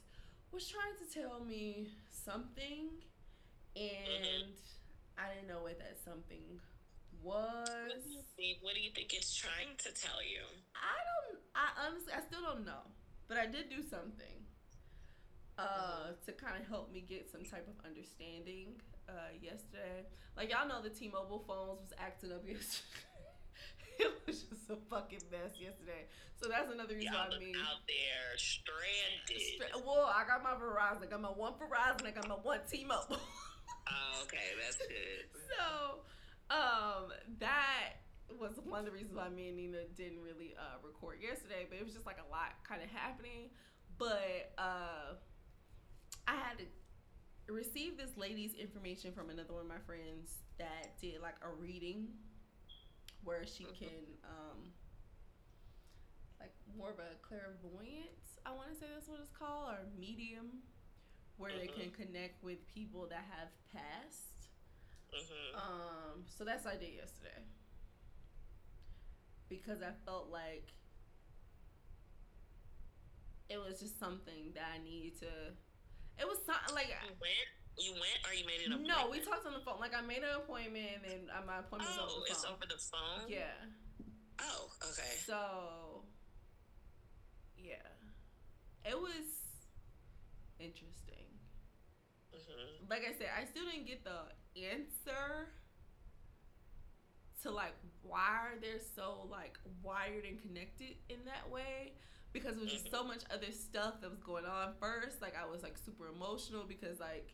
was 0.53 0.69
trying 0.69 0.97
to 0.99 1.07
tell 1.13 1.45
me 1.45 1.89
something. 2.11 2.89
And 3.77 4.55
I 5.19 5.35
didn't 5.35 5.49
know 5.49 5.63
what 5.63 5.79
that 5.79 5.99
something 6.05 6.61
was. 7.23 7.69
What 7.69 8.05
do, 8.05 8.11
you 8.11 8.23
think, 8.37 8.59
what 8.61 8.75
do 8.75 8.81
you 8.81 8.91
think 8.95 9.13
it's 9.13 9.35
trying 9.35 9.77
to 9.79 9.91
tell 9.93 10.23
you? 10.23 10.43
I 10.75 10.99
don't. 11.05 11.41
I 11.55 11.87
honestly, 11.87 12.13
I 12.13 12.21
still 12.27 12.43
don't 12.43 12.67
know, 12.67 12.83
but 13.29 13.39
I 13.39 13.47
did 13.47 13.71
do 13.71 13.83
something 13.83 14.43
uh, 15.59 16.19
to 16.27 16.33
kind 16.33 16.61
of 16.61 16.67
help 16.69 16.93
me 16.93 17.05
get 17.07 17.31
some 17.31 17.45
type 17.45 17.67
of 17.69 17.79
understanding 17.87 18.75
uh, 19.09 19.33
yesterday. 19.41 20.07
Like 20.37 20.51
y'all 20.51 20.67
know, 20.69 20.83
the 20.83 20.91
T-Mobile 20.91 21.45
phones 21.47 21.81
was 21.81 21.93
acting 21.99 22.33
up 22.33 22.43
yesterday. 22.47 23.03
it 23.99 24.11
was 24.27 24.43
just 24.43 24.69
a 24.71 24.77
fucking 24.91 25.23
mess 25.31 25.55
yesterday. 25.61 26.07
So 26.41 26.49
that's 26.49 26.73
another 26.73 26.95
reason 26.95 27.13
Y'all 27.13 27.31
why 27.31 27.39
me. 27.39 27.53
out 27.55 27.83
there 27.87 28.35
stranded. 28.37 29.71
Stra- 29.71 29.81
Well, 29.87 30.11
I 30.11 30.27
got 30.27 30.43
my 30.43 30.55
Verizon. 30.59 31.03
I 31.05 31.07
got 31.07 31.21
my 31.21 31.29
one 31.29 31.53
Verizon. 31.55 32.07
I 32.07 32.11
got 32.11 32.29
my 32.29 32.35
one 32.43 32.61
T-Mobile. 32.71 33.19
Oh, 33.87 34.23
okay, 34.25 34.57
that's 34.65 34.77
good. 34.79 35.29
so 35.45 36.01
um 36.49 37.13
that 37.39 38.01
was 38.41 38.57
one 38.65 38.81
of 38.81 38.87
the 38.87 38.91
reasons 38.91 39.15
why 39.15 39.29
me 39.29 39.49
and 39.49 39.59
Nina 39.59 39.85
didn't 39.95 40.23
really 40.23 40.55
uh 40.59 40.81
record 40.83 41.19
yesterday, 41.21 41.67
but 41.69 41.77
it 41.77 41.85
was 41.85 41.93
just 41.93 42.07
like 42.07 42.17
a 42.17 42.31
lot 42.33 42.57
kind 42.67 42.83
of 42.83 42.89
happening. 42.89 43.51
But 43.99 44.53
uh 44.57 45.21
I 46.27 46.33
had 46.33 46.57
to 46.59 46.65
receive 47.49 47.97
this 47.97 48.17
lady's 48.17 48.55
information 48.55 49.13
from 49.13 49.31
another 49.31 49.53
one 49.53 49.63
of 49.63 49.69
my 49.69 49.79
friends 49.87 50.43
that 50.59 50.99
did 51.01 51.21
like 51.21 51.37
a 51.43 51.49
reading 51.61 52.09
where 53.23 53.47
she 53.47 53.65
Mhm. 53.65 53.79
can 53.79 54.19
um 54.25 54.73
like 56.41 56.53
more 56.77 56.91
of 56.91 56.99
a 56.99 57.15
clairvoyant, 57.23 58.11
I 58.45 58.53
want 58.53 58.69
to 58.71 58.75
say 58.75 58.87
that's 58.93 59.09
what 59.09 59.21
it's 59.21 59.31
called, 59.31 59.71
or 59.73 59.87
medium, 59.99 60.63
where 61.39 61.53
they 61.57 61.67
can 61.67 61.91
connect 61.91 62.43
with 62.43 62.67
people 62.69 63.07
that 63.09 63.25
have 63.31 63.49
passed. 63.73 64.49
hmm 65.11 65.57
Um, 65.57 66.27
so 66.29 66.45
that's 66.45 66.65
what 66.65 66.75
I 66.75 66.77
did 66.77 66.95
yesterday. 66.95 67.43
Because 69.49 69.81
I 69.83 69.93
felt 70.05 70.29
like 70.31 70.75
it 73.49 73.59
was 73.59 73.79
just 73.81 73.99
something 73.99 74.53
that 74.55 74.65
I 74.75 74.79
needed 74.79 75.19
to. 75.21 75.57
It 76.19 76.27
was 76.27 76.39
something 76.47 76.75
like 76.75 76.89
You 76.89 77.15
went? 77.21 77.49
You 77.77 77.93
went 77.99 78.19
or 78.27 78.33
you 78.35 78.47
made 78.47 78.63
an 78.67 78.73
appointment? 78.73 78.99
no, 79.03 79.11
we 79.11 79.19
talked 79.19 79.47
on 79.47 79.53
the 79.55 79.61
phone. 79.61 79.81
Like 79.81 79.95
I 79.95 80.01
made 80.01 80.23
an 80.23 80.37
appointment 80.39 81.03
and 81.11 81.27
uh, 81.31 81.43
my 81.47 81.59
appointment 81.59 81.91
was 81.91 81.99
Oh, 81.99 82.23
over 82.23 82.27
the 82.27 82.31
phone. 82.31 82.31
it's 82.31 82.45
over 82.47 82.67
the 82.71 82.81
phone? 82.81 83.25
Yeah. 83.27 83.59
Oh, 84.41 84.71
okay. 84.91 85.15
So, 85.27 86.05
yeah, 87.59 87.87
it 88.85 88.99
was 88.99 89.27
interesting. 90.59 91.27
hmm 92.33 92.87
Like 92.91 93.03
I 93.09 93.13
said, 93.17 93.29
I 93.37 93.45
still 93.45 93.65
didn't 93.65 93.87
get 93.87 94.05
the 94.05 94.31
answer 94.59 95.51
to 97.43 97.51
like 97.51 97.75
why 98.03 98.55
they're 98.61 98.81
so 98.97 99.27
like 99.31 99.59
wired 99.83 100.25
and 100.25 100.41
connected 100.41 100.97
in 101.09 101.19
that 101.27 101.51
way 101.51 101.93
because 102.35 102.57
it 102.57 102.61
was 102.61 102.73
just 102.73 102.91
so 102.91 103.05
much 103.05 103.21
other 103.33 103.51
stuff 103.53 104.03
that 104.03 104.11
was 104.11 104.21
going 104.21 104.45
on. 104.45 104.75
First 104.81 105.23
like 105.23 105.35
i 105.41 105.51
was 105.51 105.63
like 105.63 105.79
super 105.79 106.09
emotional 106.09 106.65
because 106.69 107.01
like 107.01 107.33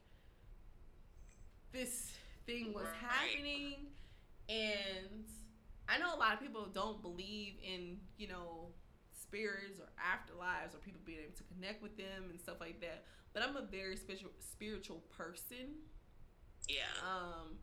this 1.72 2.12
thing 2.47 2.72
was 2.72 2.86
happening. 3.01 3.89
And 4.48 5.24
i 5.89 5.98
know 5.98 6.14
a 6.14 6.18
lot 6.18 6.35
of 6.35 6.40
people 6.40 6.66
don't 6.72 7.02
believe 7.02 7.55
in 7.64 7.97
you 8.18 8.28
know 8.28 8.68
spirits 9.12 9.81
or 9.81 9.86
afterlives 9.98 10.74
or 10.74 10.78
people 10.78 11.01
being 11.05 11.20
able 11.24 11.36
to 11.36 11.44
connect 11.55 11.82
with 11.82 11.97
them 11.97 12.31
and 12.31 12.40
stuff 12.40 12.60
like 12.60 12.81
that. 12.81 13.05
But 13.32 13.43
i'm 13.43 13.56
a 13.56 13.62
very 13.62 13.97
spiritual 13.97 14.31
spiritual 14.39 15.02
person. 15.16 15.81
Yeah. 16.68 16.85
um 17.02 17.56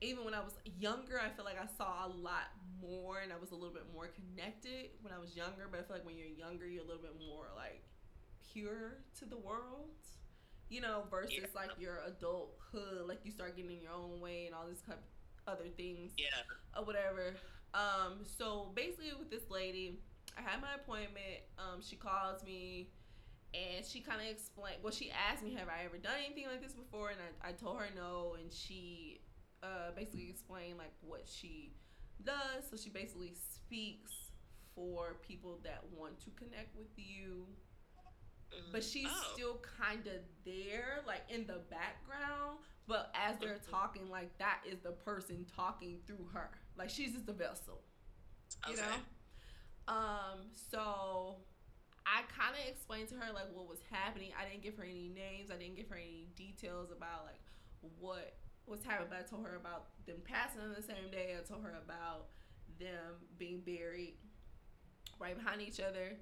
even 0.00 0.24
when 0.24 0.34
I 0.34 0.40
was 0.40 0.54
younger, 0.78 1.18
I 1.18 1.30
feel 1.34 1.44
like 1.44 1.58
I 1.58 1.66
saw 1.78 2.06
a 2.06 2.08
lot 2.08 2.50
more 2.88 3.18
and 3.20 3.32
I 3.32 3.36
was 3.36 3.50
a 3.50 3.54
little 3.54 3.72
bit 3.74 3.84
more 3.92 4.08
connected 4.08 4.90
when 5.02 5.12
I 5.12 5.18
was 5.18 5.34
younger. 5.36 5.66
But 5.70 5.80
I 5.80 5.82
feel 5.84 5.96
like 5.96 6.06
when 6.06 6.16
you're 6.16 6.26
younger, 6.28 6.66
you're 6.66 6.82
a 6.84 6.86
little 6.86 7.02
bit 7.02 7.16
more 7.28 7.46
like 7.56 7.82
pure 8.52 8.98
to 9.18 9.24
the 9.24 9.36
world, 9.36 9.90
you 10.68 10.80
know, 10.80 11.04
versus 11.10 11.34
Yeah. 11.40 11.46
like 11.54 11.70
your 11.78 11.98
adulthood, 12.06 13.06
like 13.06 13.20
you 13.24 13.30
start 13.32 13.56
getting 13.56 13.72
in 13.72 13.82
your 13.82 13.92
own 13.92 14.20
way 14.20 14.46
and 14.46 14.54
all 14.54 14.66
this 14.68 14.80
type, 14.82 15.02
other 15.46 15.68
things. 15.76 16.12
Yeah. 16.16 16.26
Or 16.78 16.84
whatever. 16.84 17.34
Um, 17.74 18.24
so 18.38 18.70
basically 18.74 19.12
with 19.18 19.30
this 19.30 19.50
lady, 19.50 19.98
I 20.38 20.42
had 20.42 20.60
my 20.60 20.74
appointment. 20.74 21.42
Um, 21.58 21.80
she 21.82 21.96
calls 21.96 22.42
me 22.44 22.90
and 23.52 23.84
she 23.86 24.00
kind 24.00 24.20
of 24.20 24.26
explained 24.26 24.78
well 24.82 24.92
she 24.92 25.12
asked 25.12 25.44
me 25.44 25.54
have 25.54 25.68
i 25.68 25.84
ever 25.84 25.96
done 25.96 26.16
anything 26.26 26.44
like 26.50 26.60
this 26.60 26.72
before 26.72 27.10
and 27.10 27.18
i, 27.40 27.50
I 27.50 27.52
told 27.52 27.78
her 27.78 27.86
no 27.94 28.34
and 28.40 28.52
she 28.52 29.20
uh, 29.62 29.92
basically 29.94 30.28
explained 30.28 30.76
like 30.76 30.90
what 31.02 31.22
she 31.24 31.70
does. 32.22 32.68
So 32.70 32.76
she 32.76 32.90
basically 32.90 33.34
speaks 33.34 34.12
for 34.74 35.16
people 35.26 35.60
that 35.64 35.84
want 35.96 36.20
to 36.20 36.30
connect 36.30 36.76
with 36.76 36.88
you. 36.96 37.46
But 38.72 38.84
she's 38.84 39.08
Oh. 39.08 39.32
still 39.34 39.60
kind 39.78 40.06
of 40.06 40.20
there 40.44 41.00
like 41.06 41.22
in 41.28 41.46
the 41.46 41.60
background. 41.70 42.58
But 42.86 43.12
as 43.14 43.36
they're 43.38 43.58
talking 43.70 44.08
like 44.10 44.36
that 44.38 44.60
is 44.70 44.78
the 44.80 44.92
person 44.92 45.46
talking 45.56 45.98
through 46.06 46.28
her. 46.32 46.50
Like 46.76 46.90
she's 46.90 47.12
just 47.12 47.28
a 47.28 47.32
vessel 47.32 47.82
you 48.68 48.74
Okay. 48.74 48.82
know? 48.82 49.92
Um 49.94 50.38
so 50.70 51.36
i 52.06 52.20
kind 52.28 52.54
of 52.54 52.68
explained 52.68 53.08
to 53.08 53.14
her 53.16 53.32
like 53.32 53.46
what 53.54 53.68
was 53.68 53.80
happening. 53.90 54.30
I 54.38 54.48
didn't 54.48 54.62
give 54.62 54.76
her 54.76 54.84
any 54.84 55.08
names. 55.08 55.50
I 55.50 55.56
didn't 55.56 55.76
give 55.76 55.88
her 55.88 55.96
any 55.96 56.28
details 56.36 56.90
about 56.90 57.24
like 57.26 57.40
what 57.98 58.34
was 58.66 58.82
happening 58.84 59.08
but 59.10 59.18
i 59.18 59.22
told 59.22 59.44
her 59.46 59.56
about 59.56 59.86
them 60.06 60.16
passing 60.24 60.60
on 60.60 60.72
the 60.74 60.82
same 60.82 61.10
day 61.10 61.34
i 61.38 61.42
told 61.46 61.62
her 61.62 61.74
about 61.84 62.26
them 62.78 63.14
being 63.38 63.60
buried 63.60 64.14
right 65.20 65.36
behind 65.36 65.60
each 65.62 65.80
other 65.80 66.12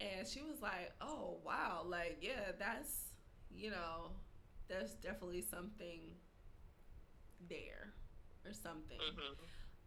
and 0.00 0.26
she 0.26 0.42
was 0.42 0.60
like 0.62 0.92
oh 1.00 1.38
wow 1.44 1.82
like 1.86 2.18
yeah 2.20 2.52
that's 2.58 3.12
you 3.54 3.70
know 3.70 4.10
there's 4.68 4.92
definitely 4.94 5.42
something 5.42 6.00
there 7.48 7.92
or 8.44 8.52
something 8.52 8.98
Mhm. 8.98 9.36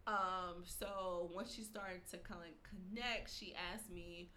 um, 0.06 0.64
so 0.64 1.30
once 1.32 1.52
she 1.54 1.62
started 1.62 2.06
to 2.10 2.18
kind 2.18 2.40
of 2.42 2.62
connect, 2.62 3.30
she 3.32 3.54
asked 3.54 3.90
me 3.90 4.30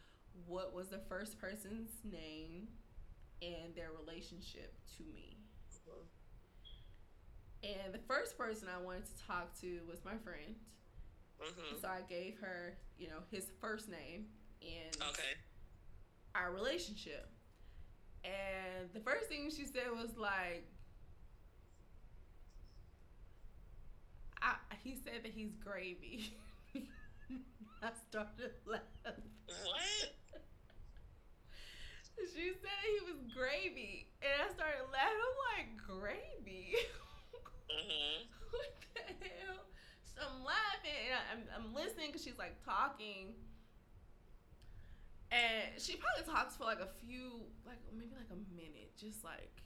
what 0.45 0.73
was 0.73 0.89
the 0.89 0.99
first 0.99 1.39
person's 1.39 1.91
name 2.03 2.67
and 3.41 3.73
their 3.75 3.91
relationship 3.91 4.75
to 4.97 5.03
me. 5.13 5.32
And 7.63 7.93
the 7.93 7.99
first 8.07 8.37
person 8.37 8.67
I 8.67 8.81
wanted 8.81 9.05
to 9.05 9.25
talk 9.25 9.57
to 9.61 9.79
was 9.89 10.03
my 10.03 10.17
friend. 10.17 10.55
Mhm. 11.39 11.81
So 11.81 11.87
I 11.87 12.01
gave 12.01 12.37
her, 12.39 12.77
you 12.97 13.07
know, 13.07 13.23
his 13.31 13.49
first 13.61 13.87
name 13.89 14.27
and 14.61 15.01
Okay. 15.01 15.35
our 16.35 16.51
relationship. 16.51 17.29
And 18.23 18.91
the 18.93 18.99
first 18.99 19.27
thing 19.27 19.49
she 19.49 19.65
said 19.65 19.91
was 19.91 20.17
like, 20.17 20.67
I, 24.41 24.55
he 24.83 24.95
said 24.95 25.23
that 25.23 25.31
he's 25.31 25.55
gravy. 25.55 26.33
I 27.81 27.91
started 28.09 28.51
laughing. 28.65 29.23
What? 29.47 30.15
She 32.17 32.51
said 32.53 32.83
he 32.83 33.11
was 33.11 33.19
gravy, 33.33 34.07
and 34.21 34.31
I 34.49 34.53
started 34.53 34.83
laughing. 34.91 35.19
I'm 35.19 35.37
like, 35.57 35.77
gravy? 35.87 36.75
Mhm. 37.73 38.27
what 38.51 38.71
the 38.95 39.01
hell? 39.25 39.65
So 40.05 40.21
I'm 40.21 40.43
laughing, 40.43 41.09
I'm, 41.31 41.43
I'm 41.55 41.73
listening 41.73 42.07
because 42.07 42.23
she's 42.23 42.37
like 42.37 42.63
talking. 42.63 43.33
And 45.31 45.81
she 45.81 45.95
probably 45.97 46.31
talks 46.31 46.55
for 46.55 46.63
like 46.65 46.79
a 46.79 46.89
few, 47.05 47.41
like 47.65 47.79
maybe 47.91 48.11
like 48.15 48.29
a 48.31 48.55
minute, 48.55 48.95
just 48.97 49.23
like 49.23 49.61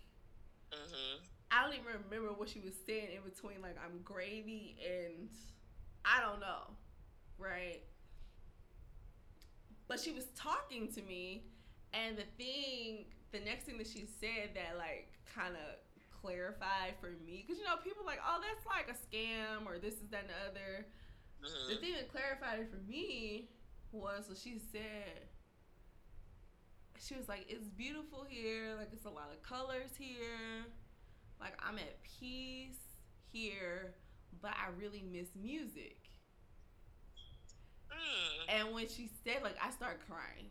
Mhm. 0.73 1.21
I 1.51 1.63
don't 1.63 1.73
even 1.75 1.87
remember 2.05 2.33
what 2.33 2.49
she 2.49 2.59
was 2.59 2.75
saying 2.85 3.09
in 3.15 3.23
between. 3.23 3.61
Like 3.61 3.77
I'm 3.83 4.01
gravy 4.03 4.77
and 4.85 5.29
I 6.05 6.21
don't 6.21 6.39
know, 6.41 6.75
right? 7.39 7.81
But 9.87 9.99
she 9.99 10.11
was 10.11 10.25
talking 10.35 10.91
to 10.93 11.01
me, 11.01 11.43
and 11.93 12.17
the 12.17 12.23
thing, 12.37 13.05
the 13.31 13.39
next 13.39 13.65
thing 13.65 13.77
that 13.77 13.87
she 13.87 14.05
said 14.19 14.51
that 14.55 14.77
like 14.77 15.13
kind 15.33 15.55
of 15.55 15.75
clarified 16.27 16.93
for 16.99 17.11
me, 17.25 17.43
because 17.45 17.57
you 17.57 17.63
know 17.63 17.77
people 17.83 18.03
like, 18.05 18.19
oh, 18.27 18.39
that's 18.43 18.65
like 18.67 18.89
a 18.91 18.97
scam 18.99 19.65
or 19.65 19.79
this 19.79 19.95
is 19.95 20.09
that 20.11 20.21
and 20.21 20.29
the 20.29 20.49
other. 20.51 20.85
The 21.41 21.75
Mhm. 21.75 21.79
thing 21.79 21.93
that 21.93 22.09
clarified 22.11 22.59
it 22.59 22.69
for 22.69 22.77
me 22.77 23.49
was 23.91 24.27
what 24.27 24.37
she 24.37 24.59
said. 24.59 25.29
She 26.99 27.15
was 27.15 27.29
like, 27.29 27.45
"It's 27.47 27.67
beautiful 27.69 28.25
here. 28.27 28.75
Like 28.75 28.89
it's 28.91 29.05
a 29.05 29.09
lot 29.09 29.31
of 29.31 29.41
colors 29.43 29.91
here. 29.97 30.65
Like 31.39 31.53
I'm 31.63 31.77
at 31.77 32.01
peace 32.03 32.81
here, 33.31 33.95
but 34.41 34.51
I 34.57 34.69
really 34.77 35.03
miss 35.03 35.29
music." 35.35 36.09
Mm. 37.91 38.45
And 38.49 38.73
when 38.73 38.87
she 38.89 39.09
said, 39.23 39.43
like, 39.43 39.55
I 39.63 39.69
start 39.71 40.01
crying 40.07 40.49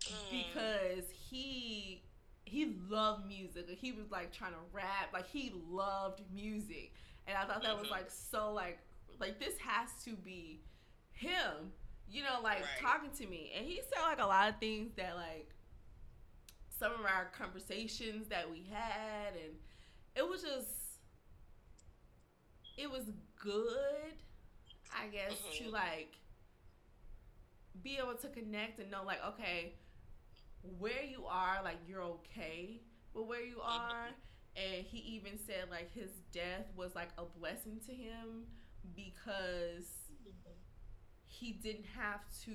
Mm. 0.00 0.30
because 0.30 1.10
he 1.10 2.02
he 2.50 2.74
loved 2.88 3.26
music. 3.26 3.68
He 3.70 3.92
was 3.92 4.10
like 4.10 4.32
trying 4.32 4.52
to 4.52 4.58
rap. 4.72 5.12
Like 5.12 5.26
he 5.28 5.52
loved 5.70 6.20
music, 6.32 6.92
and 7.26 7.36
I 7.38 7.44
thought 7.46 7.62
that 7.62 7.78
was 7.78 7.88
Mhm. 7.88 7.92
like 7.92 8.10
so 8.10 8.52
like 8.52 8.78
like 9.18 9.38
this 9.38 9.56
has 9.58 9.90
to 10.04 10.16
be 10.16 10.60
him. 11.12 11.72
You 12.08 12.24
know, 12.24 12.40
like 12.42 12.60
Right. 12.62 12.78
talking 12.80 13.10
to 13.12 13.26
me, 13.26 13.52
and 13.54 13.64
he 13.66 13.80
said 13.82 14.02
like 14.02 14.18
a 14.18 14.26
lot 14.26 14.48
of 14.48 14.58
things 14.58 14.92
that 14.96 15.14
like 15.16 15.54
some 16.68 16.92
of 16.92 17.04
our 17.06 17.26
conversations 17.26 18.28
that 18.28 18.50
we 18.50 18.64
had, 18.64 19.34
and 19.36 19.58
it 20.16 20.28
was 20.28 20.42
just 20.42 20.68
it 22.76 22.90
was 22.90 23.04
good, 23.36 24.14
I 24.92 25.06
guess, 25.08 25.38
to 25.58 25.64
Mhm. 25.64 25.72
like 25.72 26.16
be 27.82 27.98
able 27.98 28.14
to 28.16 28.28
connect 28.28 28.78
and 28.80 28.90
know 28.90 29.04
like 29.04 29.22
okay 29.24 29.74
where 30.78 31.02
you 31.04 31.24
are 31.26 31.58
like 31.64 31.78
you're 31.86 32.02
okay 32.02 32.80
with 33.14 33.26
where 33.26 33.42
you 33.42 33.60
are 33.60 34.08
and 34.56 34.84
he 34.84 34.98
even 34.98 35.38
said 35.38 35.64
like 35.70 35.92
his 35.94 36.10
death 36.32 36.66
was 36.76 36.94
like 36.94 37.10
a 37.18 37.24
blessing 37.38 37.80
to 37.86 37.92
him 37.92 38.44
because 38.94 39.86
he 41.26 41.52
didn't 41.52 41.86
have 41.96 42.20
to 42.44 42.52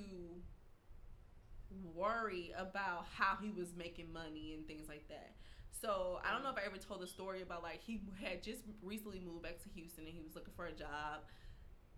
worry 1.94 2.52
about 2.56 3.06
how 3.16 3.36
he 3.42 3.50
was 3.50 3.74
making 3.76 4.12
money 4.12 4.54
and 4.54 4.66
things 4.66 4.88
like 4.88 5.08
that. 5.08 5.34
So 5.70 6.20
I 6.24 6.32
don't 6.32 6.42
know 6.42 6.50
if 6.50 6.56
I 6.56 6.66
ever 6.66 6.78
told 6.78 7.00
the 7.00 7.06
story 7.06 7.42
about 7.42 7.62
like 7.62 7.80
he 7.82 8.00
had 8.22 8.42
just 8.42 8.62
recently 8.82 9.20
moved 9.20 9.42
back 9.42 9.62
to 9.62 9.68
Houston 9.74 10.04
and 10.04 10.14
he 10.14 10.22
was 10.22 10.34
looking 10.34 10.54
for 10.56 10.66
a 10.66 10.72
job. 10.72 11.26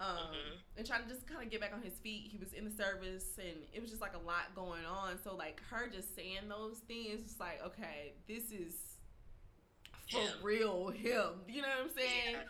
Um, 0.00 0.16
Mhm. 0.32 0.58
and 0.76 0.86
trying 0.86 1.02
to 1.02 1.08
just 1.08 1.26
kind 1.26 1.42
of 1.42 1.50
get 1.50 1.60
back 1.60 1.72
on 1.74 1.82
his 1.82 1.98
feet. 1.98 2.30
He 2.30 2.38
was 2.38 2.52
in 2.52 2.64
the 2.64 2.70
service 2.70 3.36
and 3.38 3.66
it 3.72 3.80
was 3.80 3.90
just 3.90 4.00
like 4.00 4.14
a 4.14 4.18
lot 4.18 4.54
going 4.54 4.84
on. 4.84 5.18
So 5.22 5.34
like 5.34 5.60
her 5.70 5.88
just 5.88 6.14
saying 6.14 6.48
those 6.48 6.78
things, 6.80 7.20
it's 7.24 7.40
like, 7.40 7.60
okay, 7.64 8.14
this 8.28 8.52
is 8.52 8.74
for 10.10 10.18
Him. 10.20 10.42
real 10.42 10.88
him. 10.90 11.42
You 11.48 11.62
know 11.62 11.68
what 11.68 11.78
I'm 11.80 11.90
saying? 11.90 12.32
Yeah. 12.32 12.42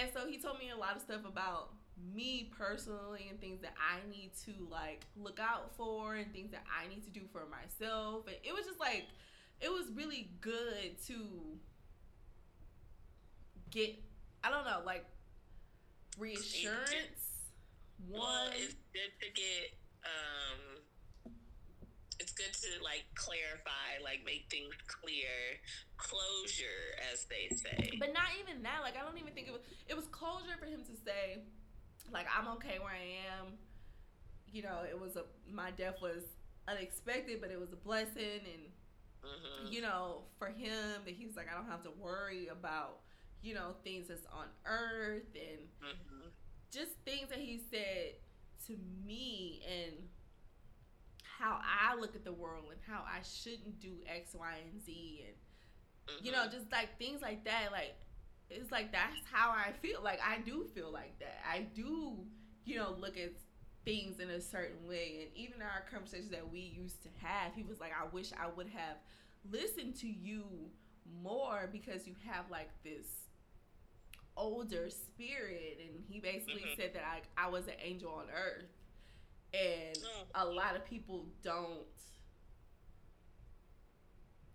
And 0.00 0.10
so 0.12 0.26
he 0.26 0.38
told 0.38 0.58
me 0.58 0.70
a 0.70 0.76
lot 0.76 0.96
of 0.96 1.02
stuff 1.02 1.24
about 1.26 1.74
me 2.14 2.44
personally 2.56 3.26
and 3.30 3.38
things 3.40 3.60
that 3.60 3.74
I 3.78 4.00
need 4.10 4.32
to 4.44 4.52
like 4.70 5.04
look 5.16 5.38
out 5.38 5.74
for 5.76 6.14
and 6.16 6.32
things 6.32 6.50
that 6.52 6.64
I 6.70 6.86
need 6.88 7.04
to 7.04 7.10
do 7.10 7.26
for 7.30 7.44
myself. 7.46 8.26
And 8.26 8.36
it 8.42 8.54
was 8.54 8.64
just 8.66 8.80
like 8.80 9.06
it 9.60 9.70
was 9.70 9.90
really 9.92 10.30
good 10.40 10.96
to 11.06 11.58
get 13.70 13.96
I 14.42 14.50
don't 14.50 14.64
know, 14.64 14.80
like 14.84 15.04
reassurance. 16.16 17.44
Well, 18.08 18.20
One 18.22 18.52
it's 18.54 18.74
good 18.92 19.12
to 19.22 19.28
get 19.32 19.72
um 20.04 20.82
it's 22.18 22.32
good 22.32 22.52
to 22.52 22.82
like 22.82 23.04
clarify, 23.14 24.00
like 24.02 24.24
make 24.24 24.46
things 24.50 24.72
clear, 24.88 25.28
closure 25.96 26.96
as 27.12 27.26
they 27.28 27.54
say. 27.54 27.96
But 28.00 28.12
not 28.14 28.28
even 28.40 28.62
that. 28.62 28.80
Like 28.82 28.96
I 28.96 29.04
don't 29.04 29.18
even 29.18 29.34
think 29.34 29.48
it 29.48 29.52
was. 29.52 29.62
It 29.88 29.96
was 29.96 30.06
closure 30.06 30.56
for 30.58 30.66
him 30.66 30.80
to 30.80 30.96
say, 31.04 31.44
like 32.12 32.26
I'm 32.32 32.48
okay 32.56 32.78
where 32.78 32.92
I 32.92 33.36
am. 33.40 33.58
You 34.50 34.62
know, 34.62 34.80
it 34.88 34.98
was 34.98 35.16
a 35.16 35.24
my 35.50 35.70
death 35.72 36.00
was 36.00 36.22
unexpected, 36.68 37.40
but 37.40 37.50
it 37.50 37.60
was 37.60 37.72
a 37.72 37.76
blessing, 37.76 38.40
and 38.44 38.64
Mhm. 39.24 39.72
you 39.72 39.82
know, 39.82 40.22
for 40.38 40.48
him 40.48 41.02
that 41.04 41.14
he 41.14 41.26
was 41.26 41.36
like, 41.36 41.50
I 41.50 41.54
don't 41.54 41.68
have 41.68 41.82
to 41.82 41.90
worry 41.90 42.46
about 42.46 43.00
you 43.42 43.54
know 43.54 43.74
things 43.84 44.08
that's 44.08 44.26
on 44.26 44.46
earth 44.64 45.34
and 45.34 45.68
Mhm. 45.82 46.30
just 46.70 46.92
things 47.04 47.28
that 47.28 47.38
he 47.38 47.58
said 47.58 48.16
to 48.66 48.76
me 49.04 49.62
and 49.66 50.08
how 51.22 51.60
I 51.62 51.94
look 51.94 52.14
at 52.16 52.24
the 52.24 52.32
world 52.32 52.70
and 52.70 52.80
how 52.86 53.02
I 53.06 53.20
shouldn't 53.22 53.78
do 53.80 54.02
X, 54.06 54.34
Y, 54.34 54.58
and 54.58 54.82
Z 54.82 55.24
and 55.26 55.36
you 56.24 56.30
know, 56.32 56.46
Mhm. 56.46 56.52
just 56.52 56.70
like 56.72 56.96
things 56.98 57.20
like 57.20 57.44
that. 57.44 57.72
Like 57.72 57.94
it's 58.48 58.70
like 58.70 58.92
that's 58.92 59.26
how 59.30 59.50
I 59.50 59.72
feel. 59.72 60.00
Like 60.02 60.20
I 60.22 60.38
do 60.38 60.64
feel 60.64 60.90
like 60.90 61.18
that. 61.18 61.44
I 61.46 61.62
do, 61.62 62.24
you 62.64 62.76
know, 62.76 62.92
look 62.92 63.16
at 63.18 63.32
things 63.84 64.20
in 64.20 64.30
a 64.30 64.40
certain 64.40 64.86
way. 64.88 65.22
And 65.22 65.36
even 65.36 65.62
our 65.62 65.82
conversations 65.90 66.30
that 66.30 66.48
we 66.50 66.60
used 66.60 67.02
to 67.02 67.08
have, 67.18 67.54
he 67.54 67.62
was 67.64 67.80
like, 67.80 67.92
I 67.92 68.06
wish 68.06 68.32
I 68.32 68.46
would 68.48 68.68
have 68.68 68.96
listened 69.50 69.96
to 69.96 70.08
you 70.08 70.70
more 71.22 71.68
because 71.70 72.06
you 72.06 72.14
have 72.24 72.50
like 72.50 72.70
this 72.82 73.25
older 74.36 74.90
spirit, 74.90 75.78
and 75.80 76.04
he 76.08 76.20
basically 76.20 76.62
Mhm. 76.62 76.76
said 76.76 76.92
that 76.94 77.04
I 77.04 77.22
I 77.36 77.48
was 77.48 77.66
an 77.68 77.76
angel 77.80 78.12
on 78.12 78.30
earth, 78.30 78.68
and 79.52 79.96
Oh. 80.04 80.26
a 80.34 80.44
lot 80.44 80.76
of 80.76 80.84
people 80.84 81.26
don't. 81.42 81.86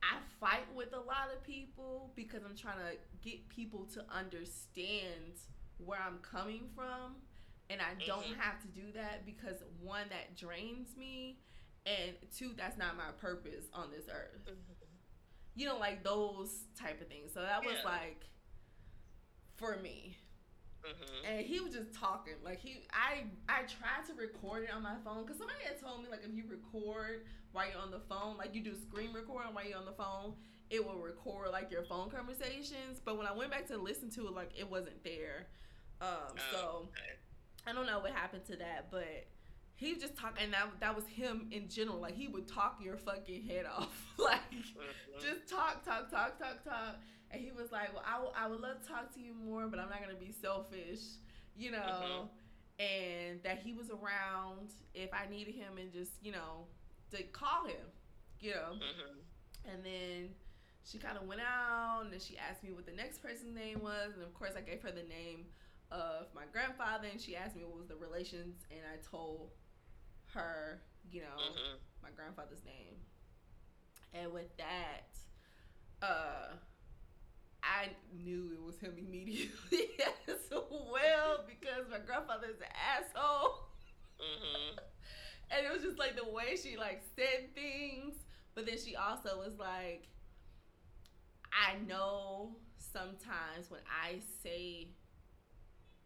I 0.04 0.20
fight 0.40 0.72
with 0.74 0.94
a 0.94 1.00
lot 1.00 1.32
of 1.32 1.44
people 1.44 2.12
because 2.16 2.44
I'm 2.44 2.56
trying 2.56 2.80
to 2.80 2.98
get 3.22 3.48
people 3.50 3.86
to 3.88 4.04
understand 4.10 5.40
where 5.78 6.00
I'm 6.02 6.20
coming 6.20 6.70
from. 6.76 7.22
And 7.70 7.82
I 7.82 7.94
don't 8.06 8.26
Mhm. 8.26 8.36
have 8.36 8.62
to 8.64 8.68
do 8.68 8.92
that 8.94 9.26
because 9.26 9.64
one, 9.80 10.10
that 10.10 10.36
drains 10.36 10.98
me, 10.98 11.40
and 11.86 12.18
two, 12.32 12.54
that's 12.54 12.76
not 12.78 12.98
my 12.98 13.12
purpose 13.14 13.70
on 13.72 13.92
this 13.92 14.10
earth. 14.10 14.46
You 15.56 15.68
know, 15.68 15.78
like 15.78 16.04
those 16.04 16.66
type 16.76 17.00
of 17.00 17.08
things. 17.08 17.32
So 17.34 17.42
that 17.42 17.64
was 17.64 17.82
like 17.86 18.26
for 19.62 19.78
me 19.78 20.18
Mhm. 20.84 21.26
and 21.26 21.46
he 21.46 21.60
was 21.60 21.74
just 21.76 21.94
talking 21.94 22.34
like 22.44 22.60
he 22.60 22.84
i 22.92 23.24
i 23.48 23.62
tried 23.64 24.04
to 24.08 24.14
record 24.16 24.64
it 24.64 24.74
on 24.74 24.82
my 24.82 24.96
phone 25.06 25.22
because 25.24 25.38
somebody 25.38 25.60
had 25.64 25.80
told 25.80 26.02
me 26.02 26.10
like 26.10 26.22
if 26.28 26.34
you 26.36 26.44
record 26.50 27.24
while 27.52 27.70
you're 27.70 27.80
on 27.80 27.92
the 27.92 28.00
phone 28.00 28.36
like 28.38 28.56
you 28.56 28.64
do 28.64 28.74
screen 28.76 29.14
recording 29.14 29.54
while 29.54 29.64
you're 29.68 29.78
on 29.78 29.86
the 29.86 29.92
phone 29.92 30.34
it 30.72 30.84
will 30.84 30.98
record 30.98 31.52
like 31.52 31.70
your 31.70 31.84
phone 31.84 32.10
conversations 32.10 33.00
but 33.06 33.16
when 33.16 33.28
i 33.28 33.32
went 33.32 33.52
back 33.52 33.68
to 33.68 33.78
listen 33.78 34.10
to 34.10 34.26
it 34.28 34.34
like 34.34 34.50
it 34.58 34.68
wasn't 34.70 35.04
there 35.04 35.46
um 36.02 36.08
Oh, 36.32 36.36
so 36.52 36.58
okay. 36.90 37.14
i 37.68 37.74
don't 37.74 37.86
know 37.86 38.00
what 38.00 38.12
happened 38.12 38.46
to 38.46 38.56
that 38.56 38.90
but 38.90 39.28
he 39.76 39.94
was 39.94 40.02
just 40.02 40.16
talking 40.18 40.44
and 40.46 40.54
that, 40.54 40.68
that 40.80 40.96
was 40.96 41.06
him 41.06 41.48
in 41.52 41.68
general 41.70 42.00
like 42.00 42.16
he 42.16 42.28
would 42.28 42.48
talk 42.48 42.80
your 42.84 42.98
fucking 42.98 43.44
head 43.44 43.68
off 43.68 43.94
like 44.18 44.42
Mhm. 44.52 45.22
just 45.22 45.48
talk, 45.48 45.86
talk, 45.86 46.10
talk, 46.10 46.40
talk, 46.40 46.64
talk. 46.64 46.96
And 47.32 47.42
he 47.42 47.52
was 47.52 47.72
like, 47.72 47.94
"Well, 47.94 48.04
I, 48.06 48.14
w- 48.14 48.34
I 48.36 48.48
would 48.48 48.60
love 48.60 48.82
to 48.82 48.88
talk 48.88 49.14
to 49.16 49.20
you 49.22 49.34
more, 49.34 49.68
but 49.68 49.80
I'm 49.80 49.90
not 49.90 50.02
gonna 50.02 50.16
be 50.20 50.32
selfish, 50.32 51.00
you 51.56 51.72
know." 51.72 52.30
And 52.80 53.42
that 53.44 53.60
he 53.60 53.74
was 53.74 53.90
around 53.92 54.72
if 54.94 55.14
I 55.14 55.28
needed 55.30 55.56
him, 55.56 55.78
and 55.78 55.92
just 55.92 56.12
you 56.22 56.32
know 56.32 56.68
to 57.12 57.24
call 57.24 57.66
him, 57.66 57.86
you 58.40 58.52
know. 58.52 58.74
Mhm. 58.74 59.18
And 59.66 59.84
then 59.86 60.36
she 60.84 60.98
kind 60.98 61.18
of 61.18 61.28
went 61.28 61.42
out, 61.42 62.06
and 62.12 62.22
she 62.22 62.38
asked 62.38 62.64
me 62.64 62.72
what 62.74 62.86
the 62.86 62.92
next 62.92 63.20
person's 63.22 63.56
name 63.56 63.82
was, 63.82 64.14
and 64.16 64.24
of 64.24 64.34
course 64.34 64.54
I 64.58 64.62
gave 64.62 64.82
her 64.82 64.92
the 64.92 65.04
name 65.04 65.46
of 65.92 66.34
my 66.34 66.46
grandfather, 66.52 67.08
and 67.08 67.22
she 67.22 67.36
asked 67.36 67.56
me 67.56 67.64
what 67.64 67.78
was 67.78 67.88
the 67.88 67.96
relations, 67.96 68.66
and 68.72 68.82
I 68.92 68.98
told 69.10 69.52
her, 70.34 70.82
you 71.12 71.22
know 71.22 71.38
Mhm. 71.38 71.80
my 72.02 72.10
grandfather's 72.12 72.64
name. 72.66 72.96
And 74.14 74.32
with 74.34 74.56
that, 74.58 75.16
uh 76.02 76.56
I 77.64 77.90
knew 78.16 78.52
it 78.54 78.62
was 78.64 78.78
him 78.80 78.96
immediately 78.98 79.90
as 80.28 80.36
well 80.52 81.46
because 81.48 81.90
my 81.90 82.00
grandfather's 82.00 82.60
an 82.60 82.74
asshole. 82.74 83.68
Mhm. 84.20 84.80
And 85.54 85.66
it 85.66 85.74
was 85.74 85.82
just 85.84 86.00
like 86.00 86.16
the 86.16 86.24
way 86.32 86.56
she 86.56 86.78
like 86.78 87.04
said 87.16 87.54
things, 87.54 88.16
but 88.56 88.66
then 88.66 88.78
she 88.78 88.96
also 88.96 89.38
was 89.38 89.58
like 89.60 90.08
I 91.52 91.76
know 91.88 92.56
sometimes 92.78 93.70
when 93.70 93.82
I 93.88 94.20
say 94.44 94.88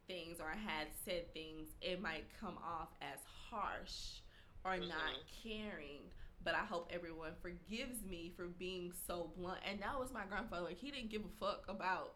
things 0.08 0.40
or 0.40 0.48
I 0.52 0.56
had 0.58 0.88
said 1.04 1.34
things, 1.34 1.70
it 1.82 2.02
might 2.02 2.26
come 2.40 2.58
off 2.64 2.90
as 3.02 3.20
harsh 3.50 4.22
or 4.64 4.78
not 4.78 5.14
caring. 5.44 6.02
But 6.46 6.56
I 6.56 6.64
hope 6.66 6.92
everyone 6.94 7.32
forgives 7.42 8.06
me 8.06 8.32
for 8.38 8.46
being 8.46 8.94
so 9.08 9.32
blunt. 9.38 9.60
And 9.70 9.82
that 9.82 10.00
was 10.00 10.14
my 10.14 10.26
grandfather. 10.30 10.64
Like 10.66 10.80
he 10.80 10.92
didn't 10.92 11.10
give 11.10 11.24
a 11.26 11.46
fuck 11.46 11.66
about 11.68 12.14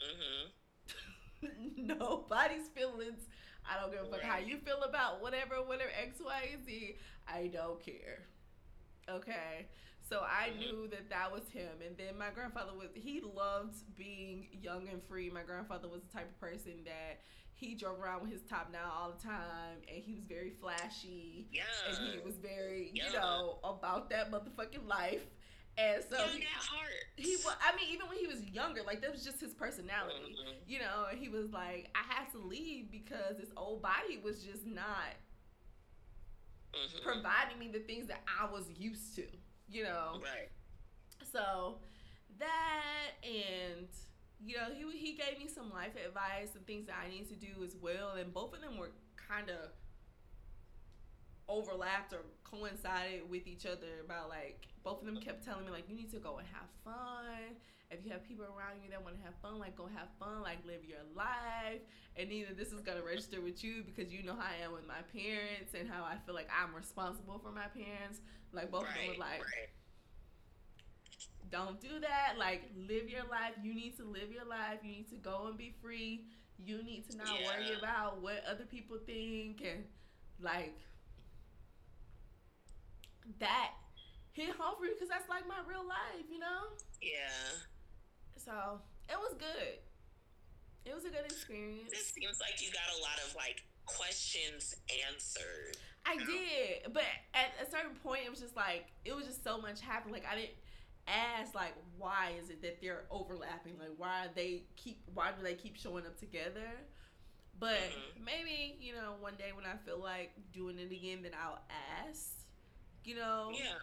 Mhm. 0.00 0.52
nobody's 1.76 2.68
feelings. 2.68 3.26
I 3.68 3.80
don't 3.80 3.90
give 3.92 4.02
a 4.02 4.06
fuck 4.10 4.22
how 4.22 4.38
you 4.38 4.58
feel 4.58 4.82
about 4.82 5.22
whatever, 5.22 5.56
whatever 5.62 5.90
X, 6.00 6.20
Y, 6.24 6.56
Z. 6.64 6.96
I 7.26 7.48
don't 7.48 7.80
care. 7.84 8.24
Okay. 9.08 9.68
So 10.08 10.20
I 10.20 10.50
Mhm. 10.50 10.58
knew 10.58 10.88
that 10.88 11.08
that 11.10 11.32
was 11.32 11.48
him. 11.48 11.80
And 11.80 11.96
then 11.96 12.18
my 12.18 12.30
grandfather 12.30 12.74
was, 12.74 12.90
he 12.94 13.20
loved 13.20 13.76
being 13.96 14.48
young 14.52 14.88
and 14.88 15.02
free. 15.04 15.30
My 15.30 15.42
grandfather 15.42 15.88
was 15.88 16.02
the 16.02 16.12
type 16.12 16.28
of 16.28 16.38
person 16.40 16.84
that 16.84 17.22
he 17.68 17.74
drove 17.74 18.00
around 18.00 18.22
with 18.22 18.30
his 18.32 18.42
top 18.42 18.72
down 18.72 18.90
all 18.90 19.12
the 19.16 19.22
time. 19.22 19.78
And 19.92 20.02
he 20.02 20.12
was 20.14 20.24
very 20.24 20.50
flashy. 20.60 21.48
Yeah. 21.52 21.62
And 21.88 21.96
he 22.12 22.18
was 22.24 22.36
very, 22.36 22.90
you 22.92 23.02
know, 23.12 23.58
about 23.64 24.10
that 24.10 24.30
motherfucking 24.30 24.86
life. 24.86 25.22
And 25.78 26.04
so 26.10 26.18
Young 26.18 26.28
he, 26.36 26.42
at 26.42 26.48
heart. 26.62 26.90
he 27.16 27.36
was, 27.36 27.56
I 27.66 27.74
mean, 27.76 27.86
even 27.92 28.06
when 28.08 28.18
he 28.18 28.26
was 28.26 28.44
younger, 28.50 28.82
like 28.82 29.00
that 29.00 29.10
was 29.10 29.24
just 29.24 29.40
his 29.40 29.54
personality 29.54 30.36
Mhm. 30.38 30.54
you 30.66 30.78
know, 30.80 31.06
and 31.10 31.18
he 31.18 31.30
was 31.30 31.50
like, 31.50 31.88
I 31.94 32.02
had 32.12 32.30
to 32.32 32.38
leave 32.38 32.90
because 32.90 33.38
this 33.38 33.48
old 33.56 33.80
body 33.80 34.18
was 34.22 34.44
just 34.44 34.66
not 34.66 35.14
Mhm. 36.74 37.02
providing 37.02 37.58
me 37.58 37.68
the 37.68 37.80
things 37.80 38.06
that 38.08 38.22
I 38.40 38.44
was 38.50 38.68
used 38.78 39.14
to, 39.16 39.26
you 39.68 39.84
know. 39.84 40.20
Right. 40.22 40.50
So 41.32 41.80
that 42.38 43.12
and 43.22 43.88
you 44.44 44.56
know, 44.56 44.68
he 44.74 44.98
he 44.98 45.12
gave 45.12 45.38
me 45.38 45.48
some 45.48 45.70
life 45.70 45.92
advice 45.94 46.54
and 46.54 46.66
things 46.66 46.86
that 46.86 46.96
I 47.04 47.08
need 47.10 47.28
to 47.28 47.36
do 47.36 47.62
as 47.64 47.76
well, 47.80 48.12
and 48.18 48.32
both 48.32 48.54
of 48.54 48.60
them 48.60 48.76
were 48.76 48.90
kind 49.16 49.50
of 49.50 49.70
overlapped 51.48 52.12
or 52.12 52.22
coincided 52.44 53.28
with 53.28 53.46
each 53.46 53.66
other 53.66 54.00
about 54.04 54.28
like 54.28 54.66
both 54.84 55.00
of 55.00 55.06
them 55.06 55.16
kept 55.18 55.44
telling 55.44 55.64
me 55.64 55.70
like 55.70 55.88
you 55.88 55.96
need 55.96 56.10
to 56.10 56.18
go 56.18 56.38
and 56.38 56.46
have 56.48 56.68
fun. 56.84 57.56
If 57.90 58.06
you 58.06 58.10
have 58.12 58.26
people 58.26 58.46
around 58.46 58.80
you 58.82 58.88
that 58.90 59.04
want 59.04 59.16
to 59.16 59.22
have 59.22 59.34
fun 59.42 59.58
like 59.58 59.76
go 59.76 59.86
have 59.94 60.08
fun 60.18 60.42
like 60.42 60.58
live 60.66 60.84
your 60.86 61.04
life. 61.14 61.82
And 62.16 62.32
either 62.32 62.54
this 62.54 62.72
is 62.72 62.80
going 62.80 62.98
to 62.98 63.04
register 63.04 63.40
with 63.40 63.62
you 63.62 63.82
because 63.84 64.12
you 64.12 64.22
know 64.22 64.34
how 64.34 64.48
i 64.48 64.64
am 64.64 64.72
with 64.72 64.86
my 64.86 65.02
parents 65.12 65.74
and 65.78 65.88
how 65.88 66.04
i 66.04 66.16
feel 66.24 66.34
like 66.34 66.48
i'm 66.52 66.74
responsible 66.74 67.38
for 67.38 67.52
my 67.52 67.66
parents. 67.68 68.20
Like 68.52 68.70
both 68.70 68.88
of 68.88 68.94
them 68.94 69.08
were 69.08 69.20
like 69.20 69.44
right. 69.44 69.70
Don't 71.50 71.80
do 71.80 72.00
that. 72.00 72.38
Like, 72.38 72.70
live 72.76 73.08
your 73.08 73.24
life. 73.30 73.54
You 73.62 73.74
need 73.74 73.96
to 73.98 74.04
live 74.04 74.30
your 74.32 74.44
life. 74.44 74.78
You 74.82 74.90
need 74.90 75.10
to 75.10 75.16
go 75.16 75.46
and 75.48 75.56
be 75.58 75.74
free. 75.82 76.24
You 76.58 76.82
need 76.82 77.08
to 77.10 77.16
not 77.16 77.28
worry 77.28 77.76
about 77.76 78.22
what 78.22 78.44
other 78.48 78.64
people 78.64 78.96
think 79.04 79.62
and 79.62 79.84
like 80.40 80.76
that 83.38 83.70
hit 84.32 84.50
home 84.50 84.74
for 84.76 84.84
me 84.84 84.90
because 84.94 85.08
that's 85.08 85.28
like 85.28 85.46
my 85.46 85.58
real 85.66 85.86
life, 85.86 86.26
you 86.30 86.38
know. 86.38 86.74
Yeah. 87.00 87.58
So 88.36 88.80
it 89.08 89.18
was 89.18 89.34
good. 89.38 89.78
It 90.84 90.94
was 90.94 91.04
a 91.04 91.10
good 91.10 91.24
experience. 91.24 91.90
This 91.90 92.10
seems 92.10 92.40
like 92.40 92.60
you 92.60 92.70
got 92.72 92.90
a 92.98 93.00
lot 93.02 93.18
of 93.26 93.34
like 93.36 93.62
questions 93.86 94.74
answered. 95.06 95.76
I 96.04 96.16
did, 96.16 96.92
but 96.92 97.04
at 97.34 97.54
a 97.62 97.70
certain 97.70 97.94
point, 98.02 98.22
it 98.26 98.30
was 98.30 98.40
just 98.40 98.56
like 98.56 98.86
it 99.04 99.14
was 99.14 99.26
just 99.26 99.44
so 99.44 99.60
much 99.60 99.80
happening. 99.80 100.14
Like 100.14 100.26
I 100.30 100.34
didn't 100.34 100.58
ask 101.08 101.54
like 101.54 101.74
why 101.98 102.32
is 102.42 102.50
it 102.50 102.62
that 102.62 102.80
they're 102.80 103.04
overlapping? 103.10 103.78
Like 103.78 103.92
why 103.96 104.28
they 104.34 104.64
keep 104.76 105.02
why 105.14 105.32
do 105.36 105.42
they 105.42 105.54
keep 105.54 105.76
showing 105.76 106.06
up 106.06 106.18
together? 106.18 106.70
But 107.58 107.74
Mhm. 107.74 108.24
maybe 108.24 108.76
you 108.80 108.94
know 108.94 109.14
one 109.20 109.34
day 109.36 109.52
when 109.54 109.66
I 109.66 109.76
feel 109.84 109.98
like 109.98 110.32
doing 110.52 110.78
it 110.78 110.92
again, 110.92 111.22
then 111.22 111.32
I'll 111.40 111.60
ask. 112.06 112.38
You 113.04 113.16
know 113.16 113.50
Yeah. 113.54 113.78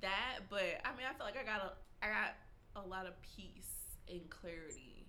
that, 0.00 0.40
but 0.50 0.80
I 0.84 0.90
mean 0.96 1.06
I 1.08 1.14
feel 1.14 1.26
like 1.26 1.36
I 1.38 1.44
got 1.44 1.62
a 1.62 1.72
I 2.04 2.08
got 2.08 2.36
a 2.84 2.88
lot 2.88 3.06
of 3.06 3.14
peace 3.22 3.96
and 4.10 4.28
clarity 4.30 5.06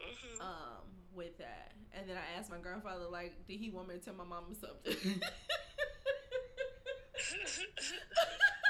hmm 0.00 0.40
um 0.40 0.88
with 1.14 1.38
that. 1.38 1.72
And 1.92 2.08
then 2.08 2.16
I 2.16 2.38
asked 2.38 2.50
my 2.50 2.58
grandfather 2.58 3.06
like, 3.10 3.46
did 3.46 3.60
he 3.60 3.70
want 3.70 3.88
me 3.88 3.94
to 3.96 4.00
tell 4.00 4.14
my 4.14 4.24
mom 4.24 4.54
something? 4.54 5.20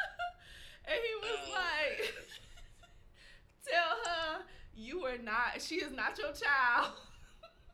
And 0.84 0.94
he 0.96 1.14
was 1.20 1.40
Oh. 1.46 1.52
like, 1.52 2.14
tell 3.68 3.96
her 4.12 4.42
you 4.74 5.04
are 5.04 5.18
not, 5.18 5.60
she 5.60 5.76
is 5.76 5.92
not 5.92 6.18
your 6.18 6.32
child. 6.32 6.92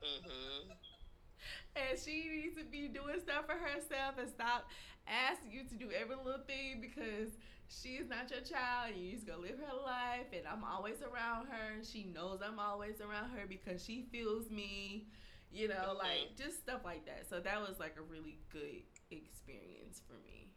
hmm 0.03 0.69
And 1.77 1.99
she 1.99 2.25
needs 2.29 2.57
to 2.57 2.65
be 2.65 2.89
doing 2.89 3.21
stuff 3.21 3.47
for 3.47 3.55
herself 3.57 4.17
and 4.19 4.29
stop 4.29 4.67
asking 5.07 5.53
you 5.53 5.65
to 5.65 5.75
do 5.77 5.91
every 5.91 6.17
little 6.17 6.43
thing 6.47 6.81
because 6.81 7.31
she 7.69 7.97
is 7.97 8.09
not 8.09 8.31
your 8.31 8.41
child 8.41 8.93
and 8.95 8.97
you 9.03 9.13
just 9.13 9.27
go 9.27 9.37
live 9.39 9.59
her 9.59 9.77
life 9.85 10.27
and 10.33 10.47
I'm 10.47 10.65
always 10.65 10.97
around 11.03 11.47
her 11.47 11.75
and 11.77 11.87
she 11.87 12.05
knows 12.05 12.41
I'm 12.45 12.59
always 12.59 13.01
around 13.01 13.31
her 13.31 13.47
because 13.49 13.85
she 13.85 14.03
feels 14.11 14.51
me, 14.51 15.07
you 15.53 15.69
know, 15.69 15.95
Mhm. 15.95 15.99
like 15.99 16.37
just 16.37 16.59
stuff 16.59 16.81
like 16.85 17.07
that. 17.07 17.29
So 17.29 17.41
that 17.41 17.61
was 17.61 17.79
like 17.79 17.97
a 17.99 18.03
really 18.03 18.39
good 18.51 18.83
experience 19.11 20.01
for 20.07 20.15
me. 20.27 20.48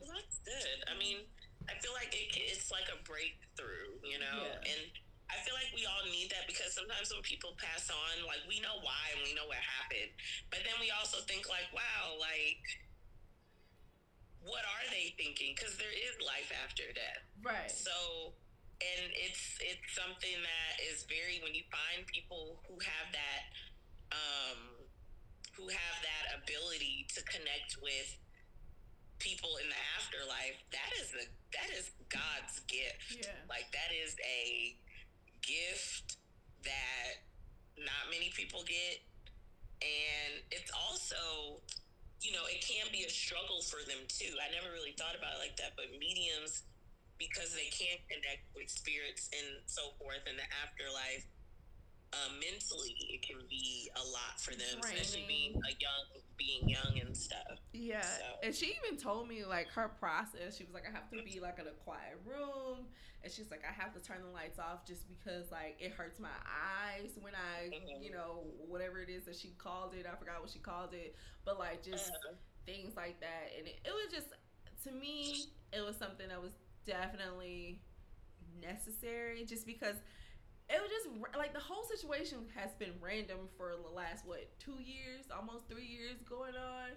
Well, 0.00 0.12
that's 0.16 0.38
good. 0.44 0.78
I 0.88 0.94
mean, 0.96 1.24
I 1.68 1.76
feel 1.80 1.92
like 1.92 2.12
it, 2.16 2.32
it's 2.36 2.72
like 2.72 2.88
a 2.88 2.98
breakthrough, 3.04 4.00
you 4.04 4.18
know? 4.18 4.38
Yeah. 4.40 4.70
And 4.72 4.82
I 5.28 5.36
feel 5.44 5.52
like 5.52 5.68
we 5.76 5.84
all 5.84 6.04
need 6.08 6.32
that 6.32 6.48
because 6.48 6.72
sometimes 6.72 7.12
when 7.12 7.20
people 7.20 7.52
pass 7.60 7.92
on, 7.92 8.24
like, 8.24 8.40
we 8.48 8.64
know 8.64 8.80
why 8.80 9.12
and 9.12 9.20
we 9.24 9.36
know 9.36 9.44
what 9.44 9.60
happened. 9.60 10.08
But 10.48 10.64
then 10.64 10.76
we 10.80 10.88
also 10.88 11.20
think, 11.28 11.44
like, 11.52 11.68
wow, 11.76 12.16
like, 12.16 12.64
what 14.40 14.64
are 14.64 14.86
they 14.88 15.12
thinking? 15.20 15.52
Because 15.52 15.76
there 15.76 15.92
is 15.92 16.14
life 16.24 16.48
after 16.64 16.88
death. 16.94 17.22
right. 17.44 17.68
So 17.70 18.32
and 18.78 19.10
it's 19.18 19.58
it's 19.58 19.90
something 19.90 20.38
that 20.38 20.78
is 20.86 21.02
very 21.10 21.42
when 21.42 21.50
you 21.50 21.66
find 21.66 22.06
people 22.06 22.62
who 22.70 22.78
have 22.78 23.10
that 23.10 23.42
um 24.14 24.86
who 25.58 25.66
have 25.66 25.96
that 26.06 26.38
ability 26.38 27.06
to 27.10 27.20
connect 27.26 27.74
with 27.82 28.14
people 29.18 29.58
in 29.62 29.66
the 29.68 29.82
afterlife 29.98 30.58
that 30.70 30.90
is 30.98 31.10
the 31.10 31.26
that 31.54 31.70
is 31.74 31.90
god's 32.08 32.60
gift. 32.66 33.24
Yeah. 33.24 33.34
like 33.48 33.70
that 33.72 33.90
is 33.94 34.14
a 34.22 34.76
gift 35.42 36.18
that 36.64 37.24
not 37.78 38.10
many 38.10 38.30
people 38.34 38.62
get. 38.66 39.02
And 39.78 40.42
it's 40.50 40.70
also 40.74 41.62
you 42.20 42.34
know 42.34 42.46
it 42.50 42.62
can 42.62 42.90
be 42.90 43.06
a 43.06 43.12
struggle 43.12 43.62
for 43.62 43.82
them 43.86 44.02
too. 44.08 44.34
I 44.38 44.50
never 44.50 44.70
really 44.74 44.94
thought 44.98 45.14
about 45.14 45.38
it 45.38 45.40
like 45.42 45.56
that 45.62 45.78
but 45.78 45.90
mediums 45.94 46.66
because 47.18 47.50
they 47.54 47.66
can't 47.74 48.00
connect 48.06 48.46
with 48.54 48.70
spirits 48.70 49.28
and 49.34 49.58
so 49.66 49.90
forth 49.98 50.22
in 50.30 50.38
the 50.38 50.46
afterlife 50.62 51.26
uh, 52.14 52.30
mentally 52.40 52.96
it 53.12 53.20
can 53.20 53.36
be 53.50 53.90
a 53.98 54.04
lot 54.08 54.40
for 54.40 54.52
them 54.56 54.80
especially 54.80 55.26
being 55.28 55.52
a 55.66 55.72
young 55.76 56.06
being 56.38 56.64
young 56.64 56.98
and 57.04 57.14
stuff 57.14 57.37
Yeah, 57.78 58.02
So- 58.02 58.24
and 58.42 58.54
she 58.54 58.76
even 58.84 58.98
told 58.98 59.28
me 59.28 59.44
like 59.44 59.68
her 59.68 59.88
process. 59.88 60.56
She 60.56 60.64
was 60.64 60.74
like, 60.74 60.84
I 60.88 60.90
have 60.90 61.08
to 61.10 61.22
be 61.22 61.38
like 61.40 61.58
in 61.58 61.66
a 61.66 61.70
quiet 61.84 62.18
room, 62.24 62.86
and 63.22 63.32
she's 63.32 63.50
like, 63.50 63.62
I 63.68 63.72
have 63.72 63.92
to 63.94 64.00
turn 64.00 64.22
the 64.22 64.28
lights 64.30 64.58
off 64.58 64.84
just 64.84 65.02
because 65.08 65.50
like 65.52 65.76
it 65.80 65.92
hurts 65.92 66.18
my 66.18 66.34
eyes 66.46 67.10
when 67.20 67.34
I, 67.34 67.68
Mhm. 67.70 68.02
you 68.02 68.10
know, 68.10 68.44
whatever 68.66 69.00
it 69.00 69.08
is 69.08 69.24
that 69.26 69.36
she 69.36 69.50
called 69.58 69.94
it. 69.94 70.06
I 70.06 70.16
forgot 70.16 70.40
what 70.40 70.50
she 70.50 70.58
called 70.58 70.92
it, 70.94 71.14
but 71.44 71.58
like 71.58 71.82
just 71.82 72.10
Uh, 72.10 72.34
things 72.66 72.96
like 72.96 73.20
that, 73.20 73.52
and 73.56 73.66
it, 73.66 73.80
it 73.84 73.92
was 73.92 74.12
just 74.12 74.28
to 74.84 74.90
me, 74.92 75.46
it 75.72 75.80
was 75.80 75.96
something 75.96 76.28
that 76.28 76.40
was 76.42 76.52
definitely 76.84 77.80
necessary, 78.60 79.44
just 79.44 79.66
because. 79.66 79.96
It 80.70 80.78
was 80.82 80.90
just 80.90 81.08
like 81.34 81.54
the 81.54 81.60
whole 81.60 81.82
situation 81.84 82.46
has 82.54 82.74
been 82.74 82.92
random 83.00 83.48
for 83.56 83.74
the 83.82 83.88
last 83.88 84.26
what 84.26 84.50
two 84.58 84.82
years, 84.82 85.24
almost 85.34 85.66
three 85.66 85.86
years 85.86 86.20
going 86.28 86.54
on 86.56 86.90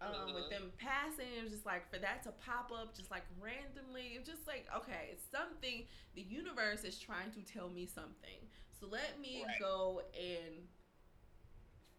um, 0.00 0.32
with 0.34 0.48
Mhm. 0.48 0.50
them 0.50 0.72
passing. 0.78 1.26
It 1.38 1.42
was 1.44 1.52
just 1.52 1.66
like 1.66 1.88
for 1.90 1.98
that 1.98 2.22
to 2.24 2.32
pop 2.32 2.70
up 2.72 2.94
just 2.96 3.10
like 3.10 3.24
randomly. 3.40 4.14
It 4.14 4.20
was 4.20 4.28
just 4.28 4.46
like 4.46 4.66
okay, 4.76 5.10
it's 5.12 5.24
something. 5.30 5.86
The 6.14 6.22
universe 6.22 6.84
is 6.84 6.98
trying 6.98 7.30
to 7.32 7.42
tell 7.42 7.68
me 7.68 7.86
something. 7.86 8.48
So 8.80 8.86
let 8.86 9.20
me 9.20 9.42
Right. 9.46 9.58
go 9.58 10.02
and 10.14 10.68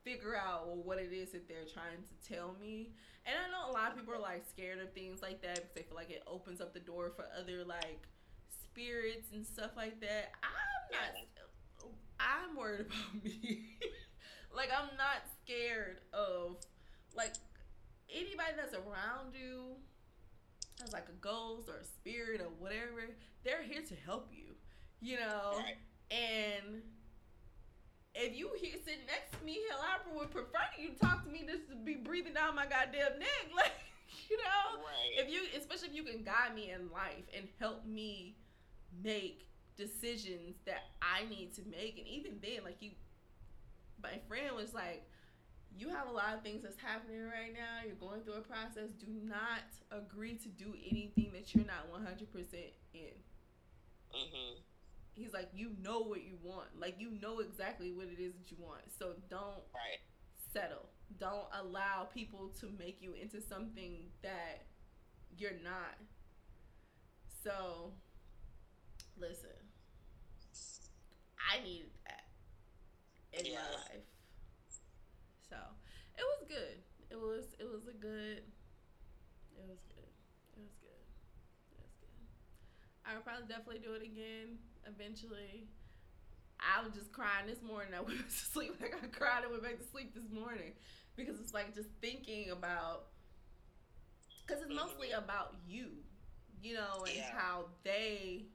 figure 0.03 0.36
out 0.36 0.78
what 0.86 0.98
it 0.99 1.11
is 1.11 1.32
that 1.32 1.48
they're 1.48 1.65
trying 1.72 1.99
to 2.07 2.34
tell 2.34 2.56
me. 2.61 2.91
And 3.26 3.36
I 3.36 3.52
know 3.52 3.69
a 3.69 3.74
lot 3.74 3.91
of 3.91 3.98
people 3.98 4.14
are 4.14 4.19
like 4.19 4.45
scared 4.49 4.80
of 4.80 4.94
things 4.94 5.22
like 5.22 5.41
that 5.41 5.56
because 5.56 5.74
they 5.76 5.82
feel 5.84 5.95
like 5.95 6.10
it 6.10 6.24
opens 6.28 6.61
up 6.61 6.74
the 6.74 6.80
door 6.80 7.11
for 7.15 7.26
other 7.38 7.64
like 7.65 8.07
spirits 8.64 9.32
and 9.34 9.45
stuff 9.45 9.72
like 9.76 9.99
that. 10.02 10.32
I'm 10.44 10.91
not. 10.91 11.91
I'm 12.19 12.56
worried 12.57 12.82
about 12.88 13.24
me. 13.24 13.78
like 14.56 14.69
I'm 14.72 14.95
not 14.98 15.24
scared 15.44 15.99
of 16.14 16.57
like 17.15 17.34
anybody 18.13 18.53
that's 18.55 18.73
around 18.73 19.34
you 19.34 19.75
as 20.84 20.93
like 20.93 21.07
a 21.09 21.17
ghost 21.21 21.69
or 21.69 21.77
a 21.77 21.84
spirit 21.84 22.41
or 22.41 22.49
whatever. 22.59 23.15
They're 23.43 23.63
here 23.63 23.81
to 23.81 23.95
help 24.05 24.29
you. 24.31 24.55
You 24.99 25.17
know, 25.17 25.53
right 25.57 25.77
and 26.09 26.81
if 28.15 28.35
you 28.35 28.49
here 28.59 28.75
sitting 28.84 29.05
next 29.05 29.38
to 29.38 29.45
me, 29.45 29.59
hell, 29.69 29.79
I 29.84 30.17
would 30.17 30.31
prefer 30.31 30.59
you 30.79 30.91
talk 30.99 31.23
to 31.25 31.29
me 31.29 31.43
just 31.47 31.69
to 31.69 31.75
be 31.75 31.95
breathing 31.95 32.34
down 32.34 32.55
my 32.55 32.65
goddamn 32.65 33.19
neck, 33.19 33.45
like 33.55 33.71
you 34.29 34.38
know. 34.38 34.79
right 34.79 35.25
If 35.25 35.31
you, 35.31 35.41
especially 35.57 35.89
if 35.89 35.95
you 35.95 36.03
can 36.03 36.23
guide 36.23 36.55
me 36.55 36.71
in 36.71 36.89
life 36.91 37.25
and 37.35 37.47
help 37.59 37.85
me 37.85 38.35
make 39.03 39.47
decisions 39.75 40.55
that 40.65 40.81
I 41.01 41.25
need 41.29 41.53
to 41.55 41.61
make, 41.69 41.97
and 41.99 42.07
even 42.07 42.39
then, 42.41 42.63
like 42.63 42.81
you, 42.81 42.91
my 44.01 44.19
friend 44.27 44.55
was 44.55 44.73
like, 44.73 45.07
"You 45.78 45.90
have 45.90 46.08
a 46.08 46.12
lot 46.12 46.34
of 46.34 46.44
things 46.44 46.64
that's 46.64 46.80
happening 46.80 47.24
right 47.24 47.54
now. 47.54 47.86
You're 47.86 47.95
going 47.95 48.22
through 48.22 48.36
a 48.36 48.41
process. 48.41 48.90
Do 48.99 49.08
not 49.24 49.64
agree 49.91 50.36
to 50.36 50.49
do 50.49 50.74
anything 50.90 51.32
that 51.34 51.54
you're 51.54 51.66
not 51.66 51.90
100 51.90 52.32
percent 52.32 52.74
in." 52.94 53.14
mm-hmm. 54.16 54.60
he's 55.14 55.34
like 55.34 55.49
you 55.54 55.72
know 55.82 55.99
what 55.99 56.24
you 56.24 56.38
want 56.44 56.68
like 56.80 56.95
you 56.99 57.12
know 57.22 57.40
exactly 57.40 57.91
what 57.91 58.08
it 58.08 58.22
is 58.22 58.34
that 58.34 58.52
you 58.52 58.58
want 58.60 58.82
so 58.98 59.14
don't 59.30 59.64
right 59.74 59.99
settle 60.54 60.90
don't 61.20 61.48
allow 61.62 62.04
people 62.14 62.49
to 62.60 62.70
make 62.78 63.02
you 63.02 63.14
into 63.14 63.41
something 63.41 64.06
that 64.22 64.66
you're 65.38 65.60
not 65.64 65.95
so 67.44 67.91
listen 69.20 69.49
i 71.54 71.64
needed 71.64 71.90
that 72.06 73.40
in 73.40 73.54
my 73.54 73.60
life 73.60 74.16
so 75.49 75.57
it 76.18 76.24
was 76.24 76.48
good 76.48 76.78
it 77.10 77.15
was 77.19 77.45
it 77.60 77.65
was 77.69 77.88
a 77.88 77.95
good 77.98 78.44
it 79.56 79.64
was 79.68 79.80
good 79.90 80.11
it 80.56 80.60
was 80.60 80.74
good 80.82 81.03
it 81.72 81.80
was 81.82 81.94
good 82.02 82.26
I 83.06 83.15
would 83.15 83.24
probably 83.26 83.48
definitely 83.48 83.80
do 83.80 83.94
it 83.94 84.03
again 84.03 84.60
eventually. 84.86 85.68
I 86.60 86.84
was 86.84 86.94
just 86.94 87.11
crying 87.11 87.48
this 87.48 87.61
morning. 87.61 87.94
I 87.95 88.02
went 88.07 88.19
to 88.30 88.36
sleep. 88.36 88.76
Like 88.82 88.95
I 89.02 89.07
cried 89.07 89.44
and 89.44 89.52
went 89.52 89.64
back 89.64 89.78
to 89.80 89.86
sleep 89.86 90.14
this 90.15 90.30
morning 90.32 90.74
because 91.15 91.40
it's 91.40 91.53
like 91.53 91.76
just 91.76 91.90
thinking 92.02 92.52
about 92.52 93.07
because 94.45 94.61
it's 94.64 94.74
mostly 94.74 95.11
about 95.11 95.56
you, 95.68 95.90
you 96.61 96.74
know, 96.74 97.03
and 97.06 97.15
Yeah. 97.18 97.32
how 97.36 97.65
they 97.84 98.45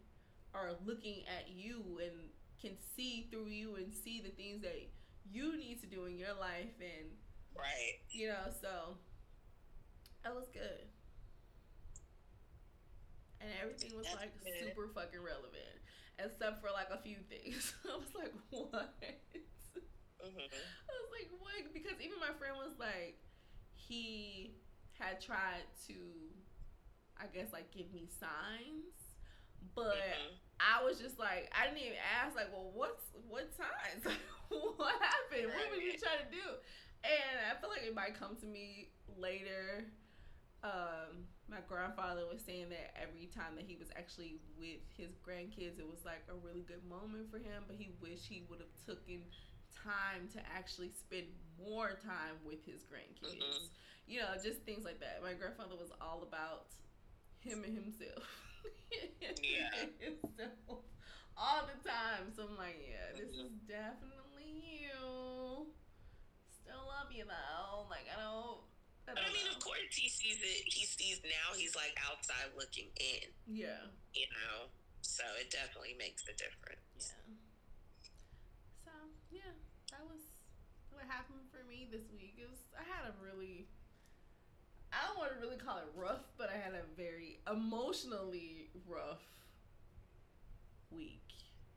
are 0.54 0.72
looking 0.84 1.24
at 1.28 1.48
you 1.50 2.00
and 2.02 2.12
can 2.60 2.76
see 2.96 3.28
through 3.30 3.46
you 3.46 3.76
and 3.76 3.92
see 3.92 4.20
the 4.20 4.30
things 4.30 4.62
that 4.62 4.76
you 5.30 5.56
need 5.56 5.80
to 5.80 5.86
do 5.86 6.04
in 6.06 6.18
your 6.18 6.34
life 6.38 6.74
and 6.80 7.08
right 7.56 7.98
you 8.10 8.28
know, 8.28 8.50
so 8.60 8.96
that 10.24 10.34
was 10.34 10.48
good. 10.52 10.86
And 13.40 13.50
everything 13.60 13.96
was 13.96 14.06
That's 14.06 14.16
like 14.16 14.32
good. 14.44 14.52
super 14.74 14.88
fucking 14.94 15.20
relevant. 15.22 15.78
Except 16.18 16.60
for 16.60 16.70
like 16.70 16.88
a 16.90 16.98
few 17.02 17.16
things. 17.28 17.74
I 17.90 17.96
was 17.96 18.12
like, 18.14 18.32
what? 18.50 18.94
mm-hmm. 20.22 20.38
I 20.48 20.92
was 21.02 21.10
like, 21.10 21.30
what? 21.40 21.72
Because 21.74 21.98
even 22.00 22.18
my 22.20 22.32
friend 22.38 22.54
was 22.56 22.74
like, 22.78 23.18
he 23.74 24.54
had 24.98 25.20
tried 25.20 25.66
to, 25.88 25.94
I 27.18 27.26
guess, 27.32 27.52
like 27.52 27.70
give 27.70 27.92
me 27.92 28.08
signs, 28.20 28.96
but 29.74 29.96
Mhm. 29.96 30.38
I 30.60 30.82
was 30.84 30.98
just 31.00 31.18
like, 31.18 31.50
I 31.56 31.66
didn't 31.66 31.78
even 31.82 31.98
ask, 31.98 32.36
like, 32.36 32.52
well, 32.52 32.70
what's 32.72 33.02
what 33.28 33.52
signs? 33.56 34.04
what 34.76 34.94
happened? 35.00 35.52
What 35.54 35.70
were 35.70 35.82
you 35.82 35.94
trying 35.98 36.22
to 36.24 36.30
do? 36.30 36.46
And 37.04 37.34
I 37.50 37.58
feel 37.60 37.70
like 37.70 37.82
it 37.82 37.94
might 37.94 38.18
come 38.18 38.36
to 38.40 38.46
me 38.46 38.90
later. 39.18 39.84
Um, 40.62 41.26
my 41.50 41.58
grandfather 41.68 42.22
was 42.30 42.40
saying 42.40 42.70
that 42.70 42.94
every 42.94 43.26
time 43.26 43.56
that 43.56 43.64
he 43.66 43.74
was 43.76 43.88
actually 43.96 44.38
with 44.58 44.80
his 44.96 45.10
grandkids, 45.26 45.78
it 45.78 45.86
was 45.88 46.04
like 46.04 46.22
a 46.30 46.36
really 46.46 46.62
good 46.62 46.84
moment 46.86 47.30
for 47.30 47.38
him. 47.38 47.64
But 47.66 47.76
he 47.76 47.90
wished 48.00 48.26
he 48.26 48.44
would 48.48 48.60
have 48.60 48.72
taken 48.86 49.22
time 49.74 50.28
to 50.34 50.38
actually 50.54 50.90
spend 50.94 51.26
more 51.58 51.98
time 51.98 52.38
with 52.46 52.64
his 52.64 52.82
grandkids. 52.86 53.42
Mhm. 53.42 53.68
You 54.06 54.20
know, 54.20 54.30
just 54.42 54.62
things 54.62 54.84
like 54.84 55.00
that. 55.00 55.20
My 55.22 55.32
grandfather 55.34 55.74
was 55.74 55.90
all 56.00 56.22
about 56.22 56.66
him 57.40 57.64
and 57.64 57.74
himself. 57.74 58.22
Yeah. 59.42 59.86
himself 59.98 60.84
all 61.36 61.62
the 61.66 61.88
time. 61.88 62.30
So 62.36 62.44
I'm 62.48 62.56
like, 62.56 62.76
yeah, 62.88 63.16
this 63.18 63.32
is 63.34 63.50
Mhm. 63.50 63.66
definitely 63.66 64.21
you. 64.60 65.66
Still 66.50 66.84
love 66.84 67.08
you 67.12 67.24
though. 67.24 67.88
Like 67.88 68.06
I 68.10 68.20
don't. 68.20 68.60
I, 69.08 69.18
don't 69.18 69.24
I 69.24 69.34
mean, 69.34 69.50
know. 69.50 69.58
of 69.58 69.64
course, 69.64 69.92
he 69.92 70.08
sees 70.08 70.38
it. 70.38 70.62
He 70.66 70.86
sees 70.86 71.20
now. 71.26 71.56
He's 71.58 71.74
like 71.74 71.96
outside 71.98 72.54
looking 72.54 72.92
in. 72.96 73.28
Yeah. 73.50 73.90
You 74.14 74.30
know, 74.30 74.70
so 75.02 75.24
it 75.40 75.50
definitely 75.50 75.98
makes 75.98 76.22
a 76.30 76.34
difference. 76.38 77.12
Yeah. 77.18 77.34
So 78.86 78.92
yeah, 79.34 79.54
that 79.90 80.04
was 80.06 80.22
what 80.94 81.04
happened 81.08 81.50
for 81.50 81.66
me 81.66 81.88
this 81.90 82.06
week. 82.14 82.38
It 82.38 82.46
was 82.46 82.62
I 82.78 82.86
had 82.86 83.10
a 83.10 83.14
really 83.18 83.66
I 84.92 85.08
don't 85.08 85.18
want 85.18 85.32
to 85.32 85.38
really 85.40 85.56
call 85.56 85.78
it 85.78 85.88
rough, 85.96 86.28
but 86.36 86.50
I 86.50 86.58
had 86.60 86.74
a 86.74 86.84
very 86.96 87.40
emotionally 87.50 88.68
rough 88.86 89.24
week. 90.90 91.31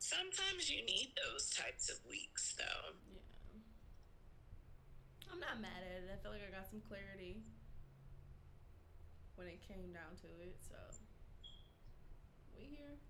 Sometimes 0.05 0.69
you 0.69 0.85
need 0.85 1.17
those 1.17 1.49
types 1.49 1.89
of 1.89 1.97
weeks, 2.05 2.53
though. 2.61 2.93
Yeah. 3.09 3.25
I'm 5.33 5.41
not 5.41 5.57
mad 5.57 5.81
at 5.81 6.05
it. 6.05 6.13
I 6.13 6.21
feel 6.21 6.29
like 6.29 6.45
I 6.45 6.53
got 6.53 6.69
some 6.69 6.85
clarity 6.85 7.41
when 9.33 9.49
it 9.49 9.65
came 9.65 9.89
down 9.97 10.13
to 10.21 10.29
it. 10.45 10.61
So 10.61 10.77
we 12.53 12.69
here. 12.69 13.01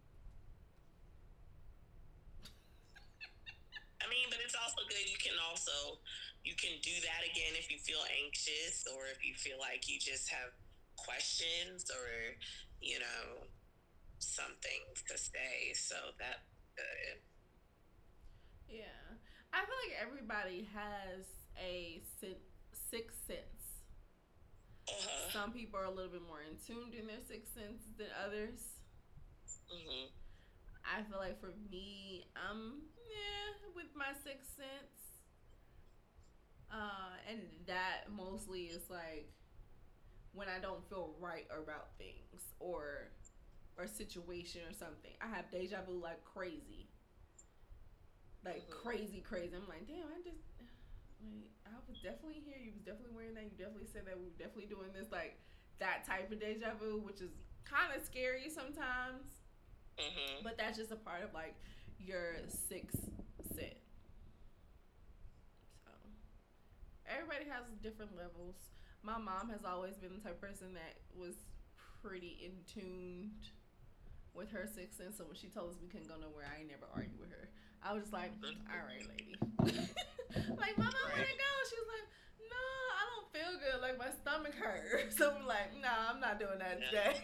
I 4.00 4.08
mean, 4.08 4.32
but 4.32 4.40
it's 4.40 4.56
also 4.56 4.88
good. 4.88 5.04
You 5.04 5.20
can 5.20 5.36
also 5.52 6.00
you 6.48 6.56
can 6.56 6.80
do 6.80 6.96
that 7.04 7.28
again 7.28 7.60
if 7.60 7.68
you 7.68 7.76
feel 7.76 8.08
anxious 8.24 8.88
or 8.88 9.12
if 9.12 9.20
you 9.20 9.36
feel 9.36 9.60
like 9.60 9.92
you 9.92 10.00
just 10.00 10.32
have 10.32 10.56
questions 10.96 11.92
or 11.92 12.40
you 12.80 13.04
know 13.04 13.52
something 14.24 14.96
to 15.12 15.20
say. 15.20 15.76
So 15.76 16.16
that 16.24 16.48
good. 16.76 17.20
Yeah, 18.68 19.02
I 19.54 19.66
feel 19.66 19.78
like 19.88 19.98
everybody 20.02 20.68
has 20.74 21.26
a 21.62 22.02
sixth 22.90 23.26
sense. 23.28 23.82
Uh-huh. 24.88 25.30
Some 25.32 25.52
people 25.52 25.80
are 25.80 25.86
a 25.86 25.92
little 25.92 26.12
bit 26.12 26.22
more 26.28 26.42
in 26.42 26.58
tuned 26.66 26.94
in 26.94 27.08
their 27.08 27.22
sixth 27.28 27.54
sense 27.54 27.82
than 27.98 28.08
others. 28.24 28.60
hmm 29.70 30.06
I 30.86 31.04
feel 31.10 31.20
like 31.20 31.40
for 31.40 31.54
me, 31.72 32.28
um, 32.38 32.84
yeah, 33.10 33.70
with 33.76 33.90
my 33.96 34.14
sixth 34.24 34.56
sense, 34.56 35.02
uh, 36.72 37.16
and 37.30 37.42
that 37.68 38.06
mostly 38.16 38.64
is 38.64 38.90
like 38.90 39.32
when 40.34 40.48
I 40.50 40.60
don't 40.60 40.88
feel 40.90 41.16
right 41.20 41.48
about 41.50 41.98
things 41.98 42.42
or 42.60 43.10
or 43.78 43.88
situation 43.88 44.62
or 44.70 44.74
something. 44.74 45.12
I 45.22 45.28
have 45.36 45.52
deja 45.52 45.82
vu 45.86 46.00
like 46.02 46.24
crazy, 46.24 46.88
like 48.44 48.68
Mhm. 48.68 48.70
crazy, 48.70 49.22
crazy. 49.22 49.56
I'm 49.56 49.68
like, 49.68 49.88
damn, 49.88 50.08
I 50.08 50.22
just. 50.24 50.42
Wait, 51.22 51.50
I 51.66 51.72
was 51.88 51.98
definitely 52.00 52.42
here. 52.46 52.58
You 52.58 52.72
was 52.74 52.82
definitely 52.84 53.16
wearing 53.16 53.34
that. 53.36 53.44
You 53.46 53.52
definitely 53.58 53.88
said 53.88 54.06
that. 54.06 54.18
We 54.18 54.26
were 54.26 54.38
definitely 54.38 54.68
doing 54.68 54.92
this. 54.94 55.12
Like 55.12 55.40
that 55.80 56.06
type 56.06 56.32
of 56.32 56.40
deja 56.40 56.76
vu, 56.80 57.00
which 57.00 57.22
is 57.22 57.32
kind 57.64 57.94
of 57.96 58.06
scary 58.06 58.50
sometimes. 58.50 59.42
hmm 59.98 60.44
But 60.44 60.58
that's 60.58 60.78
just 60.78 60.92
a 60.92 60.96
part 60.96 61.24
of 61.24 61.34
like 61.34 61.56
your 62.00 62.36
sixth 62.48 63.00
sense. 63.56 63.80
So 65.86 65.92
everybody 67.08 67.46
has 67.50 67.64
different 67.82 68.16
levels. 68.16 68.56
My 69.04 69.18
mom 69.18 69.50
has 69.50 69.64
always 69.66 69.96
been 69.98 70.14
the 70.16 70.22
type 70.22 70.34
of 70.34 70.42
person 70.42 70.74
that 70.74 70.98
was 71.18 71.36
pretty 72.02 72.38
in 72.44 72.64
tuned 72.66 73.50
with 74.36 74.52
her 74.52 74.68
sixth 74.68 75.00
sense. 75.00 75.18
So 75.18 75.26
when 75.26 75.36
she 75.36 75.48
told 75.48 75.72
us 75.72 75.80
we 75.82 75.88
couldn't 75.88 76.08
go 76.12 76.20
nowhere, 76.20 76.46
I 76.46 76.60
ain't 76.62 76.70
never 76.70 76.86
argued 76.94 77.20
with 77.20 77.32
her. 77.32 77.50
I 77.82 77.94
was 77.94 78.04
just 78.04 78.14
like, 78.14 78.32
all 78.44 78.84
right, 78.84 79.06
lady. 79.08 79.36
like, 80.60 80.76
mama, 80.78 80.92
I 80.92 81.08
want 81.16 81.30
to 81.30 81.38
go. 81.40 81.52
She 81.70 81.78
was 81.80 81.90
like, 81.94 82.08
no, 82.50 82.66
I 82.98 83.04
don't 83.14 83.28
feel 83.32 83.54
good. 83.62 83.78
Like, 83.82 83.98
my 83.98 84.12
stomach 84.22 84.56
hurts. 84.58 85.16
So 85.22 85.32
I'm 85.32 85.46
like, 85.48 85.72
nah, 85.80 86.12
I'm 86.12 86.20
not 86.20 86.40
doing 86.40 86.60
that 86.60 86.82
today. 86.82 87.22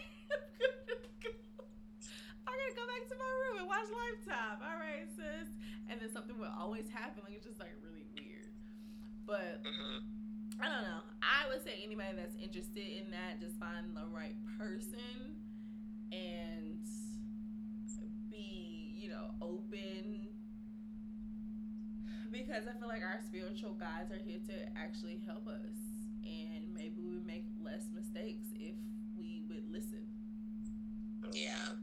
I 2.46 2.50
gotta 2.58 2.74
go 2.74 2.86
back 2.86 3.08
to 3.08 3.16
my 3.16 3.32
room 3.42 3.58
and 3.58 3.68
watch 3.68 3.86
Lifetime. 3.90 4.58
All 4.62 4.78
right, 4.78 5.06
sis. 5.16 5.48
And 5.88 6.00
then 6.00 6.12
something 6.12 6.38
will 6.38 6.52
always 6.58 6.88
happen. 6.88 7.22
Like, 7.24 7.34
it's 7.34 7.46
just 7.46 7.60
like 7.60 7.74
really 7.82 8.04
weird. 8.14 8.52
But 9.26 9.62
hmm 9.64 9.98
I 10.60 10.68
don't 10.68 10.82
know. 10.82 11.00
I 11.22 11.48
would 11.48 11.64
say 11.64 11.80
anybody 11.82 12.14
that's 12.16 12.36
interested 12.36 12.86
in 12.86 13.10
that, 13.10 13.40
just 13.40 13.58
find 13.58 13.96
the 13.96 14.06
right 14.06 14.36
person 14.58 15.42
and 16.12 16.86
know, 19.12 19.36
open. 19.40 20.26
Because 22.32 22.64
I 22.64 22.72
feel 22.80 22.88
like 22.88 23.04
our 23.04 23.20
spiritual 23.20 23.76
guides 23.76 24.08
are 24.10 24.22
here 24.24 24.40
to 24.48 24.56
actually 24.72 25.20
help 25.28 25.46
us. 25.46 25.76
And 26.24 26.64
maybe 26.72 26.96
we 27.04 27.14
would 27.14 27.26
make 27.26 27.44
less 27.60 27.92
mistakes 27.92 28.48
if 28.56 28.74
we 29.18 29.44
would 29.48 29.68
listen. 29.70 30.00
Yeah. 31.32 31.76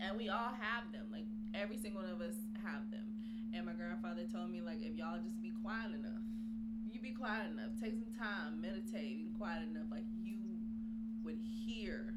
And 0.00 0.16
we 0.16 0.28
all 0.28 0.56
have 0.56 0.90
them. 0.90 1.06
Like, 1.12 1.28
every 1.52 1.76
single 1.76 2.02
one 2.02 2.10
of 2.10 2.20
us 2.24 2.40
have 2.64 2.88
them. 2.90 3.04
And 3.52 3.66
my 3.66 3.76
grandfather 3.76 4.24
told 4.32 4.50
me, 4.50 4.64
like, 4.64 4.80
if 4.80 4.96
y'all 4.96 5.20
just 5.22 5.40
be 5.42 5.52
quiet 5.62 5.92
enough, 5.92 6.24
you 6.92 7.00
be 7.00 7.12
quiet 7.12 7.52
enough, 7.52 7.72
take 7.80 7.96
some 7.96 8.12
time, 8.16 8.60
meditate, 8.60 9.24
be 9.24 9.32
quiet 9.36 9.68
enough, 9.70 9.88
like 9.90 10.04
you 10.24 10.36
would 11.24 11.38
hear. 11.40 12.14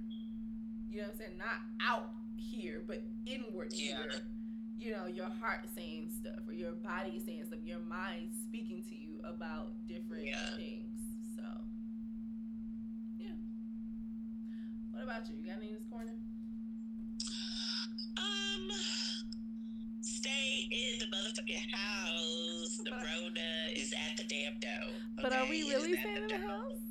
You 0.90 1.02
know 1.02 1.08
what 1.08 1.14
I'm 1.14 1.20
saying? 1.20 1.38
Not 1.38 1.60
out 1.80 2.12
here, 2.38 2.84
but 2.88 3.06
inward 3.26 3.74
Yeah. 3.74 3.98
here. 3.98 4.22
You 4.78 4.92
know, 4.92 5.06
your 5.08 5.30
heart 5.30 5.68
saying 5.74 6.10
stuff, 6.10 6.48
or 6.48 6.54
your 6.54 6.74
body 6.74 7.20
saying 7.26 7.46
stuff, 7.46 7.60
your 7.64 7.80
mind 7.80 8.34
speaking 8.44 8.84
to 8.90 8.96
you 8.96 9.20
about 9.24 9.86
different 9.88 10.26
Yeah. 10.26 10.56
things. 10.58 11.00
So, 11.36 11.44
yeah. 13.20 13.36
What 14.92 15.04
about 15.04 15.30
you? 15.30 15.38
You 15.38 15.46
got 15.48 15.58
any 15.58 15.70
in 15.70 15.76
this 15.76 15.86
corner? 15.90 16.12
Um, 18.18 18.72
stay 20.02 20.68
in 20.72 21.00
the 21.00 21.06
motherfucking 21.06 21.72
house. 21.72 22.78
The 22.84 22.92
Rona 22.92 23.52
is 23.76 23.94
at 23.94 24.18
the 24.18 24.24
damn 24.28 24.60
door. 24.60 25.00
But 25.22 25.34
are 25.34 25.46
we 25.48 25.64
really 25.64 25.96
staying 25.96 26.16
in 26.18 26.24
the 26.28 26.38
door, 26.38 26.48
house? 26.50 26.82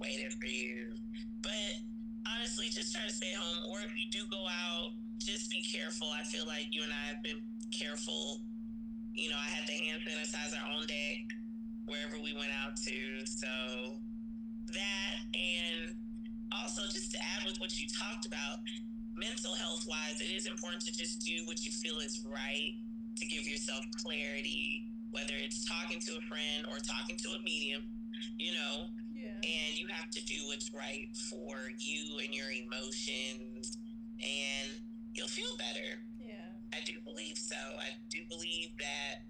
Waiting 0.00 0.30
for 0.40 0.46
you. 0.46 0.94
But 1.42 1.83
honestly, 2.54 2.70
just 2.70 2.94
try 2.94 3.02
to 3.02 3.10
stay 3.10 3.34
home. 3.34 3.66
Or 3.66 3.82
if 3.82 3.90
you 3.98 4.06
do 4.14 4.22
go 4.30 4.46
out, 4.46 4.94
just 5.18 5.50
be 5.50 5.58
careful. 5.66 6.06
I 6.14 6.22
feel 6.22 6.46
like 6.46 6.70
you 6.70 6.86
and 6.86 6.94
I 6.94 7.04
have 7.10 7.22
been 7.26 7.42
careful. 7.74 8.46
You 9.14 9.30
know, 9.30 9.38
I 9.38 9.50
had 9.50 9.66
the 9.66 9.74
hand 9.74 9.98
sanitizer 10.06 10.62
on 10.62 10.86
deck 10.86 11.34
wherever 11.90 12.22
we 12.22 12.30
went 12.38 12.54
out 12.62 12.78
to. 12.86 12.98
So 13.26 13.98
that 14.70 15.14
and 15.34 15.98
also 16.54 16.86
just 16.94 17.10
to 17.10 17.18
add 17.34 17.42
with 17.42 17.58
what 17.58 17.74
you 17.74 17.90
talked 17.90 18.22
about, 18.22 18.62
mental 19.18 19.58
health 19.58 19.82
wise, 19.90 20.22
it 20.22 20.30
is 20.30 20.46
important 20.46 20.86
to 20.86 20.94
just 20.94 21.26
do 21.26 21.42
what 21.50 21.66
you 21.66 21.74
feel 21.74 21.98
is 21.98 22.22
right 22.22 22.78
to 23.18 23.26
give 23.26 23.50
yourself 23.50 23.82
clarity, 23.98 24.86
whether 25.10 25.34
it's 25.42 25.66
talking 25.66 25.98
to 26.06 26.12
a 26.18 26.22
friend 26.30 26.70
or 26.70 26.78
talking 26.86 27.18
to 27.18 27.34
a 27.34 27.40
medium, 27.42 27.82
you 28.38 28.54
know. 28.54 28.94
And 29.44 29.78
you 29.78 29.86
have 29.88 30.10
to 30.10 30.24
do 30.24 30.46
what's 30.46 30.72
right 30.72 31.08
for 31.30 31.56
you 31.78 32.18
and 32.18 32.34
your 32.34 32.50
emotions, 32.50 33.78
and 34.20 34.80
you'll 35.12 35.28
feel 35.28 35.56
better. 35.58 36.00
Yeah. 36.18 36.50
I 36.72 36.78
do 36.84 36.94
believe 37.04 37.36
so. 37.36 37.56
I 37.56 37.90
do 38.08 38.20
believe 38.28 38.70
that 38.78 39.22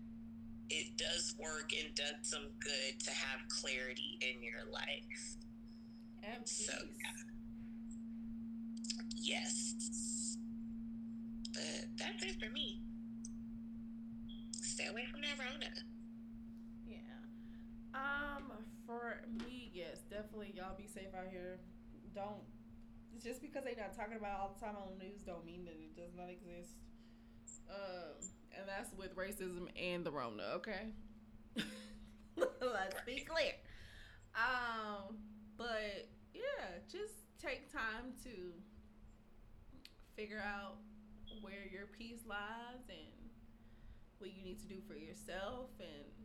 it 0.71 0.97
does 0.97 1.35
work 1.39 1.73
and 1.79 1.95
does 1.95 2.15
some 2.23 2.47
good 2.61 3.01
to 3.01 3.11
have 3.11 3.41
clarity 3.49 4.19
in 4.21 4.43
your 4.43 4.73
life. 4.73 5.37
And. 6.23 6.49
So, 6.49 6.73
Yes. 9.17 10.37
But 11.53 11.87
that's 11.97 12.23
it 12.25 12.37
for 12.39 12.53
me. 12.53 12.81
Stay 14.61 14.87
away 14.87 15.05
from 15.11 15.23
that 15.23 15.39
Rona. 15.39 15.73
Yeah. 16.87 16.97
Um, 17.95 18.53
for 18.87 19.21
me, 19.45 19.71
yes, 19.73 19.99
definitely. 20.11 20.53
Y'all 20.57 20.77
be 20.77 20.87
safe 20.87 21.15
out 21.17 21.29
here. 21.31 21.59
Don't 22.15 22.43
just 23.23 23.41
because 23.41 23.65
they 23.65 23.75
not 23.77 23.97
talking 23.97 24.17
about 24.17 24.33
it 24.33 24.41
all 24.41 24.57
the 24.59 24.65
time 24.65 24.77
on 24.77 24.99
the 24.99 25.05
news 25.05 25.23
don't 25.23 25.45
mean 25.45 25.65
that 25.65 25.75
it 25.75 25.97
does 25.97 26.15
not 26.17 26.29
exist. 26.29 26.75
Um, 27.71 28.29
and 28.59 28.69
that's 28.69 28.91
with 28.97 29.17
racism 29.17 29.69
and 29.81 30.05
the 30.05 30.11
Rona. 30.11 30.43
Okay. 30.57 30.93
Let's 32.37 33.01
be 33.07 33.21
clear. 33.21 33.53
Um, 34.35 35.17
but 35.57 36.09
yeah, 36.35 36.83
just 36.91 37.15
take 37.41 37.73
time 37.73 38.13
to 38.25 38.53
figure 40.17 40.43
out 40.45 40.77
where 41.41 41.67
your 41.71 41.87
peace 41.87 42.21
lies 42.27 42.89
and 42.89 43.31
what 44.19 44.31
you 44.35 44.43
need 44.43 44.61
to 44.61 44.67
do 44.67 44.77
for 44.89 44.95
yourself 44.95 45.71
and 45.79 46.24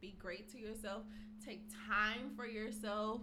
be 0.00 0.16
great 0.18 0.50
to 0.52 0.58
yourself. 0.58 1.02
Take 1.44 1.64
time 1.88 2.30
for 2.36 2.46
yourself. 2.46 3.22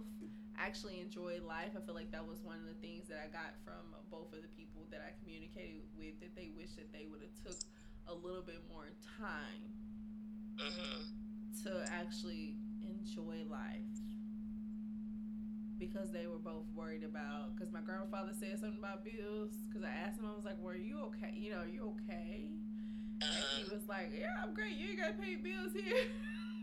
Actually 0.58 1.00
enjoy 1.00 1.38
life. 1.46 1.72
I 1.76 1.80
feel 1.84 1.94
like 1.94 2.10
that 2.12 2.26
was 2.26 2.40
one 2.42 2.58
of 2.58 2.66
the 2.66 2.80
things 2.80 3.08
that 3.08 3.18
I 3.22 3.28
got 3.28 3.54
from 3.64 3.94
both 4.10 4.32
of 4.32 4.42
the 4.42 4.48
people 4.56 4.86
that 4.90 5.00
I 5.00 5.12
communicated 5.22 5.82
with 5.96 6.18
that 6.20 6.34
they 6.34 6.50
wish 6.56 6.72
that 6.76 6.92
they 6.92 7.06
would 7.10 7.20
have 7.22 7.34
took 7.44 7.60
a 8.08 8.14
little 8.14 8.42
bit 8.42 8.62
more 8.70 8.88
time 9.18 9.72
hmm 10.58 11.26
to 11.64 11.84
actually 11.90 12.56
enjoy 12.82 13.44
life. 13.50 13.82
Because 15.78 16.10
they 16.10 16.26
were 16.26 16.38
both 16.38 16.64
worried 16.74 17.04
about 17.04 17.54
because 17.54 17.70
my 17.70 17.80
grandfather 17.82 18.32
said 18.38 18.58
something 18.58 18.78
about 18.78 19.04
bills 19.04 19.52
because 19.68 19.84
i 19.84 19.90
asked 19.90 20.18
him 20.18 20.24
i 20.26 20.34
was 20.34 20.44
like 20.44 20.58
were 20.58 20.74
you 20.74 20.98
okay? 21.00 21.32
You 21.34 21.50
know 21.50 21.58
are 21.58 21.66
you 21.68 21.94
okay? 22.00 22.48
And 23.22 23.44
he 23.52 23.64
was 23.64 23.82
like 23.88 24.10
yeah 24.18 24.28
i'm 24.42 24.54
great. 24.54 24.72
You 24.76 24.90
ain't 24.90 25.00
gotta 25.00 25.14
pay 25.14 25.36
bills 25.36 25.72
here 25.74 25.94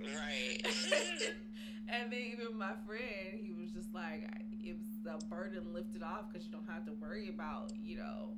right. 0.00 0.58
and 1.88 2.12
then 2.12 2.20
even 2.32 2.56
my 2.58 2.72
friend 2.86 3.38
he 3.42 3.52
was 3.52 3.70
just 3.72 3.92
like 3.94 4.28
it 4.62 4.76
was 4.78 4.88
the 5.04 5.24
burden 5.28 5.62
lifted 5.74 6.02
off 6.02 6.32
because 6.32 6.46
you 6.46 6.52
don't 6.52 6.68
have 6.68 6.84
to 6.86 6.92
worry 7.00 7.28
about 7.28 7.72
you 7.82 7.96
know 7.96 8.34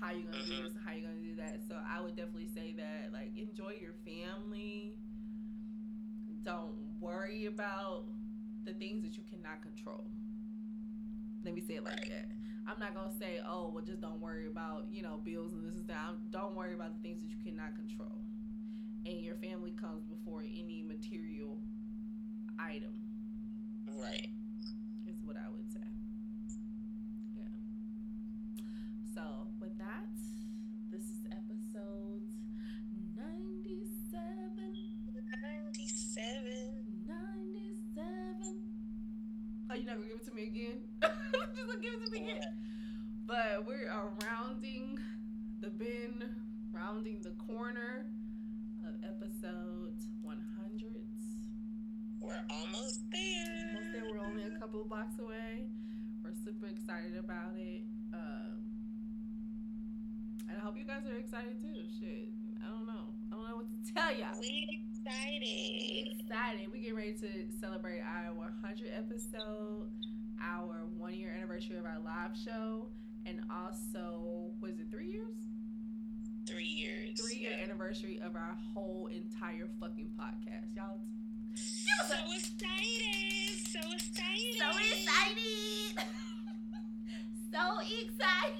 how 0.00 0.10
you're 0.10 0.26
gonna 0.30 0.44
do 0.44 0.54
Mhm. 0.54 0.64
this 0.64 0.72
and 0.74 0.80
how 0.84 0.92
you're 0.92 1.08
gonna 1.08 1.22
do 1.22 1.36
that 1.36 1.60
so 1.68 1.76
i 1.88 2.00
would 2.00 2.16
definitely 2.16 2.48
say 2.54 2.74
that 2.76 3.10
like 3.12 3.32
enjoy 3.36 3.72
your 3.80 3.94
family 4.04 4.94
don't 6.44 6.74
worry 7.00 7.46
about 7.46 8.04
the 8.64 8.72
things 8.74 9.02
that 9.02 9.16
you 9.16 9.22
cannot 9.30 9.62
control 9.62 10.04
let 11.44 11.54
me 11.54 11.60
say 11.60 11.74
it 11.74 11.84
like 11.84 12.00
Right. 12.00 12.08
that 12.08 12.30
i'm 12.66 12.78
not 12.80 12.94
gonna 12.94 13.12
say 13.18 13.38
oh 13.46 13.70
well 13.74 13.84
just 13.84 14.00
don't 14.00 14.20
worry 14.20 14.46
about 14.46 14.86
you 14.90 15.02
know 15.02 15.20
bills 15.24 15.52
and 15.52 15.64
this 15.64 15.76
and 15.78 15.86
that 15.88 16.14
don't 16.30 16.54
worry 16.54 16.74
about 16.74 16.94
the 16.94 17.00
things 17.08 17.20
that 17.22 17.28
you 17.30 17.36
cannot 17.44 17.74
control 17.76 18.22
and 19.06 19.22
your 19.22 19.36
family 19.36 19.72
comes 19.80 20.02
before 20.04 20.42
any 20.42 20.82
material 20.82 21.58
item 22.58 22.90
right. 23.86 24.28
is 25.06 25.22
what 25.22 25.36
I 25.36 25.48
would 25.54 25.70
say. 25.70 25.86
Yeah. 27.38 27.44
So 29.14 29.22
with 29.60 29.78
that, 29.78 30.10
this 30.90 31.02
is 31.02 31.22
episode 31.30 32.26
97. 33.16 34.18
97. 35.22 36.42
97. 37.06 38.58
Oh, 39.70 39.74
you 39.74 39.86
never 39.86 40.02
give 40.02 40.16
it 40.16 40.26
to 40.26 40.34
me 40.34 40.46
again? 40.46 40.78
Just 41.02 41.14
gonna 41.66 41.80
give 41.80 41.92
it 41.94 42.04
to 42.06 42.12
me 42.12 42.18
again. 42.26 42.42
But 43.26 43.66
we 43.66 43.74
are 43.90 44.06
uh, 44.06 44.24
rounding 44.30 45.00
the 45.60 45.68
bin, 45.68 46.22
rounding 46.72 47.18
the 47.22 47.30
corner 47.30 48.06
of 48.86 48.94
episode 49.02 49.98
100. 50.22 50.38
We're 52.22 52.38
almost 52.46 53.02
there. 53.10 53.74
Almost 53.74 53.90
there. 53.92 54.06
We're 54.06 54.22
only 54.22 54.46
a 54.46 54.54
couple 54.62 54.80
of 54.80 54.88
blocks 54.88 55.18
away. 55.18 55.66
We're 56.22 56.38
super 56.46 56.66
excited 56.70 57.18
about 57.18 57.58
it. 57.58 57.82
Um, 58.14 58.62
and 60.46 60.54
I 60.54 60.60
hope 60.62 60.78
you 60.78 60.86
guys 60.86 61.02
are 61.10 61.18
excited 61.18 61.58
too. 61.58 61.82
Shit. 61.98 62.30
I 62.62 62.70
don't 62.70 62.86
know. 62.86 63.10
I 63.30 63.34
don't 63.34 63.46
know 63.50 63.56
what 63.58 63.70
to 63.70 63.78
tell 63.90 64.14
y'all. 64.14 64.38
We 64.38 64.86
excited. 65.02 66.14
excited. 66.22 66.70
We 66.70 66.78
get 66.86 66.94
ready 66.94 67.14
to 67.26 67.30
celebrate 67.58 68.06
our 68.06 68.34
100 68.38 68.86
episode, 68.94 69.90
our 70.38 70.86
one 70.96 71.14
year 71.14 71.34
anniversary 71.34 71.76
of 71.76 71.84
our 71.84 71.98
live 72.06 72.38
show, 72.38 72.86
and 73.26 73.42
also 73.50 74.54
was 74.62 74.78
it 74.78 74.86
three 74.90 75.10
years? 75.10 75.55
Three 76.46 76.64
years. 76.64 77.20
Three 77.20 77.40
year 77.40 77.50
yeah. 77.58 77.64
anniversary 77.64 78.20
of 78.24 78.36
our 78.36 78.56
whole 78.72 79.08
entire 79.12 79.68
fucking 79.80 80.10
podcast, 80.18 80.76
y'all. 80.76 81.00
So 81.54 82.14
excited. 82.34 83.58
So 83.66 83.80
excited. 83.92 84.54
So 84.56 84.68
excited. 84.68 85.96
so 87.52 87.78
excited. 87.80 88.54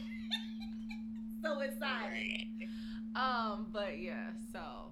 so 1.42 1.60
excited. 1.60 2.46
Um, 3.14 3.66
but 3.72 4.00
yeah, 4.00 4.30
so 4.52 4.90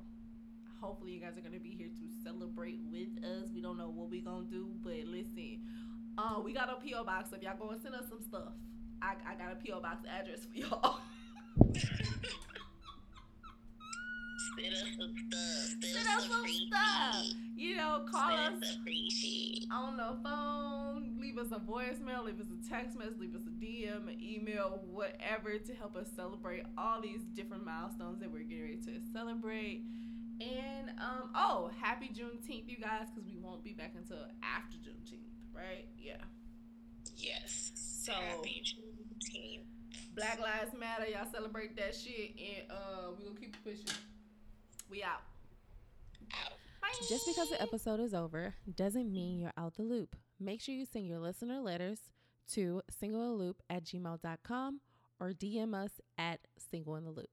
hopefully 0.81 1.12
you 1.12 1.21
guys 1.21 1.37
are 1.37 1.41
gonna 1.41 1.59
be 1.59 1.75
here 1.77 1.89
to 1.89 2.23
celebrate 2.23 2.81
with 2.93 3.23
us. 3.25 3.49
We 3.53 3.61
don't 3.61 3.77
know 3.77 3.91
what 3.91 4.09
we 4.09 4.21
gonna 4.21 4.47
do, 4.49 4.69
but 4.85 4.93
listen, 5.07 5.59
uh, 6.16 6.41
we 6.45 6.53
got 6.53 6.69
a 6.71 6.77
PO 6.77 7.05
box. 7.05 7.31
So 7.31 7.37
if 7.37 7.43
y'all 7.43 7.57
go 7.59 7.71
and 7.71 7.83
send 7.83 7.97
us 7.97 8.05
some 8.09 8.23
stuff, 8.23 8.53
I, 9.03 9.15
I 9.27 9.35
got 9.35 9.53
a 9.53 9.57
PO 9.57 9.81
box 9.81 10.07
address 10.09 10.47
for 10.47 10.59
y'all. 10.59 11.01
Send 14.56 14.74
us 14.74 14.81
some 14.98 15.14
stuff. 15.28 15.40
Send, 15.81 15.82
Send 15.82 16.09
us 16.09 16.28
some 16.28 16.47
stuff. 16.47 17.24
shit. 17.24 17.35
You 17.56 17.76
know, 17.76 18.05
call 18.10 18.31
Send 18.31 18.62
us 18.62 18.70
us 18.70 19.66
on 19.70 19.97
the 19.97 20.16
phone, 20.22 21.16
leave 21.20 21.39
us 21.39 21.52
a 21.52 21.59
voicemail, 21.60 22.24
leave 22.24 22.40
us 22.40 22.47
a 22.51 22.68
text 22.68 22.98
message, 22.98 23.14
leave 23.18 23.35
us 23.35 23.43
a 23.47 23.51
DM, 23.51 24.09
an 24.09 24.18
email, 24.20 24.82
whatever 24.90 25.59
to 25.59 25.74
help 25.74 25.97
us 25.97 26.09
celebrate 26.16 26.64
all 26.76 27.01
these 27.01 27.22
different 27.35 27.64
milestones 27.64 28.20
that 28.20 28.31
we're 28.31 28.43
getting 28.43 28.62
ready 28.62 28.76
to 28.76 29.01
celebrate. 29.12 29.82
And 30.40 30.90
um, 30.98 31.31
oh, 31.36 31.70
happy 31.81 32.09
Juneteenth, 32.09 32.68
you 32.68 32.76
guys, 32.76 33.06
because 33.14 33.28
we 33.28 33.36
won't 33.36 33.62
be 33.62 33.72
back 33.72 33.93
until 33.97 34.18
after 34.43 34.76
Juneteenth, 34.78 35.31
right? 35.55 35.86
Yeah. 35.98 36.16
Yes. 37.16 37.72
So- 37.76 38.12
Happy 38.12 38.62
Juneteenth. 38.64 39.60
Black 40.16 40.39
Lives 40.40 40.72
Matter, 40.78 41.06
y'all 41.10 41.26
celebrate 41.32 41.76
that 41.76 41.93
shit, 41.94 42.35
and 42.39 42.70
uh, 42.70 43.10
we 43.18 43.24
gonna 43.24 43.36
keep 43.39 43.56
pushing. 43.64 43.85
We 44.90 45.02
out. 45.02 45.23
Bye. 46.81 46.89
Just 47.09 47.27
because 47.27 47.51
the 47.51 47.61
episode 47.61 48.01
is 48.01 48.15
over 48.15 48.55
doesn't 48.77 49.12
mean 49.12 49.40
you're 49.40 49.52
out 49.56 49.74
the 49.74 49.82
loop. 49.82 50.16
Make 50.39 50.61
sure 50.61 50.74
you 50.74 50.86
send 50.86 51.06
your 51.06 51.19
listener 51.19 51.61
letters 51.61 51.98
to 52.52 52.82
singleintheloop 53.02 53.56
at 53.70 53.85
gmail.com 53.85 54.81
or 55.20 55.31
DM 55.31 55.74
us 55.74 56.01
at 56.19 56.40
singleintheloop. 56.73 57.27